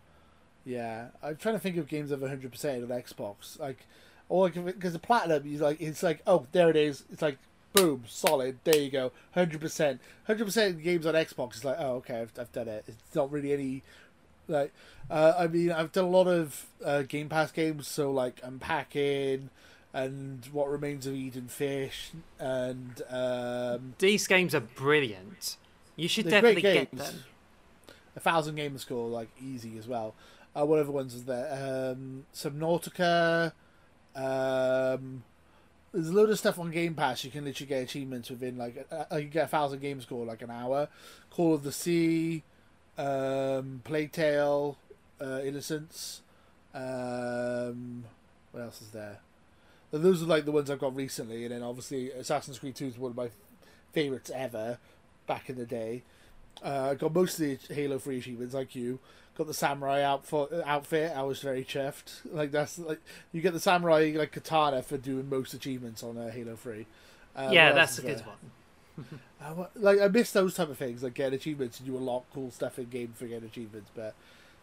yeah, 0.64 1.08
I'm 1.22 1.36
trying 1.36 1.56
to 1.56 1.58
think 1.58 1.76
of 1.76 1.88
games 1.88 2.10
of 2.10 2.20
100 2.20 2.50
percent 2.50 2.82
on 2.84 2.88
Xbox. 2.90 3.58
Like, 3.58 3.86
or 4.28 4.48
because 4.48 4.92
the 4.92 4.98
platinum, 4.98 5.46
you 5.46 5.58
like 5.58 5.80
it's 5.80 6.02
like 6.02 6.22
oh 6.26 6.46
there 6.52 6.70
it 6.70 6.76
is. 6.76 7.04
It's 7.12 7.22
like 7.22 7.38
boom, 7.72 8.04
solid. 8.06 8.58
There 8.64 8.78
you 8.78 8.90
go, 8.90 9.12
100 9.34 9.60
percent. 9.60 10.00
100 10.26 10.44
percent 10.44 10.82
games 10.82 11.06
on 11.06 11.14
Xbox 11.14 11.56
is 11.56 11.64
like 11.64 11.76
oh 11.78 11.96
okay, 11.96 12.20
I've, 12.20 12.32
I've 12.38 12.52
done 12.52 12.68
it. 12.68 12.84
It's 12.86 13.14
not 13.14 13.30
really 13.30 13.52
any 13.52 13.82
like 14.48 14.72
uh, 15.10 15.34
I 15.38 15.46
mean 15.46 15.72
I've 15.72 15.92
done 15.92 16.04
a 16.04 16.10
lot 16.10 16.26
of 16.26 16.66
uh, 16.84 17.02
Game 17.02 17.28
Pass 17.28 17.52
games, 17.52 17.88
so 17.88 18.10
like 18.10 18.40
Unpacking 18.42 19.50
and 19.94 20.46
What 20.52 20.70
Remains 20.70 21.06
of 21.06 21.14
Edith 21.14 21.50
Finch 21.50 22.12
and 22.38 23.02
um, 23.10 23.94
these 23.98 24.26
games 24.26 24.54
are 24.54 24.60
brilliant. 24.60 25.56
You 25.96 26.08
should 26.08 26.28
definitely 26.28 26.62
get 26.62 26.90
them. 26.90 27.24
A 28.14 28.20
thousand 28.20 28.56
game 28.56 28.76
score 28.78 29.08
like 29.08 29.28
easy 29.40 29.78
as 29.78 29.86
well. 29.88 30.14
Uh, 30.54 30.66
what 30.66 30.78
other 30.78 30.92
ones 30.92 31.14
is 31.14 31.24
there? 31.24 31.92
Um, 31.92 32.26
Subnautica. 32.34 33.52
Um, 34.14 35.24
there's 35.92 36.08
a 36.08 36.12
load 36.12 36.30
of 36.30 36.38
stuff 36.38 36.58
on 36.58 36.70
Game 36.70 36.94
Pass. 36.94 37.24
You 37.24 37.30
can 37.30 37.44
literally 37.44 37.68
get 37.68 37.82
achievements 37.82 38.30
within 38.30 38.56
like 38.56 38.86
uh, 38.90 39.16
you 39.16 39.24
get 39.24 39.44
a 39.44 39.48
thousand 39.48 39.80
game 39.80 40.00
score 40.00 40.24
like 40.24 40.42
an 40.42 40.50
hour. 40.50 40.88
Call 41.30 41.54
of 41.54 41.62
the 41.62 41.72
Sea, 41.72 42.42
um, 42.96 43.82
Plague 43.84 44.12
Tale, 44.12 44.76
uh, 45.20 45.40
Innocence. 45.44 46.22
Um, 46.74 48.04
what 48.52 48.62
else 48.62 48.80
is 48.82 48.90
there? 48.90 49.18
those 49.90 50.22
are 50.22 50.26
like 50.26 50.46
the 50.46 50.52
ones 50.52 50.70
I've 50.70 50.78
got 50.78 50.96
recently, 50.96 51.44
and 51.44 51.52
then 51.52 51.62
obviously 51.62 52.10
Assassin's 52.12 52.58
Creed 52.58 52.74
Two 52.74 52.86
is 52.86 52.98
one 52.98 53.10
of 53.10 53.16
my 53.16 53.28
favorites 53.92 54.30
ever 54.34 54.78
back 55.26 55.50
in 55.50 55.56
the 55.56 55.66
day. 55.66 56.02
Uh, 56.64 56.88
I 56.90 56.94
got 56.94 57.12
most 57.12 57.38
of 57.38 57.46
the 57.46 57.74
Halo 57.74 57.98
Three 57.98 58.18
achievements, 58.18 58.54
like 58.54 58.74
you. 58.74 58.98
Got 59.36 59.46
the 59.46 59.54
samurai 59.54 60.02
outfit. 60.02 60.62
Outfit. 60.66 61.12
I 61.16 61.22
was 61.22 61.40
very 61.40 61.64
chuffed. 61.64 62.20
Like 62.32 62.50
that's 62.50 62.78
like 62.78 63.00
you 63.32 63.40
get 63.40 63.52
the 63.52 63.60
samurai 63.60 64.12
like 64.16 64.32
katana 64.32 64.82
for 64.82 64.96
doing 64.96 65.28
most 65.28 65.54
achievements 65.54 66.02
on 66.02 66.18
uh, 66.18 66.30
Halo 66.30 66.56
Three. 66.56 66.86
Uh, 67.34 67.50
yeah, 67.52 67.72
that's 67.72 67.98
a 67.98 68.02
good 68.02 68.22
one. 68.26 69.20
uh, 69.42 69.66
like 69.74 70.00
I 70.00 70.08
miss 70.08 70.32
those 70.32 70.54
type 70.54 70.68
of 70.68 70.76
things, 70.76 71.02
like 71.02 71.14
get 71.14 71.32
achievements 71.32 71.78
and 71.78 71.88
do 71.88 71.96
a 71.96 71.98
lot 71.98 72.24
cool 72.34 72.50
stuff 72.50 72.78
in 72.78 72.88
game 72.90 73.14
for 73.16 73.26
getting 73.26 73.48
achievements, 73.48 73.90
but 73.94 74.14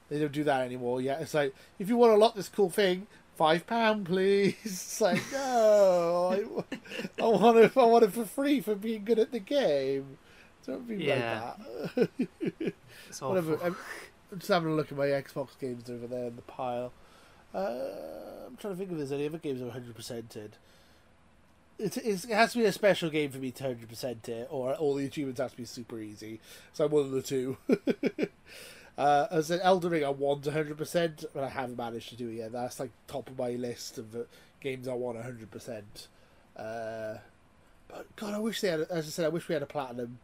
they 0.09 0.19
don't 0.19 0.31
do 0.31 0.43
that 0.43 0.61
anymore. 0.61 1.01
Yeah, 1.01 1.19
it's 1.19 1.33
like 1.33 1.55
if 1.79 1.89
you 1.89 1.97
want 1.97 2.11
to 2.11 2.13
unlock 2.15 2.35
this 2.35 2.49
cool 2.49 2.69
thing, 2.69 3.07
five 3.35 3.65
pound, 3.65 4.05
please. 4.05 4.55
It's 4.63 5.01
like 5.01 5.21
no, 5.31 6.29
I, 6.31 7.23
I, 7.23 7.27
want 7.27 7.57
it. 7.57 7.77
I 7.77 7.83
want 7.85 8.03
it 8.03 8.13
for 8.13 8.25
free 8.25 8.61
for 8.61 8.75
being 8.75 9.05
good 9.05 9.19
at 9.19 9.31
the 9.31 9.39
game. 9.39 10.17
Don't 10.65 10.87
be 10.87 10.97
yeah. 10.97 11.53
like 11.95 12.09
that. 12.59 12.73
Whatever. 13.19 13.75
I'm, 14.29 14.35
I'm, 14.35 14.39
just 14.39 14.49
having 14.49 14.71
a 14.71 14.75
look 14.75 14.91
at 14.91 14.97
my 14.97 15.07
Xbox 15.07 15.59
games 15.59 15.89
over 15.89 16.07
there 16.07 16.27
in 16.27 16.35
the 16.35 16.41
pile. 16.43 16.91
Uh, 17.53 18.47
I'm 18.47 18.57
trying 18.57 18.73
to 18.73 18.77
think 18.77 18.91
if 18.91 18.97
there's 18.97 19.11
any 19.11 19.25
other 19.25 19.37
games 19.37 19.61
I've 19.61 19.67
100 19.67 19.95
percented. 19.95 20.51
It, 21.77 21.95
it 21.97 22.25
has 22.25 22.51
to 22.53 22.59
be 22.59 22.65
a 22.65 22.71
special 22.71 23.09
game 23.09 23.31
for 23.31 23.37
me 23.37 23.51
to 23.51 23.63
100 23.63 23.87
percent 23.87 24.27
it, 24.27 24.47
or 24.51 24.73
all 24.73 24.95
the 24.95 25.05
achievements 25.05 25.39
have 25.39 25.51
to 25.51 25.57
be 25.57 25.65
super 25.65 25.99
easy. 25.99 26.41
So 26.73 26.85
I'm 26.85 26.91
one 26.91 27.05
of 27.05 27.11
the 27.11 27.21
two. 27.21 27.57
Uh, 28.99 29.27
as 29.31 29.49
an 29.49 29.61
Elden 29.61 29.91
Ring, 29.91 30.03
I 30.03 30.09
want 30.09 30.41
100%, 30.43 31.25
but 31.33 31.41
I 31.41 31.47
haven't 31.47 31.77
managed 31.77 32.09
to 32.09 32.17
do 32.17 32.27
it 32.27 32.33
yet. 32.33 32.51
That's 32.51 32.81
like 32.81 32.91
top 33.07 33.29
of 33.29 33.39
my 33.39 33.51
list 33.51 33.97
of 33.97 34.27
games 34.59 34.89
I 34.89 34.93
want 34.93 35.17
100%. 35.17 35.83
Uh, 36.57 37.19
but 37.87 38.13
God, 38.17 38.33
I 38.33 38.39
wish 38.39 38.59
they 38.59 38.67
had, 38.67 38.81
as 38.81 39.07
I 39.07 39.09
said, 39.09 39.25
I 39.25 39.29
wish 39.29 39.47
we 39.47 39.53
had 39.53 39.63
a 39.63 39.67
platinum. 39.67 40.19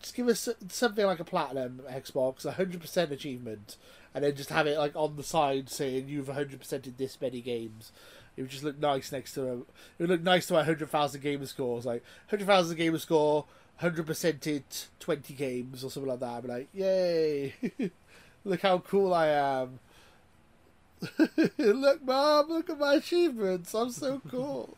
Just 0.00 0.14
give 0.14 0.28
us 0.28 0.48
something 0.68 1.06
like 1.06 1.20
a 1.20 1.24
platinum 1.24 1.80
Xbox, 1.90 2.44
100% 2.46 3.10
achievement, 3.10 3.76
and 4.14 4.24
then 4.24 4.36
just 4.36 4.50
have 4.50 4.66
it 4.66 4.78
like 4.78 4.94
on 4.94 5.16
the 5.16 5.22
side 5.22 5.68
saying 5.68 6.08
you've 6.08 6.28
100%ed 6.28 6.94
this 6.98 7.20
many 7.20 7.40
games. 7.40 7.92
It 8.36 8.42
would 8.42 8.50
just 8.50 8.64
look 8.64 8.78
nice 8.78 9.10
next 9.12 9.32
to 9.32 9.48
a, 9.48 9.56
it 9.56 9.66
would 10.00 10.10
look 10.10 10.22
nice 10.22 10.46
to 10.48 10.52
my 10.52 10.60
100,000 10.60 11.22
gamer 11.22 11.46
scores, 11.46 11.86
like 11.86 12.04
100,000 12.28 12.76
gamer 12.76 12.98
score, 12.98 13.46
hundred 13.76 14.06
percented 14.06 14.62
twenty 14.98 15.34
games 15.34 15.84
or 15.84 15.90
something 15.90 16.10
like 16.10 16.20
that. 16.20 16.28
I'd 16.28 16.42
be 16.42 16.48
like, 16.48 16.68
yay! 16.72 17.54
look 18.44 18.62
how 18.62 18.78
cool 18.78 19.12
I 19.12 19.28
am. 19.28 19.80
look, 21.58 22.04
mom, 22.04 22.48
look 22.48 22.70
at 22.70 22.78
my 22.78 22.94
achievements. 22.94 23.74
I'm 23.74 23.90
so 23.90 24.20
cool. 24.28 24.76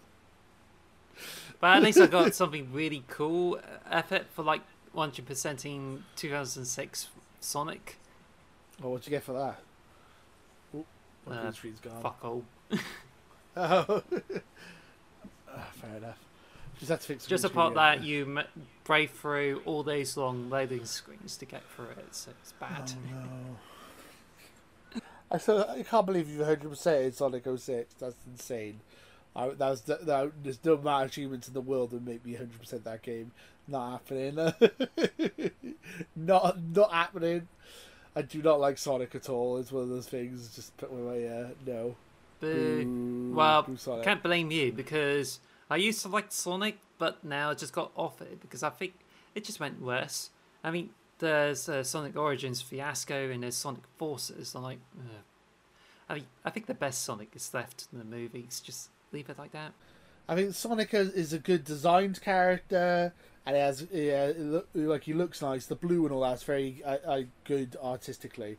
but 1.61 1.77
at 1.77 1.83
least 1.83 2.01
I 2.01 2.07
got 2.07 2.35
something 2.35 2.73
really 2.73 3.05
cool 3.09 3.57
uh, 3.57 3.79
effort 3.91 4.27
for 4.33 4.43
like 4.43 4.63
100%ing 4.99 6.05
2006 6.17 7.09
Sonic. 7.41 7.97
Oh, 8.83 8.91
what'd 8.91 9.07
you 9.07 9.11
get 9.11 9.23
for 9.23 9.33
that? 9.33 9.61
Oh, 10.75 11.33
uh, 11.33 11.53
gone. 11.83 12.03
Fuck 12.03 12.19
all. 12.23 12.45
oh. 12.73 12.79
oh, 13.57 14.03
fair 15.73 15.97
enough. 15.97 16.19
Just 16.79 16.91
have 16.91 17.01
to 17.01 17.07
fix. 17.07 17.27
Just 17.27 17.45
apart 17.45 17.75
that 17.75 18.03
you 18.03 18.41
brave 18.85 19.11
through 19.11 19.63
all 19.65 19.83
these 19.83 20.17
long 20.17 20.49
loading 20.49 20.85
screens 20.85 21.37
to 21.39 21.45
get 21.45 21.63
through 21.75 21.91
it, 21.91 22.15
so 22.15 22.31
it's 22.41 22.53
bad. 22.53 22.93
Oh, 22.93 23.01
no. 24.95 25.01
I 25.31 25.39
still 25.39 25.67
I 25.69 25.83
can't 25.83 26.07
believe 26.07 26.29
you've 26.29 26.47
hundred 26.47 26.71
percent 26.71 27.15
Sonic 27.15 27.45
06. 27.45 27.95
That's 27.95 28.17
insane. 28.27 28.81
I, 29.39 29.49
that 29.51 29.71
was 29.71 29.83
that, 29.83 30.33
there's 30.43 30.65
no 30.65 30.75
amount 30.75 31.05
of 31.05 31.11
achievements 31.11 31.47
in 31.47 31.55
the 31.55 31.61
world 31.61 31.91
that 31.91 32.05
make 32.05 32.27
me 32.27 32.35
hundred 32.35 32.59
percent 32.59 32.85
that 32.85 33.03
game. 33.03 33.31
Not 33.69 33.93
happening. 33.93 34.35
not 36.17 36.59
not 36.75 36.93
happening. 36.93 37.47
I 38.17 38.23
do 38.23 38.43
not 38.43 38.59
like 38.59 38.79
Sonic 38.79 39.15
at 39.15 39.29
all. 39.29 39.59
It's 39.59 39.71
one 39.71 39.85
of 39.85 39.91
those 39.91 40.09
things. 40.09 40.57
Just 40.57 40.77
put 40.77 40.93
my 40.93 41.25
uh, 41.25 41.49
no. 41.65 41.95
Boo. 42.41 42.85
Boo. 42.85 43.33
Well, 43.37 43.63
Boo 43.63 44.03
can't 44.03 44.23
blame 44.25 44.51
you 44.51 44.73
because 44.73 45.39
I 45.71 45.77
used 45.77 46.03
to 46.03 46.09
like 46.09 46.33
Sonic, 46.33 46.79
but 46.99 47.23
now 47.25 47.51
I 47.51 47.55
just 47.55 47.73
got 47.73 47.93
off 47.95 48.21
it 48.21 48.41
because 48.41 48.65
I 48.65 48.71
think 48.71 48.95
it 49.37 49.45
just 49.45 49.61
went 49.61 49.81
worse. 49.81 50.31
I 50.65 50.73
mean, 50.73 50.91
there's 51.21 51.69
uh, 51.69 51.85
Sonic 51.85 52.17
Origins 52.17 52.61
Fiasco 52.61 53.31
and 53.31 53.45
there's 53.45 53.55
Sonic 53.55 53.83
Forces. 53.99 54.57
I'm 54.57 54.65
like, 54.65 54.81
Ugh. 54.99 55.23
I 56.09 56.15
mean, 56.15 56.27
I 56.45 56.51
think 56.51 56.67
the 56.67 56.75
best 56.75 57.03
Sonic 57.03 57.37
is 57.37 57.53
left 57.55 57.87
in 57.93 57.99
the 57.99 58.05
movies. 58.05 58.61
Just 58.65 58.89
leave 59.13 59.29
it 59.29 59.39
like 59.39 59.53
that. 59.53 59.73
I 60.29 60.35
think 60.35 60.55
Sonic 60.55 60.93
is 60.93 61.33
a 61.33 61.39
good 61.39 61.65
designed 61.65 62.21
character, 62.21 63.15
and 63.47 63.57
it 63.57 63.61
has 63.61 63.87
yeah, 63.93 64.27
it 64.27 64.41
look, 64.41 64.69
like 64.75 65.05
he 65.05 65.15
looks 65.15 65.41
nice. 65.41 65.67
The 65.67 65.77
blue 65.77 66.05
and 66.05 66.13
all 66.13 66.21
that's 66.21 66.43
very 66.43 66.83
uh, 66.85 66.99
uh, 67.07 67.23
good 67.45 67.77
artistically 67.83 68.59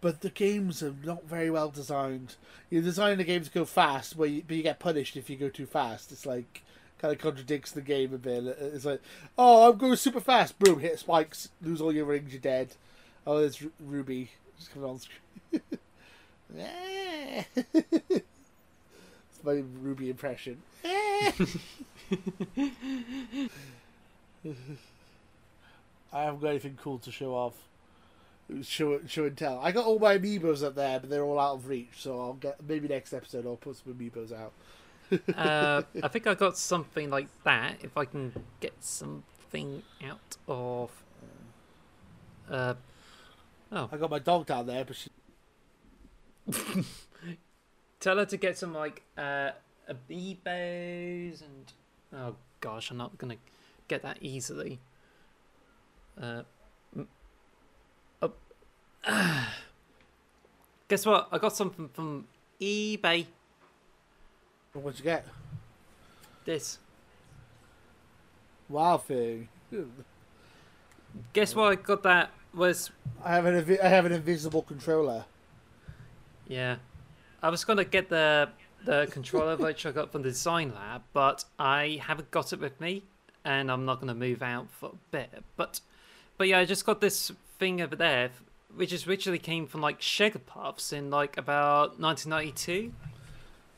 but 0.00 0.22
the 0.22 0.30
games 0.30 0.82
are 0.82 0.94
not 1.04 1.24
very 1.24 1.50
well 1.50 1.70
designed. 1.70 2.36
You're 2.70 2.82
designing 2.82 3.18
the 3.18 3.24
game 3.24 3.44
to 3.44 3.50
go 3.50 3.64
fast, 3.64 4.16
but 4.16 4.30
you, 4.30 4.42
but 4.46 4.56
you 4.56 4.62
get 4.62 4.78
punished 4.78 5.16
if 5.16 5.28
you 5.28 5.36
go 5.36 5.48
too 5.48 5.66
fast. 5.66 6.10
It's 6.10 6.24
like 6.24 6.62
kind 6.98 7.12
of 7.12 7.20
contradicts 7.20 7.72
the 7.72 7.82
game 7.82 8.14
a 8.14 8.18
bit. 8.18 8.44
It's 8.44 8.84
like, 8.84 9.00
oh, 9.36 9.70
I'm 9.70 9.78
going 9.78 9.96
super 9.96 10.20
fast. 10.20 10.58
Boom, 10.58 10.80
hit 10.80 10.98
spikes, 10.98 11.50
lose 11.62 11.80
all 11.80 11.92
your 11.92 12.06
rings, 12.06 12.32
you're 12.32 12.40
dead. 12.40 12.74
Oh, 13.26 13.40
there's 13.40 13.62
Ruby 13.78 14.30
just 14.58 14.72
coming 14.72 14.88
on 14.88 15.00
screen. 15.00 15.62
it's 19.40 19.44
my 19.44 19.62
Ruby 19.80 20.10
impression. 20.10 20.60
I 20.84 20.90
haven't 26.12 26.40
got 26.40 26.48
anything 26.48 26.78
cool 26.80 26.98
to 26.98 27.12
show 27.12 27.34
off 27.34 27.54
show 28.62 29.00
show 29.06 29.24
and 29.26 29.36
tell. 29.36 29.58
I 29.60 29.72
got 29.72 29.86
all 29.86 29.98
my 29.98 30.18
amiibos 30.18 30.64
up 30.64 30.74
there, 30.74 31.00
but 31.00 31.10
they're 31.10 31.22
all 31.22 31.38
out 31.38 31.54
of 31.54 31.68
reach. 31.68 31.92
So 31.96 32.20
I'll 32.20 32.34
get 32.34 32.56
maybe 32.66 32.88
next 32.88 33.12
episode 33.12 33.46
I'll 33.46 33.56
put 33.56 33.76
some 33.76 33.94
amiibos 33.94 34.32
out. 34.32 34.52
uh, 35.36 35.82
I 36.02 36.08
think 36.08 36.26
I 36.26 36.34
got 36.34 36.58
something 36.58 37.10
like 37.10 37.28
that. 37.44 37.76
If 37.82 37.96
I 37.96 38.04
can 38.04 38.32
get 38.60 38.74
something 38.80 39.82
out 40.06 40.36
of. 40.48 40.90
Uh, 42.50 42.74
oh, 43.70 43.88
I 43.92 43.96
got 43.96 44.10
my 44.10 44.18
dog 44.18 44.46
down 44.46 44.66
there, 44.66 44.84
but 44.84 44.96
she. 44.96 45.10
Tell 48.00 48.16
her 48.16 48.24
to 48.24 48.36
get 48.36 48.56
some 48.56 48.74
like 48.74 49.02
uh, 49.16 49.50
amiibos 49.88 51.42
and. 51.42 51.72
Oh 52.12 52.34
gosh, 52.60 52.90
I'm 52.90 52.96
not 52.96 53.16
gonna 53.18 53.36
get 53.88 54.02
that 54.02 54.18
easily. 54.20 54.80
Uh, 56.20 56.42
oh. 58.22 58.32
Guess 60.88 61.06
what? 61.06 61.28
I 61.30 61.38
got 61.38 61.54
something 61.54 61.88
from 61.88 62.26
eBay. 62.60 63.26
What'd 64.72 64.98
you 64.98 65.04
get? 65.04 65.26
This. 66.44 66.78
Wow 68.68 68.98
thing. 68.98 69.48
Guess 71.32 71.54
what? 71.54 71.72
I 71.72 71.74
got 71.74 72.02
that 72.04 72.30
was 72.54 72.90
I 73.24 73.34
have 73.34 73.44
an 73.46 73.78
I 73.82 73.88
have 73.88 74.06
an 74.06 74.12
invisible 74.12 74.62
controller. 74.62 75.24
yeah. 76.48 76.76
I 77.42 77.48
was 77.50 77.64
gonna 77.64 77.84
get 77.84 78.08
the 78.08 78.50
the 78.84 79.08
controller 79.10 79.56
which 79.58 79.84
I 79.86 79.92
got 79.92 80.12
from 80.12 80.22
the 80.22 80.28
design 80.30 80.72
lab, 80.74 81.02
but 81.12 81.44
I 81.58 82.00
haven't 82.06 82.30
got 82.30 82.52
it 82.52 82.60
with 82.60 82.80
me, 82.80 83.02
and 83.44 83.70
I'm 83.70 83.84
not 83.84 84.00
gonna 84.00 84.14
move 84.14 84.42
out 84.42 84.68
for 84.70 84.90
a 84.90 84.96
bit. 85.10 85.42
But 85.56 85.80
but 86.38 86.48
yeah, 86.48 86.58
I 86.58 86.64
just 86.64 86.86
got 86.86 87.00
this 87.00 87.32
thing 87.58 87.80
over 87.80 87.94
there, 87.96 88.30
which 88.74 88.92
is 88.92 89.06
originally 89.06 89.38
came 89.38 89.66
from 89.66 89.80
like 89.80 90.00
Sugar 90.00 90.38
Puffs 90.38 90.92
in 90.92 91.10
like 91.10 91.36
about 91.36 92.00
1992. 92.00 92.92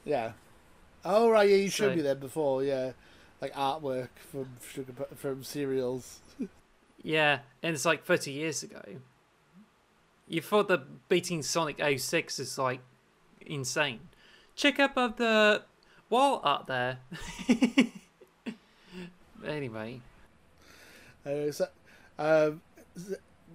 Yeah. 0.05 0.33
Oh 1.05 1.31
right, 1.31 1.49
yeah, 1.49 1.57
you 1.57 1.71
showed 1.71 1.91
So- 1.91 1.97
me 1.97 2.03
that 2.03 2.21
before. 2.21 2.63
Yeah, 2.63 2.93
like 3.41 3.53
artwork 3.55 4.09
from 4.31 4.49
sugar 4.73 4.93
from 5.17 5.43
cereals. 5.45 6.21
Yeah, 7.05 7.41
and 7.65 7.75
it's 7.75 7.85
like 7.85 8.05
30 8.05 8.31
years 8.31 8.63
ago. 8.63 8.81
You 10.29 10.41
thought 10.41 10.69
that 10.69 11.09
beating 11.09 11.43
Sonic 11.43 11.83
06 11.99 12.39
is 12.39 12.57
like 12.59 12.79
insane. 13.47 14.01
Check 14.57 14.79
up 14.79 14.97
of 14.97 15.17
the 15.17 15.63
wall 16.11 16.41
art 16.45 16.67
there. 16.67 16.99
anyway, 19.47 20.01
Uh, 21.25 21.51
so, 21.53 21.67
um, 22.19 22.61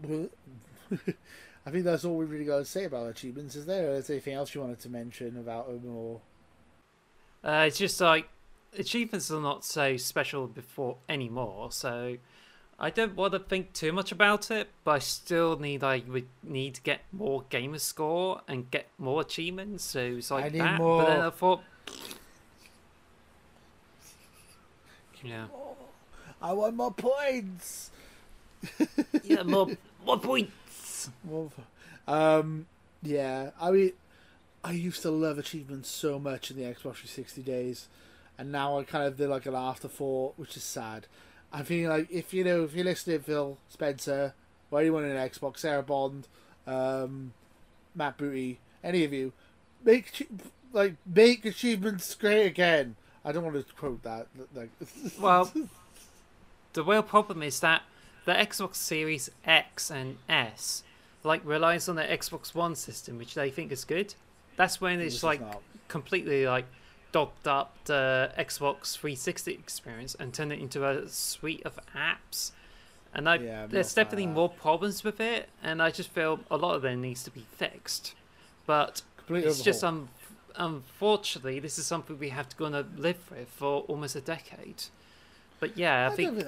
I 1.65 1.69
think 1.69 1.83
that's 1.83 2.05
all 2.05 2.15
we 2.17 2.25
really 2.25 2.45
got 2.45 2.59
to 2.59 2.65
say 2.65 2.85
about 2.85 3.07
achievements. 3.07 3.55
Is 3.55 3.65
there? 3.65 3.91
Is 3.95 4.07
there 4.07 4.15
anything 4.15 4.33
else 4.35 4.55
you 4.55 4.61
wanted 4.61 4.79
to 4.79 4.89
mention 4.89 5.37
about 5.37 5.67
them 5.67 5.95
or? 5.95 6.21
uh, 7.43 7.65
it's 7.67 7.77
just 7.77 7.99
like 8.01 8.27
achievements 8.77 9.29
are 9.31 9.41
not 9.41 9.65
so 9.65 9.97
special 9.97 10.47
before 10.47 10.97
anymore. 11.09 11.71
So 11.71 12.17
I 12.79 12.91
don't 12.91 13.15
want 13.15 13.33
to 13.33 13.39
think 13.39 13.73
too 13.73 13.91
much 13.91 14.11
about 14.11 14.51
it, 14.51 14.69
but 14.83 14.91
I 14.91 14.99
still 14.99 15.57
need 15.57 15.83
I 15.83 16.03
would 16.07 16.27
need 16.43 16.75
to 16.75 16.81
get 16.81 17.01
more 17.11 17.43
gamer 17.49 17.79
score 17.79 18.41
and 18.47 18.69
get 18.69 18.87
more 18.99 19.21
achievements. 19.21 19.83
So 19.83 19.99
it's 19.99 20.29
like 20.29 20.45
I 20.45 20.49
need 20.49 20.61
that. 20.61 20.79
But 20.79 21.05
then 21.05 21.17
more. 21.17 21.27
I 21.27 21.29
thought, 21.31 21.63
yeah. 25.23 25.45
I 26.39 26.53
want 26.53 26.75
more 26.75 26.93
points. 26.93 27.89
yeah, 29.23 29.41
more 29.41 29.69
more 30.05 30.19
points. 30.19 31.09
More 31.23 31.49
Um, 32.07 32.67
yeah, 33.01 33.51
I 33.59 33.71
mean, 33.71 33.93
I 34.63 34.71
used 34.71 35.01
to 35.01 35.09
love 35.09 35.39
achievements 35.39 35.89
so 35.89 36.19
much 36.19 36.51
in 36.51 36.57
the 36.57 36.63
Xbox 36.63 37.01
360 37.01 37.41
days, 37.41 37.87
and 38.37 38.51
now 38.51 38.77
I 38.77 38.83
kind 38.83 39.05
of 39.05 39.17
did 39.17 39.29
like 39.29 39.47
an 39.47 39.55
afterthought, 39.55 40.33
which 40.37 40.55
is 40.55 40.63
sad. 40.63 41.07
I 41.51 41.63
feel 41.63 41.89
like 41.89 42.07
if 42.11 42.33
you 42.33 42.43
know 42.43 42.63
if 42.63 42.73
you're 42.73 42.85
listening, 42.85 43.19
Phil 43.21 43.57
Spencer, 43.69 44.33
or 44.69 44.79
anyone 44.79 45.05
in 45.05 45.15
Xbox, 45.15 45.59
Sarah 45.59 45.83
Bond, 45.83 46.27
um, 46.65 47.33
Matt 47.95 48.17
Booty, 48.17 48.59
any 48.83 49.03
of 49.03 49.13
you, 49.13 49.33
make 49.83 50.27
like 50.73 50.95
make 51.05 51.45
achievements 51.45 52.13
great 52.15 52.45
again. 52.45 52.95
I 53.23 53.31
don't 53.31 53.43
want 53.43 53.55
to 53.55 53.73
quote 53.73 54.03
that. 54.03 54.27
Like, 54.55 54.69
Well, 55.19 55.51
the 56.73 56.83
real 56.83 57.03
problem 57.03 57.43
is 57.43 57.59
that 57.61 57.83
the 58.25 58.33
Xbox 58.33 58.75
Series 58.75 59.29
X 59.45 59.89
and 59.89 60.17
S 60.29 60.83
like 61.23 61.41
relies 61.43 61.89
on 61.89 61.95
the 61.95 62.03
Xbox 62.03 62.53
One 62.55 62.75
system, 62.75 63.17
which 63.17 63.35
they 63.35 63.49
think 63.49 63.71
is 63.71 63.83
good. 63.83 64.13
That's 64.55 64.79
when 64.81 64.99
it's 64.99 65.23
like 65.23 65.41
completely 65.87 66.45
like 66.47 66.65
dogged 67.17 67.47
up 67.47 67.83
the 67.85 68.31
Xbox 68.37 68.95
360 68.95 69.51
experience 69.53 70.15
and 70.19 70.33
turned 70.35 70.51
it 70.51 70.59
into 70.59 70.85
a 70.85 71.09
suite 71.09 71.63
of 71.65 71.79
apps. 71.95 72.51
And 73.13 73.27
I, 73.27 73.37
Yeah, 73.37 73.65
there's 73.65 73.95
not 73.95 73.97
a 73.97 74.05
fan 74.05 74.05
definitely 74.05 74.25
that. 74.27 74.33
more 74.33 74.49
problems 74.49 75.03
with 75.03 75.19
it, 75.19 75.49
and 75.63 75.81
I 75.81 75.89
just 75.89 76.11
feel 76.11 76.41
a 76.51 76.57
lot 76.57 76.75
of 76.75 76.83
them 76.83 77.01
needs 77.01 77.23
to 77.23 77.31
be 77.31 77.45
fixed. 77.51 78.13
But 78.67 79.01
it's 79.29 79.61
just 79.61 79.83
overhaul. 79.83 79.83
um, 79.83 80.09
unfortunately 80.55 81.59
this 81.59 81.79
is 81.79 81.85
something 81.87 82.19
we 82.19 82.29
have 82.29 82.49
to 82.49 82.55
gonna 82.55 82.85
live 82.95 83.31
with 83.31 83.49
for 83.49 83.81
almost 83.87 84.15
a 84.15 84.21
decade. 84.21 84.83
But 85.59 85.75
yeah, 85.75 86.07
I, 86.07 86.11
I 86.11 86.15
think 86.15 86.45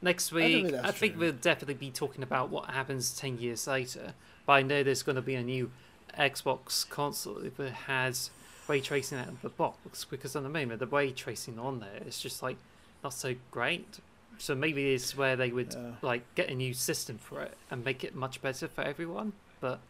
next 0.00 0.30
week 0.32 0.68
think 0.68 0.84
I 0.84 0.92
think 0.92 1.14
true. 1.14 1.20
we'll 1.22 1.32
definitely 1.32 1.74
be 1.74 1.90
talking 1.90 2.22
about 2.22 2.48
what 2.50 2.70
happens 2.70 3.12
ten 3.12 3.38
years 3.38 3.66
later. 3.66 4.14
But 4.46 4.52
I 4.52 4.62
know 4.62 4.84
there's 4.84 5.02
gonna 5.02 5.22
be 5.22 5.34
a 5.34 5.42
new 5.42 5.72
Xbox 6.16 6.88
console 6.88 7.38
if 7.38 7.58
it 7.58 7.72
has 7.72 8.30
ray 8.68 8.80
tracing 8.80 9.18
out 9.18 9.28
of 9.28 9.42
the 9.42 9.48
box 9.48 10.04
because 10.04 10.34
at 10.36 10.42
the 10.42 10.48
moment 10.48 10.80
the 10.80 10.86
ray 10.86 11.10
tracing 11.12 11.58
on 11.58 11.80
there 11.80 12.00
is 12.06 12.18
just 12.20 12.42
like 12.42 12.56
not 13.04 13.12
so 13.12 13.34
great. 13.50 14.00
So 14.38 14.54
maybe 14.54 14.92
it's 14.92 15.16
where 15.16 15.36
they 15.36 15.50
would 15.50 15.72
Yeah. 15.74 15.92
like 16.02 16.22
get 16.34 16.50
a 16.50 16.54
new 16.54 16.74
system 16.74 17.18
for 17.18 17.42
it 17.42 17.56
and 17.70 17.84
make 17.84 18.04
it 18.04 18.14
much 18.14 18.42
better 18.42 18.68
for 18.68 18.82
everyone. 18.82 19.32
But 19.60 19.80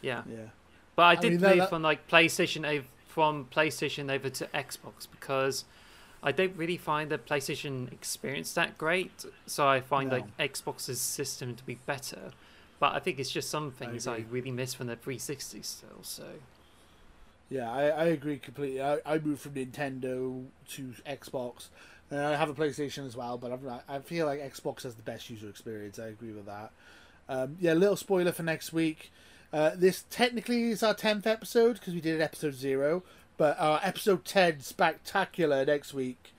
yeah. 0.00 0.22
yeah. 0.28 0.48
But 0.96 1.02
I 1.02 1.10
I 1.12 1.14
did 1.16 1.32
mean, 1.32 1.40
move 1.40 1.58
that- 1.58 1.68
from 1.70 1.82
like 1.82 2.06
PlayStation 2.08 2.66
over, 2.68 2.86
from 3.08 3.46
PlayStation 3.46 4.10
over 4.12 4.28
to 4.30 4.46
Xbox 4.48 5.08
because 5.10 5.64
I 6.22 6.32
don't 6.32 6.54
really 6.56 6.76
find 6.76 7.10
the 7.10 7.18
PlayStation 7.18 7.90
experience 7.92 8.52
that 8.54 8.76
great. 8.78 9.24
So 9.46 9.66
I 9.66 9.80
find 9.80 10.10
No. 10.10 10.16
like 10.18 10.36
Xbox's 10.38 11.00
system 11.00 11.56
to 11.56 11.64
be 11.64 11.76
better. 11.86 12.32
But 12.78 12.94
I 12.94 12.98
think 12.98 13.18
it's 13.18 13.30
just 13.30 13.50
some 13.50 13.70
things 13.72 14.06
I, 14.06 14.18
agree. 14.18 14.40
really 14.40 14.50
miss 14.50 14.72
from 14.74 14.86
the 14.86 14.96
360 14.96 15.62
still. 15.62 16.02
So 16.02 16.24
Yeah, 17.50 17.70
I, 17.70 17.88
I 17.88 18.04
agree 18.06 18.38
completely. 18.38 18.80
I, 18.80 18.98
I 19.04 19.18
moved 19.18 19.42
from 19.42 19.54
Nintendo 19.54 20.44
to 20.70 20.94
Xbox, 21.04 21.66
and 22.08 22.20
I 22.20 22.36
have 22.36 22.48
a 22.48 22.54
PlayStation 22.54 23.04
as 23.06 23.16
well. 23.16 23.36
But 23.38 23.52
I'm 23.52 23.64
not, 23.64 23.84
I 23.88 23.98
feel 23.98 24.24
like 24.26 24.40
Xbox 24.40 24.84
has 24.84 24.94
the 24.94 25.02
best 25.02 25.28
user 25.28 25.48
experience. 25.48 25.98
I 25.98 26.06
agree 26.06 26.32
with 26.32 26.46
that. 26.46 26.70
Um, 27.28 27.56
yeah, 27.60 27.72
little 27.74 27.96
spoiler 27.96 28.32
for 28.32 28.44
next 28.44 28.72
week. 28.72 29.12
Uh, 29.52 29.72
this 29.74 30.04
technically 30.10 30.70
is 30.70 30.82
our 30.84 30.94
tenth 30.94 31.26
episode 31.26 31.74
because 31.74 31.92
we 31.92 32.00
did 32.00 32.20
episode 32.20 32.54
zero, 32.54 33.02
but 33.36 33.58
our 33.58 33.80
episode 33.82 34.24
ten 34.24 34.60
spectacular 34.60 35.64
next 35.64 35.92
week. 35.92 36.32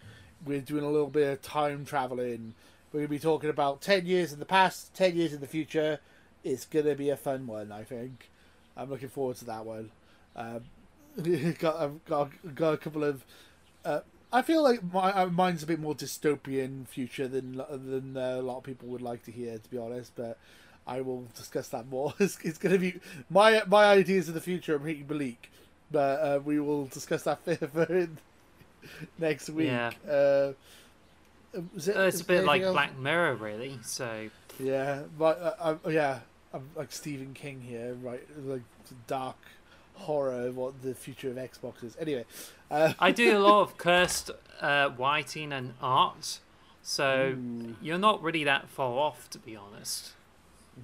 We're 0.46 0.62
doing 0.62 0.84
a 0.86 0.90
little 0.90 1.10
bit 1.10 1.30
of 1.30 1.42
time 1.42 1.84
traveling. 1.84 2.56
We're 2.92 3.02
gonna 3.02 3.10
be 3.10 3.20
talking 3.20 3.50
about 3.50 3.82
ten 3.82 4.06
years 4.06 4.32
in 4.32 4.40
the 4.40 4.46
past, 4.46 4.94
ten 4.94 5.18
years 5.18 5.34
in 5.34 5.42
the 5.42 5.48
future. 5.48 6.00
It's 6.44 6.66
gonna 6.66 6.96
be 6.96 7.10
a 7.10 7.18
fun 7.18 7.48
one, 7.48 7.70
I 7.72 7.84
think. 7.84 8.30
I'm 8.78 8.90
looking 8.90 9.10
forward 9.10 9.36
to 9.38 9.46
that 9.46 9.66
one. 9.66 9.92
Um, 10.38 10.62
got 11.60 11.76
I've 11.78 12.06
got 12.06 12.32
got 12.56 12.74
a 12.74 12.78
couple 12.78 13.04
of. 13.04 13.24
Uh, 13.84 14.02
I 14.34 14.42
feel 14.42 14.64
like 14.64 14.82
my 14.94 15.12
uh, 15.12 15.28
mine's 15.28 15.64
a 15.64 15.68
bit 15.68 15.80
more 15.80 15.94
dystopian 15.96 16.88
future 16.88 17.28
than 17.28 17.62
than 17.70 18.16
uh, 18.18 18.38
a 18.40 18.42
lot 18.42 18.58
of 18.60 18.64
people 18.64 18.88
would 18.90 19.02
like 19.02 19.24
to 19.26 19.32
hear, 19.32 19.58
to 19.58 19.70
be 19.70 19.78
honest. 19.78 20.14
But 20.16 20.38
I 20.88 21.02
will 21.02 21.28
discuss 21.36 21.68
that 21.70 21.88
more. 21.90 22.14
It's, 22.20 22.38
it's 22.44 22.58
going 22.58 22.74
to 22.74 22.80
be 22.80 23.00
my 23.30 23.62
my 23.68 23.86
ideas 23.86 24.28
of 24.30 24.34
the 24.36 24.42
future 24.42 24.76
are 24.76 24.80
pretty 24.80 25.04
bleak, 25.04 25.52
but 25.92 26.20
uh, 26.22 26.40
we 26.44 26.60
will 26.60 26.86
discuss 26.86 27.24
that 27.24 27.44
further 27.46 27.96
in 27.96 28.18
next 29.18 29.50
week. 29.50 29.68
Yeah. 29.68 29.92
Uh, 30.10 30.54
was 31.74 31.88
it- 31.90 31.98
it's 31.98 32.22
a 32.22 32.26
bit 32.26 32.46
like 32.46 32.62
else? 32.62 32.74
Black 32.74 32.98
Mirror, 32.98 33.36
really. 33.36 33.80
So 33.84 34.30
Yeah, 34.60 35.02
but 35.18 35.58
uh, 35.60 35.76
yeah, 35.90 36.20
I'm 36.54 36.70
like 36.76 36.92
Stephen 36.94 37.34
King 37.34 37.62
here, 37.62 37.96
right? 37.96 38.26
Like 38.46 38.62
dark 39.08 39.36
horror 40.02 40.48
of 40.48 40.57
what 40.57 40.82
the 40.82 40.94
future 40.94 41.30
of 41.30 41.36
Xbox 41.38 41.84
is. 41.84 41.95
Anyway, 41.99 42.26
uh, 42.69 42.94
I 42.99 43.11
do 43.11 43.38
a 43.38 43.40
lot 43.40 43.61
of 43.68 43.78
cursed 43.78 44.32
uh, 44.60 44.90
writing 44.98 45.52
and 45.53 45.73
art. 45.82 46.40
So 46.84 47.36
Ooh. 47.38 47.76
you're 47.82 47.98
not 47.99 48.22
really 48.23 48.44
that 48.44 48.68
far 48.69 48.91
off, 48.98 49.30
to 49.32 49.40
be 49.40 49.56
honest. 49.56 50.14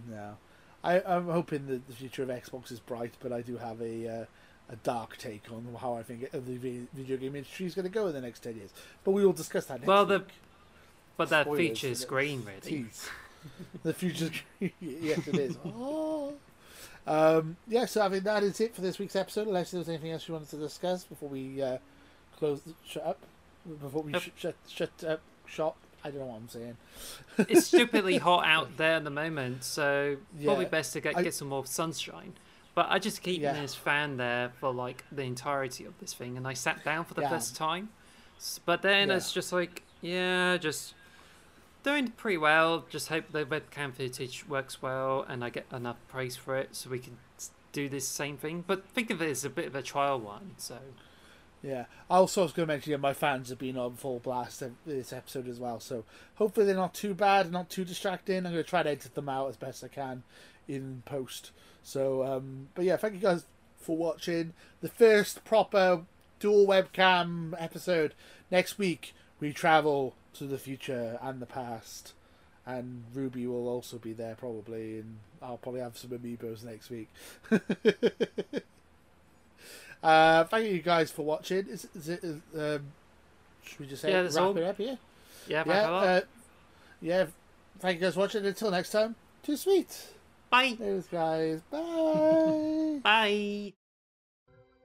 no, 0.09 0.37
I, 0.83 1.01
I'm 1.01 1.27
hoping 1.27 1.67
that 1.67 1.87
the 1.87 1.93
future 1.93 2.21
of 2.23 2.29
Xbox 2.29 2.71
is 2.71 2.79
bright, 2.79 3.13
but 3.19 3.31
I 3.31 3.41
do 3.41 3.57
have 3.57 3.81
a 3.81 4.07
uh, 4.07 4.25
a 4.69 4.75
dark 4.83 5.17
take 5.17 5.43
on 5.51 5.65
how 5.81 5.93
I 5.95 6.03
think 6.03 6.29
the 6.31 6.39
video 6.93 7.17
game 7.17 7.35
industry 7.35 7.65
is 7.65 7.73
going 7.73 7.85
to 7.85 7.91
go 7.91 8.07
in 8.07 8.13
the 8.13 8.21
next 8.21 8.41
ten 8.41 8.55
years. 8.57 8.71
But 9.03 9.11
we 9.11 9.25
will 9.25 9.33
discuss 9.33 9.65
that 9.65 9.79
next 9.79 9.87
Well, 9.87 10.05
the- 10.05 10.19
week. 10.19 10.27
But 11.15 11.29
that 11.29 11.45
Spoilers, 11.45 11.59
feature 11.67 11.87
is 11.87 11.97
isn't 11.99 12.09
green, 12.09 12.45
really. 12.45 12.85
The 13.83 13.93
future, 13.93 14.29
yes, 14.81 15.25
it 15.27 15.35
is. 15.35 15.57
Oh. 15.65 16.33
Um, 17.07 17.57
yeah, 17.67 17.85
so 17.85 18.01
I 18.01 18.09
mean 18.09 18.23
that 18.23 18.43
is 18.43 18.59
it 18.59 18.75
for 18.75 18.81
this 18.81 18.99
week's 18.99 19.15
episode. 19.15 19.47
Unless 19.47 19.71
there 19.71 19.79
was 19.79 19.89
anything 19.89 20.11
else 20.11 20.27
you 20.27 20.33
wanted 20.33 20.49
to 20.49 20.57
discuss 20.57 21.03
before 21.05 21.29
we 21.29 21.61
uh, 21.61 21.77
close, 22.37 22.61
shut 22.85 23.05
up, 23.05 23.19
before 23.81 24.03
we 24.03 24.13
Yep. 24.13 24.21
sh- 24.21 24.29
shut 24.35 24.55
shut 24.67 25.03
up 25.07 25.21
shop. 25.45 25.77
I 26.03 26.09
don't 26.11 26.19
know 26.19 26.25
what 26.27 26.35
I'm 26.37 26.49
saying. 26.49 26.77
it's 27.39 27.65
stupidly 27.71 28.17
hot 28.17 28.45
out 28.45 28.77
there 28.77 28.95
at 28.95 29.03
the 29.03 29.09
moment, 29.09 29.63
so 29.63 30.17
probably 30.43 30.65
best 30.65 30.93
to 30.93 31.01
get, 31.01 31.17
I- 31.17 31.23
get 31.23 31.33
some 31.33 31.47
more 31.49 31.65
sunshine. 31.65 32.33
But 32.75 32.87
I 32.89 32.99
just 32.99 33.23
keep 33.23 33.41
Yeah. 33.41 33.53
this 33.59 33.73
fan 33.73 34.17
there 34.17 34.51
for 34.59 34.71
like 34.73 35.03
the 35.11 35.23
entirety 35.23 35.85
of 35.85 35.97
this 35.99 36.13
thing, 36.13 36.37
and 36.37 36.47
I 36.47 36.53
sat 36.53 36.83
down 36.85 37.05
for 37.05 37.13
the 37.15 37.21
Yeah. 37.21 37.29
first 37.29 37.55
time. 37.55 37.89
But 38.65 38.83
then 38.83 39.09
Yeah. 39.09 39.15
it's 39.15 39.33
just 39.33 39.51
like, 39.51 39.81
yeah, 40.01 40.57
just 40.57 40.93
doing 41.87 42.09
pretty 42.09 42.37
well. 42.37 42.85
Just 42.89 43.07
hope 43.07 43.31
the 43.31 43.45
webcam 43.45 43.93
footage 43.93 44.45
works 44.47 44.81
well 44.81 45.25
and 45.27 45.43
I 45.43 45.49
get 45.49 45.65
enough 45.71 45.95
praise 46.09 46.35
for 46.35 46.57
it 46.57 46.75
so 46.75 46.89
we 46.89 46.99
can 46.99 47.17
do 47.71 47.87
this 47.87 48.05
same 48.05 48.35
thing. 48.35 48.65
But 48.67 48.89
think 48.89 49.09
of 49.09 49.21
it 49.21 49.29
as 49.29 49.45
a 49.45 49.49
bit 49.49 49.67
of 49.67 49.75
a 49.75 49.81
trial 49.81 50.19
one. 50.19 50.51
So 50.57 50.79
yeah. 51.63 51.85
I 52.09 52.17
also 52.17 52.43
was 52.43 52.51
going 52.51 52.67
to 52.67 52.73
mention 52.73 52.91
yeah, 52.91 52.97
my 52.97 53.13
fans 53.13 53.49
have 53.49 53.59
been 53.59 53.77
on 53.77 53.95
full 53.95 54.19
blast 54.19 54.61
this 54.85 55.13
episode 55.13 55.47
as 55.47 55.61
well. 55.61 55.79
So 55.79 56.03
hopefully 56.35 56.65
they're 56.65 56.75
not 56.75 56.93
too 56.93 57.13
bad, 57.13 57.51
not 57.53 57.69
too 57.69 57.85
distracting. 57.85 58.45
I'm 58.45 58.51
going 58.51 58.55
to 58.55 58.63
try 58.63 58.83
to 58.83 58.89
edit 58.89 59.15
them 59.15 59.29
out 59.29 59.47
as 59.47 59.55
best 59.55 59.81
I 59.81 59.87
can 59.87 60.23
in 60.67 61.03
post. 61.05 61.51
So, 61.83 62.21
um, 62.23 62.67
but 62.75 62.83
yeah, 62.83 62.97
thank 62.97 63.13
you 63.13 63.21
guys 63.21 63.45
for 63.79 63.95
watching 63.95 64.51
the 64.81 64.89
first 64.89 65.45
proper 65.45 66.01
dual 66.41 66.67
webcam 66.67 67.53
episode. 67.57 68.13
Next 68.51 68.77
week 68.77 69.13
we 69.39 69.53
travel 69.53 70.15
to 70.37 70.45
the 70.45 70.57
future 70.57 71.17
and 71.21 71.41
the 71.41 71.45
past, 71.45 72.13
and 72.65 73.03
Ruby 73.13 73.47
will 73.47 73.67
also 73.67 73.97
be 73.97 74.13
there 74.13 74.35
probably, 74.35 74.99
and 74.99 75.17
I'll 75.41 75.57
probably 75.57 75.81
have 75.81 75.97
some 75.97 76.11
amiibos 76.11 76.63
next 76.63 76.89
week. 76.89 77.09
uh, 80.03 80.43
thank 80.45 80.71
you 80.71 80.81
guys 80.81 81.11
for 81.11 81.23
watching. 81.23 81.67
Is, 81.67 81.87
is 81.95 82.09
it? 82.09 82.23
Um, 82.23 82.81
should 83.63 83.79
we 83.79 83.87
just 83.87 84.01
say 84.01 84.11
Yeah, 84.11 84.21
wrap 84.21 84.37
all. 84.37 84.57
it 84.57 84.63
up 84.63 84.77
here? 84.77 84.97
yeah, 85.47 85.63
Yeah. 85.65 85.73
yeah. 85.75 85.91
Uh, 85.91 86.21
yeah. 87.01 87.25
Thank 87.79 87.99
you 87.99 88.05
guys 88.07 88.13
for 88.15 88.21
watching. 88.21 88.45
Until 88.45 88.71
next 88.71 88.91
time. 88.91 89.15
Too 89.43 89.55
sweet. 89.57 90.07
Bye. 90.49 90.75
Thanks, 90.79 91.07
guys. 91.07 91.61
Bye. 91.69 92.99
Bye. 93.03 93.73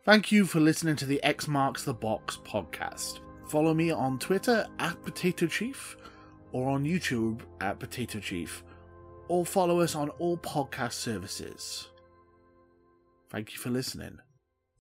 Thank 0.05 0.33
you 0.33 0.45
for 0.47 0.59
listening 0.61 0.97
to 0.97 1.07
the 1.07 1.23
X 1.23 1.47
Marks 1.49 1.85
the 1.85 1.95
Box 1.95 2.37
podcast. 2.45 3.21
Follow 3.53 3.75
me 3.75 3.91
on 3.91 4.19
Twitter 4.19 4.67
at 4.79 5.05
Potato 5.05 5.47
Chief 5.47 5.99
or 6.53 6.71
on 6.71 6.87
YouTube 6.87 7.43
at 7.61 7.79
Potato 7.79 8.19
Chief, 8.19 8.65
or 9.29 9.45
follow 9.45 9.81
us 9.81 9.95
on 9.95 10.09
all 10.19 10.39
podcast 10.39 10.95
services. 10.95 11.91
Thank 13.29 13.53
you 13.53 13.59
for 13.59 13.69
listening. 13.69 14.21